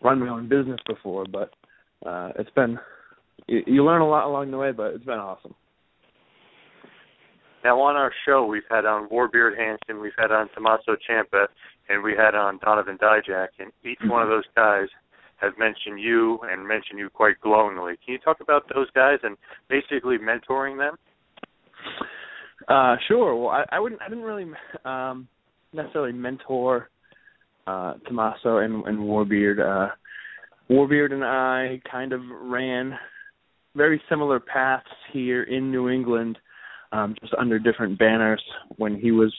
run 0.02 0.20
my 0.20 0.28
own 0.28 0.48
business 0.48 0.80
before 0.86 1.24
but 1.30 1.50
uh 2.06 2.30
it's 2.38 2.50
been 2.50 2.78
you, 3.46 3.62
you 3.66 3.84
learn 3.84 4.02
a 4.02 4.08
lot 4.08 4.26
along 4.26 4.50
the 4.50 4.58
way 4.58 4.72
but 4.72 4.92
it's 4.94 5.04
been 5.04 5.18
awesome 5.18 5.54
now 7.64 7.80
on 7.80 7.96
our 7.96 8.12
show 8.26 8.44
we've 8.44 8.62
had 8.70 8.84
on 8.84 9.08
Warbeard 9.08 9.56
Hanson, 9.56 10.00
we've 10.00 10.12
had 10.16 10.30
on 10.30 10.48
Tommaso 10.54 10.96
Ciampa, 11.08 11.46
and 11.88 12.02
we 12.02 12.14
had 12.16 12.34
on 12.34 12.58
Donovan 12.58 12.98
Dijak, 12.98 13.48
and 13.58 13.72
each 13.84 13.98
one 14.04 14.22
of 14.22 14.28
those 14.28 14.44
guys 14.54 14.88
has 15.36 15.52
mentioned 15.58 16.00
you 16.00 16.38
and 16.42 16.66
mentioned 16.66 16.98
you 16.98 17.10
quite 17.10 17.40
glowingly. 17.40 17.94
Can 18.04 18.12
you 18.12 18.18
talk 18.18 18.40
about 18.40 18.64
those 18.74 18.90
guys 18.94 19.18
and 19.22 19.36
basically 19.68 20.16
mentoring 20.18 20.78
them? 20.78 20.96
Uh, 22.68 22.96
sure. 23.08 23.34
Well, 23.34 23.48
I, 23.48 23.64
I 23.72 23.80
wouldn't. 23.80 24.00
I 24.00 24.08
didn't 24.08 24.24
really 24.24 24.46
um, 24.84 25.28
necessarily 25.72 26.12
mentor 26.12 26.88
uh, 27.66 27.94
Tommaso 28.06 28.58
and, 28.58 28.84
and 28.86 28.98
Warbeard. 28.98 29.58
Uh, 29.60 29.92
Warbeard 30.70 31.12
and 31.12 31.24
I 31.24 31.80
kind 31.90 32.12
of 32.12 32.20
ran 32.42 32.94
very 33.76 34.00
similar 34.08 34.40
paths 34.40 34.86
here 35.12 35.42
in 35.42 35.70
New 35.70 35.90
England, 35.90 36.38
um, 36.94 37.14
just 37.20 37.34
under 37.34 37.58
different 37.58 37.98
banners. 37.98 38.42
When 38.76 38.98
he 38.98 39.10
was 39.10 39.34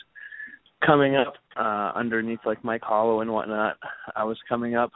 coming 0.85 1.15
up 1.15 1.33
uh, 1.55 1.91
underneath 1.95 2.39
like 2.45 2.63
Mike 2.63 2.83
Hollow 2.83 3.21
and 3.21 3.31
whatnot, 3.31 3.77
I 4.15 4.25
was 4.25 4.37
coming 4.47 4.75
up 4.75 4.91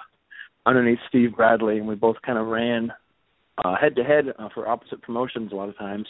underneath 0.66 0.99
Steve 1.07 1.36
Bradley, 1.36 1.78
and 1.78 1.88
we 1.88 1.95
both 1.95 2.18
kind 2.26 2.38
of 2.38 2.47
ran 2.47 2.91
head 3.80 3.95
to 3.95 4.03
head 4.03 4.26
for 4.53 4.68
opposite 4.68 5.01
promotions 5.01 5.51
a 5.51 5.55
lot 5.55 5.70
of 5.70 5.78
times, 5.78 6.07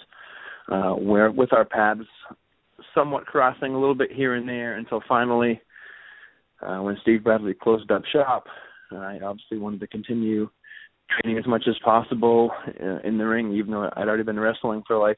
uh, 0.72 0.91
where 0.91 1.32
with 1.32 1.54
our 1.54 1.66
paths 1.66 2.02
somewhat 2.93 3.26
crossing 3.26 3.74
a 3.74 3.80
little 3.80 3.95
bit 3.95 4.12
here 4.12 4.36
and 4.36 4.47
there 4.47 4.76
until 4.76 5.02
finally, 5.08 5.60
uh, 6.62 6.78
when 6.78 6.97
Steve 7.02 7.24
Bradley 7.24 7.54
closed 7.54 7.89
up 7.91 8.04
shop, 8.12 8.45
I 8.91 9.20
obviously 9.24 9.58
wanted 9.58 9.80
to 9.82 9.88
continue 9.88 10.50
training 11.10 11.39
as 11.39 11.47
much 11.47 11.64
as 11.68 11.76
possible 11.84 12.52
uh, 12.68 13.00
in 13.04 13.18
the 13.18 13.26
ring, 13.26 13.54
even 13.54 13.72
though 13.72 13.89
I'd 13.95 14.08
already 14.08 14.24
been 14.24 14.39
wrestling 14.39 14.84
for 14.86 14.97
like 14.97 15.18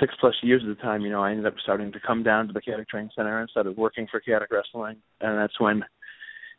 six 0.00 0.14
plus 0.20 0.34
years 0.42 0.62
at 0.62 0.76
the 0.76 0.82
time. 0.82 1.02
You 1.02 1.10
know, 1.10 1.22
I 1.22 1.30
ended 1.30 1.46
up 1.46 1.54
starting 1.62 1.92
to 1.92 2.00
come 2.00 2.22
down 2.22 2.46
to 2.46 2.52
the 2.52 2.60
Chaotic 2.60 2.88
Training 2.88 3.10
Center 3.14 3.40
and 3.40 3.50
started 3.50 3.76
working 3.76 4.06
for 4.10 4.20
Chaotic 4.20 4.50
Wrestling, 4.50 4.96
and 5.20 5.38
that's 5.38 5.58
when 5.60 5.84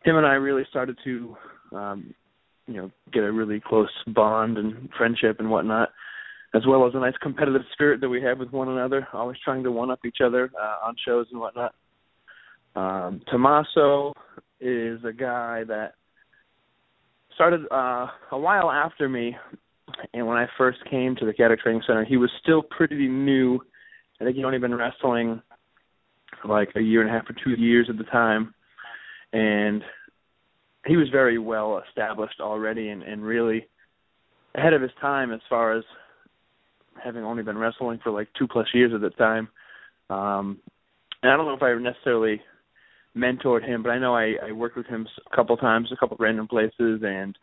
him 0.04 0.18
and 0.18 0.26
I 0.26 0.34
really 0.34 0.64
started 0.70 0.98
to, 1.04 1.38
um, 1.72 2.14
you 2.68 2.76
know, 2.76 2.92
get 3.12 3.24
a 3.24 3.32
really 3.32 3.60
close 3.60 3.90
bond 4.08 4.58
and 4.58 4.90
friendship 4.98 5.40
and 5.40 5.50
whatnot 5.50 5.90
as 6.56 6.66
well 6.66 6.88
as 6.88 6.94
a 6.96 7.00
nice 7.00 7.18
competitive 7.22 7.64
spirit 7.74 8.00
that 8.00 8.08
we 8.08 8.22
have 8.22 8.40
with 8.40 8.52
one 8.52 8.70
another, 8.70 9.08
always 9.12 9.38
trying 9.44 9.64
to 9.64 9.72
one 9.72 9.92
up 9.92 10.00
each 10.06 10.20
other 10.24 10.50
uh, 10.60 10.88
on 10.88 10.96
shows 11.06 11.28
and 11.32 11.42
whatnot. 11.42 11.76
Um, 12.76 13.22
Tommaso 13.30 14.14
is 14.62 15.04
a 15.04 15.12
guy 15.12 15.66
that 15.66 15.94
started 17.34 17.66
uh, 17.72 18.08
a 18.32 18.38
while 18.38 18.72
after 18.72 19.10
me, 19.10 19.36
and 20.14 20.28
when 20.28 20.38
I 20.38 20.48
first 20.58 20.80
came 20.89 21.16
to 21.16 21.26
the 21.26 21.34
Chaotic 21.34 21.62
Training 21.62 21.84
Center, 21.86 22.06
he 22.06 22.18
was 22.18 22.30
still 22.41 22.62
pretty 22.62 23.08
new. 23.08 23.60
I 24.20 24.24
think 24.24 24.36
he'd 24.36 24.46
only 24.46 24.60
been 24.60 24.76
wrestling 24.76 25.41
like 26.48 26.70
a 26.76 26.82
year 26.82 27.02
and 27.02 27.10
a 27.10 27.14
half 27.14 27.30
or 27.30 27.36
two 27.43 27.62
years 27.62 27.88
at 27.89 27.98
the 27.98 28.04
time, 28.06 28.54
and 29.34 29.82
he 30.86 30.98
was 30.98 31.10
very 31.10 31.38
well 31.38 31.82
established 31.88 32.39
already 32.39 32.89
and, 32.89 33.04
and 33.04 33.24
really 33.24 33.68
ahead 34.54 34.74
of 34.74 34.82
his 34.82 34.91
time 35.02 35.32
as 35.32 35.39
far 35.50 35.78
as 35.78 35.84
having 37.04 37.24
only 37.24 37.43
been 37.43 37.58
wrestling 37.58 38.00
for 38.04 38.12
like 38.12 38.28
two 38.38 38.48
plus 38.48 38.68
years 38.74 38.91
at 38.93 39.02
the 39.02 39.10
time. 39.12 39.48
Um, 40.10 40.60
and 41.24 41.32
I 41.32 41.38
don't 41.38 41.46
know 41.46 41.56
if 41.56 41.64
I 41.64 41.74
necessarily 41.82 42.41
mentored 43.16 43.66
him, 43.66 43.82
but 43.82 43.89
I 43.89 44.00
know 44.00 44.16
I, 44.16 44.36
I 44.48 44.52
worked 44.52 44.78
with 44.78 44.86
him 44.86 45.08
a 45.32 45.36
couple 45.36 45.58
times, 45.58 45.89
a 45.91 45.98
couple 45.98 46.18
random 46.20 46.48
places, 46.48 47.02
and 47.04 47.38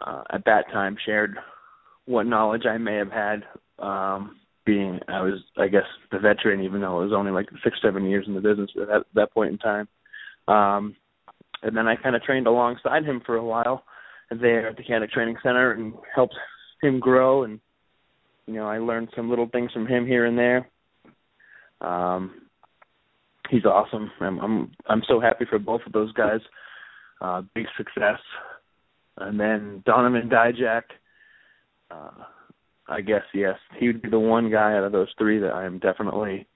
uh, 0.00 0.22
at 0.32 0.44
that 0.46 0.64
time 0.72 0.96
shared 1.04 1.36
what 2.08 2.26
knowledge 2.26 2.64
I 2.66 2.78
may 2.78 2.96
have 2.96 3.12
had. 3.12 3.44
Um, 3.78 4.36
being 4.64 5.00
I 5.08 5.22
was, 5.22 5.40
I 5.56 5.68
guess, 5.68 5.84
the 6.12 6.18
veteran, 6.18 6.62
even 6.62 6.80
though 6.80 7.00
it 7.00 7.04
was 7.04 7.14
only 7.14 7.30
like 7.30 7.48
six, 7.64 7.78
seven 7.80 8.04
years 8.04 8.26
in 8.26 8.34
the 8.34 8.40
business 8.40 8.70
at 8.80 8.88
that, 8.88 9.04
that 9.14 9.32
point 9.32 9.52
in 9.52 9.58
time. 9.58 9.88
Um, 10.46 10.96
and 11.62 11.76
then 11.76 11.86
I 11.88 11.96
kind 11.96 12.14
of 12.14 12.22
trained 12.22 12.46
alongside 12.46 13.04
him 13.04 13.22
for 13.24 13.36
a 13.36 13.44
while 13.44 13.84
there 14.30 14.68
at 14.68 14.76
the 14.76 14.82
Chaotic 14.82 15.10
Training 15.10 15.36
Center 15.42 15.72
and 15.72 15.94
helped 16.14 16.34
him 16.82 17.00
grow 17.00 17.44
and 17.44 17.60
you 18.48 18.54
know, 18.54 18.66
I 18.66 18.78
learned 18.78 19.10
some 19.14 19.28
little 19.28 19.48
things 19.48 19.70
from 19.72 19.86
him 19.86 20.06
here 20.06 20.24
and 20.24 20.38
there. 20.38 20.68
Um, 21.82 22.42
he's 23.50 23.66
awesome. 23.66 24.10
I'm 24.20 24.38
I'm 24.40 24.70
I'm 24.86 25.02
so 25.06 25.20
happy 25.20 25.44
for 25.48 25.58
both 25.58 25.82
of 25.86 25.92
those 25.92 26.12
guys. 26.12 26.40
Uh, 27.20 27.42
big 27.54 27.66
success. 27.76 28.18
And 29.18 29.38
then 29.38 29.82
Donovan 29.84 30.30
Dijak, 30.30 30.82
uh, 31.90 32.10
I 32.88 33.00
guess 33.02 33.22
yes, 33.34 33.56
he 33.78 33.86
would 33.86 34.02
be 34.02 34.08
the 34.08 34.18
one 34.18 34.50
guy 34.50 34.76
out 34.76 34.84
of 34.84 34.92
those 34.92 35.08
three 35.18 35.38
that 35.40 35.52
I 35.52 35.66
am 35.66 35.78
definitely 35.78 36.46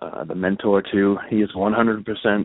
uh, 0.00 0.24
the 0.24 0.34
mentor 0.34 0.82
to. 0.92 1.16
He 1.30 1.36
is 1.36 1.50
100% 1.54 2.44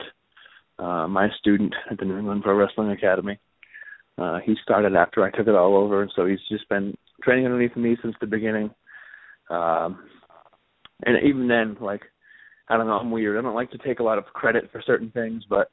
uh, 0.80 1.08
my 1.08 1.28
student 1.40 1.74
at 1.90 1.98
the 1.98 2.06
New 2.06 2.18
England 2.18 2.44
Pro 2.44 2.56
Wrestling 2.56 2.92
Academy. 2.92 3.40
Uh, 4.18 4.40
he 4.46 4.56
started 4.62 4.96
after 4.96 5.24
I 5.24 5.32
took 5.32 5.48
it 5.48 5.56
all 5.56 5.76
over, 5.76 6.02
and 6.02 6.12
so 6.16 6.26
he's 6.26 6.40
just 6.50 6.68
been 6.70 6.96
training 7.24 7.46
underneath 7.46 7.76
me 7.76 7.98
since 8.02 8.16
the 8.22 8.28
beginning. 8.28 8.70
Um, 9.50 10.08
and 11.06 11.18
even 11.24 11.48
then, 11.48 11.78
like, 11.82 12.02
I 12.70 12.78
don't 12.78 12.88
know, 12.88 12.94
I'm 12.94 13.12
weird. 13.12 13.38
I 13.38 13.42
don't 13.42 13.56
like 13.56 13.72
to 13.72 13.78
take 13.80 14.00
a 14.00 14.04
lot 14.04 14.18
of 14.18 14.26
credit 14.26 14.70
for 14.72 14.82
certain 14.86 15.12
things, 15.12 15.44
but 15.50 15.72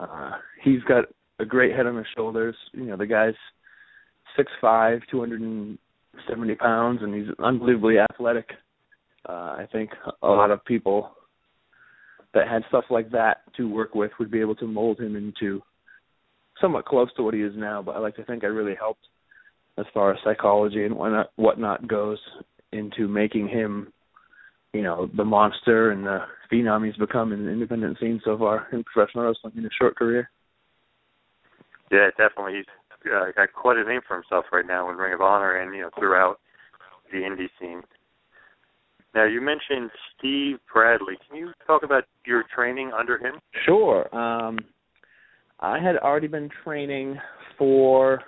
uh, 0.00 0.32
he's 0.62 0.82
got 0.88 1.04
a 1.38 1.44
great 1.44 1.74
head 1.74 1.86
on 1.86 1.96
his 1.96 2.06
shoulders. 2.16 2.56
You 2.72 2.86
know, 2.86 2.96
the 2.96 3.06
guy's 3.06 3.34
six 4.36 4.50
five, 4.60 5.00
two 5.10 5.20
hundred 5.20 5.40
and 5.40 5.78
seventy 6.28 6.54
pounds, 6.54 7.00
and 7.02 7.14
he's 7.14 7.32
unbelievably 7.38 7.96
athletic. 7.98 8.48
Uh, 9.28 9.32
I 9.32 9.66
think 9.72 9.90
a 10.22 10.28
lot 10.28 10.50
of 10.50 10.64
people 10.64 11.10
that 12.34 12.48
had 12.48 12.62
stuff 12.68 12.84
like 12.90 13.10
that 13.10 13.38
to 13.56 13.68
work 13.68 13.94
with 13.94 14.10
would 14.18 14.30
be 14.30 14.40
able 14.40 14.54
to 14.56 14.66
mold 14.66 15.00
him 15.00 15.16
into 15.16 15.62
somewhat 16.60 16.84
close 16.84 17.08
to 17.16 17.22
what 17.22 17.34
he 17.34 17.40
is 17.40 17.54
now. 17.56 17.82
But 17.82 17.96
I 17.96 17.98
like 17.98 18.16
to 18.16 18.24
think 18.24 18.44
I 18.44 18.48
really 18.48 18.74
helped 18.78 19.06
as 19.78 19.86
far 19.92 20.12
as 20.12 20.18
psychology 20.24 20.84
and 20.84 20.96
whatnot, 20.96 21.30
whatnot 21.36 21.88
goes 21.88 22.18
into 22.72 23.08
making 23.08 23.48
him, 23.48 23.92
you 24.72 24.82
know, 24.82 25.08
the 25.16 25.24
monster 25.24 25.90
and 25.90 26.04
the 26.04 26.20
phenom 26.52 26.86
he's 26.86 26.96
become 26.96 27.32
in 27.32 27.46
the 27.46 27.50
independent 27.50 27.98
scene 27.98 28.20
so 28.24 28.38
far 28.38 28.68
in 28.72 28.84
professional 28.84 29.24
wrestling 29.24 29.52
in 29.56 29.64
his 29.64 29.72
short 29.78 29.96
career. 29.96 30.30
Yeah, 31.90 32.08
definitely. 32.16 32.62
Uh, 33.12 33.32
got 33.34 33.52
quite 33.52 33.76
a 33.76 33.84
name 33.84 34.00
for 34.06 34.14
himself 34.14 34.46
right 34.52 34.66
now 34.66 34.90
in 34.90 34.96
Ring 34.96 35.14
of 35.14 35.20
Honor 35.20 35.56
and 35.56 35.74
you 35.74 35.82
know 35.82 35.90
throughout 35.98 36.38
the 37.12 37.18
indie 37.18 37.48
scene. 37.60 37.82
Now, 39.14 39.24
you 39.24 39.40
mentioned 39.40 39.90
Steve 40.16 40.56
Bradley. 40.70 41.14
Can 41.26 41.38
you 41.38 41.52
talk 41.66 41.82
about 41.82 42.04
your 42.26 42.44
training 42.54 42.92
under 42.96 43.16
him? 43.16 43.40
Sure. 43.64 44.14
Um, 44.14 44.58
I 45.58 45.78
had 45.78 45.96
already 45.96 46.26
been 46.26 46.50
training 46.62 47.16
for 47.56 48.20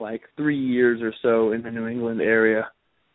like 0.00 0.22
three 0.36 0.58
years 0.58 1.00
or 1.00 1.14
so 1.22 1.52
in 1.52 1.62
the 1.62 1.70
New 1.70 1.86
England 1.86 2.20
area, 2.20 2.68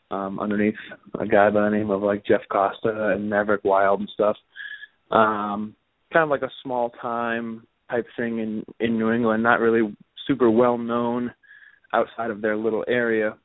um, 0.09 0.39
underneath 0.39 0.75
a 1.19 1.27
guy 1.27 1.49
by 1.49 1.65
the 1.65 1.75
name 1.75 1.89
of 1.89 2.01
like 2.01 2.25
Jeff 2.25 2.41
Costa 2.49 3.13
and 3.13 3.29
Maverick 3.29 3.65
Wild 3.65 3.99
and 3.99 4.09
stuff. 4.13 4.37
Um, 5.11 5.75
kind 6.13 6.23
of 6.23 6.29
like 6.29 6.43
a 6.43 6.51
small 6.63 6.91
time 7.01 7.67
type 7.89 8.05
thing 8.15 8.39
in 8.39 8.63
in 8.79 8.97
New 8.97 9.11
England, 9.11 9.43
not 9.43 9.59
really 9.59 9.93
super 10.27 10.49
well 10.49 10.77
known 10.77 11.33
outside 11.93 12.31
of 12.31 12.41
their 12.41 12.57
little 12.57 12.83
area. 12.87 13.35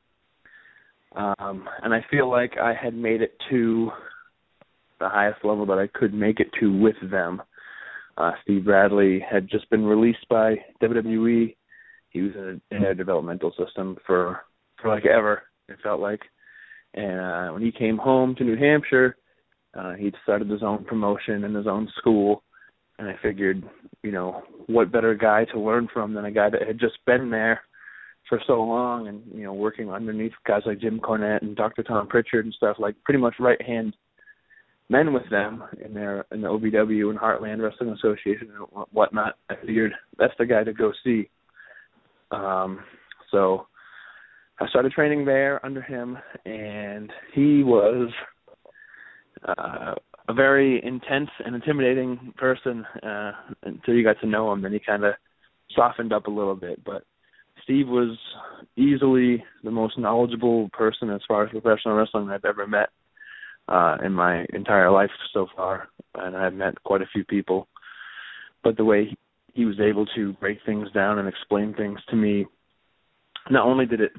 Um, 1.15 1.67
and 1.83 1.93
I 1.93 2.05
feel 2.09 2.29
like 2.29 2.53
I 2.57 2.73
had 2.73 2.93
made 2.93 3.21
it 3.21 3.35
to 3.49 3.91
the 4.99 5.09
highest 5.09 5.43
level 5.43 5.65
that 5.65 5.77
I 5.77 5.87
could 5.87 6.13
make 6.13 6.39
it 6.39 6.49
to 6.59 6.71
with 6.71 6.95
them. 7.09 7.41
Uh, 8.17 8.31
Steve 8.43 8.65
Bradley 8.65 9.19
had 9.19 9.49
just 9.49 9.69
been 9.69 9.83
released 9.83 10.27
by 10.29 10.55
WWE. 10.81 11.55
He 12.09 12.21
was 12.21 12.31
in, 12.35 12.61
in 12.71 12.81
their 12.81 12.93
developmental 12.93 13.53
system 13.57 13.97
for 14.05 14.41
for 14.81 14.89
like 14.89 15.05
ever. 15.05 15.43
It 15.67 15.77
felt 15.81 16.01
like, 16.01 16.21
and 16.93 17.19
uh, 17.19 17.53
when 17.53 17.61
he 17.61 17.71
came 17.71 17.97
home 17.97 18.35
to 18.35 18.43
New 18.43 18.57
Hampshire, 18.57 19.17
uh, 19.73 19.93
he'd 19.93 20.15
started 20.23 20.49
his 20.49 20.63
own 20.63 20.83
promotion 20.83 21.43
in 21.45 21.53
his 21.53 21.67
own 21.67 21.87
school, 21.97 22.43
and 23.01 23.09
I 23.09 23.15
figured, 23.21 23.63
you 24.03 24.11
know, 24.11 24.43
what 24.67 24.91
better 24.91 25.15
guy 25.15 25.45
to 25.45 25.59
learn 25.59 25.87
from 25.91 26.13
than 26.13 26.25
a 26.25 26.31
guy 26.31 26.49
that 26.49 26.67
had 26.67 26.79
just 26.79 26.97
been 27.05 27.29
there 27.29 27.61
for 28.29 28.39
so 28.47 28.61
long 28.61 29.07
and 29.07 29.23
you 29.33 29.43
know 29.43 29.51
working 29.51 29.89
underneath 29.89 30.31
guys 30.47 30.61
like 30.65 30.79
Jim 30.79 30.99
Cornette 30.99 31.41
and 31.41 31.55
Dr. 31.55 31.83
Tom 31.83 32.07
Prichard 32.07 32.45
and 32.45 32.53
stuff 32.53 32.77
like 32.79 32.95
pretty 33.03 33.19
much 33.19 33.33
right 33.39 33.61
hand 33.61 33.93
men 34.89 35.11
with 35.11 35.29
them 35.29 35.63
in 35.83 35.93
their 35.93 36.25
in 36.31 36.41
the 36.41 36.47
OVW 36.47 37.09
and 37.09 37.19
Heartland 37.19 37.61
Wrestling 37.61 37.89
Association 37.89 38.51
and 38.55 38.85
whatnot. 38.91 39.37
I 39.49 39.55
figured 39.65 39.93
that's 40.17 40.33
the 40.37 40.45
guy 40.45 40.63
to 40.63 40.73
go 40.73 40.91
see. 41.03 41.29
Um, 42.31 42.79
so 43.31 43.67
I 44.59 44.67
started 44.67 44.91
training 44.91 45.25
there 45.25 45.65
under 45.65 45.81
him, 45.81 46.17
and 46.45 47.11
he 47.33 47.63
was 47.63 48.11
uh, 49.45 49.95
a 50.31 50.33
very 50.33 50.81
intense 50.83 51.29
and 51.45 51.55
intimidating 51.55 52.33
person 52.37 52.85
uh, 53.03 53.33
until 53.63 53.93
you 53.93 54.03
got 54.03 54.19
to 54.21 54.27
know 54.27 54.51
him. 54.51 54.61
Then 54.61 54.71
he 54.71 54.79
kind 54.79 55.03
of 55.03 55.13
softened 55.75 56.13
up 56.13 56.27
a 56.27 56.31
little 56.31 56.55
bit, 56.55 56.81
but 56.85 57.03
Steve 57.63 57.89
was 57.89 58.17
easily 58.77 59.43
the 59.63 59.71
most 59.71 59.99
knowledgeable 59.99 60.69
person 60.69 61.09
as 61.09 61.19
far 61.27 61.43
as 61.43 61.49
professional 61.51 61.95
wrestling 61.95 62.29
I've 62.29 62.45
ever 62.45 62.65
met 62.65 62.89
uh, 63.67 63.97
in 64.05 64.13
my 64.13 64.45
entire 64.53 64.89
life 64.89 65.09
so 65.33 65.47
far, 65.53 65.89
and 66.15 66.37
I've 66.37 66.53
met 66.53 66.81
quite 66.83 67.01
a 67.01 67.09
few 67.11 67.25
people. 67.25 67.67
But 68.63 68.77
the 68.77 68.85
way 68.85 69.15
he 69.53 69.65
was 69.65 69.81
able 69.81 70.05
to 70.15 70.31
break 70.33 70.59
things 70.65 70.89
down 70.93 71.19
and 71.19 71.27
explain 71.27 71.73
things 71.73 71.99
to 72.09 72.15
me, 72.15 72.45
not 73.49 73.65
only 73.67 73.85
did 73.85 73.99
it 73.99 74.13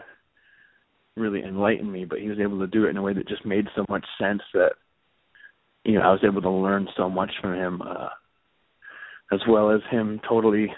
really 1.16 1.42
enlighten 1.42 1.90
me, 1.90 2.04
but 2.04 2.18
he 2.18 2.28
was 2.28 2.38
able 2.38 2.58
to 2.58 2.66
do 2.66 2.84
it 2.84 2.90
in 2.90 2.98
a 2.98 3.02
way 3.02 3.14
that 3.14 3.28
just 3.28 3.46
made 3.46 3.66
so 3.74 3.86
much 3.88 4.04
sense 4.20 4.42
that 4.52 4.72
you 5.85 5.95
know 5.95 6.01
I 6.01 6.11
was 6.11 6.20
able 6.24 6.43
to 6.43 6.51
learn 6.51 6.89
so 6.97 7.09
much 7.09 7.30
from 7.41 7.55
him, 7.55 7.83
uh, 7.83 8.09
as 9.33 9.41
well 9.49 9.70
as 9.70 9.80
him 9.91 10.20
totally 10.28 10.68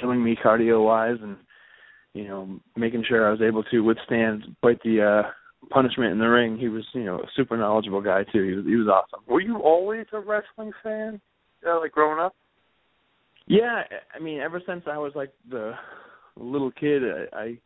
killing 0.00 0.22
me 0.22 0.36
cardio 0.42 0.84
wise 0.84 1.16
and 1.22 1.36
you 2.14 2.28
know 2.28 2.60
making 2.76 3.04
sure 3.08 3.26
I 3.26 3.30
was 3.30 3.42
able 3.42 3.62
to 3.64 3.80
withstand 3.80 4.44
quite 4.60 4.82
the 4.82 5.24
uh 5.24 5.30
punishment 5.70 6.12
in 6.12 6.18
the 6.18 6.26
ring. 6.26 6.56
He 6.56 6.68
was, 6.68 6.84
you 6.92 7.04
know, 7.04 7.16
a 7.16 7.26
super 7.36 7.56
knowledgeable 7.56 8.00
guy 8.00 8.24
too. 8.32 8.42
He 8.42 8.54
was, 8.54 8.64
he 8.64 8.76
was 8.76 8.88
awesome. 8.88 9.24
Were 9.26 9.40
you 9.40 9.58
always 9.58 10.06
a 10.12 10.20
wrestling 10.20 10.72
fan, 10.82 11.20
uh, 11.66 11.80
like 11.80 11.92
growing 11.92 12.20
up? 12.20 12.34
Yeah, 13.46 13.82
I 14.14 14.18
mean, 14.18 14.40
ever 14.40 14.62
since 14.66 14.84
I 14.86 14.98
was 14.98 15.12
like 15.14 15.32
the 15.50 15.72
little 16.36 16.70
kid, 16.70 17.02
I 17.02 17.36
I, 17.36 17.58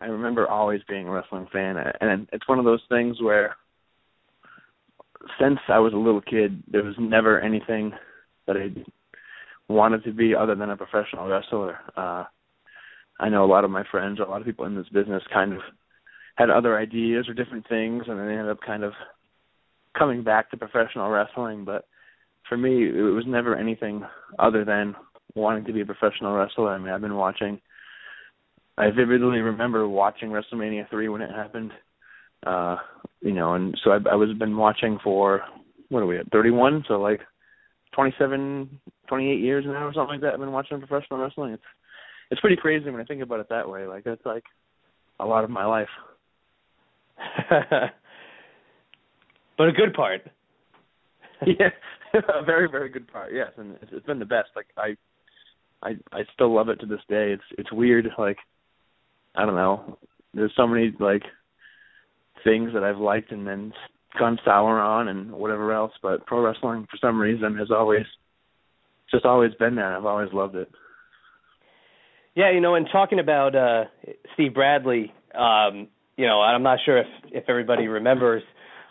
I 0.00 0.06
remember 0.06 0.46
always 0.46 0.80
being 0.88 1.08
a 1.08 1.10
wrestling 1.10 1.48
fan, 1.52 1.76
and 2.00 2.28
it's 2.32 2.46
one 2.48 2.58
of 2.58 2.64
those 2.64 2.82
things 2.88 3.20
where 3.20 3.56
since 5.40 5.58
I 5.68 5.78
was 5.78 5.92
a 5.92 5.96
little 5.96 6.20
kid, 6.20 6.62
there 6.70 6.84
was 6.84 6.94
never 6.98 7.40
anything 7.40 7.92
that 8.46 8.56
I 8.56 8.70
wanted 9.68 10.04
to 10.04 10.12
be 10.12 10.34
other 10.34 10.54
than 10.54 10.70
a 10.70 10.76
professional 10.76 11.28
wrestler. 11.28 11.78
Uh 11.96 12.24
I 13.20 13.28
know 13.28 13.44
a 13.44 13.50
lot 13.50 13.64
of 13.64 13.70
my 13.72 13.82
friends, 13.90 14.20
a 14.20 14.30
lot 14.30 14.40
of 14.40 14.46
people 14.46 14.64
in 14.66 14.76
this 14.76 14.88
business 14.90 15.24
kind 15.32 15.52
of 15.52 15.58
had 16.38 16.50
other 16.50 16.78
ideas 16.78 17.28
or 17.28 17.34
different 17.34 17.68
things 17.68 18.04
and 18.06 18.18
then 18.18 18.28
they 18.28 18.34
ended 18.34 18.48
up 18.48 18.60
kind 18.64 18.84
of 18.84 18.92
coming 19.98 20.22
back 20.22 20.50
to 20.50 20.56
professional 20.56 21.10
wrestling 21.10 21.64
but 21.64 21.86
for 22.48 22.56
me 22.56 22.88
it 22.88 23.02
was 23.02 23.24
never 23.26 23.56
anything 23.56 24.04
other 24.38 24.64
than 24.64 24.94
wanting 25.34 25.64
to 25.64 25.72
be 25.72 25.80
a 25.80 25.86
professional 25.86 26.32
wrestler 26.32 26.68
i 26.68 26.78
mean 26.78 26.90
i've 26.90 27.00
been 27.00 27.16
watching 27.16 27.60
i 28.76 28.88
vividly 28.88 29.40
remember 29.40 29.88
watching 29.88 30.30
wrestlemania 30.30 30.88
3 30.88 31.08
when 31.08 31.22
it 31.22 31.30
happened 31.30 31.72
uh 32.46 32.76
you 33.20 33.32
know 33.32 33.54
and 33.54 33.78
so 33.82 33.90
i 33.90 33.98
i 34.10 34.14
was 34.14 34.32
been 34.38 34.56
watching 34.56 34.98
for 35.02 35.42
what 35.88 36.00
are 36.00 36.06
we 36.06 36.18
at 36.18 36.30
31 36.30 36.84
so 36.88 36.94
like 36.94 37.20
27 37.94 38.80
28 39.08 39.40
years 39.40 39.64
now 39.66 39.86
or 39.86 39.92
something 39.92 40.14
like 40.14 40.20
that 40.20 40.34
i've 40.34 40.40
been 40.40 40.52
watching 40.52 40.78
professional 40.78 41.18
wrestling 41.18 41.52
it's 41.52 41.62
it's 42.30 42.40
pretty 42.40 42.56
crazy 42.56 42.90
when 42.90 43.00
i 43.00 43.04
think 43.04 43.22
about 43.22 43.40
it 43.40 43.48
that 43.48 43.68
way 43.68 43.86
like 43.86 44.04
that's 44.04 44.24
like 44.24 44.44
a 45.20 45.24
lot 45.24 45.44
of 45.44 45.50
my 45.50 45.64
life 45.64 45.88
but 49.58 49.68
a 49.68 49.72
good 49.72 49.92
part. 49.94 50.22
yeah, 51.46 51.70
a 52.14 52.44
very 52.44 52.68
very 52.70 52.88
good 52.88 53.10
part. 53.10 53.32
Yes, 53.32 53.50
and 53.56 53.76
it's, 53.82 53.92
it's 53.92 54.06
been 54.06 54.18
the 54.18 54.24
best. 54.24 54.48
Like 54.56 54.66
I, 54.76 54.96
I 55.82 55.90
I 56.12 56.22
still 56.34 56.54
love 56.54 56.68
it 56.68 56.80
to 56.80 56.86
this 56.86 57.00
day. 57.08 57.32
It's 57.32 57.42
it's 57.58 57.72
weird. 57.72 58.08
Like 58.18 58.38
I 59.34 59.44
don't 59.44 59.56
know. 59.56 59.98
There's 60.34 60.52
so 60.56 60.66
many 60.66 60.92
like 60.98 61.22
things 62.44 62.72
that 62.74 62.84
I've 62.84 62.98
liked 62.98 63.32
and 63.32 63.46
then 63.46 63.72
gone 64.18 64.38
sour 64.44 64.80
on 64.80 65.08
and 65.08 65.32
whatever 65.32 65.72
else. 65.72 65.92
But 66.02 66.26
pro 66.26 66.42
wrestling 66.42 66.86
for 66.90 66.96
some 67.00 67.20
reason 67.20 67.56
has 67.56 67.70
always 67.70 68.06
just 69.10 69.24
always 69.24 69.52
been 69.54 69.74
there. 69.74 69.96
I've 69.96 70.04
always 70.04 70.32
loved 70.32 70.54
it. 70.54 70.70
Yeah, 72.34 72.52
you 72.52 72.60
know, 72.60 72.74
and 72.74 72.86
talking 72.90 73.18
about 73.18 73.54
uh 73.54 73.84
Steve 74.34 74.54
Bradley, 74.54 75.12
um, 75.34 75.88
you 76.16 76.26
know, 76.26 76.40
I'm 76.40 76.62
not 76.62 76.78
sure 76.84 76.98
if 76.98 77.06
if 77.32 77.44
everybody 77.48 77.88
remembers 77.88 78.42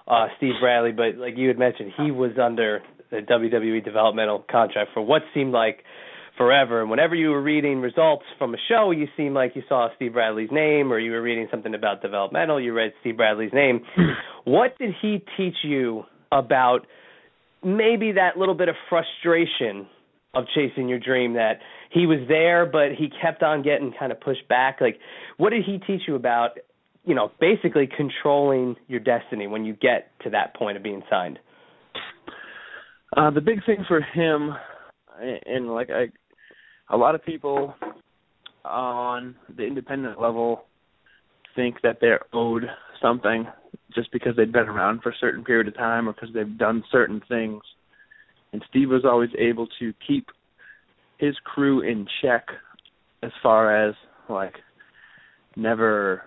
uh 0.07 0.27
Steve 0.37 0.53
Bradley, 0.59 0.91
but 0.91 1.17
like 1.17 1.37
you 1.37 1.47
had 1.47 1.57
mentioned, 1.57 1.93
he 1.97 2.11
was 2.11 2.31
under 2.41 2.81
the 3.09 3.17
WWE 3.17 3.83
developmental 3.83 4.43
contract 4.49 4.91
for 4.93 5.01
what 5.01 5.21
seemed 5.33 5.53
like 5.53 5.83
forever. 6.37 6.81
And 6.81 6.89
whenever 6.89 7.15
you 7.15 7.29
were 7.29 7.41
reading 7.41 7.81
results 7.81 8.23
from 8.37 8.53
a 8.53 8.57
show, 8.69 8.91
you 8.91 9.07
seemed 9.17 9.35
like 9.35 9.55
you 9.55 9.63
saw 9.67 9.89
Steve 9.95 10.13
Bradley's 10.13 10.51
name, 10.51 10.91
or 10.91 10.99
you 10.99 11.11
were 11.11 11.21
reading 11.21 11.47
something 11.49 11.73
about 11.73 12.01
developmental, 12.01 12.61
you 12.61 12.73
read 12.73 12.93
Steve 13.01 13.17
Bradley's 13.17 13.53
name. 13.53 13.81
what 14.45 14.77
did 14.77 14.93
he 15.01 15.23
teach 15.35 15.55
you 15.63 16.03
about 16.31 16.87
maybe 17.63 18.13
that 18.13 18.37
little 18.37 18.55
bit 18.55 18.69
of 18.69 18.75
frustration 18.89 19.87
of 20.35 20.45
chasing 20.53 20.87
your 20.87 20.99
dream 20.99 21.33
that 21.33 21.59
he 21.89 22.05
was 22.05 22.19
there 22.27 22.65
but 22.65 22.91
he 22.97 23.09
kept 23.21 23.41
on 23.41 23.63
getting 23.63 23.93
kind 23.97 24.11
of 24.11 24.19
pushed 24.19 24.47
back 24.49 24.79
like 24.81 24.99
what 25.37 25.49
did 25.51 25.63
he 25.63 25.79
teach 25.87 26.01
you 26.05 26.15
about 26.15 26.51
you 27.07 27.15
know, 27.15 27.31
basically 27.39 27.87
controlling 27.87 28.75
your 28.89 28.99
destiny 28.99 29.47
when 29.47 29.63
you 29.63 29.73
get 29.73 30.11
to 30.23 30.29
that 30.29 30.53
point 30.55 30.75
of 30.75 30.83
being 30.83 31.01
signed? 31.09 31.39
Uh, 33.15 33.31
the 33.31 33.39
big 33.39 33.65
thing 33.65 33.85
for 33.87 34.01
him, 34.01 34.53
and 35.45 35.69
like 35.69 35.89
I, 35.89 36.07
a 36.89 36.97
lot 36.97 37.15
of 37.15 37.23
people 37.23 37.75
on 38.63 39.35
the 39.55 39.63
independent 39.63 40.21
level 40.21 40.65
think 41.55 41.81
that 41.83 41.97
they're 41.99 42.21
owed 42.33 42.65
something 43.01 43.47
just 43.93 44.11
because 44.11 44.35
they've 44.35 44.51
been 44.51 44.67
around 44.67 45.01
for 45.01 45.09
a 45.09 45.17
certain 45.19 45.43
period 45.43 45.67
of 45.67 45.75
time 45.75 46.07
or 46.07 46.13
because 46.13 46.29
they've 46.33 46.57
done 46.57 46.83
certain 46.91 47.21
things. 47.27 47.61
And 48.53 48.63
Steve 48.69 48.89
was 48.89 49.05
always 49.05 49.29
able 49.37 49.67
to 49.79 49.93
keep 50.05 50.27
his 51.17 51.35
crew 51.43 51.81
in 51.81 52.07
check 52.21 52.47
as 53.23 53.31
far 53.41 53.87
as 53.87 53.95
like 54.29 54.55
never 55.55 56.23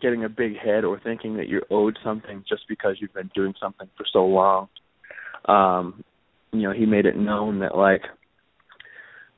getting 0.00 0.24
a 0.24 0.28
big 0.28 0.56
head 0.58 0.84
or 0.84 1.00
thinking 1.00 1.36
that 1.36 1.48
you're 1.48 1.62
owed 1.70 1.96
something 2.04 2.44
just 2.48 2.62
because 2.68 2.96
you've 2.98 3.14
been 3.14 3.30
doing 3.34 3.54
something 3.60 3.88
for 3.96 4.04
so 4.12 4.26
long. 4.26 4.68
Um, 5.46 6.04
you 6.52 6.62
know, 6.62 6.72
he 6.72 6.86
made 6.86 7.06
it 7.06 7.16
known 7.16 7.60
that 7.60 7.76
like 7.76 8.02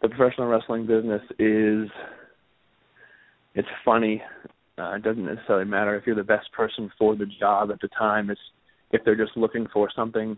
the 0.03 0.09
professional 0.09 0.47
wrestling 0.47 0.87
business 0.87 1.23
is 1.39 1.89
it's 3.55 3.69
funny. 3.85 4.23
Uh, 4.79 4.97
it 4.97 5.03
doesn't 5.03 5.25
necessarily 5.25 5.65
matter 5.65 5.97
if 5.97 6.07
you're 6.07 6.17
the 6.17 6.23
best 6.23 6.53
person 6.53 6.91
for 6.99 7.17
the 7.17 7.27
job 7.41 7.71
at 7.71 7.81
the 7.81 7.89
time. 7.89 8.31
It's 8.31 8.41
if 8.93 9.03
they're 9.05 9.17
just 9.17 9.37
looking 9.37 9.67
for 9.73 9.89
something 9.95 10.37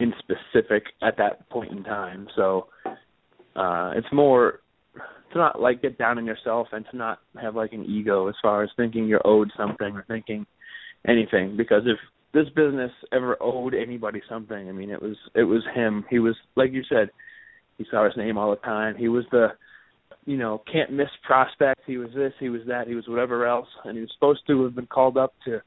in 0.00 0.12
specific 0.18 0.84
at 1.02 1.16
that 1.18 1.48
point 1.50 1.72
in 1.72 1.84
time. 1.84 2.28
So 2.36 2.66
uh 3.56 3.92
it's 3.96 4.06
more 4.12 4.60
to 5.32 5.38
not 5.38 5.60
like 5.60 5.82
get 5.82 5.98
down 5.98 6.18
on 6.18 6.26
yourself 6.26 6.68
and 6.72 6.84
to 6.90 6.96
not 6.96 7.18
have 7.40 7.54
like 7.54 7.72
an 7.72 7.84
ego 7.84 8.28
as 8.28 8.34
far 8.42 8.62
as 8.62 8.70
thinking 8.76 9.06
you're 9.06 9.26
owed 9.26 9.50
something 9.56 9.94
or 9.94 10.04
thinking 10.08 10.46
anything 11.06 11.56
because 11.56 11.82
if 11.86 11.98
this 12.32 12.48
business 12.54 12.92
ever 13.12 13.36
owed 13.40 13.74
anybody 13.74 14.22
something, 14.28 14.68
I 14.68 14.72
mean, 14.72 14.90
it 14.90 15.02
was 15.02 15.16
it 15.34 15.44
was 15.44 15.62
him. 15.74 16.04
He 16.08 16.18
was 16.18 16.36
like 16.56 16.72
you 16.72 16.82
said, 16.88 17.10
he 17.80 17.86
saw 17.90 18.04
his 18.04 18.14
name 18.14 18.36
all 18.36 18.50
the 18.50 18.56
time. 18.56 18.94
He 18.94 19.08
was 19.08 19.24
the 19.30 19.48
you 20.26 20.36
know 20.36 20.62
can't 20.70 20.92
miss 20.92 21.08
prospect. 21.26 21.80
He 21.86 21.96
was 21.96 22.10
this, 22.14 22.34
he 22.38 22.50
was 22.50 22.60
that, 22.68 22.86
he 22.86 22.94
was 22.94 23.08
whatever 23.08 23.46
else, 23.46 23.68
and 23.84 23.96
he 23.96 24.02
was 24.02 24.10
supposed 24.14 24.42
to 24.48 24.64
have 24.64 24.74
been 24.74 24.86
called 24.86 25.16
up 25.16 25.32
to 25.46 25.62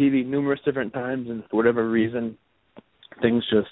TV 0.00 0.24
numerous 0.24 0.60
different 0.64 0.94
times, 0.94 1.28
and 1.28 1.44
for 1.50 1.56
whatever 1.56 1.90
reason, 1.90 2.38
things 3.20 3.44
just 3.52 3.68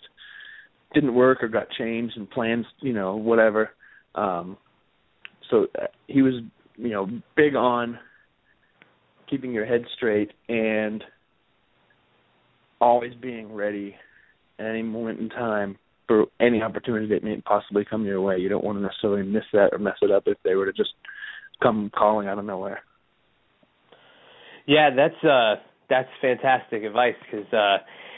didn't 0.93 1.15
work 1.15 1.43
or 1.43 1.48
got 1.48 1.70
changed 1.78 2.19
and 2.19 2.28
plans, 2.31 2.66
you 2.81 2.93
know, 2.93 3.16
whatever. 3.16 3.70
Um, 4.15 4.59
so 5.48 5.69
uh, 5.81 5.86
he 6.07 6.20
was, 6.20 6.35
you 6.77 6.90
know, 6.90 7.09
big 7.35 7.55
on 7.55 7.98
keeping 9.31 9.52
your 9.52 9.65
head 9.65 9.85
straight 9.97 10.32
and 10.51 11.02
always 12.78 13.15
being 13.15 13.55
ready 13.55 13.94
at 14.59 14.66
any 14.66 14.82
moment 14.82 15.19
in 15.19 15.31
time 15.31 15.78
for 16.11 16.27
any 16.41 16.61
opportunity 16.61 17.07
that 17.07 17.23
may 17.23 17.41
possibly 17.43 17.85
come 17.89 18.05
your 18.05 18.20
way. 18.20 18.37
You 18.37 18.49
don't 18.49 18.65
want 18.65 18.78
to 18.78 18.82
necessarily 18.82 19.23
miss 19.23 19.45
that 19.53 19.69
or 19.70 19.78
mess 19.78 19.95
it 20.03 20.11
up 20.11 20.24
if 20.27 20.39
they 20.43 20.57
were 20.57 20.66
to 20.66 20.73
just 20.73 20.91
come 21.62 21.89
calling 21.97 22.27
out 22.27 22.37
of 22.37 22.45
nowhere. 22.45 22.82
Yeah, 24.66 24.91
that's 24.91 25.23
uh 25.23 25.62
that's 25.89 26.09
fantastic 26.20 26.82
advice 26.82 27.15
because 27.24 27.47
uh 27.53 27.77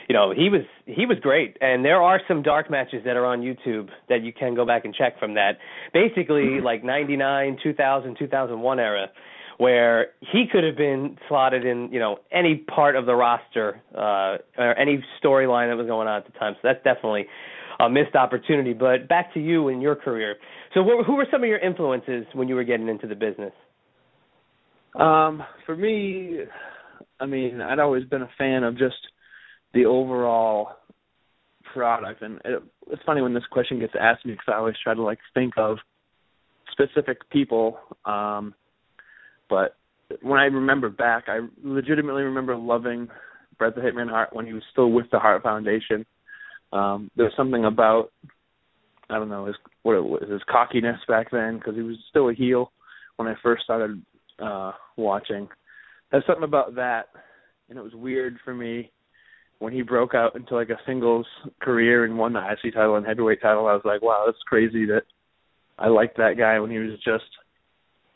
you 0.09 0.15
know 0.15 0.33
he 0.35 0.49
was 0.49 0.63
he 0.87 1.05
was 1.05 1.19
great 1.21 1.59
and 1.61 1.85
there 1.85 2.01
are 2.01 2.19
some 2.27 2.43
dark 2.43 2.71
matches 2.71 3.03
that 3.07 3.17
are 3.17 3.25
on 3.25 3.41
youtube 3.41 3.89
that 4.11 4.23
you 4.23 4.31
can 4.31 4.55
go 4.55 4.67
back 4.67 4.85
and 4.85 4.95
check 4.95 5.19
from 5.19 5.35
that 5.35 5.53
basically 5.95 6.61
like 6.61 6.85
99 6.85 7.57
2000 7.63 8.17
2001 8.19 8.79
era 8.79 9.07
where 9.57 10.09
he 10.21 10.45
could 10.51 10.65
have 10.65 10.77
been 10.77 11.17
slotted 11.29 11.65
in 11.65 11.89
you 11.93 11.99
know 11.99 12.19
any 12.31 12.57
part 12.57 12.95
of 12.95 13.07
the 13.07 13.15
roster 13.15 13.81
uh 13.95 14.37
or 14.59 14.77
any 14.79 15.03
storyline 15.25 15.71
that 15.71 15.77
was 15.77 15.87
going 15.87 16.09
on 16.09 16.19
at 16.19 16.27
the 16.27 16.39
time 16.39 16.53
so 16.55 16.61
that's 16.63 16.85
definitely 16.85 17.27
a 17.83 17.89
missed 17.89 18.15
opportunity 18.15 18.73
but 18.73 19.09
back 19.09 19.33
to 19.35 19.41
you 19.41 19.69
in 19.69 19.81
your 19.81 19.97
career 19.97 20.37
so 20.75 20.83
what, 20.83 21.05
who 21.07 21.15
were 21.15 21.27
some 21.31 21.43
of 21.43 21.49
your 21.49 21.59
influences 21.59 22.25
when 22.35 22.49
you 22.49 22.55
were 22.55 22.65
getting 22.65 22.89
into 22.89 23.07
the 23.07 23.15
business 23.15 23.53
um 24.99 25.43
for 25.67 25.77
me 25.77 26.41
i 27.21 27.27
mean 27.27 27.61
i'd 27.61 27.79
always 27.79 28.05
been 28.05 28.23
a 28.23 28.31
fan 28.39 28.63
of 28.63 28.77
just 28.79 28.97
the 29.75 29.87
overall 29.87 30.69
product. 31.73 32.23
And 32.23 32.41
it, 32.45 32.63
it's 32.91 33.03
funny 33.05 33.23
when 33.23 33.35
this 33.35 33.45
question 33.51 33.81
gets 33.81 33.95
asked 33.99 34.25
me 34.25 34.33
because 34.33 34.47
I 34.49 34.59
always 34.59 34.75
try 34.83 34.95
to 34.95 35.03
like 35.03 35.19
think 35.35 35.55
of 35.57 35.79
specific 36.71 37.29
people. 37.31 37.79
Um, 38.05 38.55
but 39.49 39.77
when 40.21 40.39
I 40.39 40.45
remember 40.45 40.89
back, 40.89 41.25
I 41.29 41.41
legitimately 41.63 42.23
remember 42.23 42.57
loving 42.57 43.09
Bret 43.59 43.75
the 43.75 43.81
Hitman 43.81 44.11
Hart 44.11 44.31
when 44.33 44.47
he 44.47 44.53
was 44.53 44.63
still 44.73 44.91
with 44.91 45.07
the 45.11 45.19
Hart 45.19 45.43
Foundation. 45.43 46.07
Um, 46.73 47.11
there 47.17 47.27
was 47.27 47.35
something 47.37 47.65
about 47.65 48.11
I 49.11 49.19
don't 49.19 49.29
know 49.29 49.47
his 49.47 49.57
what 49.83 49.97
it 49.97 50.05
was 50.05 50.29
his 50.31 50.41
cockiness 50.51 51.01
back 51.07 51.31
then 51.31 51.59
because 51.59 51.75
he 51.75 51.83
was 51.83 51.97
still 52.09 52.31
a 52.31 52.35
heel 52.35 52.73
when 53.17 53.29
I 53.29 53.35
first 53.43 53.65
started 53.65 54.03
uh 54.39 54.73
watching. 54.97 55.49
There's 56.11 56.25
something 56.27 56.45
about 56.45 56.75
that, 56.77 57.09
and 57.69 57.79
it 57.79 57.83
was 57.83 57.95
weird 57.95 58.39
for 58.45 58.55
me 58.55 58.91
when 59.63 59.73
he 59.73 59.83
broke 59.83 60.13
out 60.13 60.35
into 60.35 60.57
like 60.57 60.71
a 60.71 60.81
singles 60.85 61.25
career 61.61 62.05
and 62.05 62.19
won 62.19 62.33
the 62.33 62.41
IC 62.41 62.75
title 62.75 62.97
and 62.97 63.07
heavyweight 63.07 63.41
title, 63.41 63.69
I 63.69 63.75
was 63.75 63.83
like, 63.85 64.03
wow, 64.03 64.25
that's 64.27 64.37
crazy 64.45 64.87
that 64.87 65.03
I 65.79 65.87
liked 65.87 66.17
that 66.17 66.35
guy 66.37 66.59
when 66.59 66.69
he 66.71 66.79
was 66.79 66.99
just 67.05 67.25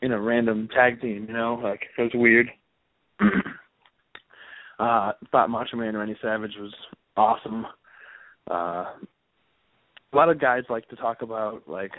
in 0.01 0.11
a 0.11 0.19
random 0.19 0.67
tag 0.75 0.99
team, 0.99 1.25
you 1.25 1.33
know, 1.33 1.57
like 1.63 1.83
it 1.97 2.01
was 2.01 2.11
weird. 2.13 2.47
uh 4.79 5.13
thought 5.31 5.49
Macho 5.49 5.77
Man 5.77 5.95
Randy 5.95 6.17
Savage 6.21 6.55
was 6.59 6.73
awesome. 7.15 7.65
Uh 8.49 8.85
a 10.13 10.15
lot 10.15 10.29
of 10.29 10.39
guys 10.39 10.63
like 10.69 10.87
to 10.89 10.95
talk 10.95 11.21
about 11.21 11.67
like 11.67 11.91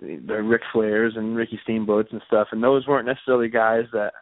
the, 0.00 0.20
the 0.26 0.42
Ric 0.42 0.62
Flairs 0.74 1.16
and 1.16 1.36
Ricky 1.36 1.58
Steamboats 1.62 2.08
and 2.12 2.22
stuff, 2.26 2.48
and 2.52 2.62
those 2.62 2.86
weren't 2.86 3.06
necessarily 3.06 3.48
guys 3.48 3.84
that 3.92 4.12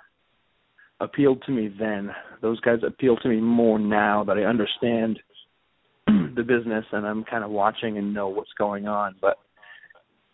appealed 1.00 1.42
to 1.46 1.52
me 1.52 1.72
then. 1.78 2.10
Those 2.42 2.60
guys 2.60 2.78
appeal 2.86 3.16
to 3.18 3.28
me 3.28 3.40
more 3.40 3.78
now 3.78 4.24
that 4.24 4.36
I 4.36 4.42
understand 4.42 5.18
the 6.06 6.42
business 6.42 6.84
and 6.92 7.06
I'm 7.06 7.24
kind 7.24 7.44
of 7.44 7.50
watching 7.50 7.98
and 7.98 8.14
know 8.14 8.28
what's 8.28 8.52
going 8.58 8.86
on. 8.86 9.14
But 9.20 9.38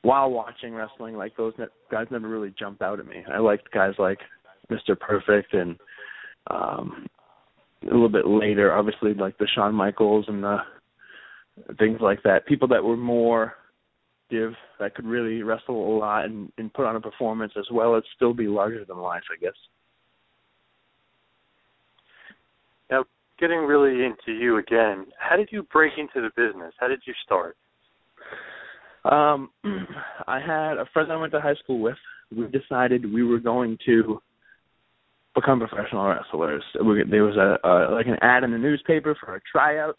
while 0.02 0.30
watching 0.30 0.74
wrestling, 0.74 1.16
like 1.16 1.36
those 1.36 1.54
ne- 1.58 1.66
guys 1.90 2.06
never 2.10 2.28
really 2.28 2.54
jumped 2.58 2.82
out 2.82 3.00
at 3.00 3.06
me. 3.06 3.24
I 3.32 3.38
liked 3.38 3.70
guys 3.72 3.94
like 3.98 4.18
Mr. 4.70 4.98
Perfect 4.98 5.54
and 5.54 5.76
um 6.50 7.06
a 7.82 7.86
little 7.86 8.08
bit 8.08 8.26
later, 8.26 8.72
obviously 8.72 9.14
like 9.14 9.38
the 9.38 9.48
Shawn 9.54 9.74
Michaels 9.74 10.26
and 10.28 10.42
the 10.42 10.58
things 11.78 11.98
like 12.00 12.22
that. 12.24 12.46
People 12.46 12.68
that 12.68 12.84
were 12.84 12.96
more 12.96 13.54
give 14.30 14.52
that 14.78 14.94
could 14.94 15.06
really 15.06 15.42
wrestle 15.42 15.96
a 15.96 15.96
lot 15.98 16.26
and, 16.26 16.52
and 16.58 16.72
put 16.72 16.86
on 16.86 16.96
a 16.96 17.00
performance 17.00 17.52
as 17.58 17.66
well 17.72 17.96
as 17.96 18.02
still 18.14 18.32
be 18.32 18.46
larger 18.46 18.84
than 18.84 18.98
life, 18.98 19.22
I 19.30 19.40
guess. 19.40 19.52
Now, 22.90 23.04
getting 23.38 23.60
really 23.60 24.04
into 24.04 24.38
you 24.38 24.58
again, 24.58 25.06
how 25.18 25.36
did 25.36 25.48
you 25.50 25.64
break 25.72 25.92
into 25.98 26.20
the 26.20 26.30
business? 26.36 26.72
How 26.78 26.88
did 26.88 27.00
you 27.06 27.14
start? 27.24 27.56
Um, 29.04 29.50
I 30.26 30.38
had 30.38 30.74
a 30.74 30.86
friend 30.92 31.10
I 31.10 31.16
went 31.16 31.32
to 31.32 31.40
high 31.40 31.54
school 31.54 31.80
with. 31.80 31.96
We 32.34 32.46
decided 32.46 33.12
we 33.12 33.24
were 33.24 33.40
going 33.40 33.76
to 33.86 34.20
become 35.34 35.60
professional 35.60 36.06
wrestlers. 36.06 36.62
There 36.74 37.24
was 37.24 37.36
a, 37.36 37.66
a 37.66 37.94
like 37.94 38.06
an 38.06 38.18
ad 38.22 38.44
in 38.44 38.50
the 38.50 38.58
newspaper 38.58 39.16
for 39.18 39.36
a 39.36 39.40
tryout, 39.50 39.96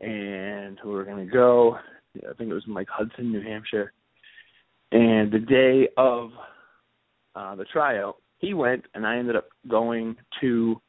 and 0.00 0.78
we 0.84 0.90
were 0.90 1.04
going 1.04 1.26
to 1.26 1.32
go. 1.32 1.78
I 2.16 2.32
think 2.34 2.50
it 2.50 2.54
was 2.54 2.64
in 2.66 2.74
like 2.74 2.88
Hudson, 2.90 3.30
New 3.30 3.42
Hampshire. 3.42 3.92
And 4.92 5.32
the 5.32 5.38
day 5.38 5.88
of 5.96 6.30
uh 7.34 7.54
the 7.56 7.64
tryout, 7.64 8.16
he 8.38 8.54
went, 8.54 8.84
and 8.94 9.06
I 9.06 9.18
ended 9.18 9.36
up 9.36 9.48
going 9.68 10.16
to 10.40 10.80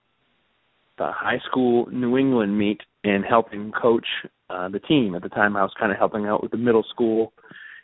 the 0.98 1.12
high 1.12 1.40
school 1.50 1.88
New 1.92 2.18
England 2.18 2.58
meet 2.58 2.82
and 3.04 3.24
helping 3.24 3.72
coach 3.72 4.06
uh, 4.50 4.70
the 4.70 4.80
team. 4.80 5.16
At 5.16 5.22
the 5.22 5.30
time, 5.30 5.56
I 5.56 5.64
was 5.64 5.74
kind 5.80 5.92
of 5.92 5.98
helping 5.98 6.26
out 6.26 6.42
with 6.42 6.52
the 6.52 6.58
middle 6.58 6.84
school, 6.90 7.34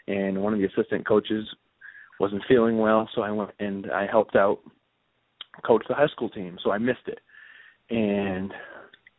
and 0.07 0.41
one 0.41 0.53
of 0.53 0.59
the 0.59 0.65
assistant 0.65 1.07
coaches 1.07 1.45
wasn't 2.19 2.43
feeling 2.47 2.77
well, 2.77 3.09
so 3.13 3.21
I 3.21 3.31
went 3.31 3.51
and 3.59 3.91
I 3.91 4.07
helped 4.07 4.35
out 4.35 4.59
coach 5.61 5.83
the 5.87 5.95
high 5.95 6.07
school 6.07 6.29
team. 6.29 6.57
So 6.63 6.71
I 6.71 6.77
missed 6.77 7.07
it, 7.07 7.19
and 7.89 8.51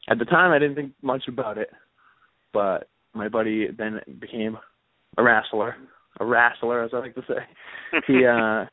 at 0.08 0.18
the 0.18 0.24
time, 0.24 0.52
I 0.52 0.58
didn't 0.58 0.76
think 0.76 0.92
much 1.02 1.24
about 1.28 1.58
it, 1.58 1.70
but 2.52 2.88
my 3.14 3.28
buddy 3.28 3.68
then 3.76 4.00
became 4.20 4.58
a 5.16 5.22
wrestler, 5.22 5.76
a 6.20 6.24
wrestler, 6.24 6.82
as 6.82 6.90
I 6.92 6.98
like 6.98 7.14
to 7.14 7.22
say. 7.28 7.98
he 8.06 8.26
uh 8.26 8.66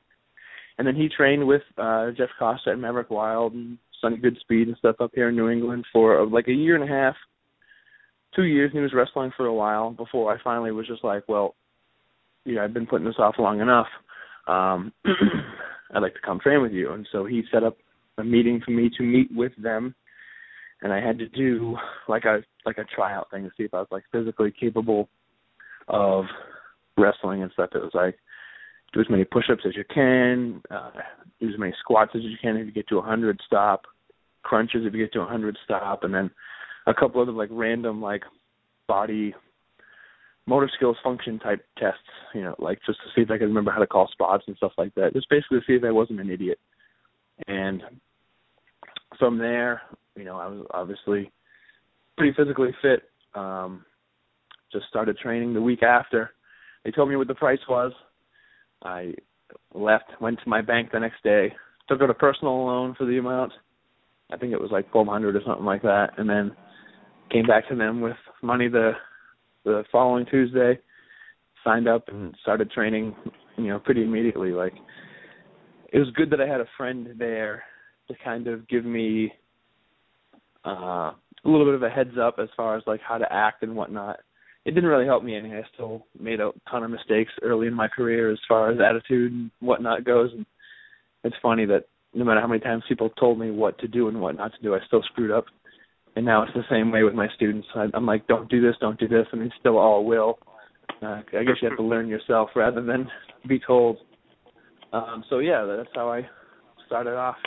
and 0.77 0.87
then 0.87 0.95
he 0.95 1.09
trained 1.09 1.45
with 1.45 1.61
uh 1.77 2.11
Jeff 2.11 2.29
Costa 2.39 2.71
and 2.71 2.81
Maverick 2.81 3.09
Wild 3.09 3.53
and 3.53 3.77
Sonny 4.01 4.17
Goodspeed 4.17 4.63
and 4.63 4.77
stuff 4.77 4.95
up 4.99 5.11
here 5.13 5.29
in 5.29 5.35
New 5.35 5.49
England 5.49 5.85
for 5.93 6.19
uh, 6.19 6.25
like 6.25 6.47
a 6.47 6.53
year 6.53 6.75
and 6.75 6.83
a 6.83 6.93
half, 6.93 7.15
two 8.35 8.43
years. 8.43 8.71
And 8.71 8.79
he 8.79 8.83
was 8.83 8.93
wrestling 8.93 9.31
for 9.37 9.45
a 9.45 9.53
while 9.53 9.91
before 9.91 10.33
I 10.33 10.41
finally 10.43 10.71
was 10.71 10.87
just 10.87 11.03
like, 11.03 11.23
well, 11.27 11.55
you 12.45 12.55
know, 12.55 12.63
I've 12.63 12.73
been 12.73 12.87
putting 12.87 13.05
this 13.05 13.19
off 13.19 13.35
long 13.37 13.61
enough. 13.61 13.87
Um, 14.47 14.91
I'd 15.93 16.01
like 16.01 16.13
to 16.13 16.21
come 16.21 16.39
train 16.39 16.61
with 16.61 16.71
you. 16.71 16.93
And 16.93 17.07
so 17.11 17.25
he 17.25 17.43
set 17.51 17.63
up 17.63 17.77
a 18.17 18.23
meeting 18.23 18.61
for 18.63 18.71
me 18.71 18.89
to 18.97 19.03
meet 19.03 19.29
with 19.33 19.51
them, 19.57 19.95
and 20.81 20.91
I 20.91 20.99
had 20.99 21.17
to 21.19 21.27
do 21.29 21.77
like 22.07 22.25
a 22.25 22.41
like 22.65 22.77
a 22.77 22.83
tryout 22.95 23.29
thing 23.31 23.43
to 23.43 23.51
see 23.57 23.63
if 23.63 23.73
I 23.73 23.79
was 23.79 23.87
like 23.91 24.03
physically 24.11 24.53
capable 24.57 25.09
of 25.87 26.25
wrestling 26.97 27.43
and 27.43 27.51
stuff. 27.51 27.71
It 27.73 27.81
was 27.81 27.91
like 27.93 28.17
do 28.93 28.99
as 28.99 29.09
many 29.09 29.23
push-ups 29.23 29.63
as 29.65 29.75
you 29.75 29.85
can, 29.93 30.61
uh, 30.69 30.91
do 31.39 31.47
as 31.47 31.57
many 31.57 31.73
squats 31.79 32.11
as 32.15 32.23
you 32.23 32.35
can 32.41 32.57
if 32.57 32.65
you 32.65 32.73
get 32.73 32.87
to 32.89 32.95
a 32.95 32.99
100 32.99 33.39
stop, 33.45 33.83
crunches 34.43 34.85
if 34.85 34.93
you 34.93 34.99
get 34.99 35.13
to 35.13 35.19
a 35.19 35.23
100 35.23 35.57
stop, 35.63 36.03
and 36.03 36.13
then 36.13 36.29
a 36.87 36.93
couple 36.93 37.21
other 37.21 37.31
like 37.31 37.49
random 37.51 38.01
like 38.01 38.23
body 38.87 39.33
motor 40.47 40.69
skills 40.75 40.97
function 41.03 41.39
type 41.39 41.65
tests, 41.77 41.99
you 42.33 42.41
know, 42.41 42.55
like 42.59 42.79
just 42.85 42.99
to 42.99 43.09
see 43.15 43.21
if 43.21 43.31
I 43.31 43.37
could 43.37 43.47
remember 43.47 43.71
how 43.71 43.79
to 43.79 43.87
call 43.87 44.09
spots 44.11 44.43
and 44.47 44.57
stuff 44.57 44.73
like 44.77 44.93
that. 44.95 45.13
Just 45.13 45.29
basically 45.29 45.59
to 45.59 45.65
see 45.65 45.73
if 45.73 45.83
I 45.83 45.91
wasn't 45.91 46.19
an 46.19 46.29
idiot. 46.29 46.59
And 47.47 47.83
from 49.19 49.37
there, 49.37 49.81
you 50.15 50.23
know, 50.23 50.37
I 50.37 50.47
was 50.47 50.65
obviously 50.71 51.31
pretty 52.17 52.33
physically 52.35 52.71
fit. 52.81 53.03
Um 53.35 53.85
just 54.71 54.87
started 54.87 55.17
training 55.17 55.53
the 55.53 55.61
week 55.61 55.83
after. 55.83 56.31
They 56.83 56.91
told 56.91 57.09
me 57.09 57.15
what 57.15 57.27
the 57.27 57.35
price 57.35 57.59
was. 57.67 57.91
I 58.83 59.13
left, 59.73 60.05
went 60.21 60.39
to 60.43 60.49
my 60.49 60.61
bank 60.61 60.91
the 60.91 60.99
next 60.99 61.21
day, 61.23 61.53
took 61.87 62.01
out 62.01 62.09
a 62.09 62.13
personal 62.13 62.65
loan 62.65 62.95
for 62.97 63.05
the 63.05 63.17
amount. 63.17 63.51
I 64.31 64.37
think 64.37 64.53
it 64.53 64.61
was 64.61 64.71
like 64.71 64.89
twelve 64.91 65.07
hundred 65.07 65.35
or 65.35 65.41
something 65.45 65.65
like 65.65 65.81
that, 65.81 66.11
and 66.17 66.29
then 66.29 66.55
came 67.31 67.45
back 67.45 67.67
to 67.69 67.75
them 67.75 68.01
with 68.01 68.15
money 68.41 68.67
the 68.69 68.93
the 69.65 69.83
following 69.91 70.25
Tuesday. 70.25 70.79
Signed 71.63 71.87
up 71.87 72.07
and 72.07 72.35
started 72.41 72.71
training, 72.71 73.15
you 73.57 73.67
know, 73.67 73.79
pretty 73.79 74.03
immediately. 74.03 74.51
Like 74.51 74.73
it 75.93 75.99
was 75.99 76.09
good 76.15 76.29
that 76.31 76.41
I 76.41 76.47
had 76.47 76.61
a 76.61 76.65
friend 76.77 77.09
there 77.17 77.63
to 78.07 78.15
kind 78.23 78.47
of 78.47 78.67
give 78.67 78.85
me 78.85 79.31
uh, 80.65 81.11
a 81.11 81.15
little 81.45 81.65
bit 81.65 81.75
of 81.75 81.83
a 81.83 81.89
heads 81.89 82.17
up 82.19 82.35
as 82.39 82.49
far 82.55 82.77
as 82.77 82.83
like 82.87 83.01
how 83.01 83.17
to 83.17 83.31
act 83.31 83.63
and 83.63 83.75
whatnot. 83.75 84.19
It 84.65 84.71
didn't 84.71 84.89
really 84.89 85.05
help 85.05 85.23
me 85.23 85.35
any. 85.35 85.53
I 85.53 85.63
still 85.73 86.05
made 86.19 86.39
a 86.39 86.51
ton 86.69 86.83
of 86.83 86.91
mistakes 86.91 87.31
early 87.41 87.67
in 87.67 87.73
my 87.73 87.87
career 87.87 88.31
as 88.31 88.39
far 88.47 88.71
as 88.71 88.79
attitude 88.79 89.31
and 89.31 89.51
whatnot 89.59 90.03
goes. 90.03 90.31
And 90.33 90.45
it's 91.23 91.35
funny 91.41 91.65
that 91.65 91.85
no 92.13 92.25
matter 92.25 92.41
how 92.41 92.47
many 92.47 92.59
times 92.59 92.83
people 92.87 93.09
told 93.09 93.39
me 93.39 93.49
what 93.49 93.77
to 93.79 93.87
do 93.87 94.07
and 94.07 94.21
what 94.21 94.35
not 94.35 94.53
to 94.53 94.61
do, 94.61 94.75
I 94.75 94.79
still 94.85 95.01
screwed 95.03 95.31
up. 95.31 95.45
And 96.15 96.25
now 96.25 96.43
it's 96.43 96.53
the 96.53 96.63
same 96.69 96.91
way 96.91 97.03
with 97.03 97.13
my 97.13 97.27
students. 97.35 97.67
I, 97.75 97.87
I'm 97.93 98.05
like, 98.05 98.27
don't 98.27 98.49
do 98.49 98.61
this, 98.61 98.75
don't 98.81 98.99
do 98.99 99.07
this, 99.07 99.25
and 99.31 99.41
they 99.41 99.51
still 99.59 99.77
all 99.77 100.05
will. 100.05 100.39
Uh, 101.01 101.21
I 101.33 101.43
guess 101.43 101.55
you 101.61 101.69
have 101.69 101.77
to 101.77 101.83
learn 101.83 102.07
yourself 102.07 102.49
rather 102.55 102.83
than 102.83 103.07
be 103.47 103.59
told. 103.59 103.97
Um, 104.93 105.23
so 105.29 105.39
yeah, 105.39 105.65
that's 105.65 105.89
how 105.95 106.11
I 106.11 106.27
started 106.85 107.15
off. 107.15 107.37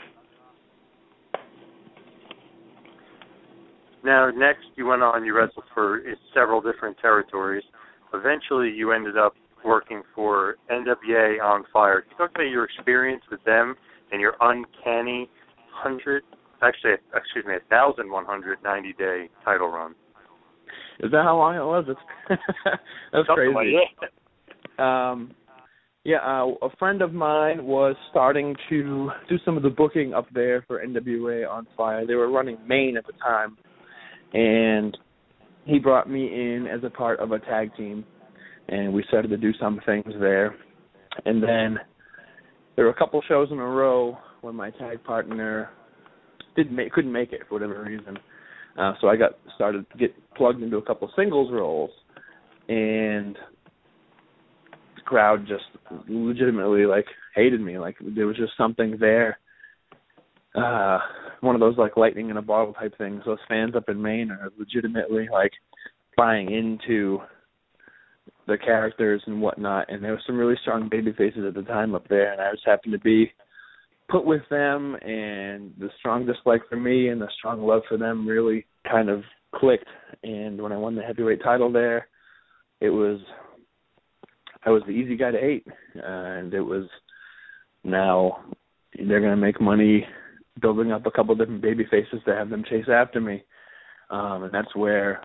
Now, 4.02 4.30
next 4.30 4.64
you 4.76 4.86
went 4.86 5.02
on, 5.02 5.24
you 5.24 5.36
wrestled 5.36 5.64
for 5.72 6.02
several 6.34 6.60
different 6.60 6.98
territories. 6.98 7.64
Eventually, 8.12 8.70
you 8.70 8.92
ended 8.92 9.16
up 9.16 9.34
working 9.64 10.02
for 10.14 10.56
NWA 10.70 11.42
On 11.42 11.64
Fire. 11.72 12.02
Can 12.02 12.10
you 12.10 12.16
talk 12.18 12.30
about 12.34 12.42
your 12.42 12.64
experience 12.64 13.22
with 13.30 13.42
them 13.44 13.74
and 14.12 14.20
your 14.20 14.34
uncanny 14.40 15.28
hundred, 15.70 16.22
actually, 16.64 16.92
excuse 17.14 17.44
me, 17.46 17.54
a 17.54 17.68
thousand 17.70 18.10
one 18.10 18.24
hundred 18.24 18.58
ninety 18.62 18.92
day 18.94 19.28
title 19.44 19.68
run? 19.68 19.94
Is 21.00 21.10
that 21.10 21.22
how 21.24 21.36
long 21.36 21.56
it 21.56 21.60
was? 21.60 21.84
It's 21.88 22.00
that's 23.12 23.26
Something 23.26 23.52
crazy. 23.52 23.76
Like 24.00 24.84
Um, 24.84 25.34
yeah, 26.04 26.18
uh, 26.18 26.48
a 26.62 26.76
friend 26.78 27.00
of 27.00 27.14
mine 27.14 27.64
was 27.64 27.96
starting 28.10 28.54
to 28.68 29.10
do 29.28 29.36
some 29.44 29.56
of 29.56 29.62
the 29.62 29.70
booking 29.70 30.12
up 30.12 30.26
there 30.34 30.62
for 30.68 30.84
NWA 30.84 31.48
on 31.48 31.66
Fire. 31.76 32.06
They 32.06 32.14
were 32.14 32.30
running 32.30 32.58
Maine 32.66 32.96
at 32.98 33.06
the 33.06 33.14
time, 33.14 33.56
and 34.34 34.96
he 35.64 35.78
brought 35.78 36.08
me 36.08 36.26
in 36.26 36.66
as 36.66 36.84
a 36.84 36.90
part 36.90 37.20
of 37.20 37.32
a 37.32 37.38
tag 37.38 37.74
team, 37.76 38.04
and 38.68 38.92
we 38.92 39.02
started 39.08 39.28
to 39.28 39.38
do 39.38 39.52
some 39.58 39.80
things 39.86 40.12
there. 40.20 40.54
And 41.24 41.42
then 41.42 41.78
there 42.76 42.84
were 42.84 42.90
a 42.90 42.98
couple 42.98 43.22
shows 43.26 43.48
in 43.50 43.58
a 43.58 43.66
row 43.66 44.18
when 44.42 44.54
my 44.54 44.70
tag 44.70 45.02
partner 45.04 45.70
didn't 46.56 46.76
make 46.76 46.92
couldn't 46.92 47.12
make 47.12 47.32
it 47.32 47.42
for 47.48 47.54
whatever 47.54 47.82
reason. 47.82 48.18
Uh, 48.78 48.94
so 49.00 49.08
I 49.08 49.16
got 49.16 49.32
started 49.54 49.86
to 49.90 49.98
get 49.98 50.14
plugged 50.34 50.62
into 50.62 50.78
a 50.78 50.82
couple 50.82 51.10
singles 51.16 51.52
roles, 51.52 51.90
and 52.68 53.36
the 54.96 55.02
crowd 55.04 55.46
just 55.46 55.64
legitimately 56.08 56.86
like 56.86 57.06
hated 57.34 57.60
me. 57.60 57.78
Like 57.78 57.96
there 58.00 58.26
was 58.26 58.36
just 58.36 58.52
something 58.56 58.96
there. 58.98 59.38
Uh, 60.54 60.98
one 61.40 61.54
of 61.54 61.60
those 61.60 61.76
like 61.76 61.96
lightning 61.96 62.30
in 62.30 62.36
a 62.36 62.42
bottle 62.42 62.72
type 62.72 62.96
things. 62.96 63.22
Those 63.24 63.38
fans 63.48 63.74
up 63.76 63.88
in 63.88 64.00
Maine 64.00 64.30
are 64.30 64.50
legitimately 64.58 65.28
like 65.30 65.52
buying 66.16 66.50
into 66.52 67.20
the 68.46 68.58
characters 68.58 69.22
and 69.26 69.40
whatnot. 69.40 69.90
And 69.90 70.02
there 70.02 70.12
was 70.12 70.20
some 70.26 70.36
really 70.36 70.56
strong 70.62 70.88
baby 70.88 71.12
faces 71.12 71.44
at 71.46 71.54
the 71.54 71.62
time 71.62 71.94
up 71.94 72.08
there, 72.08 72.32
and 72.32 72.40
I 72.40 72.50
just 72.52 72.66
happened 72.66 72.92
to 72.92 72.98
be 72.98 73.32
put 74.08 74.24
with 74.24 74.42
them 74.50 74.94
and 74.96 75.72
the 75.78 75.88
strong 75.98 76.26
dislike 76.26 76.62
for 76.68 76.76
me 76.76 77.08
and 77.08 77.20
the 77.20 77.28
strong 77.38 77.62
love 77.62 77.82
for 77.88 77.96
them 77.96 78.26
really 78.26 78.66
kind 78.90 79.08
of 79.08 79.22
clicked. 79.54 79.88
And 80.22 80.60
when 80.60 80.72
I 80.72 80.76
won 80.76 80.94
the 80.94 81.02
heavyweight 81.02 81.42
title 81.42 81.72
there 81.72 82.08
it 82.80 82.90
was 82.90 83.20
I 84.66 84.70
was 84.70 84.82
the 84.86 84.92
easy 84.92 85.16
guy 85.16 85.30
to 85.30 85.38
hate. 85.38 85.66
And 85.94 86.52
it 86.52 86.60
was 86.60 86.84
now 87.82 88.44
they're 88.94 89.20
going 89.20 89.30
to 89.30 89.36
make 89.36 89.60
money 89.60 90.06
building 90.60 90.92
up 90.92 91.06
a 91.06 91.10
couple 91.10 91.34
different 91.34 91.62
baby 91.62 91.84
faces 91.90 92.20
to 92.24 92.34
have 92.34 92.50
them 92.50 92.64
chase 92.68 92.86
after 92.92 93.20
me. 93.20 93.42
Um 94.10 94.44
and 94.44 94.52
that's 94.52 94.74
where 94.76 95.24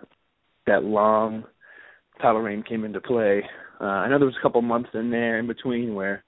that 0.67 0.83
long 0.83 1.43
title 2.21 2.41
reign 2.41 2.63
came 2.63 2.85
into 2.85 3.01
play. 3.01 3.43
Uh 3.81 3.83
I 3.83 4.09
know 4.09 4.19
there 4.19 4.25
was 4.25 4.37
a 4.39 4.41
couple 4.41 4.61
months 4.61 4.89
in 4.93 5.11
there 5.11 5.37
in 5.37 5.47
between 5.47 5.95
where 5.95 6.23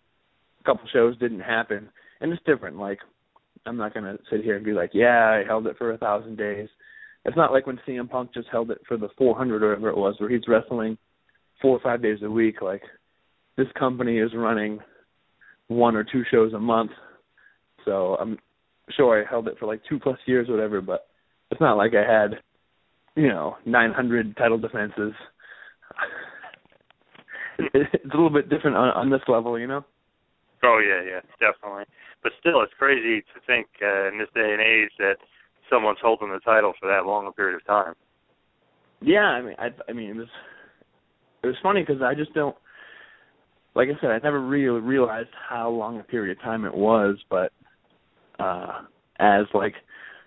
a 0.59 0.63
couple 0.63 0.87
shows 0.91 1.17
didn't 1.17 1.39
happen 1.39 1.89
and 2.21 2.31
it's 2.31 2.41
different. 2.45 2.77
Like 2.77 2.99
I'm 3.65 3.77
not 3.77 3.93
gonna 3.93 4.17
sit 4.29 4.43
here 4.43 4.55
and 4.55 4.65
be 4.65 4.73
like, 4.73 4.91
yeah, 4.93 5.29
I 5.29 5.43
held 5.45 5.67
it 5.67 5.77
for 5.77 5.91
a 5.91 5.97
thousand 5.97 6.37
days. 6.37 6.69
It's 7.25 7.37
not 7.37 7.51
like 7.51 7.67
when 7.67 7.79
CM 7.87 8.09
Punk 8.09 8.33
just 8.33 8.47
held 8.51 8.71
it 8.71 8.81
for 8.87 8.97
the 8.97 9.09
400 9.17 9.61
or 9.61 9.69
whatever 9.69 9.89
it 9.89 9.97
was, 9.97 10.15
where 10.17 10.29
he's 10.29 10.47
wrestling 10.47 10.97
four 11.61 11.77
or 11.77 11.81
five 11.81 12.01
days 12.01 12.19
a 12.23 12.29
week. 12.29 12.61
Like 12.61 12.81
this 13.57 13.67
company 13.77 14.17
is 14.17 14.31
running 14.33 14.79
one 15.67 15.95
or 15.95 16.03
two 16.03 16.23
shows 16.31 16.53
a 16.53 16.59
month, 16.59 16.91
so 17.85 18.15
I'm 18.19 18.37
sure 18.95 19.21
I 19.21 19.29
held 19.29 19.47
it 19.47 19.57
for 19.59 19.67
like 19.67 19.81
two 19.87 19.99
plus 19.99 20.17
years 20.25 20.49
or 20.49 20.53
whatever. 20.53 20.81
But 20.81 21.07
it's 21.51 21.61
not 21.61 21.77
like 21.77 21.91
I 21.93 22.11
had, 22.11 22.39
you 23.15 23.27
know, 23.27 23.57
900 23.65 24.35
title 24.37 24.57
defenses. 24.57 25.13
it's 27.73 28.05
a 28.05 28.07
little 28.07 28.29
bit 28.29 28.49
different 28.49 28.77
on, 28.77 28.89
on 28.89 29.09
this 29.09 29.21
level, 29.27 29.59
you 29.59 29.67
know. 29.67 29.85
Oh 30.63 30.79
yeah, 30.83 31.01
yeah, 31.07 31.21
definitely. 31.39 31.85
But 32.23 32.33
still, 32.39 32.61
it's 32.61 32.73
crazy 32.77 33.21
to 33.21 33.39
think 33.47 33.67
uh, 33.81 34.07
in 34.09 34.19
this 34.19 34.29
day 34.35 34.51
and 34.51 34.61
age 34.61 34.91
that 34.99 35.15
someone's 35.69 35.99
holding 36.01 36.29
the 36.29 36.39
title 36.39 36.73
for 36.79 36.87
that 36.87 37.05
long 37.05 37.27
a 37.27 37.31
period 37.31 37.55
of 37.55 37.65
time. 37.65 37.95
Yeah, 39.01 39.21
I 39.21 39.41
mean, 39.41 39.55
I, 39.57 39.69
I 39.89 39.93
mean, 39.93 40.09
it 40.09 40.15
was 40.15 40.27
it 41.43 41.47
was 41.47 41.55
funny 41.63 41.81
because 41.81 42.01
I 42.01 42.13
just 42.13 42.33
don't. 42.33 42.55
Like 43.73 43.87
I 43.87 43.99
said, 44.01 44.11
I 44.11 44.19
never 44.19 44.39
really 44.39 44.81
realized 44.81 45.29
how 45.49 45.69
long 45.69 45.99
a 45.99 46.03
period 46.03 46.37
of 46.37 46.43
time 46.43 46.65
it 46.65 46.75
was, 46.75 47.17
but 47.29 47.51
uh 48.39 48.81
as 49.19 49.45
like 49.53 49.73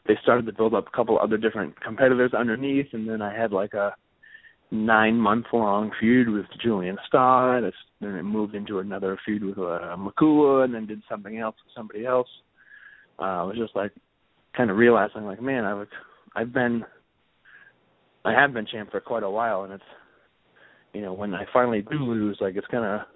they 0.07 0.15
started 0.23 0.47
to 0.47 0.53
build 0.53 0.75
up 0.75 0.87
a 0.87 0.97
couple 0.97 1.19
other 1.19 1.37
different 1.37 1.81
competitors 1.81 2.33
underneath, 2.37 2.87
and 2.93 3.09
then 3.09 3.23
I 3.23 3.37
had 3.37 3.53
like 3.53 3.75
a 3.75 3.95
nine 4.75 5.17
month 5.17 5.47
long 5.53 5.93
feud 6.01 6.29
with 6.29 6.47
Julian 6.63 6.99
Starr. 7.07 7.59
and 7.59 7.73
Then 8.01 8.15
it 8.15 8.25
moved 8.25 8.55
into 8.55 8.81
another 8.81 9.19
feud 9.25 9.45
with 9.45 9.59
uh, 9.59 9.97
Makua, 9.97 10.65
and 10.65 10.75
then 10.75 10.87
did 10.87 11.03
something 11.09 11.39
else 11.39 11.57
with 11.65 11.73
somebody 11.75 12.05
else. 12.05 12.29
Uh, 13.19 13.23
I 13.23 13.43
was 13.45 13.57
just 13.57 13.77
like, 13.77 13.93
kind 14.57 14.71
of 14.71 14.77
realizing, 14.77 15.25
like, 15.25 15.41
man, 15.41 15.65
I've 15.65 15.87
I've 16.37 16.53
been, 16.53 16.85
I 18.25 18.33
have 18.33 18.53
been 18.53 18.67
champ 18.67 18.91
for 18.91 19.01
quite 19.01 19.23
a 19.23 19.31
while, 19.31 19.63
and 19.63 19.73
it's, 19.73 19.85
you 20.93 21.03
know, 21.03 21.13
when 21.13 21.35
I 21.35 21.45
finally 21.53 21.83
do 21.83 21.97
lose, 21.97 22.39
like, 22.41 22.57
it's 22.57 22.67
gonna 22.69 23.07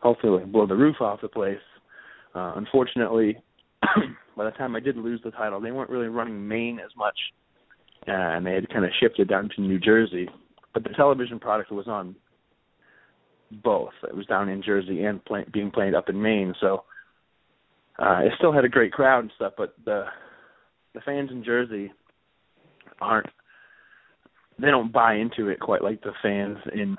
hopefully 0.00 0.40
like, 0.42 0.52
blow 0.52 0.66
the 0.66 0.76
roof 0.76 0.96
off 1.00 1.22
the 1.22 1.28
place. 1.28 1.58
Uh, 2.34 2.52
unfortunately, 2.56 3.38
by 4.36 4.44
the 4.44 4.50
time 4.52 4.76
I 4.76 4.80
did 4.80 4.96
lose 4.96 5.20
the 5.24 5.30
title, 5.30 5.60
they 5.60 5.72
weren't 5.72 5.90
really 5.90 6.08
running 6.08 6.46
Maine 6.46 6.78
as 6.78 6.90
much, 6.96 7.16
uh, 8.06 8.12
and 8.12 8.44
they 8.44 8.52
had 8.52 8.68
kind 8.68 8.84
of 8.84 8.90
shifted 9.00 9.28
down 9.28 9.50
to 9.56 9.62
New 9.62 9.78
Jersey 9.78 10.28
but 10.76 10.84
the 10.84 10.90
television 10.90 11.38
product 11.38 11.72
was 11.72 11.88
on 11.88 12.14
both. 13.64 13.94
It 14.02 14.14
was 14.14 14.26
down 14.26 14.50
in 14.50 14.62
Jersey 14.62 15.04
and 15.04 15.24
play, 15.24 15.46
being 15.50 15.70
played 15.70 15.94
up 15.94 16.10
in 16.10 16.20
Maine, 16.20 16.54
so 16.60 16.84
uh, 17.98 18.20
it 18.22 18.32
still 18.36 18.52
had 18.52 18.66
a 18.66 18.68
great 18.68 18.92
crowd 18.92 19.20
and 19.20 19.32
stuff. 19.36 19.54
But 19.56 19.74
the 19.86 20.04
the 20.92 21.00
fans 21.00 21.30
in 21.32 21.42
Jersey 21.42 21.90
aren't 23.00 23.28
they 24.58 24.66
don't 24.66 24.92
buy 24.92 25.14
into 25.14 25.48
it 25.48 25.60
quite 25.60 25.82
like 25.82 26.02
the 26.02 26.12
fans 26.22 26.58
in 26.74 26.98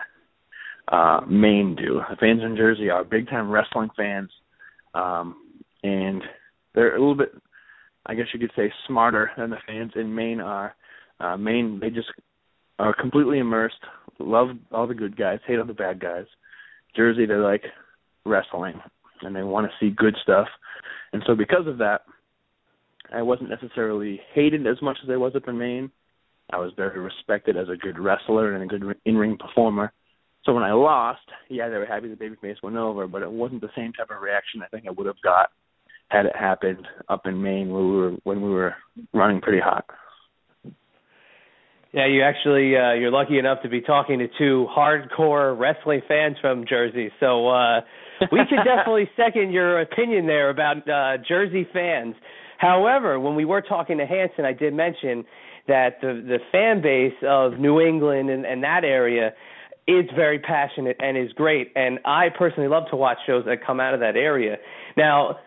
uh 0.91 1.21
Maine 1.29 1.75
do. 1.75 2.01
The 2.09 2.15
fans 2.15 2.41
in 2.43 2.57
Jersey 2.57 2.89
are 2.89 3.03
big 3.03 3.29
time 3.29 3.51
wrestling 3.51 3.89
fans, 3.95 4.31
um, 4.95 5.35
and 5.83 6.23
they're 6.73 6.95
a 6.95 6.99
little 6.99 7.13
bit, 7.13 7.31
I 8.07 8.15
guess 8.15 8.25
you 8.33 8.39
could 8.39 8.53
say, 8.55 8.73
smarter 8.87 9.29
than 9.37 9.51
the 9.51 9.57
fans 9.67 9.91
in 9.95 10.15
Maine 10.15 10.41
are. 10.41 10.73
Uh, 11.19 11.37
Maine, 11.37 11.79
they 11.79 11.89
just 11.91 12.09
are 12.79 12.93
completely 12.93 13.39
immersed, 13.39 13.79
love 14.19 14.49
all 14.71 14.87
the 14.87 14.93
good 14.93 15.17
guys, 15.17 15.39
hate 15.45 15.59
all 15.59 15.65
the 15.65 15.73
bad 15.73 15.99
guys. 15.99 16.25
Jersey, 16.95 17.25
they 17.25 17.35
like 17.35 17.63
wrestling 18.25 18.79
and 19.21 19.35
they 19.35 19.43
want 19.43 19.67
to 19.67 19.73
see 19.79 19.93
good 19.95 20.15
stuff. 20.21 20.47
And 21.13 21.23
so 21.25 21.35
because 21.35 21.67
of 21.67 21.79
that, 21.79 22.01
I 23.13 23.21
wasn't 23.21 23.49
necessarily 23.49 24.19
hated 24.33 24.67
as 24.67 24.81
much 24.81 24.97
as 25.03 25.09
I 25.09 25.17
was 25.17 25.33
up 25.35 25.47
in 25.47 25.57
Maine. 25.57 25.91
I 26.51 26.57
was 26.57 26.71
very 26.75 26.99
respected 26.99 27.57
as 27.57 27.67
a 27.69 27.77
good 27.77 27.99
wrestler 27.99 28.53
and 28.53 28.63
a 28.63 28.67
good 28.67 28.95
in-ring 29.05 29.37
performer. 29.37 29.91
So 30.43 30.53
when 30.53 30.63
I 30.63 30.71
lost, 30.73 31.21
yeah, 31.49 31.67
they 31.69 31.77
were 31.77 31.85
happy 31.85 32.07
the 32.07 32.15
babyface 32.15 32.63
went 32.63 32.77
over, 32.77 33.07
but 33.07 33.21
it 33.21 33.31
wasn't 33.31 33.61
the 33.61 33.69
same 33.75 33.91
type 33.93 34.09
of 34.09 34.21
reaction 34.21 34.61
I 34.61 34.67
think 34.67 34.87
I 34.87 34.91
would 34.91 35.07
have 35.07 35.21
got 35.23 35.49
had 36.09 36.25
it 36.25 36.35
happened 36.37 36.87
up 37.09 37.25
in 37.25 37.41
Maine 37.41 37.69
where 37.69 37.83
we 37.83 37.95
were 37.95 38.11
when 38.23 38.41
we 38.41 38.49
were 38.49 38.73
running 39.13 39.41
pretty 39.41 39.59
hot. 39.59 39.85
Yeah, 41.93 42.07
you 42.07 42.21
actually 42.21 42.75
uh, 42.75 42.93
you're 42.93 43.11
lucky 43.11 43.39
enough 43.39 43.61
to 43.63 43.69
be 43.69 43.81
talking 43.81 44.19
to 44.19 44.27
two 44.37 44.67
hardcore 44.75 45.57
wrestling 45.57 46.01
fans 46.07 46.35
from 46.41 46.65
Jersey. 46.67 47.09
So 47.19 47.47
uh, 47.47 47.81
we 48.31 48.39
could 48.49 48.57
definitely 48.65 49.09
second 49.15 49.51
your 49.51 49.81
opinion 49.81 50.27
there 50.27 50.49
about 50.49 50.87
uh, 50.89 51.17
Jersey 51.27 51.67
fans. 51.71 52.15
However, 52.57 53.19
when 53.19 53.35
we 53.35 53.45
were 53.45 53.61
talking 53.61 53.97
to 53.99 54.05
Hanson, 54.05 54.43
I 54.43 54.53
did 54.53 54.73
mention 54.73 55.23
that 55.67 56.01
the 56.01 56.21
the 56.27 56.39
fan 56.51 56.81
base 56.81 57.17
of 57.25 57.59
New 57.59 57.79
England 57.79 58.29
and, 58.29 58.45
and 58.45 58.63
that 58.63 58.83
area 58.83 59.33
is 59.87 60.05
very 60.15 60.39
passionate 60.39 60.97
and 60.99 61.17
is 61.17 61.31
great. 61.33 61.71
And 61.75 61.99
I 62.03 62.27
personally 62.37 62.67
love 62.67 62.83
to 62.89 62.97
watch 62.97 63.17
shows 63.25 63.45
that 63.45 63.65
come 63.65 63.79
out 63.79 63.93
of 63.93 64.01
that 64.01 64.17
area. 64.17 64.57
Now, 64.97 65.37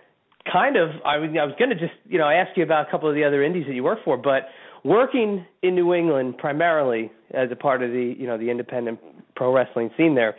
kind 0.50 0.76
of, 0.76 0.88
I 1.04 1.18
was, 1.18 1.28
I 1.38 1.44
was 1.44 1.54
going 1.58 1.70
to 1.70 1.76
just 1.76 1.92
you 2.08 2.18
know 2.18 2.28
ask 2.28 2.56
you 2.56 2.62
about 2.62 2.88
a 2.88 2.90
couple 2.90 3.08
of 3.08 3.14
the 3.14 3.24
other 3.24 3.44
indies 3.44 3.66
that 3.66 3.74
you 3.74 3.84
work 3.84 3.98
for, 4.04 4.16
but 4.16 4.48
working 4.85 5.44
in 5.62 5.74
New 5.74 5.94
England 5.94 6.39
primarily 6.39 7.11
as 7.32 7.51
a 7.51 7.57
part 7.57 7.82
of 7.82 7.90
the 7.90 8.15
you 8.19 8.27
know 8.27 8.39
the 8.39 8.51
independent 8.51 8.98
pro 9.36 9.55
wrestling 9.55 9.90
scene 9.97 10.15
there. 10.15 10.36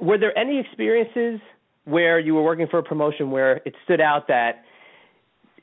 Were 0.00 0.18
there 0.18 0.36
any 0.36 0.58
experiences 0.58 1.40
where 1.84 2.18
you 2.18 2.34
were 2.34 2.42
working 2.42 2.66
for 2.70 2.78
a 2.78 2.82
promotion 2.82 3.30
where 3.30 3.56
it 3.64 3.74
stood 3.84 4.00
out 4.00 4.28
that 4.28 4.64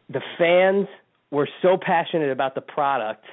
the 0.09 0.21
fans 0.37 0.87
were 1.31 1.47
so 1.61 1.77
passionate 1.79 2.31
about 2.31 2.55
the 2.55 2.61
product 2.61 3.25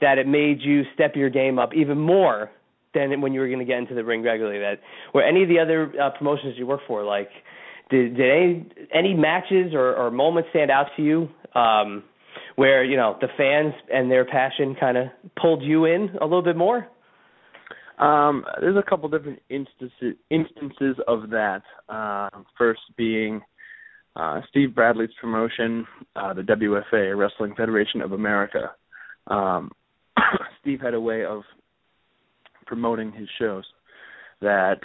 that 0.00 0.18
it 0.18 0.26
made 0.26 0.60
you 0.60 0.82
step 0.94 1.16
your 1.16 1.30
game 1.30 1.58
up 1.58 1.74
even 1.74 1.98
more 1.98 2.50
than 2.92 3.20
when 3.20 3.32
you 3.32 3.40
were 3.40 3.46
going 3.46 3.58
to 3.58 3.64
get 3.64 3.78
into 3.78 3.94
the 3.94 4.04
ring 4.04 4.22
regularly. 4.22 4.58
That 4.58 4.80
were 5.14 5.22
any 5.22 5.42
of 5.42 5.48
the 5.48 5.58
other 5.58 5.92
uh, 6.00 6.10
promotions 6.10 6.54
you 6.56 6.66
worked 6.66 6.86
for 6.86 7.02
like 7.04 7.30
did 7.90 8.16
did 8.16 8.30
any 8.30 8.66
any 8.92 9.14
matches 9.14 9.72
or, 9.72 9.94
or 9.94 10.10
moments 10.10 10.50
stand 10.50 10.70
out 10.70 10.86
to 10.96 11.02
you 11.02 11.28
um, 11.54 12.02
where 12.56 12.84
you 12.84 12.96
know 12.96 13.16
the 13.20 13.28
fans 13.36 13.74
and 13.92 14.10
their 14.10 14.24
passion 14.24 14.76
kind 14.78 14.96
of 14.96 15.06
pulled 15.40 15.62
you 15.62 15.84
in 15.84 16.10
a 16.20 16.24
little 16.24 16.42
bit 16.42 16.56
more? 16.56 16.86
Um, 17.98 18.44
there's 18.60 18.76
a 18.76 18.88
couple 18.88 19.08
different 19.08 19.40
instances 19.48 20.16
instances 20.30 20.96
of 21.06 21.30
that. 21.30 21.62
Uh, 21.88 22.28
first 22.58 22.80
being 22.96 23.40
uh, 24.16 24.40
Steve 24.48 24.74
Bradley's 24.74 25.10
promotion, 25.20 25.86
uh, 26.14 26.34
the 26.34 26.42
WFA, 26.42 27.16
Wrestling 27.16 27.54
Federation 27.54 28.00
of 28.00 28.12
America. 28.12 28.72
Um, 29.26 29.70
Steve 30.60 30.80
had 30.80 30.94
a 30.94 31.00
way 31.00 31.24
of 31.24 31.42
promoting 32.66 33.12
his 33.12 33.28
shows 33.38 33.64
that 34.40 34.80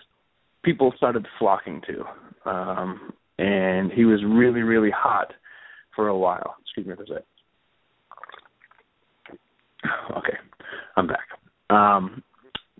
people 0.64 0.94
started 0.98 1.26
flocking 1.40 1.82
to, 1.88 2.50
um, 2.50 3.14
and 3.40 3.92
he 3.92 4.06
was 4.06 4.22
really, 4.26 4.62
really 4.62 4.92
hot 4.92 5.34
for 5.96 6.08
a 6.08 6.18
while. 6.18 6.56
Excuse 6.64 6.88
me 6.88 6.96
for 6.96 7.04
a. 7.04 7.22
Okay, 10.18 10.38
I'm 10.98 11.08
back. 11.08 11.28
Um, 11.70 12.22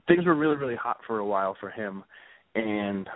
things 0.08 0.26
were 0.26 0.36
really, 0.36 0.58
really 0.58 0.76
hot 0.76 0.98
for 1.08 1.20
a 1.20 1.26
while 1.26 1.56
for 1.60 1.70
him, 1.70 2.04
and 2.56 3.08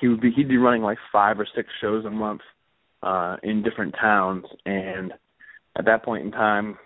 he 0.00 0.08
would 0.08 0.20
be 0.20 0.30
he'd 0.30 0.48
be 0.48 0.56
running 0.56 0.82
like 0.82 0.98
five 1.12 1.38
or 1.38 1.46
six 1.54 1.68
shows 1.80 2.04
a 2.04 2.10
month 2.10 2.40
uh 3.02 3.36
in 3.42 3.62
different 3.62 3.94
towns 4.00 4.44
and 4.66 5.12
at 5.78 5.84
that 5.84 6.04
point 6.04 6.24
in 6.24 6.32
time 6.32 6.76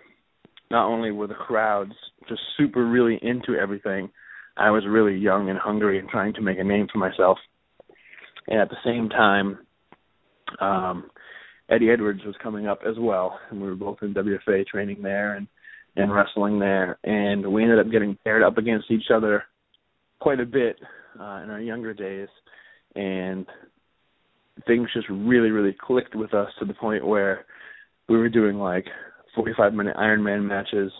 not 0.71 0.87
only 0.87 1.11
were 1.11 1.27
the 1.27 1.33
crowds 1.33 1.93
just 2.27 2.41
super 2.57 2.87
really 2.87 3.19
into 3.21 3.55
everything 3.55 4.09
i 4.57 4.69
was 4.69 4.83
really 4.87 5.17
young 5.17 5.49
and 5.49 5.59
hungry 5.59 5.99
and 5.99 6.09
trying 6.09 6.33
to 6.33 6.41
make 6.41 6.59
a 6.59 6.63
name 6.63 6.87
for 6.91 6.99
myself 6.99 7.37
and 8.47 8.59
at 8.59 8.69
the 8.69 8.75
same 8.85 9.09
time 9.09 9.59
um 10.61 11.09
eddie 11.69 11.89
edwards 11.89 12.21
was 12.25 12.35
coming 12.41 12.67
up 12.67 12.79
as 12.87 12.95
well 12.97 13.39
and 13.49 13.61
we 13.61 13.67
were 13.67 13.75
both 13.75 13.97
in 14.01 14.13
wfa 14.13 14.65
training 14.67 15.01
there 15.01 15.35
and 15.35 15.47
and 15.95 16.13
wrestling 16.13 16.59
there 16.59 16.97
and 17.03 17.51
we 17.51 17.63
ended 17.63 17.79
up 17.79 17.91
getting 17.91 18.17
paired 18.23 18.43
up 18.43 18.57
against 18.57 18.91
each 18.91 19.11
other 19.13 19.43
quite 20.19 20.39
a 20.39 20.45
bit 20.45 20.77
uh 21.19 21.41
in 21.43 21.49
our 21.49 21.61
younger 21.61 21.93
days. 21.93 22.27
And 22.95 23.45
things 24.67 24.89
just 24.93 25.09
really 25.09 25.51
really 25.51 25.75
clicked 25.79 26.15
with 26.15 26.33
us 26.33 26.49
to 26.59 26.65
the 26.65 26.73
point 26.73 27.05
where 27.05 27.45
we 28.07 28.17
were 28.17 28.29
doing 28.29 28.57
like 28.57 28.85
45 29.35 29.73
minute 29.73 29.95
Ironman 29.95 30.45
matches 30.45 30.91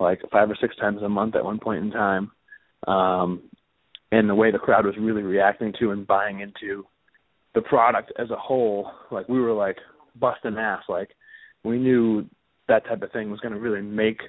like 0.00 0.20
five 0.30 0.50
or 0.50 0.56
six 0.60 0.74
times 0.76 1.02
a 1.02 1.08
month 1.08 1.36
at 1.36 1.44
one 1.44 1.58
point 1.58 1.84
in 1.84 1.90
time. 1.90 2.30
Um 2.86 3.42
and 4.10 4.28
the 4.28 4.34
way 4.34 4.50
the 4.50 4.58
crowd 4.58 4.86
was 4.86 4.94
really 4.98 5.22
reacting 5.22 5.72
to 5.78 5.90
and 5.90 6.06
buying 6.06 6.40
into 6.40 6.84
the 7.54 7.62
product 7.62 8.12
as 8.18 8.30
a 8.30 8.36
whole 8.36 8.90
like 9.10 9.28
we 9.28 9.40
were 9.40 9.52
like 9.52 9.78
busting 10.18 10.56
ass. 10.56 10.82
Like 10.88 11.10
we 11.64 11.78
knew 11.78 12.26
that 12.72 12.86
type 12.86 13.02
of 13.02 13.12
thing 13.12 13.30
was 13.30 13.40
going 13.40 13.54
to 13.54 13.60
really 13.60 13.82
make 13.82 14.20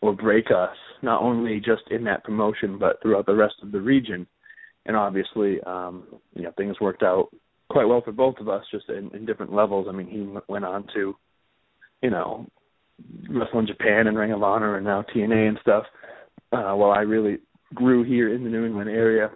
or 0.00 0.14
break 0.14 0.46
us 0.46 0.76
not 1.02 1.22
only 1.22 1.58
just 1.60 1.82
in 1.90 2.04
that 2.04 2.24
promotion 2.24 2.78
but 2.78 3.00
throughout 3.02 3.26
the 3.26 3.34
rest 3.34 3.54
of 3.62 3.72
the 3.72 3.80
region 3.80 4.26
and 4.86 4.96
obviously, 4.96 5.60
um, 5.62 6.04
you 6.34 6.42
know, 6.42 6.52
things 6.56 6.80
worked 6.80 7.02
out 7.02 7.28
quite 7.70 7.86
well 7.86 8.02
for 8.04 8.12
both 8.12 8.36
of 8.38 8.48
us, 8.48 8.64
just 8.70 8.88
in, 8.88 9.10
in 9.14 9.24
different 9.24 9.52
levels. 9.52 9.86
I 9.88 9.92
mean, 9.92 10.06
he 10.06 10.28
went 10.48 10.64
on 10.64 10.86
to, 10.94 11.16
you 12.02 12.10
know, 12.10 12.46
wrestle 13.28 13.60
in 13.60 13.66
Japan 13.66 14.06
and 14.06 14.18
Ring 14.18 14.32
of 14.32 14.42
Honor, 14.42 14.76
and 14.76 14.84
now 14.84 15.04
TNA 15.14 15.48
and 15.48 15.58
stuff. 15.62 15.84
Uh, 16.52 16.74
while 16.74 16.92
I 16.92 17.00
really 17.00 17.38
grew 17.74 18.04
here 18.04 18.32
in 18.32 18.44
the 18.44 18.50
New 18.50 18.64
England 18.64 18.90
area. 18.90 19.30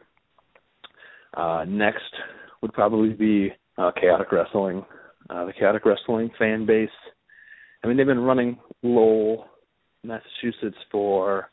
Uh, 1.35 1.65
next 1.67 2.15
would 2.63 2.73
probably 2.73 3.11
be 3.11 3.51
uh, 3.77 3.91
Chaotic 4.01 4.31
Wrestling, 4.31 4.85
uh, 5.31 5.45
the 5.47 5.53
Chaotic 5.53 5.85
Wrestling 5.85 6.31
fan 6.39 6.67
base. 6.67 6.89
I 7.83 7.87
mean, 7.87 7.97
they've 7.97 8.07
been 8.07 8.21
running 8.21 8.59
Lowell, 8.83 9.47
Massachusetts 10.03 10.77
for 10.91 11.51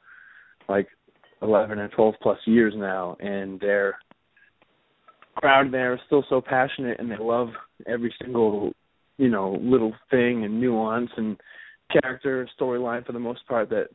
like 0.67 0.87
11 1.41 1.79
and 1.79 1.91
12 1.91 2.15
plus 2.21 2.39
years 2.45 2.73
now, 2.75 3.15
and 3.19 3.59
their 3.59 3.97
crowd 5.35 5.71
there 5.71 5.93
is 5.93 5.99
still 6.05 6.23
so 6.29 6.41
passionate, 6.41 6.99
and 6.99 7.11
they 7.11 7.17
love 7.19 7.49
every 7.87 8.13
single, 8.21 8.71
you 9.17 9.29
know, 9.29 9.59
little 9.61 9.93
thing 10.09 10.43
and 10.43 10.59
nuance 10.59 11.11
and 11.17 11.37
character 11.91 12.47
storyline 12.59 13.05
for 13.05 13.11
the 13.11 13.19
most 13.19 13.47
part 13.47 13.69
that 13.69 13.87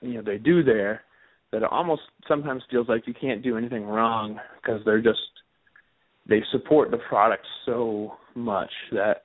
you 0.00 0.14
know 0.14 0.22
they 0.22 0.38
do 0.38 0.62
there. 0.62 1.02
That 1.50 1.62
it 1.62 1.68
almost 1.70 2.02
sometimes 2.28 2.62
feels 2.70 2.88
like 2.88 3.06
you 3.06 3.14
can't 3.18 3.42
do 3.42 3.56
anything 3.56 3.84
wrong 3.84 4.38
because 4.62 4.82
they're 4.84 5.00
just 5.00 5.18
they 6.28 6.42
support 6.52 6.90
the 6.90 6.98
product 7.08 7.46
so 7.64 8.12
much 8.34 8.70
that 8.92 9.22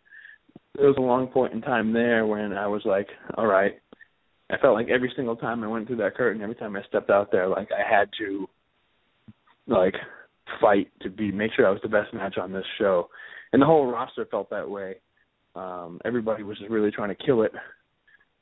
there 0.76 0.88
was 0.88 0.98
a 0.98 1.02
long 1.02 1.28
point 1.28 1.54
in 1.54 1.62
time 1.62 1.94
there 1.94 2.26
when 2.26 2.54
I 2.54 2.68
was 2.68 2.82
like, 2.86 3.08
all 3.38 3.46
right, 3.46 3.74
I 4.52 4.58
felt 4.58 4.74
like 4.74 4.90
every 4.90 5.12
single 5.16 5.36
time 5.36 5.64
I 5.64 5.68
went 5.68 5.88
through 5.88 5.98
that 5.98 6.16
curtain, 6.16 6.42
every 6.42 6.56
time 6.56 6.76
I 6.76 6.84
stepped 6.88 7.10
out 7.10 7.32
there, 7.32 7.48
like 7.48 7.70
I 7.72 7.88
had 7.88 8.10
to 8.20 8.48
like 9.68 9.96
fight 10.60 10.92
to 11.02 11.10
be 11.10 11.32
make 11.32 11.52
sure 11.56 11.68
I 11.68 11.72
was 11.72 11.80
the 11.82 11.90
best 11.90 12.14
match 12.14 12.38
on 12.38 12.52
this 12.52 12.66
show. 12.78 13.10
And 13.52 13.62
the 13.62 13.66
whole 13.66 13.92
roster 13.92 14.26
felt 14.26 14.50
that 14.50 14.70
way. 14.70 14.96
Um, 15.56 16.02
everybody 16.04 16.44
was 16.44 16.58
just 16.58 16.70
really 16.70 16.92
trying 16.92 17.16
to 17.16 17.26
kill 17.26 17.44
it. 17.44 17.52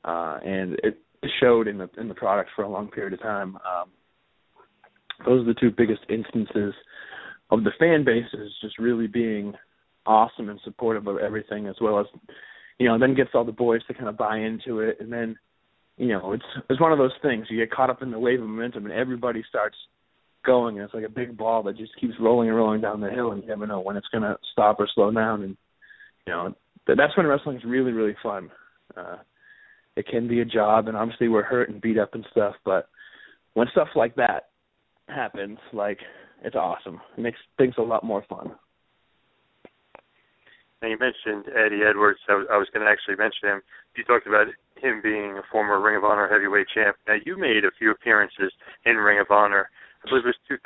Uh 0.04 0.38
and 0.44 0.74
it 0.82 0.98
showed 1.40 1.68
in 1.68 1.78
the 1.78 1.88
in 1.98 2.08
the 2.08 2.14
product 2.14 2.50
for 2.56 2.62
a 2.62 2.68
long 2.68 2.88
period 2.88 3.12
of 3.12 3.20
time. 3.20 3.56
Um 3.56 3.90
those 5.24 5.42
are 5.42 5.52
the 5.54 5.60
two 5.60 5.70
biggest 5.70 6.00
instances 6.08 6.74
of 7.50 7.62
the 7.62 7.70
fan 7.78 8.04
bases 8.04 8.52
just 8.60 8.78
really 8.78 9.06
being 9.06 9.54
awesome 10.06 10.48
and 10.48 10.60
supportive 10.64 11.06
of 11.06 11.18
everything 11.18 11.66
as 11.66 11.76
well 11.80 12.00
as 12.00 12.06
you 12.78 12.88
know, 12.88 12.98
then 12.98 13.14
gets 13.14 13.30
all 13.34 13.44
the 13.44 13.52
boys 13.52 13.80
to 13.86 13.94
kind 13.94 14.08
of 14.08 14.16
buy 14.16 14.38
into 14.38 14.80
it 14.80 14.98
and 15.00 15.12
then 15.12 15.36
you 15.96 16.08
know, 16.08 16.32
it's 16.32 16.44
it's 16.70 16.80
one 16.80 16.92
of 16.92 16.98
those 16.98 17.12
things. 17.22 17.46
You 17.48 17.58
get 17.58 17.70
caught 17.70 17.90
up 17.90 18.02
in 18.02 18.10
the 18.10 18.18
wave 18.18 18.40
of 18.40 18.48
momentum, 18.48 18.86
and 18.86 18.94
everybody 18.94 19.44
starts 19.48 19.76
going, 20.44 20.76
and 20.76 20.84
it's 20.84 20.94
like 20.94 21.04
a 21.04 21.08
big 21.08 21.36
ball 21.36 21.62
that 21.64 21.76
just 21.76 21.92
keeps 22.00 22.14
rolling 22.18 22.48
and 22.48 22.56
rolling 22.56 22.80
down 22.80 23.00
the 23.00 23.10
hill, 23.10 23.32
and 23.32 23.42
you 23.42 23.48
never 23.48 23.66
know 23.66 23.80
when 23.80 23.96
it's 23.96 24.08
going 24.08 24.22
to 24.22 24.36
stop 24.52 24.80
or 24.80 24.88
slow 24.94 25.10
down. 25.10 25.42
And 25.42 25.56
you 26.26 26.32
know, 26.32 26.54
that's 26.86 27.16
when 27.16 27.26
wrestling 27.26 27.58
is 27.58 27.64
really 27.64 27.92
really 27.92 28.16
fun. 28.22 28.50
Uh, 28.96 29.18
it 29.96 30.06
can 30.06 30.26
be 30.28 30.40
a 30.40 30.44
job, 30.44 30.88
and 30.88 30.96
obviously 30.96 31.28
we're 31.28 31.42
hurt 31.42 31.68
and 31.68 31.80
beat 31.80 31.98
up 31.98 32.14
and 32.14 32.26
stuff, 32.30 32.54
but 32.64 32.88
when 33.54 33.68
stuff 33.72 33.88
like 33.94 34.14
that 34.16 34.48
happens, 35.08 35.58
like 35.72 35.98
it's 36.42 36.56
awesome. 36.56 37.00
It 37.16 37.20
makes 37.20 37.38
things 37.58 37.74
a 37.76 37.82
lot 37.82 38.02
more 38.02 38.24
fun. 38.28 38.52
Now 40.82 40.88
you 40.88 40.98
mentioned 40.98 41.46
Eddie 41.54 41.86
Edwards. 41.88 42.18
I 42.28 42.34
was, 42.34 42.46
I 42.50 42.58
was 42.58 42.66
going 42.74 42.84
to 42.84 42.90
actually 42.90 43.14
mention 43.14 43.48
him. 43.48 43.62
You 43.96 44.02
talked 44.02 44.26
about 44.26 44.48
him 44.82 44.98
being 45.00 45.38
a 45.38 45.46
former 45.50 45.80
Ring 45.80 45.96
of 45.96 46.02
Honor 46.02 46.26
heavyweight 46.26 46.66
champ. 46.74 46.96
Now 47.06 47.14
you 47.24 47.38
made 47.38 47.64
a 47.64 47.70
few 47.78 47.92
appearances 47.92 48.50
in 48.84 48.96
Ring 48.96 49.20
of 49.20 49.30
Honor. 49.30 49.70
I 50.04 50.10
believe 50.10 50.24
it 50.26 50.34
was 50.34 50.58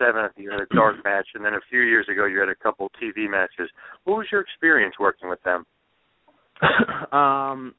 2007. 0.00 0.30
You 0.42 0.50
had 0.50 0.60
a 0.60 0.74
dark 0.74 0.96
match, 1.04 1.28
and 1.34 1.44
then 1.44 1.52
a 1.52 1.60
few 1.68 1.80
years 1.80 2.08
ago 2.10 2.24
you 2.24 2.40
had 2.40 2.48
a 2.48 2.56
couple 2.56 2.90
TV 2.96 3.28
matches. 3.28 3.68
What 4.04 4.16
was 4.16 4.26
your 4.32 4.40
experience 4.40 4.94
working 4.98 5.28
with 5.28 5.42
them? 5.44 5.66
um, 7.12 7.74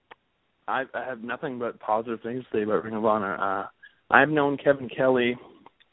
I, 0.68 0.84
I 0.94 1.04
have 1.08 1.24
nothing 1.24 1.58
but 1.58 1.80
positive 1.80 2.22
things 2.22 2.44
to 2.44 2.58
say 2.58 2.64
about 2.64 2.84
Ring 2.84 2.96
of 2.96 3.06
Honor. 3.06 3.36
Uh, 3.36 3.66
I've 4.12 4.30
known 4.30 4.58
Kevin 4.64 4.90
Kelly 4.96 5.36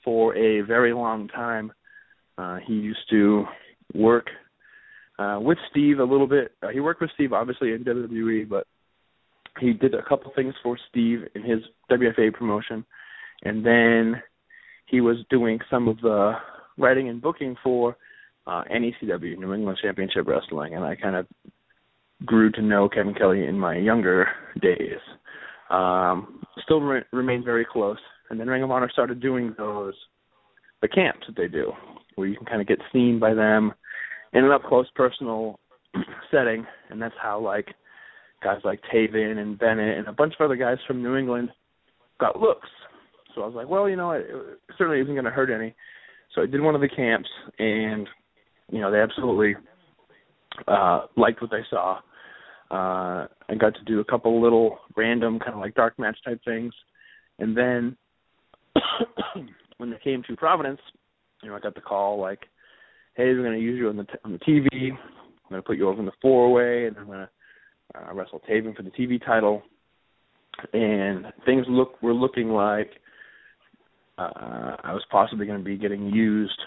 for 0.05 0.36
a 0.36 0.60
very 0.60 0.93
long 0.93 1.28
time. 1.28 1.73
Uh, 2.36 2.59
he 2.66 2.74
used 2.74 3.09
to 3.10 3.44
work 3.94 4.27
uh, 5.18 5.38
with 5.40 5.59
Steve 5.70 5.98
a 5.98 6.05
little 6.05 6.26
bit. 6.26 6.52
Uh, 6.62 6.68
he 6.68 6.80
worked 6.80 7.01
with 7.01 7.10
Steve 7.14 7.32
obviously 7.32 7.72
in 7.72 7.84
WWE, 7.84 8.48
but 8.48 8.66
he 9.60 9.72
did 9.72 9.94
a 9.94 10.02
couple 10.02 10.32
things 10.34 10.55
for 10.62 10.78
Steve 10.90 11.20
in 11.34 11.43
his 11.43 11.60
WFA 11.90 12.32
promotion, 12.32 12.84
and 13.43 13.64
then 13.64 14.22
he 14.86 15.01
was 15.01 15.16
doing 15.30 15.59
some 15.70 15.88
of 15.88 16.01
the 16.01 16.32
writing 16.78 17.09
and 17.09 17.22
booking 17.22 17.56
for 17.62 17.97
uh, 18.47 18.62
NECW, 18.70 19.38
New 19.38 19.55
England 19.55 19.78
Championship 19.82 20.26
Wrestling, 20.26 20.74
and 20.74 20.84
I 20.84 20.94
kind 20.94 21.16
of 21.16 21.26
grew 22.24 22.51
to 22.52 22.62
know 22.62 22.88
Kevin 22.88 23.14
Kelly 23.14 23.44
in 23.44 23.59
my 23.59 23.76
younger 23.76 24.28
days. 24.60 25.01
Um, 25.70 26.43
still 26.62 26.80
re- 26.80 27.02
remained 27.12 27.44
very 27.44 27.66
close, 27.70 27.98
and 28.30 28.38
then 28.38 28.48
Ring 28.48 28.62
of 28.62 28.70
Honor 28.70 28.90
started 28.93 29.20
doing 29.20 29.55
those 29.59 29.94
the 30.82 30.88
camps 30.88 31.26
that 31.26 31.36
they 31.36 31.48
do, 31.48 31.72
where 32.14 32.28
you 32.28 32.36
can 32.36 32.47
kind 32.47 32.60
of 32.60 32.68
get 32.68 32.78
seen 32.93 33.18
by 33.18 33.34
them 33.34 33.72
in 34.37 34.45
an 34.45 34.51
up 34.51 34.63
close 34.65 34.87
personal 34.95 35.59
setting, 36.31 36.67
and 36.91 37.01
that's 37.01 37.15
how 37.21 37.41
like 37.41 37.69
guys 38.43 38.61
like 38.65 38.81
Taven 38.93 39.39
and 39.39 39.59
Bennett 39.59 39.99
and 39.99 40.09
a 40.09 40.13
bunch 40.13 40.35
of 40.39 40.45
other 40.45 40.57
guys 40.57 40.77
from 40.87 41.03
New 41.03 41.17
England 41.17 41.49
got 42.21 42.39
looks. 42.39 42.69
So 43.35 43.43
I 43.43 43.47
was 43.47 43.55
like, 43.55 43.69
well, 43.69 43.89
you 43.89 43.97
know, 43.97 44.13
it, 44.13 44.27
it 44.29 44.59
certainly 44.77 45.01
isn't 45.01 45.15
going 45.15 45.25
to 45.25 45.31
hurt 45.31 45.51
any. 45.51 45.75
So 46.35 46.43
I 46.43 46.47
did 46.47 46.61
one 46.61 46.75
of 46.75 46.81
the 46.83 46.89
camps, 46.89 47.29
and 47.59 48.07
you 48.71 48.81
know, 48.81 48.91
they 48.91 49.01
absolutely 49.01 49.55
uh 50.69 51.03
liked 51.17 51.41
what 51.41 51.51
they 51.51 51.65
saw. 51.71 51.99
Uh 52.71 53.27
I 53.49 53.55
got 53.59 53.75
to 53.75 53.85
do 53.87 54.01
a 54.01 54.05
couple 54.05 54.43
little 54.43 54.79
random 54.97 55.39
kind 55.39 55.55
of 55.55 55.61
like 55.61 55.75
dark 55.75 55.99
match 55.99 56.19
type 56.25 56.41
things, 56.45 56.75
and 57.39 57.57
then 57.57 57.97
when 59.79 59.91
they 59.91 59.99
came 60.05 60.23
to 60.27 60.37
Providence, 60.37 60.81
you 61.43 61.49
know, 61.49 61.57
I 61.57 61.61
got 61.61 61.75
the 61.75 61.81
call 61.81 62.21
like, 62.21 62.41
"Hey, 63.16 63.24
we're 63.24 63.43
going 63.43 63.59
to 63.59 63.64
use 63.64 63.78
you 63.78 63.88
on 63.88 63.97
the 63.97 64.05
t- 64.05 64.18
on 64.24 64.32
the 64.32 64.38
TV. 64.38 64.90
I'm 64.90 65.51
going 65.51 65.62
to 65.62 65.66
put 65.66 65.76
you 65.76 65.88
over 65.88 66.01
in 66.01 66.06
the 66.06 66.12
four 66.20 66.52
way, 66.52 66.86
and 66.86 66.97
I'm 66.97 67.06
going 67.06 67.26
to 67.26 67.28
uh, 67.94 68.14
wrestle 68.14 68.43
Taven 68.48 68.76
for 68.76 68.82
the 68.82 68.90
TV 68.90 69.24
title." 69.24 69.62
And 70.72 71.26
things 71.44 71.66
look 71.68 72.02
were 72.02 72.14
looking 72.14 72.48
like 72.48 72.90
uh, 74.18 74.76
I 74.82 74.93
was 74.93 75.05
possibly 75.10 75.47
going 75.47 75.59
to 75.59 75.64
be 75.64 75.76
getting 75.76 76.06
used 76.06 76.59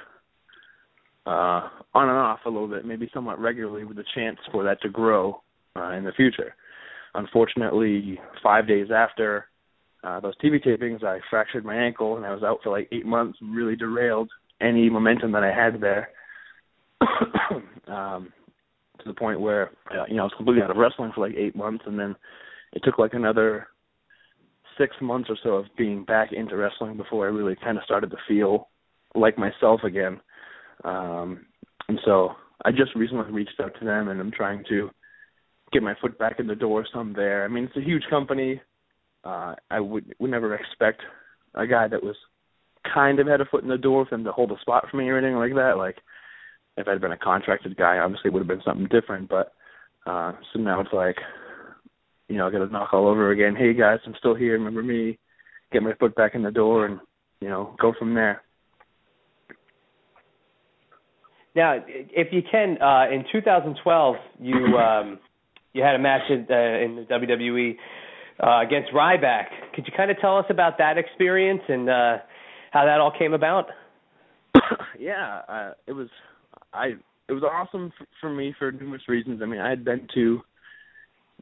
uh, 1.25 1.67
on 1.93 2.09
and 2.09 2.17
off 2.17 2.39
a 2.45 2.49
little 2.49 2.67
bit, 2.67 2.85
maybe 2.85 3.09
somewhat 3.13 3.39
regularly, 3.39 3.83
with 3.83 3.97
a 3.97 4.03
chance 4.15 4.37
for 4.51 4.63
that 4.63 4.81
to 4.81 4.89
grow 4.89 5.41
uh, 5.75 5.91
in 5.91 6.03
the 6.03 6.11
future. 6.11 6.55
Unfortunately, 7.15 8.19
five 8.43 8.67
days 8.67 8.87
after 8.95 9.45
uh, 10.03 10.19
those 10.19 10.37
TV 10.37 10.63
tapings, 10.63 11.03
I 11.03 11.19
fractured 11.29 11.65
my 11.65 11.75
ankle 11.75 12.17
and 12.17 12.25
I 12.25 12.33
was 12.33 12.43
out 12.43 12.59
for 12.63 12.69
like 12.71 12.87
eight 12.91 13.05
months, 13.05 13.39
really 13.41 13.75
derailed 13.75 14.29
any 14.61 14.89
momentum 14.89 15.31
that 15.31 15.43
I 15.43 15.53
had 15.53 15.81
there. 15.81 16.09
um, 17.87 18.31
to 18.99 19.05
the 19.05 19.13
point 19.13 19.39
where 19.39 19.71
uh, 19.91 20.05
you 20.07 20.15
know 20.15 20.23
I 20.23 20.25
was 20.25 20.33
completely 20.35 20.63
out 20.63 20.71
of 20.71 20.77
wrestling 20.77 21.11
for 21.13 21.27
like 21.27 21.37
eight 21.37 21.55
months, 21.55 21.83
and 21.87 21.97
then 21.97 22.15
it 22.73 22.81
took 22.83 22.99
like 22.99 23.13
another 23.13 23.67
six 24.77 24.95
months 25.01 25.29
or 25.29 25.37
so 25.43 25.49
of 25.55 25.65
being 25.77 26.05
back 26.05 26.31
into 26.31 26.55
wrestling 26.55 26.97
before 26.97 27.27
I 27.27 27.31
really 27.31 27.55
kind 27.61 27.77
of 27.77 27.83
started 27.83 28.11
to 28.11 28.17
feel 28.27 28.69
like 29.15 29.37
myself 29.37 29.81
again. 29.83 30.19
Um, 30.83 31.45
and 31.87 31.99
so 32.05 32.31
I 32.63 32.71
just 32.71 32.95
recently 32.95 33.31
reached 33.31 33.59
out 33.61 33.73
to 33.79 33.85
them, 33.85 34.07
and 34.07 34.19
I'm 34.19 34.31
trying 34.31 34.63
to 34.69 34.89
get 35.71 35.83
my 35.83 35.95
foot 36.01 36.17
back 36.17 36.39
in 36.39 36.47
the 36.47 36.55
door 36.55 36.85
some 36.93 37.13
there. 37.13 37.43
I 37.43 37.47
mean, 37.47 37.65
it's 37.65 37.77
a 37.77 37.81
huge 37.81 38.03
company. 38.09 38.61
Uh, 39.23 39.55
I 39.69 39.79
would 39.79 40.13
would 40.19 40.31
never 40.31 40.55
expect 40.55 41.01
a 41.55 41.67
guy 41.67 41.87
that 41.87 42.03
was 42.03 42.15
kind 42.93 43.19
of 43.19 43.27
had 43.27 43.41
a 43.41 43.45
foot 43.45 43.63
in 43.63 43.69
the 43.69 43.77
door 43.77 44.05
for 44.05 44.15
them 44.15 44.23
to 44.23 44.31
hold 44.31 44.51
a 44.51 44.59
spot 44.61 44.85
for 44.89 44.97
me 44.97 45.09
or 45.09 45.17
anything 45.17 45.35
like 45.35 45.55
that. 45.55 45.77
Like 45.77 45.97
if 46.77 46.87
I'd 46.87 47.01
been 47.01 47.11
a 47.11 47.17
contracted 47.17 47.75
guy, 47.77 47.97
obviously 47.97 48.29
it 48.29 48.33
would 48.33 48.39
have 48.39 48.47
been 48.47 48.61
something 48.65 48.87
different. 48.87 49.29
But 49.29 49.53
uh, 50.05 50.33
so 50.53 50.59
now 50.59 50.81
it's 50.81 50.93
like, 50.93 51.17
you 52.27 52.37
know, 52.37 52.47
I 52.47 52.51
got 52.51 52.59
to 52.59 52.67
knock 52.67 52.93
all 52.93 53.07
over 53.07 53.31
again. 53.31 53.55
Hey 53.55 53.73
guys, 53.73 53.99
I'm 54.05 54.15
still 54.17 54.35
here. 54.35 54.53
Remember 54.53 54.83
me? 54.83 55.17
Get 55.71 55.83
my 55.83 55.93
foot 55.99 56.15
back 56.15 56.35
in 56.35 56.43
the 56.43 56.51
door 56.51 56.85
and 56.85 56.99
you 57.41 57.49
know 57.49 57.75
go 57.79 57.93
from 57.97 58.13
there. 58.13 58.41
Now, 61.55 61.83
if 61.87 62.27
you 62.31 62.41
can, 62.49 62.81
uh, 62.81 63.11
in 63.11 63.25
2012, 63.31 64.15
you 64.39 64.53
um, 64.77 65.19
you 65.73 65.83
had 65.83 65.95
a 65.95 65.99
match 65.99 66.21
in, 66.29 66.47
uh, 66.49 66.55
in 66.55 66.95
the 66.95 67.05
WWE 67.09 67.75
uh, 68.41 68.65
against 68.65 68.91
Ryback. 68.93 69.45
Could 69.73 69.85
you 69.87 69.93
kind 69.95 70.11
of 70.11 70.17
tell 70.19 70.37
us 70.37 70.45
about 70.49 70.77
that 70.77 70.97
experience 70.97 71.61
and 71.67 71.89
uh, 71.89 72.17
how 72.71 72.85
that 72.85 72.99
all 72.99 73.11
came 73.17 73.33
about? 73.33 73.65
yeah, 74.99 75.41
uh, 75.47 75.71
it 75.87 75.93
was 75.93 76.07
I 76.73 76.93
it 77.27 77.33
was 77.33 77.43
awesome 77.43 77.91
for, 77.97 78.07
for 78.21 78.29
me 78.29 78.53
for 78.57 78.71
numerous 78.71 79.07
reasons. 79.07 79.41
I 79.41 79.45
mean, 79.45 79.59
I 79.59 79.69
had 79.69 79.85
been 79.85 80.07
to 80.15 80.41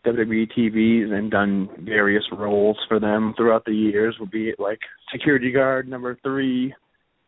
WWE 0.06 0.48
TVs 0.58 1.12
and 1.12 1.32
done 1.32 1.70
various 1.82 2.24
roles 2.32 2.78
for 2.88 2.99
them 2.99 3.34
throughout 3.36 3.66
the 3.66 3.74
years, 3.74 4.16
would 4.20 4.32
be 4.32 4.49
it 4.49 4.60
like 4.60 4.80
security 5.12 5.52
guard 5.52 5.88
number 5.88 6.18
three 6.24 6.74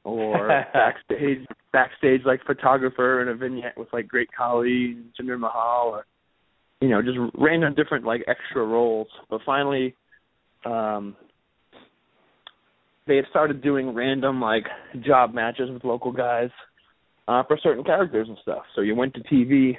or 0.03 0.47
backstage 0.73 1.45
backstage 1.71 2.21
like 2.25 2.43
photographer 2.45 3.21
in 3.21 3.29
a 3.29 3.35
vignette 3.35 3.77
with 3.77 3.87
like 3.93 4.07
Great 4.07 4.29
Khali's, 4.37 4.97
Jinder 5.19 5.39
Mahal 5.39 5.89
or 5.89 6.05
you 6.81 6.87
know, 6.87 7.01
just 7.01 7.17
random 7.37 7.75
different 7.75 8.05
like 8.05 8.23
extra 8.27 8.65
roles. 8.65 9.07
But 9.29 9.41
finally, 9.45 9.95
um 10.65 11.15
they 13.07 13.15
had 13.15 13.25
started 13.29 13.63
doing 13.63 13.95
random 13.95 14.39
like 14.39 14.65
job 15.05 15.33
matches 15.33 15.69
with 15.71 15.83
local 15.83 16.11
guys 16.11 16.51
uh 17.29 17.43
for 17.43 17.57
certain 17.61 17.83
characters 17.83 18.27
and 18.27 18.37
stuff. 18.41 18.63
So 18.75 18.81
you 18.81 18.95
went 18.95 19.13
to 19.13 19.21
TV 19.21 19.77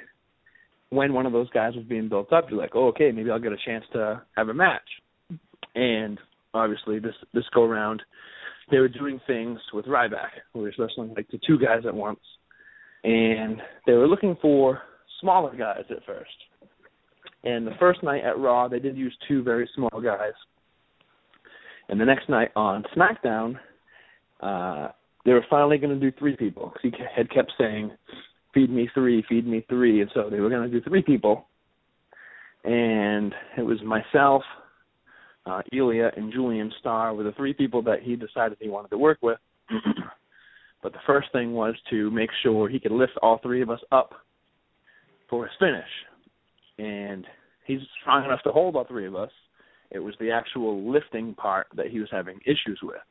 when 0.91 1.13
one 1.13 1.25
of 1.25 1.31
those 1.31 1.49
guys 1.49 1.73
was 1.75 1.85
being 1.85 2.09
built 2.09 2.31
up, 2.33 2.45
you're 2.49 2.59
like, 2.59 2.75
oh, 2.75 2.87
okay, 2.87 3.11
maybe 3.11 3.31
I'll 3.31 3.39
get 3.39 3.53
a 3.53 3.57
chance 3.65 3.85
to 3.93 4.21
have 4.35 4.49
a 4.49 4.53
match. 4.53 4.81
And 5.73 6.19
obviously, 6.53 6.99
this 6.99 7.15
this 7.33 7.45
go 7.53 7.65
round, 7.65 8.01
they 8.69 8.77
were 8.77 8.89
doing 8.89 9.19
things 9.25 9.59
with 9.73 9.85
Ryback, 9.85 10.31
who 10.53 10.59
was 10.59 10.73
wrestling 10.77 11.13
like 11.15 11.27
the 11.31 11.39
two 11.47 11.57
guys 11.57 11.83
at 11.87 11.95
once, 11.95 12.19
and 13.03 13.61
they 13.87 13.93
were 13.93 14.07
looking 14.07 14.37
for 14.41 14.81
smaller 15.21 15.55
guys 15.55 15.85
at 15.89 16.05
first. 16.05 16.29
And 17.43 17.65
the 17.65 17.75
first 17.79 18.03
night 18.03 18.23
at 18.23 18.37
Raw, 18.37 18.67
they 18.67 18.79
did 18.79 18.97
use 18.97 19.15
two 19.27 19.43
very 19.43 19.67
small 19.75 20.01
guys. 20.03 20.33
And 21.89 21.99
the 21.99 22.05
next 22.05 22.29
night 22.29 22.51
on 22.55 22.83
SmackDown, 22.95 23.55
uh, 24.41 24.89
they 25.25 25.33
were 25.33 25.45
finally 25.49 25.77
going 25.77 25.97
to 25.97 26.11
do 26.11 26.15
three 26.17 26.35
people 26.35 26.71
because 26.73 26.97
he 26.99 27.05
had 27.15 27.29
kept 27.29 27.51
saying, 27.57 27.91
"Feed 28.53 28.69
me 28.69 28.89
three, 28.93 29.23
feed 29.29 29.47
me 29.47 29.65
three. 29.69 30.01
and 30.01 30.11
so 30.13 30.29
they 30.29 30.39
were 30.39 30.49
going 30.49 30.69
to 30.69 30.79
do 30.79 30.81
three 30.87 31.01
people. 31.01 31.47
And 32.63 33.33
it 33.57 33.63
was 33.63 33.81
myself, 33.81 34.43
uh, 35.45 35.61
Ilya, 35.73 36.11
and 36.15 36.31
Julian 36.31 36.71
Starr 36.79 37.13
were 37.15 37.23
the 37.23 37.31
three 37.33 37.53
people 37.53 37.81
that 37.83 38.03
he 38.03 38.15
decided 38.15 38.57
he 38.59 38.69
wanted 38.69 38.89
to 38.89 38.97
work 38.97 39.17
with. 39.21 39.39
but 40.83 40.93
the 40.93 40.99
first 41.07 41.31
thing 41.31 41.53
was 41.53 41.75
to 41.89 42.11
make 42.11 42.29
sure 42.43 42.69
he 42.69 42.79
could 42.79 42.91
lift 42.91 43.13
all 43.21 43.39
three 43.39 43.61
of 43.61 43.69
us 43.69 43.79
up 43.91 44.13
for 45.29 45.45
his 45.45 45.53
finish. 45.59 45.89
And 46.77 47.25
he's 47.65 47.79
strong 48.01 48.25
enough 48.25 48.43
to 48.43 48.51
hold 48.51 48.75
all 48.75 48.85
three 48.85 49.07
of 49.07 49.15
us. 49.15 49.31
It 49.89 49.99
was 49.99 50.13
the 50.19 50.31
actual 50.31 50.89
lifting 50.89 51.33
part 51.33 51.67
that 51.75 51.87
he 51.87 51.99
was 51.99 52.09
having 52.11 52.39
issues 52.45 52.79
with. 52.81 53.01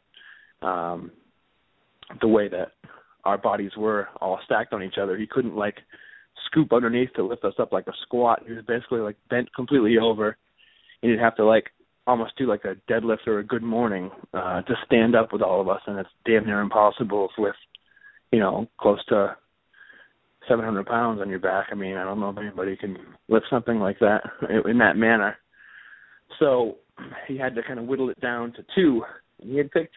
Um, 0.62 1.11
the 2.20 2.28
way 2.28 2.49
that 2.49 2.73
our 3.24 3.39
bodies 3.39 3.73
were 3.77 4.09
all 4.20 4.39
stacked 4.45 4.73
on 4.73 4.82
each 4.82 4.99
other, 5.01 5.16
he 5.16 5.27
couldn't 5.27 5.57
like 5.57 5.77
scoop 6.47 6.73
underneath 6.73 7.12
to 7.15 7.23
lift 7.23 7.45
us 7.45 7.55
up 7.59 7.73
like 7.73 7.87
a 7.87 7.93
squat. 8.03 8.43
He 8.47 8.53
was 8.53 8.65
basically 8.66 9.01
like 9.01 9.16
bent 9.28 9.55
completely 9.55 9.99
over. 9.99 10.37
And 11.03 11.11
he'd 11.11 11.20
have 11.20 11.37
to 11.37 11.45
like 11.45 11.70
almost 12.07 12.37
do 12.37 12.47
like 12.47 12.65
a 12.65 12.77
deadlift 12.91 13.27
or 13.27 13.39
a 13.39 13.45
good 13.45 13.62
morning 13.62 14.11
uh 14.35 14.62
to 14.62 14.74
stand 14.87 15.15
up 15.15 15.32
with 15.32 15.43
all 15.43 15.61
of 15.61 15.69
us 15.69 15.81
and 15.87 15.99
it's 15.99 16.09
damn 16.24 16.45
near 16.45 16.61
impossible 16.61 17.28
with 17.39 17.55
you 18.32 18.39
know 18.39 18.66
close 18.78 18.99
to 19.07 19.37
700 20.49 20.87
pounds 20.87 21.20
on 21.20 21.28
your 21.28 21.39
back 21.39 21.69
i 21.70 21.74
mean 21.74 21.97
i 21.97 22.05
don't 22.05 22.19
know 22.19 22.31
if 22.31 22.39
anybody 22.39 22.77
can 22.77 22.97
lift 23.28 23.47
something 23.51 23.78
like 23.78 23.99
that 24.01 24.23
in 24.65 24.78
that 24.78 24.97
manner 24.97 25.37
so 26.39 26.77
he 27.28 27.37
had 27.37 27.55
to 27.55 27.62
kind 27.62 27.78
of 27.78 27.87
whittle 27.87 28.11
it 28.11 28.20
down 28.20 28.53
to 28.55 28.65
two 28.74 29.03
he 29.39 29.57
had 29.57 29.70
picked 29.70 29.95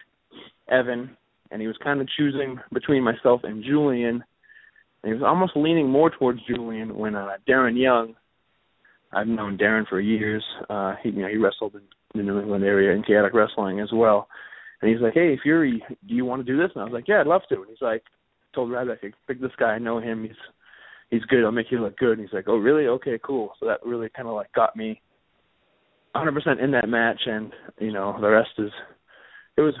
evan 0.68 1.16
and 1.54 1.62
he 1.62 1.68
was 1.68 1.76
kind 1.82 2.02
of 2.02 2.08
choosing 2.18 2.58
between 2.74 3.02
myself 3.02 3.40
and 3.44 3.64
julian 3.64 4.22
and 5.02 5.06
he 5.06 5.12
was 5.14 5.22
almost 5.22 5.52
leaning 5.56 5.88
more 5.88 6.10
towards 6.10 6.40
julian 6.46 6.94
when 6.98 7.14
uh 7.14 7.36
darren 7.48 7.80
young 7.80 8.14
I've 9.14 9.28
known 9.28 9.56
Darren 9.56 9.86
for 9.88 10.00
years. 10.00 10.44
Uh 10.68 10.94
he 11.02 11.10
you 11.10 11.22
know, 11.22 11.28
he 11.28 11.36
wrestled 11.36 11.74
in 11.74 11.82
the 12.14 12.22
New 12.22 12.40
England 12.40 12.64
area 12.64 12.94
in 12.94 13.02
chaotic 13.02 13.32
wrestling 13.34 13.80
as 13.80 13.90
well. 13.92 14.28
And 14.80 14.90
he's 14.90 15.00
like, 15.00 15.14
Hey, 15.14 15.38
Fury, 15.42 15.82
do 15.88 16.14
you 16.14 16.24
want 16.24 16.44
to 16.44 16.52
do 16.52 16.58
this? 16.60 16.70
And 16.74 16.82
I 16.82 16.84
was 16.84 16.92
like, 16.92 17.08
Yeah, 17.08 17.20
I'd 17.20 17.26
love 17.26 17.42
to. 17.48 17.56
And 17.56 17.68
he's 17.68 17.80
like 17.80 18.02
told 18.54 18.70
Ryback, 18.70 19.12
pick 19.26 19.40
this 19.40 19.50
guy, 19.58 19.70
I 19.70 19.78
know 19.78 19.98
him, 19.98 20.22
he's 20.24 20.36
he's 21.10 21.24
good, 21.24 21.44
I'll 21.44 21.52
make 21.52 21.70
you 21.70 21.80
look 21.80 21.96
good 21.96 22.18
and 22.18 22.20
he's 22.20 22.34
like, 22.34 22.48
Oh 22.48 22.56
really? 22.56 22.86
Okay, 22.86 23.18
cool. 23.22 23.52
So 23.60 23.66
that 23.66 23.84
really 23.84 24.08
kinda 24.14 24.32
like 24.32 24.52
got 24.52 24.76
me 24.76 25.00
hundred 26.14 26.32
percent 26.34 26.60
in 26.60 26.70
that 26.72 26.88
match 26.88 27.20
and, 27.26 27.52
you 27.80 27.92
know, 27.92 28.16
the 28.20 28.28
rest 28.28 28.50
is 28.58 28.70
it 29.56 29.60
was 29.60 29.74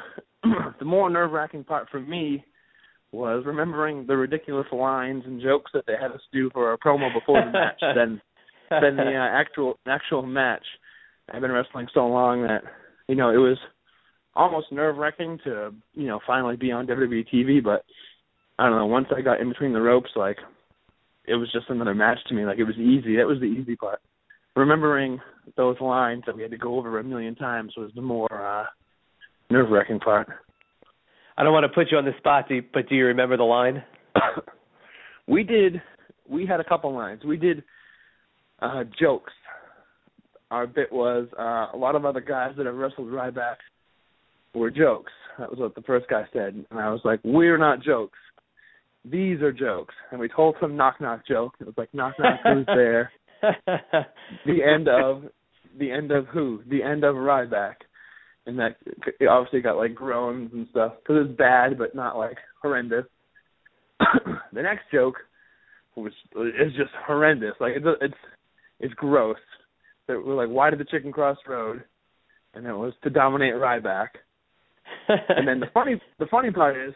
the 0.78 0.84
more 0.84 1.10
nerve 1.10 1.32
wracking 1.32 1.64
part 1.64 1.88
for 1.90 2.00
me 2.00 2.44
was 3.12 3.44
remembering 3.46 4.06
the 4.06 4.16
ridiculous 4.16 4.66
lines 4.72 5.22
and 5.26 5.40
jokes 5.40 5.70
that 5.72 5.84
they 5.86 5.94
had 6.00 6.10
us 6.10 6.20
do 6.32 6.50
for 6.52 6.68
our 6.68 6.76
promo 6.76 7.12
before 7.12 7.40
the 7.44 7.52
match 7.52 7.80
than 7.80 8.20
than 8.70 8.96
the 8.96 9.14
uh, 9.14 9.40
actual 9.40 9.78
actual 9.86 10.22
match. 10.22 10.64
I've 11.32 11.40
been 11.40 11.52
wrestling 11.52 11.86
so 11.94 12.06
long 12.06 12.42
that 12.42 12.62
you 13.08 13.14
know 13.14 13.30
it 13.30 13.36
was 13.36 13.56
almost 14.34 14.72
nerve 14.72 14.96
wracking 14.96 15.38
to 15.44 15.72
you 15.94 16.06
know 16.06 16.20
finally 16.26 16.56
be 16.56 16.72
on 16.72 16.86
WWE 16.86 17.24
TV, 17.32 17.62
but 17.62 17.84
I 18.58 18.68
don't 18.68 18.78
know. 18.78 18.86
Once 18.86 19.06
I 19.16 19.20
got 19.20 19.40
in 19.40 19.48
between 19.48 19.72
the 19.72 19.80
ropes, 19.80 20.10
like 20.16 20.38
it 21.26 21.34
was 21.34 21.50
just 21.52 21.70
another 21.70 21.94
match 21.94 22.18
to 22.28 22.34
me. 22.34 22.44
Like 22.44 22.58
it 22.58 22.64
was 22.64 22.76
easy. 22.76 23.16
That 23.16 23.26
was 23.26 23.38
the 23.38 23.46
easy 23.46 23.76
part. 23.76 24.00
Remembering 24.56 25.20
those 25.56 25.80
lines 25.80 26.22
that 26.26 26.36
we 26.36 26.42
had 26.42 26.50
to 26.50 26.58
go 26.58 26.78
over 26.78 26.98
a 26.98 27.04
million 27.04 27.34
times 27.34 27.74
was 27.76 27.90
the 27.94 28.02
more 28.02 28.32
uh 28.32 28.64
nerve 29.50 29.70
wracking 29.70 30.00
part. 30.00 30.28
I 31.36 31.42
don't 31.42 31.52
want 31.52 31.64
to 31.64 31.74
put 31.74 31.90
you 31.90 31.98
on 31.98 32.04
the 32.04 32.12
spot, 32.18 32.48
but 32.72 32.88
do 32.88 32.94
you 32.94 33.06
remember 33.06 33.36
the 33.36 33.44
line? 33.44 33.82
we 35.26 35.42
did. 35.42 35.82
We 36.28 36.46
had 36.46 36.60
a 36.60 36.64
couple 36.64 36.94
lines. 36.94 37.24
We 37.24 37.36
did 37.36 37.64
uh 38.62 38.84
jokes. 38.98 39.32
our 40.50 40.66
bit 40.66 40.92
was 40.92 41.26
uh, 41.38 41.76
a 41.76 41.78
lot 41.78 41.96
of 41.96 42.04
other 42.04 42.20
guys 42.20 42.52
that 42.56 42.66
have 42.66 42.76
wrestled 42.76 43.08
Ryback 43.08 43.56
were 44.54 44.70
jokes. 44.70 45.12
That 45.38 45.50
was 45.50 45.58
what 45.58 45.74
the 45.74 45.82
first 45.82 46.08
guy 46.08 46.22
said, 46.32 46.64
and 46.70 46.78
I 46.78 46.90
was 46.90 47.00
like, 47.04 47.18
"We're 47.24 47.58
not 47.58 47.82
jokes. 47.82 48.18
These 49.04 49.42
are 49.42 49.52
jokes." 49.52 49.94
And 50.12 50.20
we 50.20 50.28
told 50.28 50.54
some 50.60 50.76
knock 50.76 51.00
knock 51.00 51.26
joke. 51.26 51.54
It 51.60 51.66
was 51.66 51.74
like, 51.76 51.92
"Knock 51.92 52.14
knock, 52.20 52.40
who's 52.44 52.66
there?" 52.66 53.10
the 54.46 54.62
end 54.62 54.88
of 54.88 55.24
the 55.76 55.90
end 55.90 56.12
of 56.12 56.26
who? 56.26 56.62
The 56.70 56.84
end 56.84 57.02
of 57.02 57.16
Ryback, 57.16 57.74
and 58.46 58.58
that 58.58 58.76
it 59.20 59.26
obviously 59.26 59.60
got 59.60 59.76
like 59.76 59.94
groans 59.94 60.50
and 60.52 60.66
stuff 60.70 60.94
because 61.02 61.26
it's 61.26 61.38
bad, 61.38 61.78
but 61.78 61.94
not 61.94 62.16
like 62.16 62.36
horrendous. 62.60 63.04
the 64.52 64.62
next 64.62 64.84
joke 64.92 65.16
was 65.96 66.12
is 66.34 66.72
just 66.76 66.90
horrendous. 67.06 67.54
Like 67.60 67.74
it's 67.76 67.86
it's 68.00 68.14
it's 68.80 68.94
gross. 68.94 69.38
So 70.06 70.22
we're 70.24 70.34
like, 70.34 70.54
why 70.54 70.70
did 70.70 70.78
the 70.78 70.84
chicken 70.84 71.12
cross 71.12 71.38
the 71.46 71.52
road? 71.52 71.84
And 72.54 72.66
it 72.66 72.72
was 72.72 72.92
to 73.02 73.10
dominate 73.10 73.54
Ryback. 73.54 74.08
and 75.08 75.48
then 75.48 75.60
the 75.60 75.66
funny 75.72 76.00
the 76.18 76.26
funny 76.26 76.50
part 76.50 76.76
is 76.76 76.94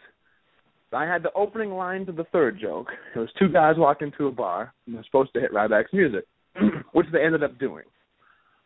I 0.93 1.05
had 1.05 1.23
the 1.23 1.33
opening 1.33 1.71
line 1.71 2.05
to 2.05 2.11
the 2.11 2.25
third 2.25 2.59
joke. 2.59 2.87
It 3.15 3.19
was 3.19 3.29
two 3.37 3.49
guys 3.49 3.75
walking 3.77 4.11
to 4.17 4.27
a 4.27 4.31
bar 4.31 4.73
and 4.85 4.95
they're 4.95 5.03
supposed 5.05 5.33
to 5.33 5.39
hit 5.39 5.53
Ryback's 5.53 5.93
music, 5.93 6.25
which 6.93 7.07
they 7.11 7.23
ended 7.23 7.43
up 7.43 7.57
doing. 7.59 7.85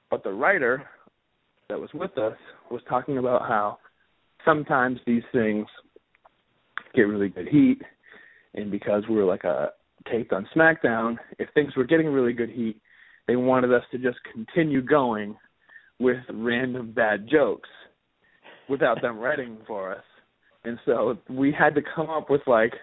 But 0.10 0.24
the 0.24 0.32
writer 0.32 0.84
that 1.70 1.80
was 1.80 1.90
with 1.94 2.18
us 2.18 2.38
was 2.70 2.82
talking 2.88 3.18
about 3.18 3.42
how 3.42 3.78
sometimes 4.46 5.00
these 5.06 5.24
things 5.32 5.66
get 6.96 7.04
really 7.04 7.30
good 7.30 7.48
heat 7.48 7.82
and 8.56 8.70
because 8.70 9.04
we 9.10 9.16
were 9.16 9.26
like 9.26 9.44
a 9.44 9.72
taped 10.12 10.34
on 10.34 10.48
SmackDown, 10.56 11.18
if 11.40 11.50
things 11.54 11.76
were 11.76 11.86
getting 11.86 12.08
really 12.08 12.34
good 12.34 12.50
heat, 12.50 12.80
they 13.28 13.36
wanted 13.36 13.74
us 13.74 13.84
to 13.92 13.98
just 13.98 14.18
continue 14.32 14.82
going 14.82 15.36
with 16.00 16.18
random 16.32 16.92
bad 16.92 17.28
jokes 17.30 17.70
without 18.70 19.02
them 19.02 19.18
writing 19.18 19.58
for 19.66 19.94
us. 19.94 20.04
And 20.66 20.78
so 20.86 21.18
we 21.30 21.52
had 21.58 21.76
to 21.76 21.82
come 21.96 22.10
up 22.10 22.30
with 22.30 22.42
like 22.48 22.74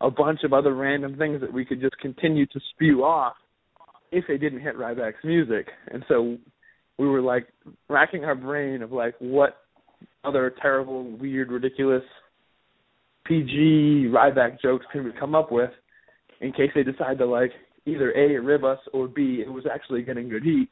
a 0.00 0.10
bunch 0.10 0.40
of 0.44 0.52
other 0.52 0.74
random 0.74 1.16
things 1.16 1.40
that 1.40 1.52
we 1.52 1.64
could 1.64 1.80
just 1.80 1.96
continue 1.98 2.46
to 2.46 2.60
spew 2.74 3.04
off 3.04 3.34
if 4.12 4.24
they 4.28 4.36
didn't 4.36 4.60
hit 4.60 4.76
Ryback's 4.76 5.24
music. 5.24 5.68
And 5.90 6.04
so 6.08 6.36
we 6.98 7.08
were 7.08 7.20
like 7.20 7.46
racking 7.88 8.24
our 8.24 8.34
brain 8.34 8.82
of 8.82 8.92
like 8.92 9.14
what 9.18 9.56
other 10.24 10.54
terrible, 10.60 11.10
weird, 11.18 11.50
ridiculous 11.50 12.02
PG 13.26 14.10
Ryback 14.12 14.60
jokes 14.60 14.86
can 14.92 15.04
we 15.04 15.12
come 15.18 15.34
up 15.34 15.50
with 15.50 15.70
in 16.40 16.52
case 16.52 16.70
they 16.74 16.82
decide 16.82 17.18
to 17.18 17.26
like 17.26 17.52
either 17.86 18.12
A 18.12 18.38
rib 18.40 18.64
us 18.64 18.78
or 18.92 19.08
B 19.08 19.42
it 19.44 19.50
was 19.50 19.64
actually 19.72 20.02
getting 20.02 20.28
good 20.28 20.42
heat. 20.42 20.68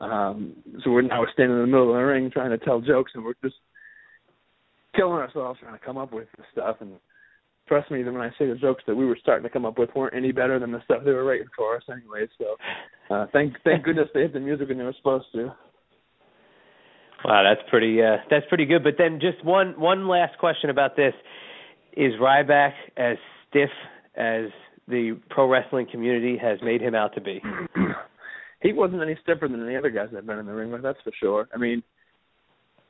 Um 0.00 0.54
so 0.82 0.90
we're 0.90 1.02
now 1.02 1.24
standing 1.32 1.56
in 1.56 1.62
the 1.62 1.66
middle 1.66 1.90
of 1.90 1.96
the 1.96 2.02
ring 2.02 2.30
trying 2.30 2.50
to 2.50 2.58
tell 2.58 2.80
jokes 2.80 3.12
and 3.14 3.24
we're 3.24 3.34
just 3.42 3.56
killing 4.96 5.18
ourselves 5.18 5.58
trying 5.60 5.78
to 5.78 5.84
come 5.84 5.98
up 5.98 6.12
with 6.12 6.28
the 6.36 6.44
stuff 6.52 6.76
and 6.80 6.92
trust 7.68 7.90
me 7.90 8.02
that 8.02 8.12
when 8.12 8.22
I 8.22 8.30
say 8.38 8.46
the 8.48 8.56
jokes 8.56 8.82
that 8.86 8.96
we 8.96 9.06
were 9.06 9.18
starting 9.20 9.44
to 9.44 9.50
come 9.50 9.64
up 9.64 9.78
with 9.78 9.90
weren't 9.94 10.16
any 10.16 10.32
better 10.32 10.58
than 10.58 10.72
the 10.72 10.82
stuff 10.84 11.02
they 11.04 11.12
were 11.12 11.24
writing 11.24 11.46
for 11.56 11.76
us 11.76 11.82
anyway. 11.88 12.26
So 12.38 12.56
uh 13.10 13.26
thank 13.32 13.54
thank 13.64 13.84
goodness 13.84 14.08
they 14.14 14.20
hit 14.20 14.32
the 14.32 14.40
music 14.40 14.68
when 14.68 14.78
they 14.78 14.84
were 14.84 14.94
supposed 14.96 15.26
to. 15.32 15.52
Wow, 17.24 17.42
that's 17.42 17.68
pretty 17.68 18.02
uh 18.02 18.18
that's 18.30 18.46
pretty 18.48 18.66
good. 18.66 18.82
But 18.82 18.94
then 18.98 19.20
just 19.20 19.44
one 19.44 19.78
one 19.78 20.08
last 20.08 20.38
question 20.38 20.70
about 20.70 20.96
this. 20.96 21.14
Is 21.96 22.12
Ryback 22.20 22.72
as 22.96 23.16
stiff 23.48 23.70
as 24.16 24.46
the 24.88 25.18
pro 25.28 25.48
wrestling 25.48 25.86
community 25.90 26.38
has 26.40 26.58
made 26.62 26.80
him 26.80 26.94
out 26.94 27.14
to 27.14 27.20
be? 27.20 27.42
he 28.62 28.72
wasn't 28.72 29.02
any 29.02 29.18
stiffer 29.22 29.48
than 29.48 29.64
any 29.64 29.76
other 29.76 29.90
guys 29.90 30.08
I've 30.16 30.26
been 30.26 30.38
in 30.38 30.46
the 30.46 30.52
ring 30.52 30.70
with, 30.70 30.82
that's 30.82 31.00
for 31.02 31.12
sure. 31.18 31.48
I 31.54 31.58
mean, 31.58 31.82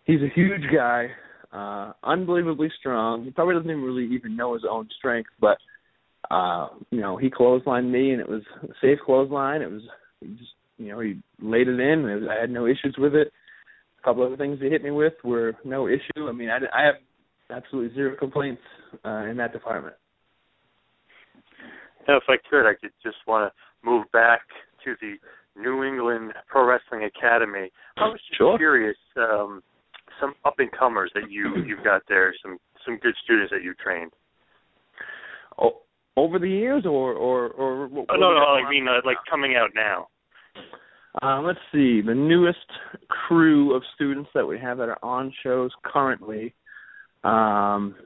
he's 0.05 0.21
a 0.21 0.29
huge 0.35 0.65
guy, 0.73 1.09
uh, 1.53 1.93
unbelievably 2.05 2.71
strong. 2.79 3.25
He 3.25 3.31
probably 3.31 3.55
doesn't 3.55 3.71
even 3.71 3.83
really 3.83 4.13
even 4.15 4.37
know 4.37 4.55
his 4.55 4.65
own 4.69 4.89
strength, 4.99 5.31
but 5.41 5.59
uh, 6.31 6.69
you 6.91 7.01
know, 7.01 7.17
he 7.17 7.31
clotheslined 7.31 7.91
me 7.91 8.13
and 8.13 8.21
it 8.21 8.29
was 8.29 8.43
a 8.63 8.69
safe 8.81 8.99
clothesline. 9.05 9.63
It 9.63 9.71
was 9.71 9.83
he 10.21 10.29
just 10.29 10.53
you 10.81 10.89
know, 10.89 11.01
he 11.01 11.19
laid 11.41 11.69
it 11.69 11.79
in. 11.79 12.09
It 12.09 12.21
was, 12.21 12.29
I 12.31 12.41
had 12.41 12.51
no 12.51 12.67
issues 12.67 12.97
with 12.99 13.15
it. 13.15 13.31
A 14.01 14.03
couple 14.03 14.25
other 14.25 14.37
things 14.37 14.59
he 14.61 14.71
hit 14.71 14.83
me 14.83 14.91
with 14.91 15.13
were 15.23 15.53
no 15.63 15.89
issue. 15.89 16.27
I 16.27 16.33
mean, 16.33 16.49
I, 16.49 16.57
I 16.75 16.87
have 16.87 16.95
absolutely 17.51 17.95
zero 17.95 18.17
complaints 18.17 18.63
uh, 19.05 19.27
in 19.27 19.37
that 19.37 19.53
department. 19.53 19.95
Now, 22.09 22.17
if 22.17 22.23
I 22.29 22.37
could, 22.49 22.67
I 22.67 22.73
could 22.81 22.93
just 23.03 23.19
want 23.27 23.53
to 23.53 23.89
move 23.89 24.07
back 24.11 24.41
to 24.85 24.95
the 25.03 25.17
New 25.61 25.85
England 25.85 26.33
Pro 26.49 26.65
Wrestling 26.65 27.05
Academy. 27.05 27.71
I 27.99 28.09
was 28.09 28.21
just 28.29 28.39
sure. 28.39 28.57
curious, 28.57 28.97
um, 29.17 29.63
some 30.19 30.35
up 30.47 30.55
and 30.59 30.73
comers 30.73 31.11
that 31.15 31.31
you 31.31 31.57
you've 31.67 31.85
got 31.85 32.03
there, 32.09 32.35
some 32.43 32.59
some 32.87 32.99
good 32.99 33.15
students 33.23 33.53
that 33.53 33.63
you 33.63 33.75
trained. 33.75 34.13
Oh, 35.59 35.83
over 36.17 36.39
the 36.39 36.49
years, 36.49 36.85
or 36.87 37.13
or 37.13 37.49
or 37.51 37.89
what, 37.89 38.07
Oh, 38.11 38.17
no, 38.17 38.33
no, 38.33 38.41
I 38.41 38.69
mean 38.69 38.87
uh, 38.89 39.01
like 39.05 39.17
coming 39.29 39.57
out 39.57 39.71
now. 39.75 40.09
Uh, 41.23 41.41
let's 41.41 41.59
see. 41.73 42.01
The 42.01 42.15
newest 42.15 42.59
crew 43.09 43.75
of 43.75 43.83
students 43.95 44.31
that 44.35 44.47
we 44.47 44.59
have 44.59 44.79
that 44.79 44.89
are 44.89 44.99
on 45.03 45.33
shows 45.43 45.73
currently, 45.85 46.55
um, 47.25 47.97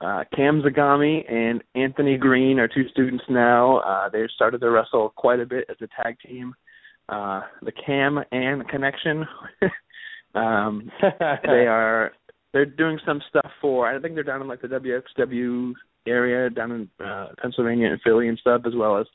uh, 0.00 0.24
Cam 0.34 0.62
Zagami 0.62 1.30
and 1.30 1.62
Anthony 1.74 2.16
Greene 2.16 2.58
are 2.58 2.68
two 2.68 2.88
students 2.90 3.24
now. 3.28 3.78
Uh, 3.78 4.08
they 4.10 4.26
started 4.34 4.60
to 4.60 4.70
wrestle 4.70 5.12
quite 5.16 5.40
a 5.40 5.46
bit 5.46 5.64
as 5.68 5.76
a 5.80 6.02
tag 6.02 6.16
team. 6.24 6.54
Uh, 7.08 7.42
the 7.62 7.72
Cam 7.72 8.18
and 8.30 8.68
Connection. 8.68 9.24
um, 10.34 10.90
they 11.20 11.66
are 11.66 12.12
they're 12.52 12.66
doing 12.66 12.98
some 13.06 13.20
stuff 13.28 13.50
for. 13.60 13.88
I 13.88 14.00
think 14.00 14.14
they're 14.14 14.24
down 14.24 14.42
in 14.42 14.48
like 14.48 14.62
the 14.62 14.68
WXW 14.68 15.72
area 16.06 16.50
down 16.50 16.72
in 16.72 17.04
uh, 17.04 17.28
Pennsylvania 17.40 17.90
and 17.90 18.00
Philly 18.02 18.28
and 18.28 18.38
stuff, 18.38 18.62
as 18.66 18.74
well 18.74 18.98
as 18.98 19.06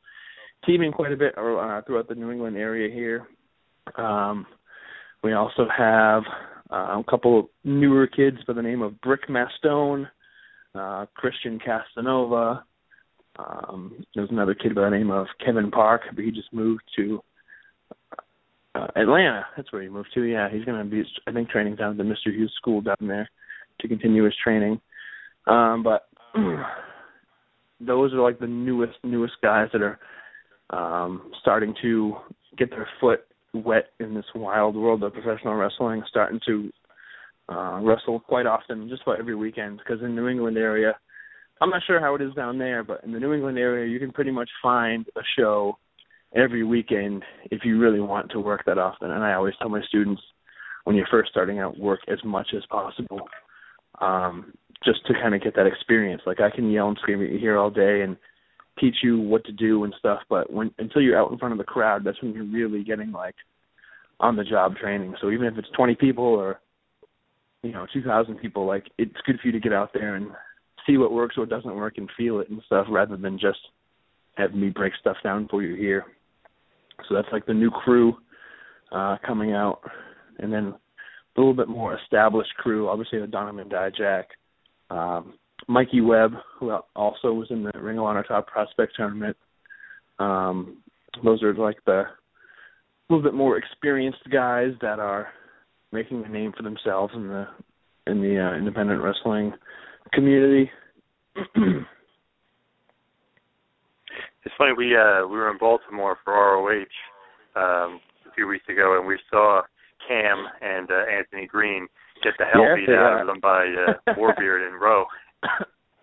teaming 0.65 0.91
quite 0.91 1.11
a 1.11 1.17
bit 1.17 1.37
uh, 1.37 1.81
throughout 1.85 2.07
the 2.07 2.15
New 2.15 2.31
England 2.31 2.57
area 2.57 2.93
here. 2.93 3.27
Um, 3.97 4.45
we 5.23 5.33
also 5.33 5.67
have 5.75 6.23
uh, 6.71 6.99
a 6.99 7.03
couple 7.09 7.49
newer 7.63 8.07
kids 8.07 8.37
by 8.47 8.53
the 8.53 8.61
name 8.61 8.81
of 8.81 8.99
Brick 9.01 9.21
Mastone, 9.27 10.07
uh, 10.75 11.05
Christian 11.15 11.59
Casanova. 11.59 12.63
Um, 13.37 14.03
there's 14.15 14.29
another 14.29 14.53
kid 14.53 14.75
by 14.75 14.83
the 14.83 14.89
name 14.89 15.11
of 15.11 15.27
Kevin 15.43 15.71
Park, 15.71 16.01
but 16.13 16.23
he 16.23 16.31
just 16.31 16.51
moved 16.53 16.83
to 16.95 17.21
uh, 18.75 18.87
Atlanta. 18.95 19.45
That's 19.55 19.71
where 19.71 19.81
he 19.81 19.89
moved 19.89 20.09
to. 20.13 20.23
Yeah, 20.23 20.49
he's 20.49 20.65
going 20.65 20.77
to 20.77 20.89
be, 20.89 21.03
I 21.27 21.31
think, 21.31 21.49
training 21.49 21.75
down 21.75 21.91
at 21.91 21.97
the 21.97 22.03
Mr. 22.03 22.33
Hughes 22.33 22.53
School 22.57 22.81
down 22.81 22.97
there 23.01 23.29
to 23.79 23.87
continue 23.87 24.23
his 24.23 24.35
training. 24.43 24.79
Um, 25.47 25.83
but 25.83 26.07
those 27.79 28.13
are 28.13 28.21
like 28.21 28.39
the 28.39 28.47
newest, 28.47 28.97
newest 29.03 29.33
guys 29.41 29.69
that 29.73 29.81
are 29.81 29.99
um, 30.69 31.31
starting 31.41 31.73
to 31.81 32.15
get 32.57 32.69
their 32.69 32.87
foot 32.99 33.21
wet 33.53 33.89
in 33.99 34.13
this 34.13 34.25
wild 34.33 34.75
world 34.75 35.03
of 35.03 35.13
professional 35.13 35.55
wrestling, 35.55 36.03
starting 36.07 36.39
to 36.45 36.71
uh, 37.49 37.79
wrestle 37.81 38.19
quite 38.19 38.45
often, 38.45 38.87
just 38.89 39.01
about 39.03 39.19
every 39.19 39.35
weekend. 39.35 39.79
Because 39.79 40.01
in 40.03 40.15
New 40.15 40.27
England 40.27 40.57
area, 40.57 40.93
I'm 41.59 41.69
not 41.69 41.81
sure 41.85 41.99
how 41.99 42.15
it 42.15 42.21
is 42.21 42.33
down 42.33 42.57
there, 42.57 42.83
but 42.83 43.03
in 43.03 43.11
the 43.11 43.19
New 43.19 43.33
England 43.33 43.57
area, 43.57 43.87
you 43.87 43.99
can 43.99 44.11
pretty 44.11 44.31
much 44.31 44.49
find 44.63 45.05
a 45.15 45.21
show 45.37 45.77
every 46.33 46.63
weekend 46.63 47.23
if 47.51 47.65
you 47.65 47.79
really 47.79 47.99
want 47.99 48.31
to 48.31 48.39
work 48.39 48.63
that 48.65 48.77
often. 48.77 49.11
And 49.11 49.23
I 49.23 49.33
always 49.33 49.53
tell 49.59 49.69
my 49.69 49.81
students 49.87 50.21
when 50.85 50.95
you're 50.95 51.07
first 51.11 51.29
starting 51.29 51.59
out, 51.59 51.77
work 51.77 51.99
as 52.07 52.17
much 52.23 52.47
as 52.55 52.63
possible, 52.69 53.27
um, 53.99 54.53
just 54.83 55.05
to 55.07 55.13
kind 55.13 55.35
of 55.35 55.41
get 55.41 55.55
that 55.55 55.67
experience. 55.67 56.21
Like 56.25 56.39
I 56.39 56.49
can 56.49 56.71
yell 56.71 56.87
and 56.87 56.97
scream 56.97 57.21
at 57.21 57.31
you 57.31 57.39
here 57.39 57.57
all 57.57 57.69
day 57.69 58.01
and 58.01 58.17
teach 58.79 58.95
you 59.03 59.19
what 59.19 59.45
to 59.45 59.51
do 59.51 59.83
and 59.83 59.93
stuff, 59.99 60.19
but 60.29 60.51
when 60.51 60.71
until 60.79 61.01
you're 61.01 61.19
out 61.19 61.31
in 61.31 61.37
front 61.37 61.51
of 61.51 61.57
the 61.57 61.63
crowd, 61.63 62.03
that's 62.03 62.21
when 62.21 62.33
you're 62.33 62.45
really 62.45 62.83
getting 62.83 63.11
like 63.11 63.35
on 64.19 64.35
the 64.35 64.43
job 64.43 64.75
training. 64.75 65.15
So 65.21 65.29
even 65.29 65.47
if 65.47 65.57
it's 65.57 65.69
20 65.75 65.95
people 65.95 66.23
or 66.23 66.59
you 67.63 67.71
know 67.71 67.85
2,000 67.93 68.37
people, 68.37 68.65
like 68.65 68.85
it's 68.97 69.15
good 69.25 69.39
for 69.39 69.47
you 69.47 69.53
to 69.53 69.59
get 69.59 69.73
out 69.73 69.91
there 69.93 70.15
and 70.15 70.31
see 70.87 70.97
what 70.97 71.11
works, 71.11 71.37
what 71.37 71.49
doesn't 71.49 71.75
work, 71.75 71.97
and 71.97 72.09
feel 72.17 72.39
it 72.39 72.49
and 72.49 72.61
stuff, 72.65 72.87
rather 72.89 73.17
than 73.17 73.37
just 73.37 73.59
have 74.35 74.55
me 74.55 74.69
break 74.69 74.93
stuff 74.99 75.17
down 75.23 75.47
for 75.49 75.61
you 75.61 75.75
here. 75.75 76.05
So 77.07 77.15
that's 77.15 77.27
like 77.31 77.45
the 77.45 77.53
new 77.53 77.69
crew 77.69 78.15
uh, 78.91 79.17
coming 79.25 79.53
out, 79.53 79.81
and 80.39 80.51
then 80.51 80.73
a 81.35 81.39
little 81.39 81.53
bit 81.53 81.67
more 81.67 81.97
established 81.97 82.53
crew. 82.57 82.89
Obviously, 82.89 83.19
the 83.19 83.27
Donovan 83.27 83.69
Dijak, 83.69 84.25
um, 84.89 85.33
Mikey 85.67 86.01
Webb, 86.01 86.33
who 86.59 86.71
also 86.95 87.33
was 87.33 87.47
in 87.49 87.63
the 87.63 87.71
Ring 87.79 87.97
of 87.97 88.05
Honor 88.05 88.23
Top 88.23 88.47
Prospect 88.47 88.93
tournament. 88.95 89.37
Um, 90.19 90.77
those 91.23 91.41
are 91.43 91.53
like 91.53 91.77
the 91.85 92.03
little 93.09 93.23
bit 93.23 93.33
more 93.33 93.57
experienced 93.57 94.19
guys 94.31 94.71
that 94.81 94.99
are 94.99 95.27
making 95.91 96.23
a 96.25 96.29
name 96.29 96.53
for 96.55 96.63
themselves 96.63 97.13
in 97.15 97.27
the 97.27 97.45
in 98.07 98.21
the 98.21 98.39
uh, 98.39 98.57
independent 98.57 99.01
wrestling 99.01 99.53
community. 100.13 100.71
It's 104.43 104.55
funny 104.57 104.73
we 104.75 104.95
uh 104.95 105.27
we 105.27 105.37
were 105.37 105.51
in 105.51 105.57
Baltimore 105.59 106.17
for 106.23 106.33
ROH 106.33 106.81
um 107.55 107.99
a 108.27 108.33
few 108.35 108.47
weeks 108.47 108.65
ago, 108.69 108.97
and 108.97 109.07
we 109.07 109.19
saw 109.29 109.61
Cam 110.11 110.45
and 110.61 110.89
uh, 110.91 111.03
Anthony 111.17 111.47
Greene 111.47 111.87
get 112.23 112.33
the 112.37 112.45
hell 112.45 112.63
Yeah, 112.63 112.75
beat 112.75 112.89
out 112.89 113.17
uh, 113.17 113.21
of 113.21 113.27
them 113.27 113.39
by 113.41 113.65
uh, 113.65 114.13
Warbeard 114.17 114.67
and 114.67 114.79
Rowe. 114.81 115.05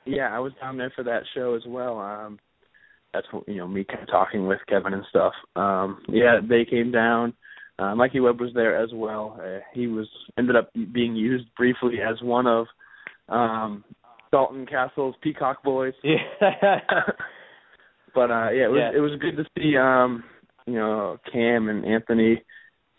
yeah, 0.06 0.34
I 0.34 0.38
was 0.38 0.52
down 0.60 0.78
there 0.78 0.92
for 0.96 1.04
that 1.04 1.22
show 1.34 1.54
as 1.54 1.62
well. 1.66 1.98
Um 1.98 2.38
that's 3.14 3.26
what 3.30 3.48
you 3.48 3.56
know, 3.56 3.66
me 3.68 3.84
kind 3.84 4.02
of 4.02 4.08
talking 4.08 4.46
with 4.46 4.58
Kevin 4.68 4.94
and 4.94 5.04
stuff. 5.10 5.32
Um 5.56 6.02
yeah, 6.08 6.40
they 6.46 6.64
came 6.64 6.90
down. 6.90 7.34
Uh, 7.78 7.94
Mikey 7.94 8.18
Webb 8.18 8.40
was 8.40 8.50
there 8.54 8.76
as 8.76 8.90
well. 8.92 9.38
Uh, 9.40 9.60
he 9.72 9.86
was 9.86 10.08
ended 10.36 10.56
up 10.56 10.70
being 10.92 11.14
used 11.14 11.44
briefly 11.56 11.96
as 12.00 12.20
one 12.22 12.46
of 12.46 12.66
um 13.28 13.84
Dalton 14.32 14.66
Castle's 14.66 15.14
Peacock 15.22 15.62
Boys. 15.62 15.94
Yeah. 16.02 16.16
but 18.14 18.30
uh 18.30 18.50
yeah, 18.50 18.64
it 18.64 18.70
was 18.70 18.80
Yeah. 18.80 18.96
it 18.96 19.00
was 19.00 19.12
good 19.20 19.36
to 19.36 19.44
see 19.56 19.76
um 19.76 20.24
you 20.66 20.74
know 20.74 21.18
Cam 21.32 21.68
and 21.68 21.84
Anthony 21.84 22.42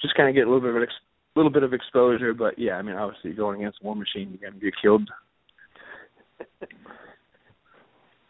just 0.02 0.16
kind 0.16 0.30
of 0.30 0.36
get 0.36 0.48
a 0.48 0.52
little 0.52 0.62
bit 0.62 0.76
of 0.76 0.84
ex- 0.84 0.94
little 1.36 1.52
bit 1.52 1.64
of 1.64 1.74
exposure. 1.74 2.34
But 2.34 2.58
yeah, 2.58 2.74
I 2.74 2.82
mean 2.82 2.96
obviously 2.96 3.32
going 3.32 3.62
against 3.62 3.84
War 3.84 3.96
Machine, 3.96 4.30
you're 4.32 4.50
gonna 4.50 4.62
get 4.62 4.74
killed. 4.82 5.10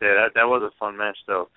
Yeah, 0.01 0.13
that 0.15 0.29
that 0.35 0.47
was 0.47 0.63
a 0.63 0.77
fun 0.79 0.97
match 0.97 1.17
though. 1.27 1.49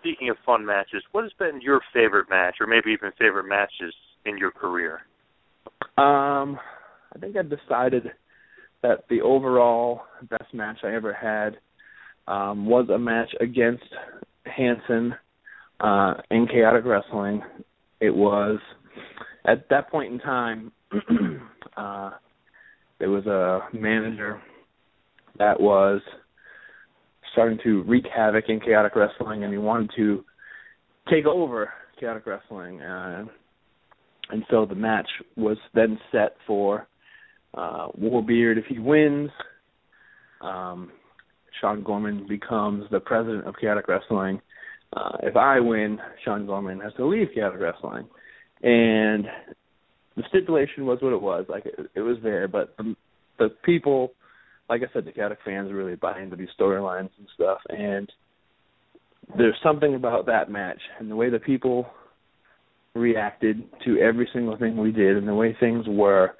Speaking 0.00 0.30
of 0.30 0.36
fun 0.44 0.64
matches, 0.64 1.02
what 1.12 1.22
has 1.22 1.32
been 1.38 1.60
your 1.60 1.80
favorite 1.92 2.28
match, 2.28 2.56
or 2.60 2.66
maybe 2.66 2.90
even 2.90 3.12
favorite 3.18 3.46
matches 3.46 3.94
in 4.24 4.36
your 4.38 4.50
career? 4.50 5.00
Um, 5.96 6.58
I 7.14 7.18
think 7.20 7.36
I 7.36 7.42
decided 7.42 8.10
that 8.82 9.04
the 9.08 9.20
overall 9.20 10.02
best 10.28 10.52
match 10.52 10.78
I 10.82 10.94
ever 10.94 11.12
had 11.12 11.58
um, 12.26 12.66
was 12.66 12.88
a 12.88 12.98
match 12.98 13.30
against 13.40 13.84
Hanson 14.44 15.14
uh, 15.80 16.14
in 16.30 16.48
Chaotic 16.48 16.84
Wrestling. 16.84 17.42
It 18.00 18.14
was 18.14 18.58
at 19.44 19.68
that 19.70 19.90
point 19.90 20.12
in 20.12 20.18
time. 20.18 20.72
uh, 21.76 22.10
there 22.98 23.10
was 23.10 23.26
a 23.26 23.60
manager 23.76 24.40
that 25.38 25.60
was 25.60 26.00
starting 27.32 27.58
to 27.64 27.82
wreak 27.84 28.04
havoc 28.14 28.44
in 28.48 28.60
Chaotic 28.60 28.94
Wrestling, 28.94 29.44
and 29.44 29.52
he 29.52 29.58
wanted 29.58 29.90
to 29.96 30.24
take 31.10 31.26
over 31.26 31.72
Chaotic 31.98 32.26
Wrestling. 32.26 32.80
Uh, 32.80 33.24
and 34.30 34.44
so 34.50 34.66
the 34.66 34.74
match 34.74 35.08
was 35.36 35.56
then 35.74 35.98
set 36.10 36.36
for 36.46 36.86
uh, 37.54 37.88
Warbeard 38.00 38.58
if 38.58 38.66
he 38.66 38.78
wins. 38.78 39.30
Um, 40.40 40.92
Sean 41.60 41.82
Gorman 41.82 42.26
becomes 42.28 42.84
the 42.90 43.00
president 43.00 43.46
of 43.46 43.54
Chaotic 43.60 43.88
Wrestling. 43.88 44.40
Uh, 44.94 45.16
if 45.22 45.36
I 45.36 45.60
win, 45.60 45.98
Sean 46.24 46.46
Gorman 46.46 46.80
has 46.80 46.92
to 46.94 47.06
leave 47.06 47.28
Chaotic 47.34 47.60
Wrestling. 47.60 48.06
And 48.62 49.26
the 50.16 50.22
stipulation 50.28 50.86
was 50.86 50.98
what 51.00 51.12
it 51.12 51.20
was. 51.20 51.46
Like 51.48 51.66
it, 51.66 51.90
it 51.94 52.00
was 52.00 52.18
there, 52.22 52.48
but 52.48 52.76
the, 52.76 52.94
the 53.38 53.48
people, 53.64 54.12
like 54.68 54.82
I 54.82 54.92
said, 54.92 55.04
the 55.04 55.12
Chaotic 55.12 55.38
fans 55.44 55.72
really 55.72 55.96
buy 55.96 56.20
into 56.20 56.36
these 56.36 56.48
storylines 56.58 57.10
and 57.18 57.28
stuff. 57.34 57.58
And 57.68 58.10
there's 59.36 59.56
something 59.62 59.94
about 59.94 60.26
that 60.26 60.50
match 60.50 60.80
and 60.98 61.10
the 61.10 61.16
way 61.16 61.30
the 61.30 61.38
people 61.38 61.86
reacted 62.94 63.62
to 63.84 63.98
every 63.98 64.28
single 64.32 64.56
thing 64.56 64.76
we 64.76 64.92
did 64.92 65.16
and 65.16 65.26
the 65.26 65.34
way 65.34 65.56
things 65.58 65.86
were. 65.88 66.32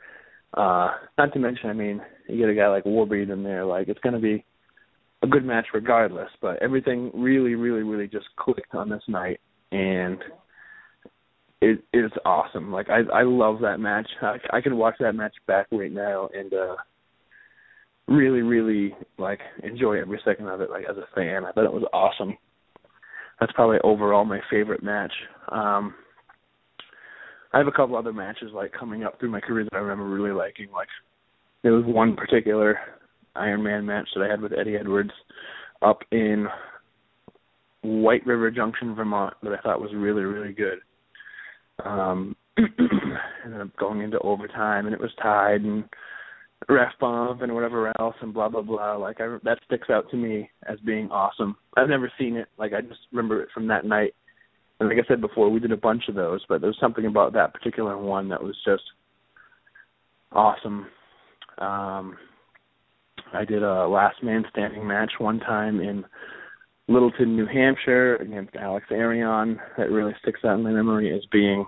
Uh, 0.54 0.90
not 1.16 1.32
to 1.32 1.38
mention, 1.38 1.70
I 1.70 1.72
mean, 1.72 2.02
you 2.28 2.38
get 2.38 2.50
a 2.50 2.54
guy 2.54 2.68
like 2.68 2.84
Warbeard 2.84 3.32
in 3.32 3.42
there, 3.42 3.64
like 3.64 3.88
it's 3.88 4.00
going 4.00 4.14
to 4.14 4.20
be 4.20 4.44
a 5.22 5.26
good 5.26 5.44
match 5.44 5.66
regardless. 5.72 6.28
But 6.40 6.62
everything 6.62 7.10
really, 7.14 7.54
really, 7.54 7.82
really 7.82 8.06
just 8.06 8.26
clicked 8.36 8.74
on 8.74 8.90
this 8.90 9.02
night, 9.08 9.40
and 9.70 10.18
it 11.62 11.84
is 11.92 12.10
awesome. 12.24 12.72
Like 12.72 12.88
I, 12.90 13.00
I 13.20 13.22
love 13.22 13.60
that 13.62 13.78
match. 13.78 14.08
I, 14.20 14.36
I 14.52 14.60
can 14.60 14.76
watch 14.76 14.96
that 15.00 15.14
match 15.14 15.34
back 15.46 15.66
right 15.70 15.92
now 15.92 16.28
and 16.34 16.52
uh 16.52 16.76
really, 18.08 18.42
really 18.42 18.94
like 19.18 19.40
enjoy 19.62 20.00
every 20.00 20.20
second 20.24 20.48
of 20.48 20.60
it. 20.60 20.70
Like 20.70 20.84
as 20.90 20.96
a 20.96 21.06
fan, 21.14 21.44
I 21.44 21.52
thought 21.52 21.64
it 21.64 21.72
was 21.72 21.88
awesome. 21.92 22.36
That's 23.40 23.52
probably 23.52 23.78
overall 23.84 24.24
my 24.24 24.40
favorite 24.50 24.82
match. 24.82 25.12
Um 25.50 25.94
I 27.52 27.58
have 27.58 27.68
a 27.68 27.72
couple 27.72 27.96
other 27.96 28.12
matches 28.12 28.50
like 28.54 28.72
coming 28.72 29.04
up 29.04 29.18
through 29.18 29.30
my 29.30 29.40
career 29.40 29.64
that 29.64 29.76
I 29.76 29.80
remember 29.80 30.04
really 30.04 30.32
liking. 30.32 30.68
Like 30.72 30.88
there 31.62 31.72
was 31.72 31.84
one 31.86 32.16
particular 32.16 32.78
Iron 33.36 33.62
Man 33.62 33.86
match 33.86 34.08
that 34.14 34.24
I 34.24 34.30
had 34.30 34.40
with 34.40 34.52
Eddie 34.52 34.76
Edwards 34.76 35.12
up 35.80 36.00
in 36.10 36.46
White 37.82 38.26
River 38.26 38.50
Junction, 38.50 38.94
Vermont, 38.94 39.34
that 39.42 39.52
I 39.52 39.60
thought 39.60 39.80
was 39.80 39.90
really, 39.94 40.22
really 40.22 40.52
good. 40.52 40.78
Um, 41.84 42.36
ended 42.58 43.60
up 43.60 43.76
going 43.78 44.02
into 44.02 44.18
overtime, 44.20 44.86
and 44.86 44.94
it 44.94 45.00
was 45.00 45.10
tied, 45.22 45.62
and 45.62 45.84
ref 46.68 46.92
bump 47.00 47.42
and 47.42 47.54
whatever 47.54 47.92
else, 48.00 48.14
and 48.20 48.34
blah 48.34 48.48
blah 48.48 48.62
blah. 48.62 48.96
Like 48.96 49.20
I, 49.20 49.38
that 49.44 49.58
sticks 49.64 49.90
out 49.90 50.10
to 50.10 50.16
me 50.16 50.50
as 50.66 50.78
being 50.80 51.10
awesome. 51.10 51.56
I've 51.76 51.88
never 51.88 52.12
seen 52.18 52.36
it. 52.36 52.48
Like 52.58 52.72
I 52.72 52.80
just 52.80 53.00
remember 53.10 53.42
it 53.42 53.48
from 53.52 53.68
that 53.68 53.84
night. 53.84 54.14
And 54.80 54.88
like 54.88 54.98
I 54.98 55.06
said 55.06 55.20
before, 55.20 55.48
we 55.48 55.60
did 55.60 55.72
a 55.72 55.76
bunch 55.76 56.04
of 56.08 56.14
those, 56.14 56.40
but 56.48 56.60
there 56.60 56.68
was 56.68 56.78
something 56.80 57.06
about 57.06 57.32
that 57.34 57.54
particular 57.54 57.96
one 57.96 58.28
that 58.30 58.42
was 58.42 58.56
just 58.64 58.82
awesome. 60.32 60.86
Um, 61.58 62.16
I 63.32 63.44
did 63.46 63.62
a 63.62 63.86
last 63.86 64.22
man 64.22 64.44
standing 64.50 64.86
match 64.86 65.12
one 65.18 65.40
time 65.40 65.80
in 65.80 66.04
Littleton, 66.92 67.36
New 67.36 67.46
Hampshire 67.46 68.16
against 68.16 68.54
Alex 68.56 68.86
Arion. 68.90 69.58
That 69.78 69.90
really 69.90 70.14
sticks 70.22 70.40
out 70.44 70.56
in 70.56 70.62
my 70.62 70.70
memory 70.70 71.14
as 71.14 71.24
being 71.30 71.66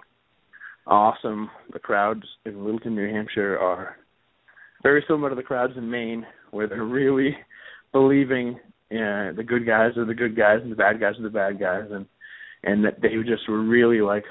awesome. 0.86 1.50
The 1.72 1.78
crowds 1.78 2.24
in 2.44 2.64
Littleton, 2.64 2.94
New 2.94 3.10
Hampshire 3.10 3.58
are 3.58 3.96
very 4.82 5.04
similar 5.08 5.30
to 5.30 5.34
the 5.36 5.42
crowds 5.42 5.74
in 5.76 5.90
Maine, 5.90 6.26
where 6.50 6.66
they're 6.66 6.84
really 6.84 7.36
believing 7.92 8.58
uh, 8.92 9.32
the 9.34 9.44
good 9.46 9.66
guys 9.66 9.96
are 9.96 10.04
the 10.04 10.14
good 10.14 10.36
guys 10.36 10.58
and 10.62 10.70
the 10.70 10.76
bad 10.76 11.00
guys 11.00 11.14
are 11.18 11.22
the 11.22 11.30
bad 11.30 11.58
guys, 11.58 11.88
and 11.90 12.06
and 12.62 12.84
that 12.84 13.00
they 13.00 13.10
just 13.26 13.48
were 13.48 13.62
really 13.62 14.00
like 14.00 14.24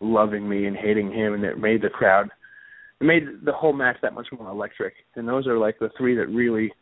loving 0.00 0.48
me 0.48 0.66
and 0.66 0.76
hating 0.76 1.12
him, 1.12 1.34
and 1.34 1.44
it 1.44 1.58
made 1.58 1.82
the 1.82 1.88
crowd, 1.88 2.28
it 3.00 3.04
made 3.04 3.24
the 3.44 3.52
whole 3.52 3.72
match 3.72 3.96
that 4.02 4.14
much 4.14 4.26
more 4.36 4.48
electric. 4.48 4.94
And 5.14 5.28
those 5.28 5.46
are 5.46 5.58
like 5.58 5.78
the 5.78 5.90
three 5.96 6.16
that 6.16 6.28
really 6.28 6.72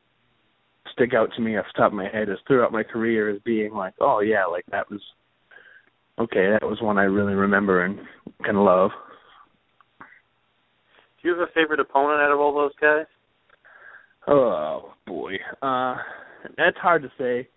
stick 0.92 1.14
out 1.14 1.30
to 1.34 1.42
me 1.42 1.56
off 1.56 1.66
the 1.74 1.78
top 1.78 1.92
of 1.92 1.96
my 1.96 2.08
head 2.08 2.28
is 2.28 2.38
throughout 2.46 2.72
my 2.72 2.82
career 2.82 3.30
as 3.30 3.40
being 3.44 3.72
like, 3.72 3.94
oh 4.00 4.20
yeah, 4.20 4.44
like 4.44 4.64
that 4.70 4.90
was 4.90 5.00
okay, 6.18 6.50
that 6.50 6.66
was 6.66 6.80
one 6.80 6.98
I 6.98 7.04
really 7.04 7.34
remember 7.34 7.84
and 7.84 7.98
can 8.44 8.56
love. 8.56 8.90
Do 10.00 11.28
you 11.28 11.30
have 11.38 11.48
a 11.48 11.52
favorite 11.52 11.80
opponent 11.80 12.20
out 12.20 12.32
of 12.32 12.40
all 12.40 12.54
those 12.54 12.72
guys? 12.80 13.06
Oh 14.26 14.92
boy, 15.06 15.34
uh, 15.62 15.96
that's 16.56 16.76
hard 16.78 17.02
to 17.02 17.12
say. 17.18 17.48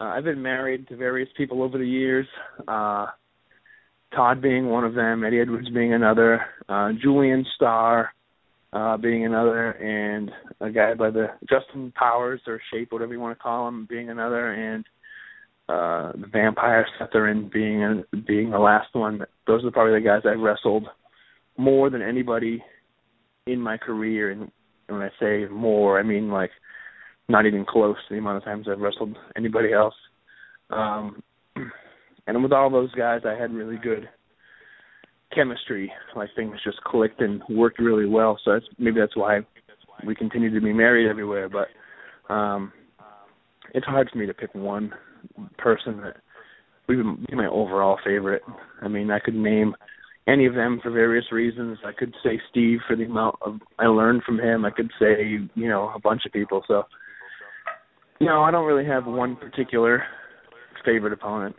Uh, 0.00 0.04
I've 0.04 0.24
been 0.24 0.42
married 0.42 0.88
to 0.88 0.96
various 0.96 1.28
people 1.36 1.62
over 1.62 1.78
the 1.78 1.86
years. 1.86 2.26
Uh, 2.66 3.06
Todd 4.14 4.42
being 4.42 4.66
one 4.66 4.84
of 4.84 4.94
them, 4.94 5.24
Eddie 5.24 5.40
Edwards 5.40 5.68
being 5.70 5.92
another, 5.92 6.40
uh, 6.68 6.90
Julian 7.00 7.44
Starr 7.56 8.10
uh, 8.74 8.96
being 8.96 9.24
another, 9.24 9.70
and 9.70 10.30
a 10.60 10.70
guy 10.70 10.94
by 10.94 11.10
the 11.10 11.28
Justin 11.48 11.92
Powers 11.96 12.40
or 12.46 12.60
Shape, 12.72 12.90
whatever 12.90 13.12
you 13.12 13.20
want 13.20 13.38
to 13.38 13.42
call 13.42 13.68
him, 13.68 13.86
being 13.88 14.10
another, 14.10 14.52
and 14.52 14.84
uh, 15.68 16.12
the 16.20 16.26
Vampire 16.26 16.84
Setherin 17.00 17.50
being 17.52 17.82
a, 17.82 18.16
being 18.16 18.50
the 18.50 18.58
last 18.58 18.88
one. 18.92 19.24
Those 19.46 19.64
are 19.64 19.70
probably 19.70 19.94
the 19.94 20.04
guys 20.04 20.22
I've 20.26 20.40
wrestled 20.40 20.88
more 21.56 21.88
than 21.88 22.02
anybody 22.02 22.62
in 23.46 23.60
my 23.60 23.76
career, 23.76 24.32
and 24.32 24.50
when 24.88 25.02
I 25.02 25.10
say 25.20 25.46
more, 25.50 26.00
I 26.00 26.02
mean 26.02 26.30
like 26.30 26.50
not 27.28 27.46
even 27.46 27.64
close 27.64 27.96
to 28.08 28.14
the 28.14 28.18
amount 28.18 28.38
of 28.38 28.44
times 28.44 28.66
I've 28.68 28.80
wrestled 28.80 29.16
anybody 29.36 29.72
else. 29.72 29.94
Um, 30.70 31.22
and 32.26 32.42
with 32.42 32.52
all 32.52 32.70
those 32.70 32.92
guys, 32.92 33.20
I 33.24 33.40
had 33.40 33.54
really 33.54 33.76
good 33.76 34.08
chemistry. 35.34 35.92
Like 36.16 36.30
things 36.36 36.56
just 36.64 36.80
clicked 36.82 37.20
and 37.20 37.42
worked 37.48 37.78
really 37.78 38.06
well. 38.06 38.38
So 38.44 38.52
that's 38.52 38.66
maybe 38.78 39.00
that's 39.00 39.16
why 39.16 39.40
we 40.06 40.14
continue 40.14 40.52
to 40.52 40.60
be 40.60 40.72
married 40.72 41.08
everywhere. 41.08 41.48
But 41.48 42.32
um, 42.32 42.72
it's 43.74 43.86
hard 43.86 44.08
for 44.10 44.18
me 44.18 44.26
to 44.26 44.34
pick 44.34 44.54
one 44.54 44.92
person 45.58 46.00
that 46.02 46.16
would 46.88 47.26
be 47.26 47.36
my 47.36 47.46
overall 47.46 47.98
favorite. 48.04 48.42
I 48.82 48.88
mean, 48.88 49.10
I 49.10 49.18
could 49.18 49.34
name 49.34 49.74
any 50.26 50.46
of 50.46 50.54
them 50.54 50.80
for 50.82 50.90
various 50.90 51.30
reasons. 51.32 51.78
I 51.84 51.92
could 51.92 52.14
say 52.22 52.40
Steve 52.50 52.78
for 52.86 52.96
the 52.96 53.04
amount 53.04 53.36
of 53.42 53.60
I 53.78 53.86
learned 53.86 54.22
from 54.24 54.38
him. 54.38 54.64
I 54.64 54.70
could 54.70 54.90
say 54.98 55.40
you 55.54 55.68
know 55.68 55.90
a 55.94 56.00
bunch 56.00 56.22
of 56.26 56.32
people. 56.32 56.62
So 56.66 56.84
no, 58.20 58.42
I 58.42 58.50
don't 58.50 58.66
really 58.66 58.86
have 58.86 59.06
one 59.06 59.36
particular 59.36 60.04
favorite 60.84 61.12
opponent. 61.12 61.56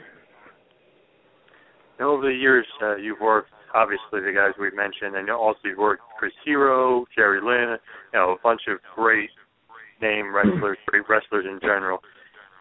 Over 1.99 2.23
the 2.23 2.37
years, 2.37 2.65
uh, 2.81 2.97
you've 2.97 3.21
worked 3.21 3.51
obviously 3.75 4.21
the 4.21 4.31
guys 4.33 4.55
we've 4.59 4.75
mentioned, 4.75 5.15
and 5.15 5.29
also 5.29 5.59
you've 5.65 5.77
worked 5.77 6.03
Chris 6.17 6.31
Hero, 6.45 7.05
Jerry 7.13 7.41
Lynn, 7.43 7.77
you 8.13 8.19
know, 8.19 8.31
a 8.31 8.41
bunch 8.41 8.61
of 8.69 8.79
great 8.95 9.29
name 10.01 10.33
wrestlers, 10.33 10.77
great 10.87 11.03
wrestlers 11.09 11.45
in 11.45 11.59
general. 11.61 11.99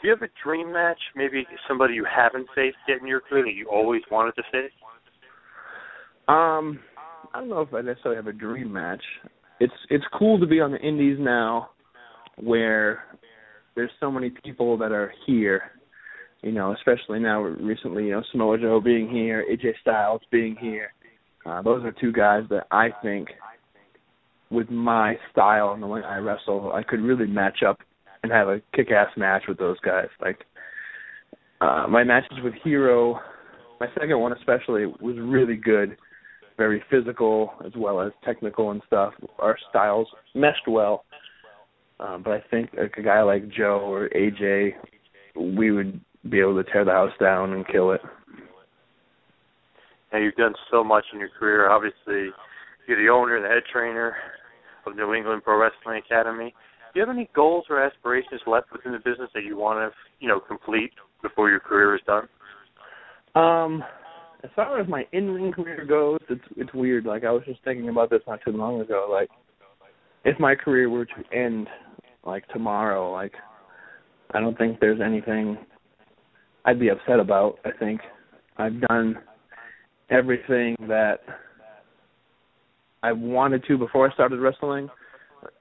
Do 0.03 0.09
you 0.09 0.15
have 0.15 0.23
a 0.23 0.32
dream 0.43 0.73
match? 0.73 0.99
Maybe 1.16 1.47
somebody 1.69 1.95
you 1.95 2.05
haven't 2.05 2.49
faced 2.55 2.77
yet 2.89 3.01
in 3.01 3.07
your 3.07 3.20
career 3.20 3.45
that 3.45 3.55
you 3.55 3.69
always 3.70 4.03
wanted 4.11 4.35
to 4.36 4.43
face? 4.53 4.73
Um, 6.28 6.81
I 7.32 7.41
don't 7.41 7.49
know 7.49 7.61
if 7.61 7.73
I 7.73 7.81
necessarily 7.81 8.16
have 8.16 8.27
a 8.27 8.32
dream 8.32 8.73
match. 8.73 9.03
It's 9.61 9.73
it's 9.89 10.05
cool 10.19 10.39
to 10.41 10.47
be 10.47 10.61
on 10.61 10.73
the 10.73 10.78
Indies 10.78 11.16
now, 11.20 11.70
where 12.36 13.05
there's 13.77 13.91
so 14.01 14.11
many 14.11 14.31
people 14.45 14.77
that 14.78 14.93
are 14.93 15.12
here. 15.27 15.70
You 16.43 16.53
know, 16.53 16.74
especially 16.74 17.20
now 17.20 17.41
recently, 17.41 18.05
you 18.05 18.11
know, 18.11 18.23
Samoa 18.31 18.59
Joe 18.59 18.78
being 18.78 19.09
here, 19.09 19.47
AJ 19.51 19.81
Styles 19.81 20.20
being 20.31 20.57
here. 20.61 20.93
Uh, 21.44 21.62
those 21.62 21.84
are 21.84 21.92
two 21.92 22.12
guys 22.12 22.44
that 22.50 22.66
I 22.70 22.88
think, 23.02 23.28
with 24.50 24.70
my 24.70 25.16
style 25.32 25.72
and 25.72 25.82
the 25.82 25.86
way 25.86 26.00
I 26.02 26.18
wrestle, 26.18 26.72
I 26.72 26.82
could 26.82 27.00
really 27.00 27.26
match 27.26 27.62
up 27.66 27.78
and 28.22 28.32
have 28.32 28.48
a 28.48 28.60
kick-ass 28.74 29.08
match 29.16 29.42
with 29.48 29.58
those 29.58 29.78
guys. 29.80 30.08
Like 30.20 30.44
uh, 31.60 31.86
my 31.88 32.04
matches 32.04 32.38
with 32.42 32.54
Hero, 32.62 33.20
my 33.80 33.86
second 33.98 34.18
one 34.18 34.32
especially, 34.32 34.86
was 34.86 35.16
really 35.18 35.56
good, 35.56 35.96
very 36.56 36.82
physical 36.90 37.52
as 37.66 37.72
well 37.76 38.00
as 38.00 38.12
technical 38.24 38.70
and 38.70 38.80
stuff. 38.86 39.12
Our 39.38 39.56
styles 39.70 40.08
meshed 40.34 40.68
well. 40.68 41.04
Um, 42.00 42.22
but 42.22 42.32
I 42.32 42.44
think 42.50 42.70
like 42.76 42.94
a 42.96 43.02
guy 43.02 43.22
like 43.22 43.48
Joe 43.48 43.80
or 43.84 44.08
AJ, 44.08 44.72
we 45.36 45.70
would 45.70 46.00
be 46.28 46.40
able 46.40 46.62
to 46.62 46.70
tear 46.70 46.84
the 46.84 46.90
house 46.90 47.12
down 47.20 47.52
and 47.52 47.66
kill 47.66 47.92
it. 47.92 48.00
Now 50.15 50.20
you've 50.20 50.36
done 50.36 50.55
so 50.70 50.85
much 50.85 51.05
in 51.12 51.19
your 51.19 51.28
career. 51.28 51.69
Obviously, 51.69 52.31
you're 52.86 53.03
the 53.03 53.11
owner, 53.11 53.35
and 53.35 53.45
the 53.45 53.49
head 53.49 53.65
trainer 53.70 54.15
of 54.86 54.95
New 54.95 55.12
England 55.12 55.43
Pro 55.43 55.61
Wrestling 55.61 56.01
Academy. 56.07 56.55
Do 56.93 57.01
you 57.01 57.05
have 57.05 57.12
any 57.12 57.28
goals 57.35 57.65
or 57.69 57.82
aspirations 57.82 58.41
left 58.47 58.70
within 58.73 58.93
the 58.93 58.99
business 58.99 59.28
that 59.35 59.43
you 59.43 59.57
want 59.57 59.81
to, 59.81 59.97
you 60.20 60.28
know, 60.28 60.39
complete 60.39 60.93
before 61.20 61.51
your 61.51 61.59
career 61.59 61.97
is 61.97 62.01
done? 62.07 62.28
Um, 63.35 63.82
as 64.45 64.51
far 64.55 64.81
as 64.81 64.86
my 64.89 65.05
in-ring 65.11 65.51
career 65.51 65.85
goes, 65.85 66.20
it's 66.31 66.45
it's 66.57 66.73
weird. 66.73 67.07
Like 67.07 67.24
I 67.24 67.32
was 67.32 67.43
just 67.45 67.65
thinking 67.65 67.89
about 67.89 68.09
this 68.09 68.23
not 68.28 68.39
too 68.45 68.53
long 68.53 68.81
ago. 68.81 69.09
Like, 69.11 69.31
if 70.24 70.39
my 70.39 70.55
career 70.55 70.89
were 70.89 71.07
to 71.07 71.36
end 71.36 71.66
like 72.24 72.47
tomorrow, 72.51 73.11
like 73.11 73.32
I 74.31 74.39
don't 74.39 74.57
think 74.57 74.78
there's 74.78 75.01
anything 75.05 75.59
I'd 76.65 76.78
be 76.78 76.91
upset 76.91 77.19
about. 77.19 77.59
I 77.65 77.70
think 77.77 78.01
I've 78.59 78.81
done 78.82 79.16
everything 80.10 80.76
that 80.89 81.20
I 83.02 83.12
wanted 83.12 83.64
to 83.68 83.78
before 83.78 84.10
I 84.10 84.14
started 84.14 84.40
wrestling, 84.40 84.89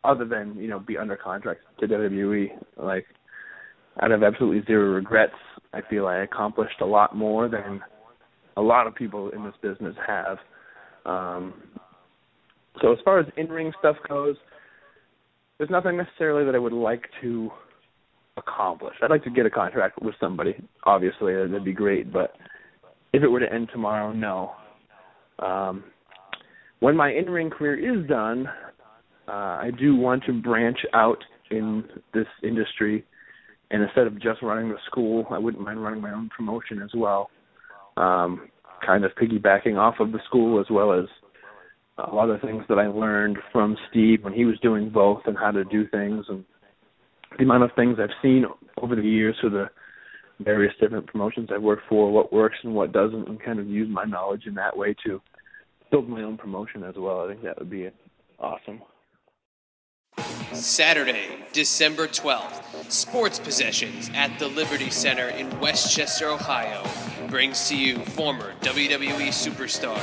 other 0.03 0.25
than 0.25 0.55
you 0.55 0.67
know 0.67 0.79
be 0.79 0.97
under 0.97 1.15
contract 1.15 1.61
to 1.79 1.87
WWE. 1.87 2.47
Like 2.77 3.05
I'd 3.99 4.11
have 4.11 4.23
absolutely 4.23 4.63
zero 4.65 4.93
regrets. 4.93 5.33
I 5.73 5.81
feel 5.89 6.07
I 6.07 6.17
accomplished 6.17 6.81
a 6.81 6.85
lot 6.85 7.15
more 7.15 7.49
than 7.49 7.81
a 8.55 8.61
lot 8.61 8.87
of 8.87 8.95
people 8.95 9.29
in 9.31 9.43
this 9.43 9.55
business 9.61 9.95
have. 10.05 10.37
Um, 11.05 11.53
so 12.81 12.91
as 12.91 12.99
far 13.03 13.19
as 13.19 13.25
in-ring 13.37 13.71
stuff 13.79 13.97
goes, 14.07 14.35
there's 15.57 15.69
nothing 15.69 15.97
necessarily 15.97 16.45
that 16.45 16.55
I 16.55 16.59
would 16.59 16.73
like 16.73 17.09
to 17.21 17.49
accomplish. 18.37 18.95
I'd 19.01 19.09
like 19.09 19.23
to 19.23 19.29
get 19.29 19.45
a 19.45 19.49
contract 19.49 20.01
with 20.01 20.15
somebody. 20.19 20.55
Obviously, 20.85 21.35
that'd 21.35 21.63
be 21.63 21.73
great. 21.73 22.11
But 22.11 22.35
if 23.13 23.23
it 23.23 23.27
were 23.27 23.39
to 23.39 23.51
end 23.51 23.69
tomorrow, 23.71 24.11
no. 24.11 24.53
Um, 25.39 25.83
when 26.79 26.95
my 26.95 27.11
in-ring 27.11 27.49
career 27.49 27.77
is 27.77 28.07
done, 28.09 28.47
uh, 29.27 29.31
I 29.31 29.71
do 29.79 29.95
want 29.95 30.23
to 30.25 30.33
branch 30.33 30.79
out 30.93 31.23
in 31.49 31.83
this 32.13 32.27
industry, 32.43 33.05
and 33.71 33.83
instead 33.83 34.07
of 34.07 34.21
just 34.21 34.41
running 34.41 34.69
the 34.69 34.77
school, 34.87 35.25
I 35.29 35.37
wouldn't 35.37 35.63
mind 35.63 35.81
running 35.81 36.01
my 36.01 36.11
own 36.11 36.29
promotion 36.35 36.81
as 36.81 36.89
well. 36.95 37.29
Um, 37.95 38.49
kind 38.85 39.05
of 39.05 39.11
piggybacking 39.15 39.77
off 39.77 39.95
of 39.99 40.11
the 40.11 40.19
school 40.27 40.59
as 40.59 40.65
well 40.69 40.91
as 40.91 41.05
a 41.97 42.13
lot 42.13 42.29
of 42.29 42.41
things 42.41 42.63
that 42.69 42.79
I 42.79 42.87
learned 42.87 43.37
from 43.51 43.77
Steve 43.89 44.23
when 44.23 44.33
he 44.33 44.45
was 44.45 44.59
doing 44.59 44.89
both 44.89 45.21
and 45.25 45.37
how 45.37 45.51
to 45.51 45.63
do 45.63 45.87
things 45.87 46.25
and 46.27 46.43
the 47.37 47.43
amount 47.43 47.63
of 47.63 47.71
things 47.75 47.97
I've 47.99 48.09
seen 48.21 48.45
over 48.81 48.95
the 48.95 49.01
years 49.01 49.35
through 49.39 49.51
the 49.51 49.69
various 50.39 50.73
different 50.79 51.07
promotions 51.07 51.49
I've 51.53 51.61
worked 51.61 51.83
for, 51.87 52.11
what 52.11 52.33
works 52.33 52.57
and 52.63 52.73
what 52.73 52.91
doesn't, 52.91 53.27
and 53.27 53.41
kind 53.41 53.59
of 53.59 53.67
use 53.67 53.89
my 53.89 54.03
knowledge 54.03 54.45
in 54.45 54.55
that 54.55 54.75
way 54.75 54.95
to 55.05 55.21
build 55.91 56.09
my 56.09 56.23
own 56.23 56.37
promotion 56.37 56.83
as 56.83 56.95
well. 56.97 57.25
I 57.25 57.29
think 57.29 57.43
that 57.43 57.59
would 57.59 57.69
be 57.69 57.89
awesome. 58.39 58.81
Saturday, 60.53 61.45
December 61.51 62.07
12th, 62.07 62.91
Sports 62.91 63.39
Possessions 63.39 64.11
at 64.13 64.37
the 64.37 64.47
Liberty 64.47 64.91
Center 64.91 65.27
in 65.29 65.59
Westchester, 65.59 66.29
Ohio 66.29 66.83
brings 67.27 67.67
to 67.69 67.75
you 67.75 67.97
former 67.97 68.53
WWE 68.61 69.29
superstar 69.29 69.99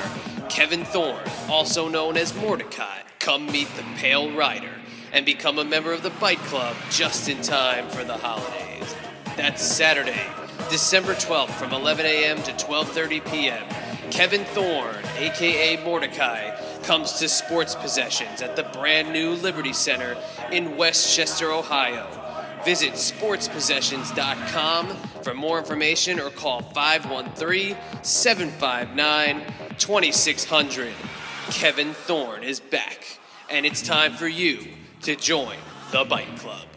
Kevin 0.49 0.85
Thorn, 0.85 1.23
also 1.49 1.89
known 1.89 2.17
as 2.17 2.35
Mordecai. 2.35 3.03
Come 3.21 3.47
meet 3.47 3.69
the 3.77 3.85
Pale 3.97 4.33
Rider 4.33 4.73
and 5.13 5.25
become 5.25 5.59
a 5.59 5.65
member 5.65 5.93
of 5.93 6.03
the 6.03 6.11
Bite 6.11 6.39
Club 6.39 6.75
just 6.91 7.29
in 7.29 7.41
time 7.43 7.89
for 7.89 8.03
the 8.03 8.17
holidays. 8.17 8.97
That's 9.37 9.63
Saturday, 9.63 10.27
December 10.71 11.15
12th 11.15 11.51
from 11.51 11.73
11 11.73 12.05
a.m. 12.05 12.43
to 12.43 12.53
12:30 12.53 13.31
p.m. 13.31 13.65
Kevin 14.11 14.45
Thorn, 14.45 14.97
aka 15.17 15.83
Mordecai, 15.85 16.51
comes 16.83 17.13
to 17.15 17.29
Sports 17.29 17.75
Possessions 17.75 18.43
at 18.43 18.57
the 18.57 18.65
brand 18.65 19.13
new 19.13 19.31
Liberty 19.31 19.73
Center 19.73 20.17
in 20.51 20.77
Westchester, 20.77 21.53
Ohio. 21.53 22.09
Visit 22.65 22.95
sportspossessions.com 22.95 24.89
for 25.23 25.33
more 25.33 25.59
information 25.59 26.21
or 26.21 26.31
call 26.31 26.63
513 26.63 27.77
759 28.03 29.43
2600. 29.79 30.93
Kevin 31.51 31.95
Thorn 31.95 32.43
is 32.43 32.61
back, 32.61 33.19
and 33.49 33.65
it's 33.65 33.83
time 33.83 34.13
for 34.13 34.29
you 34.29 34.67
to 35.03 35.17
join 35.17 35.57
the 35.93 36.05
Bite 36.05 36.37
Club. 36.37 36.70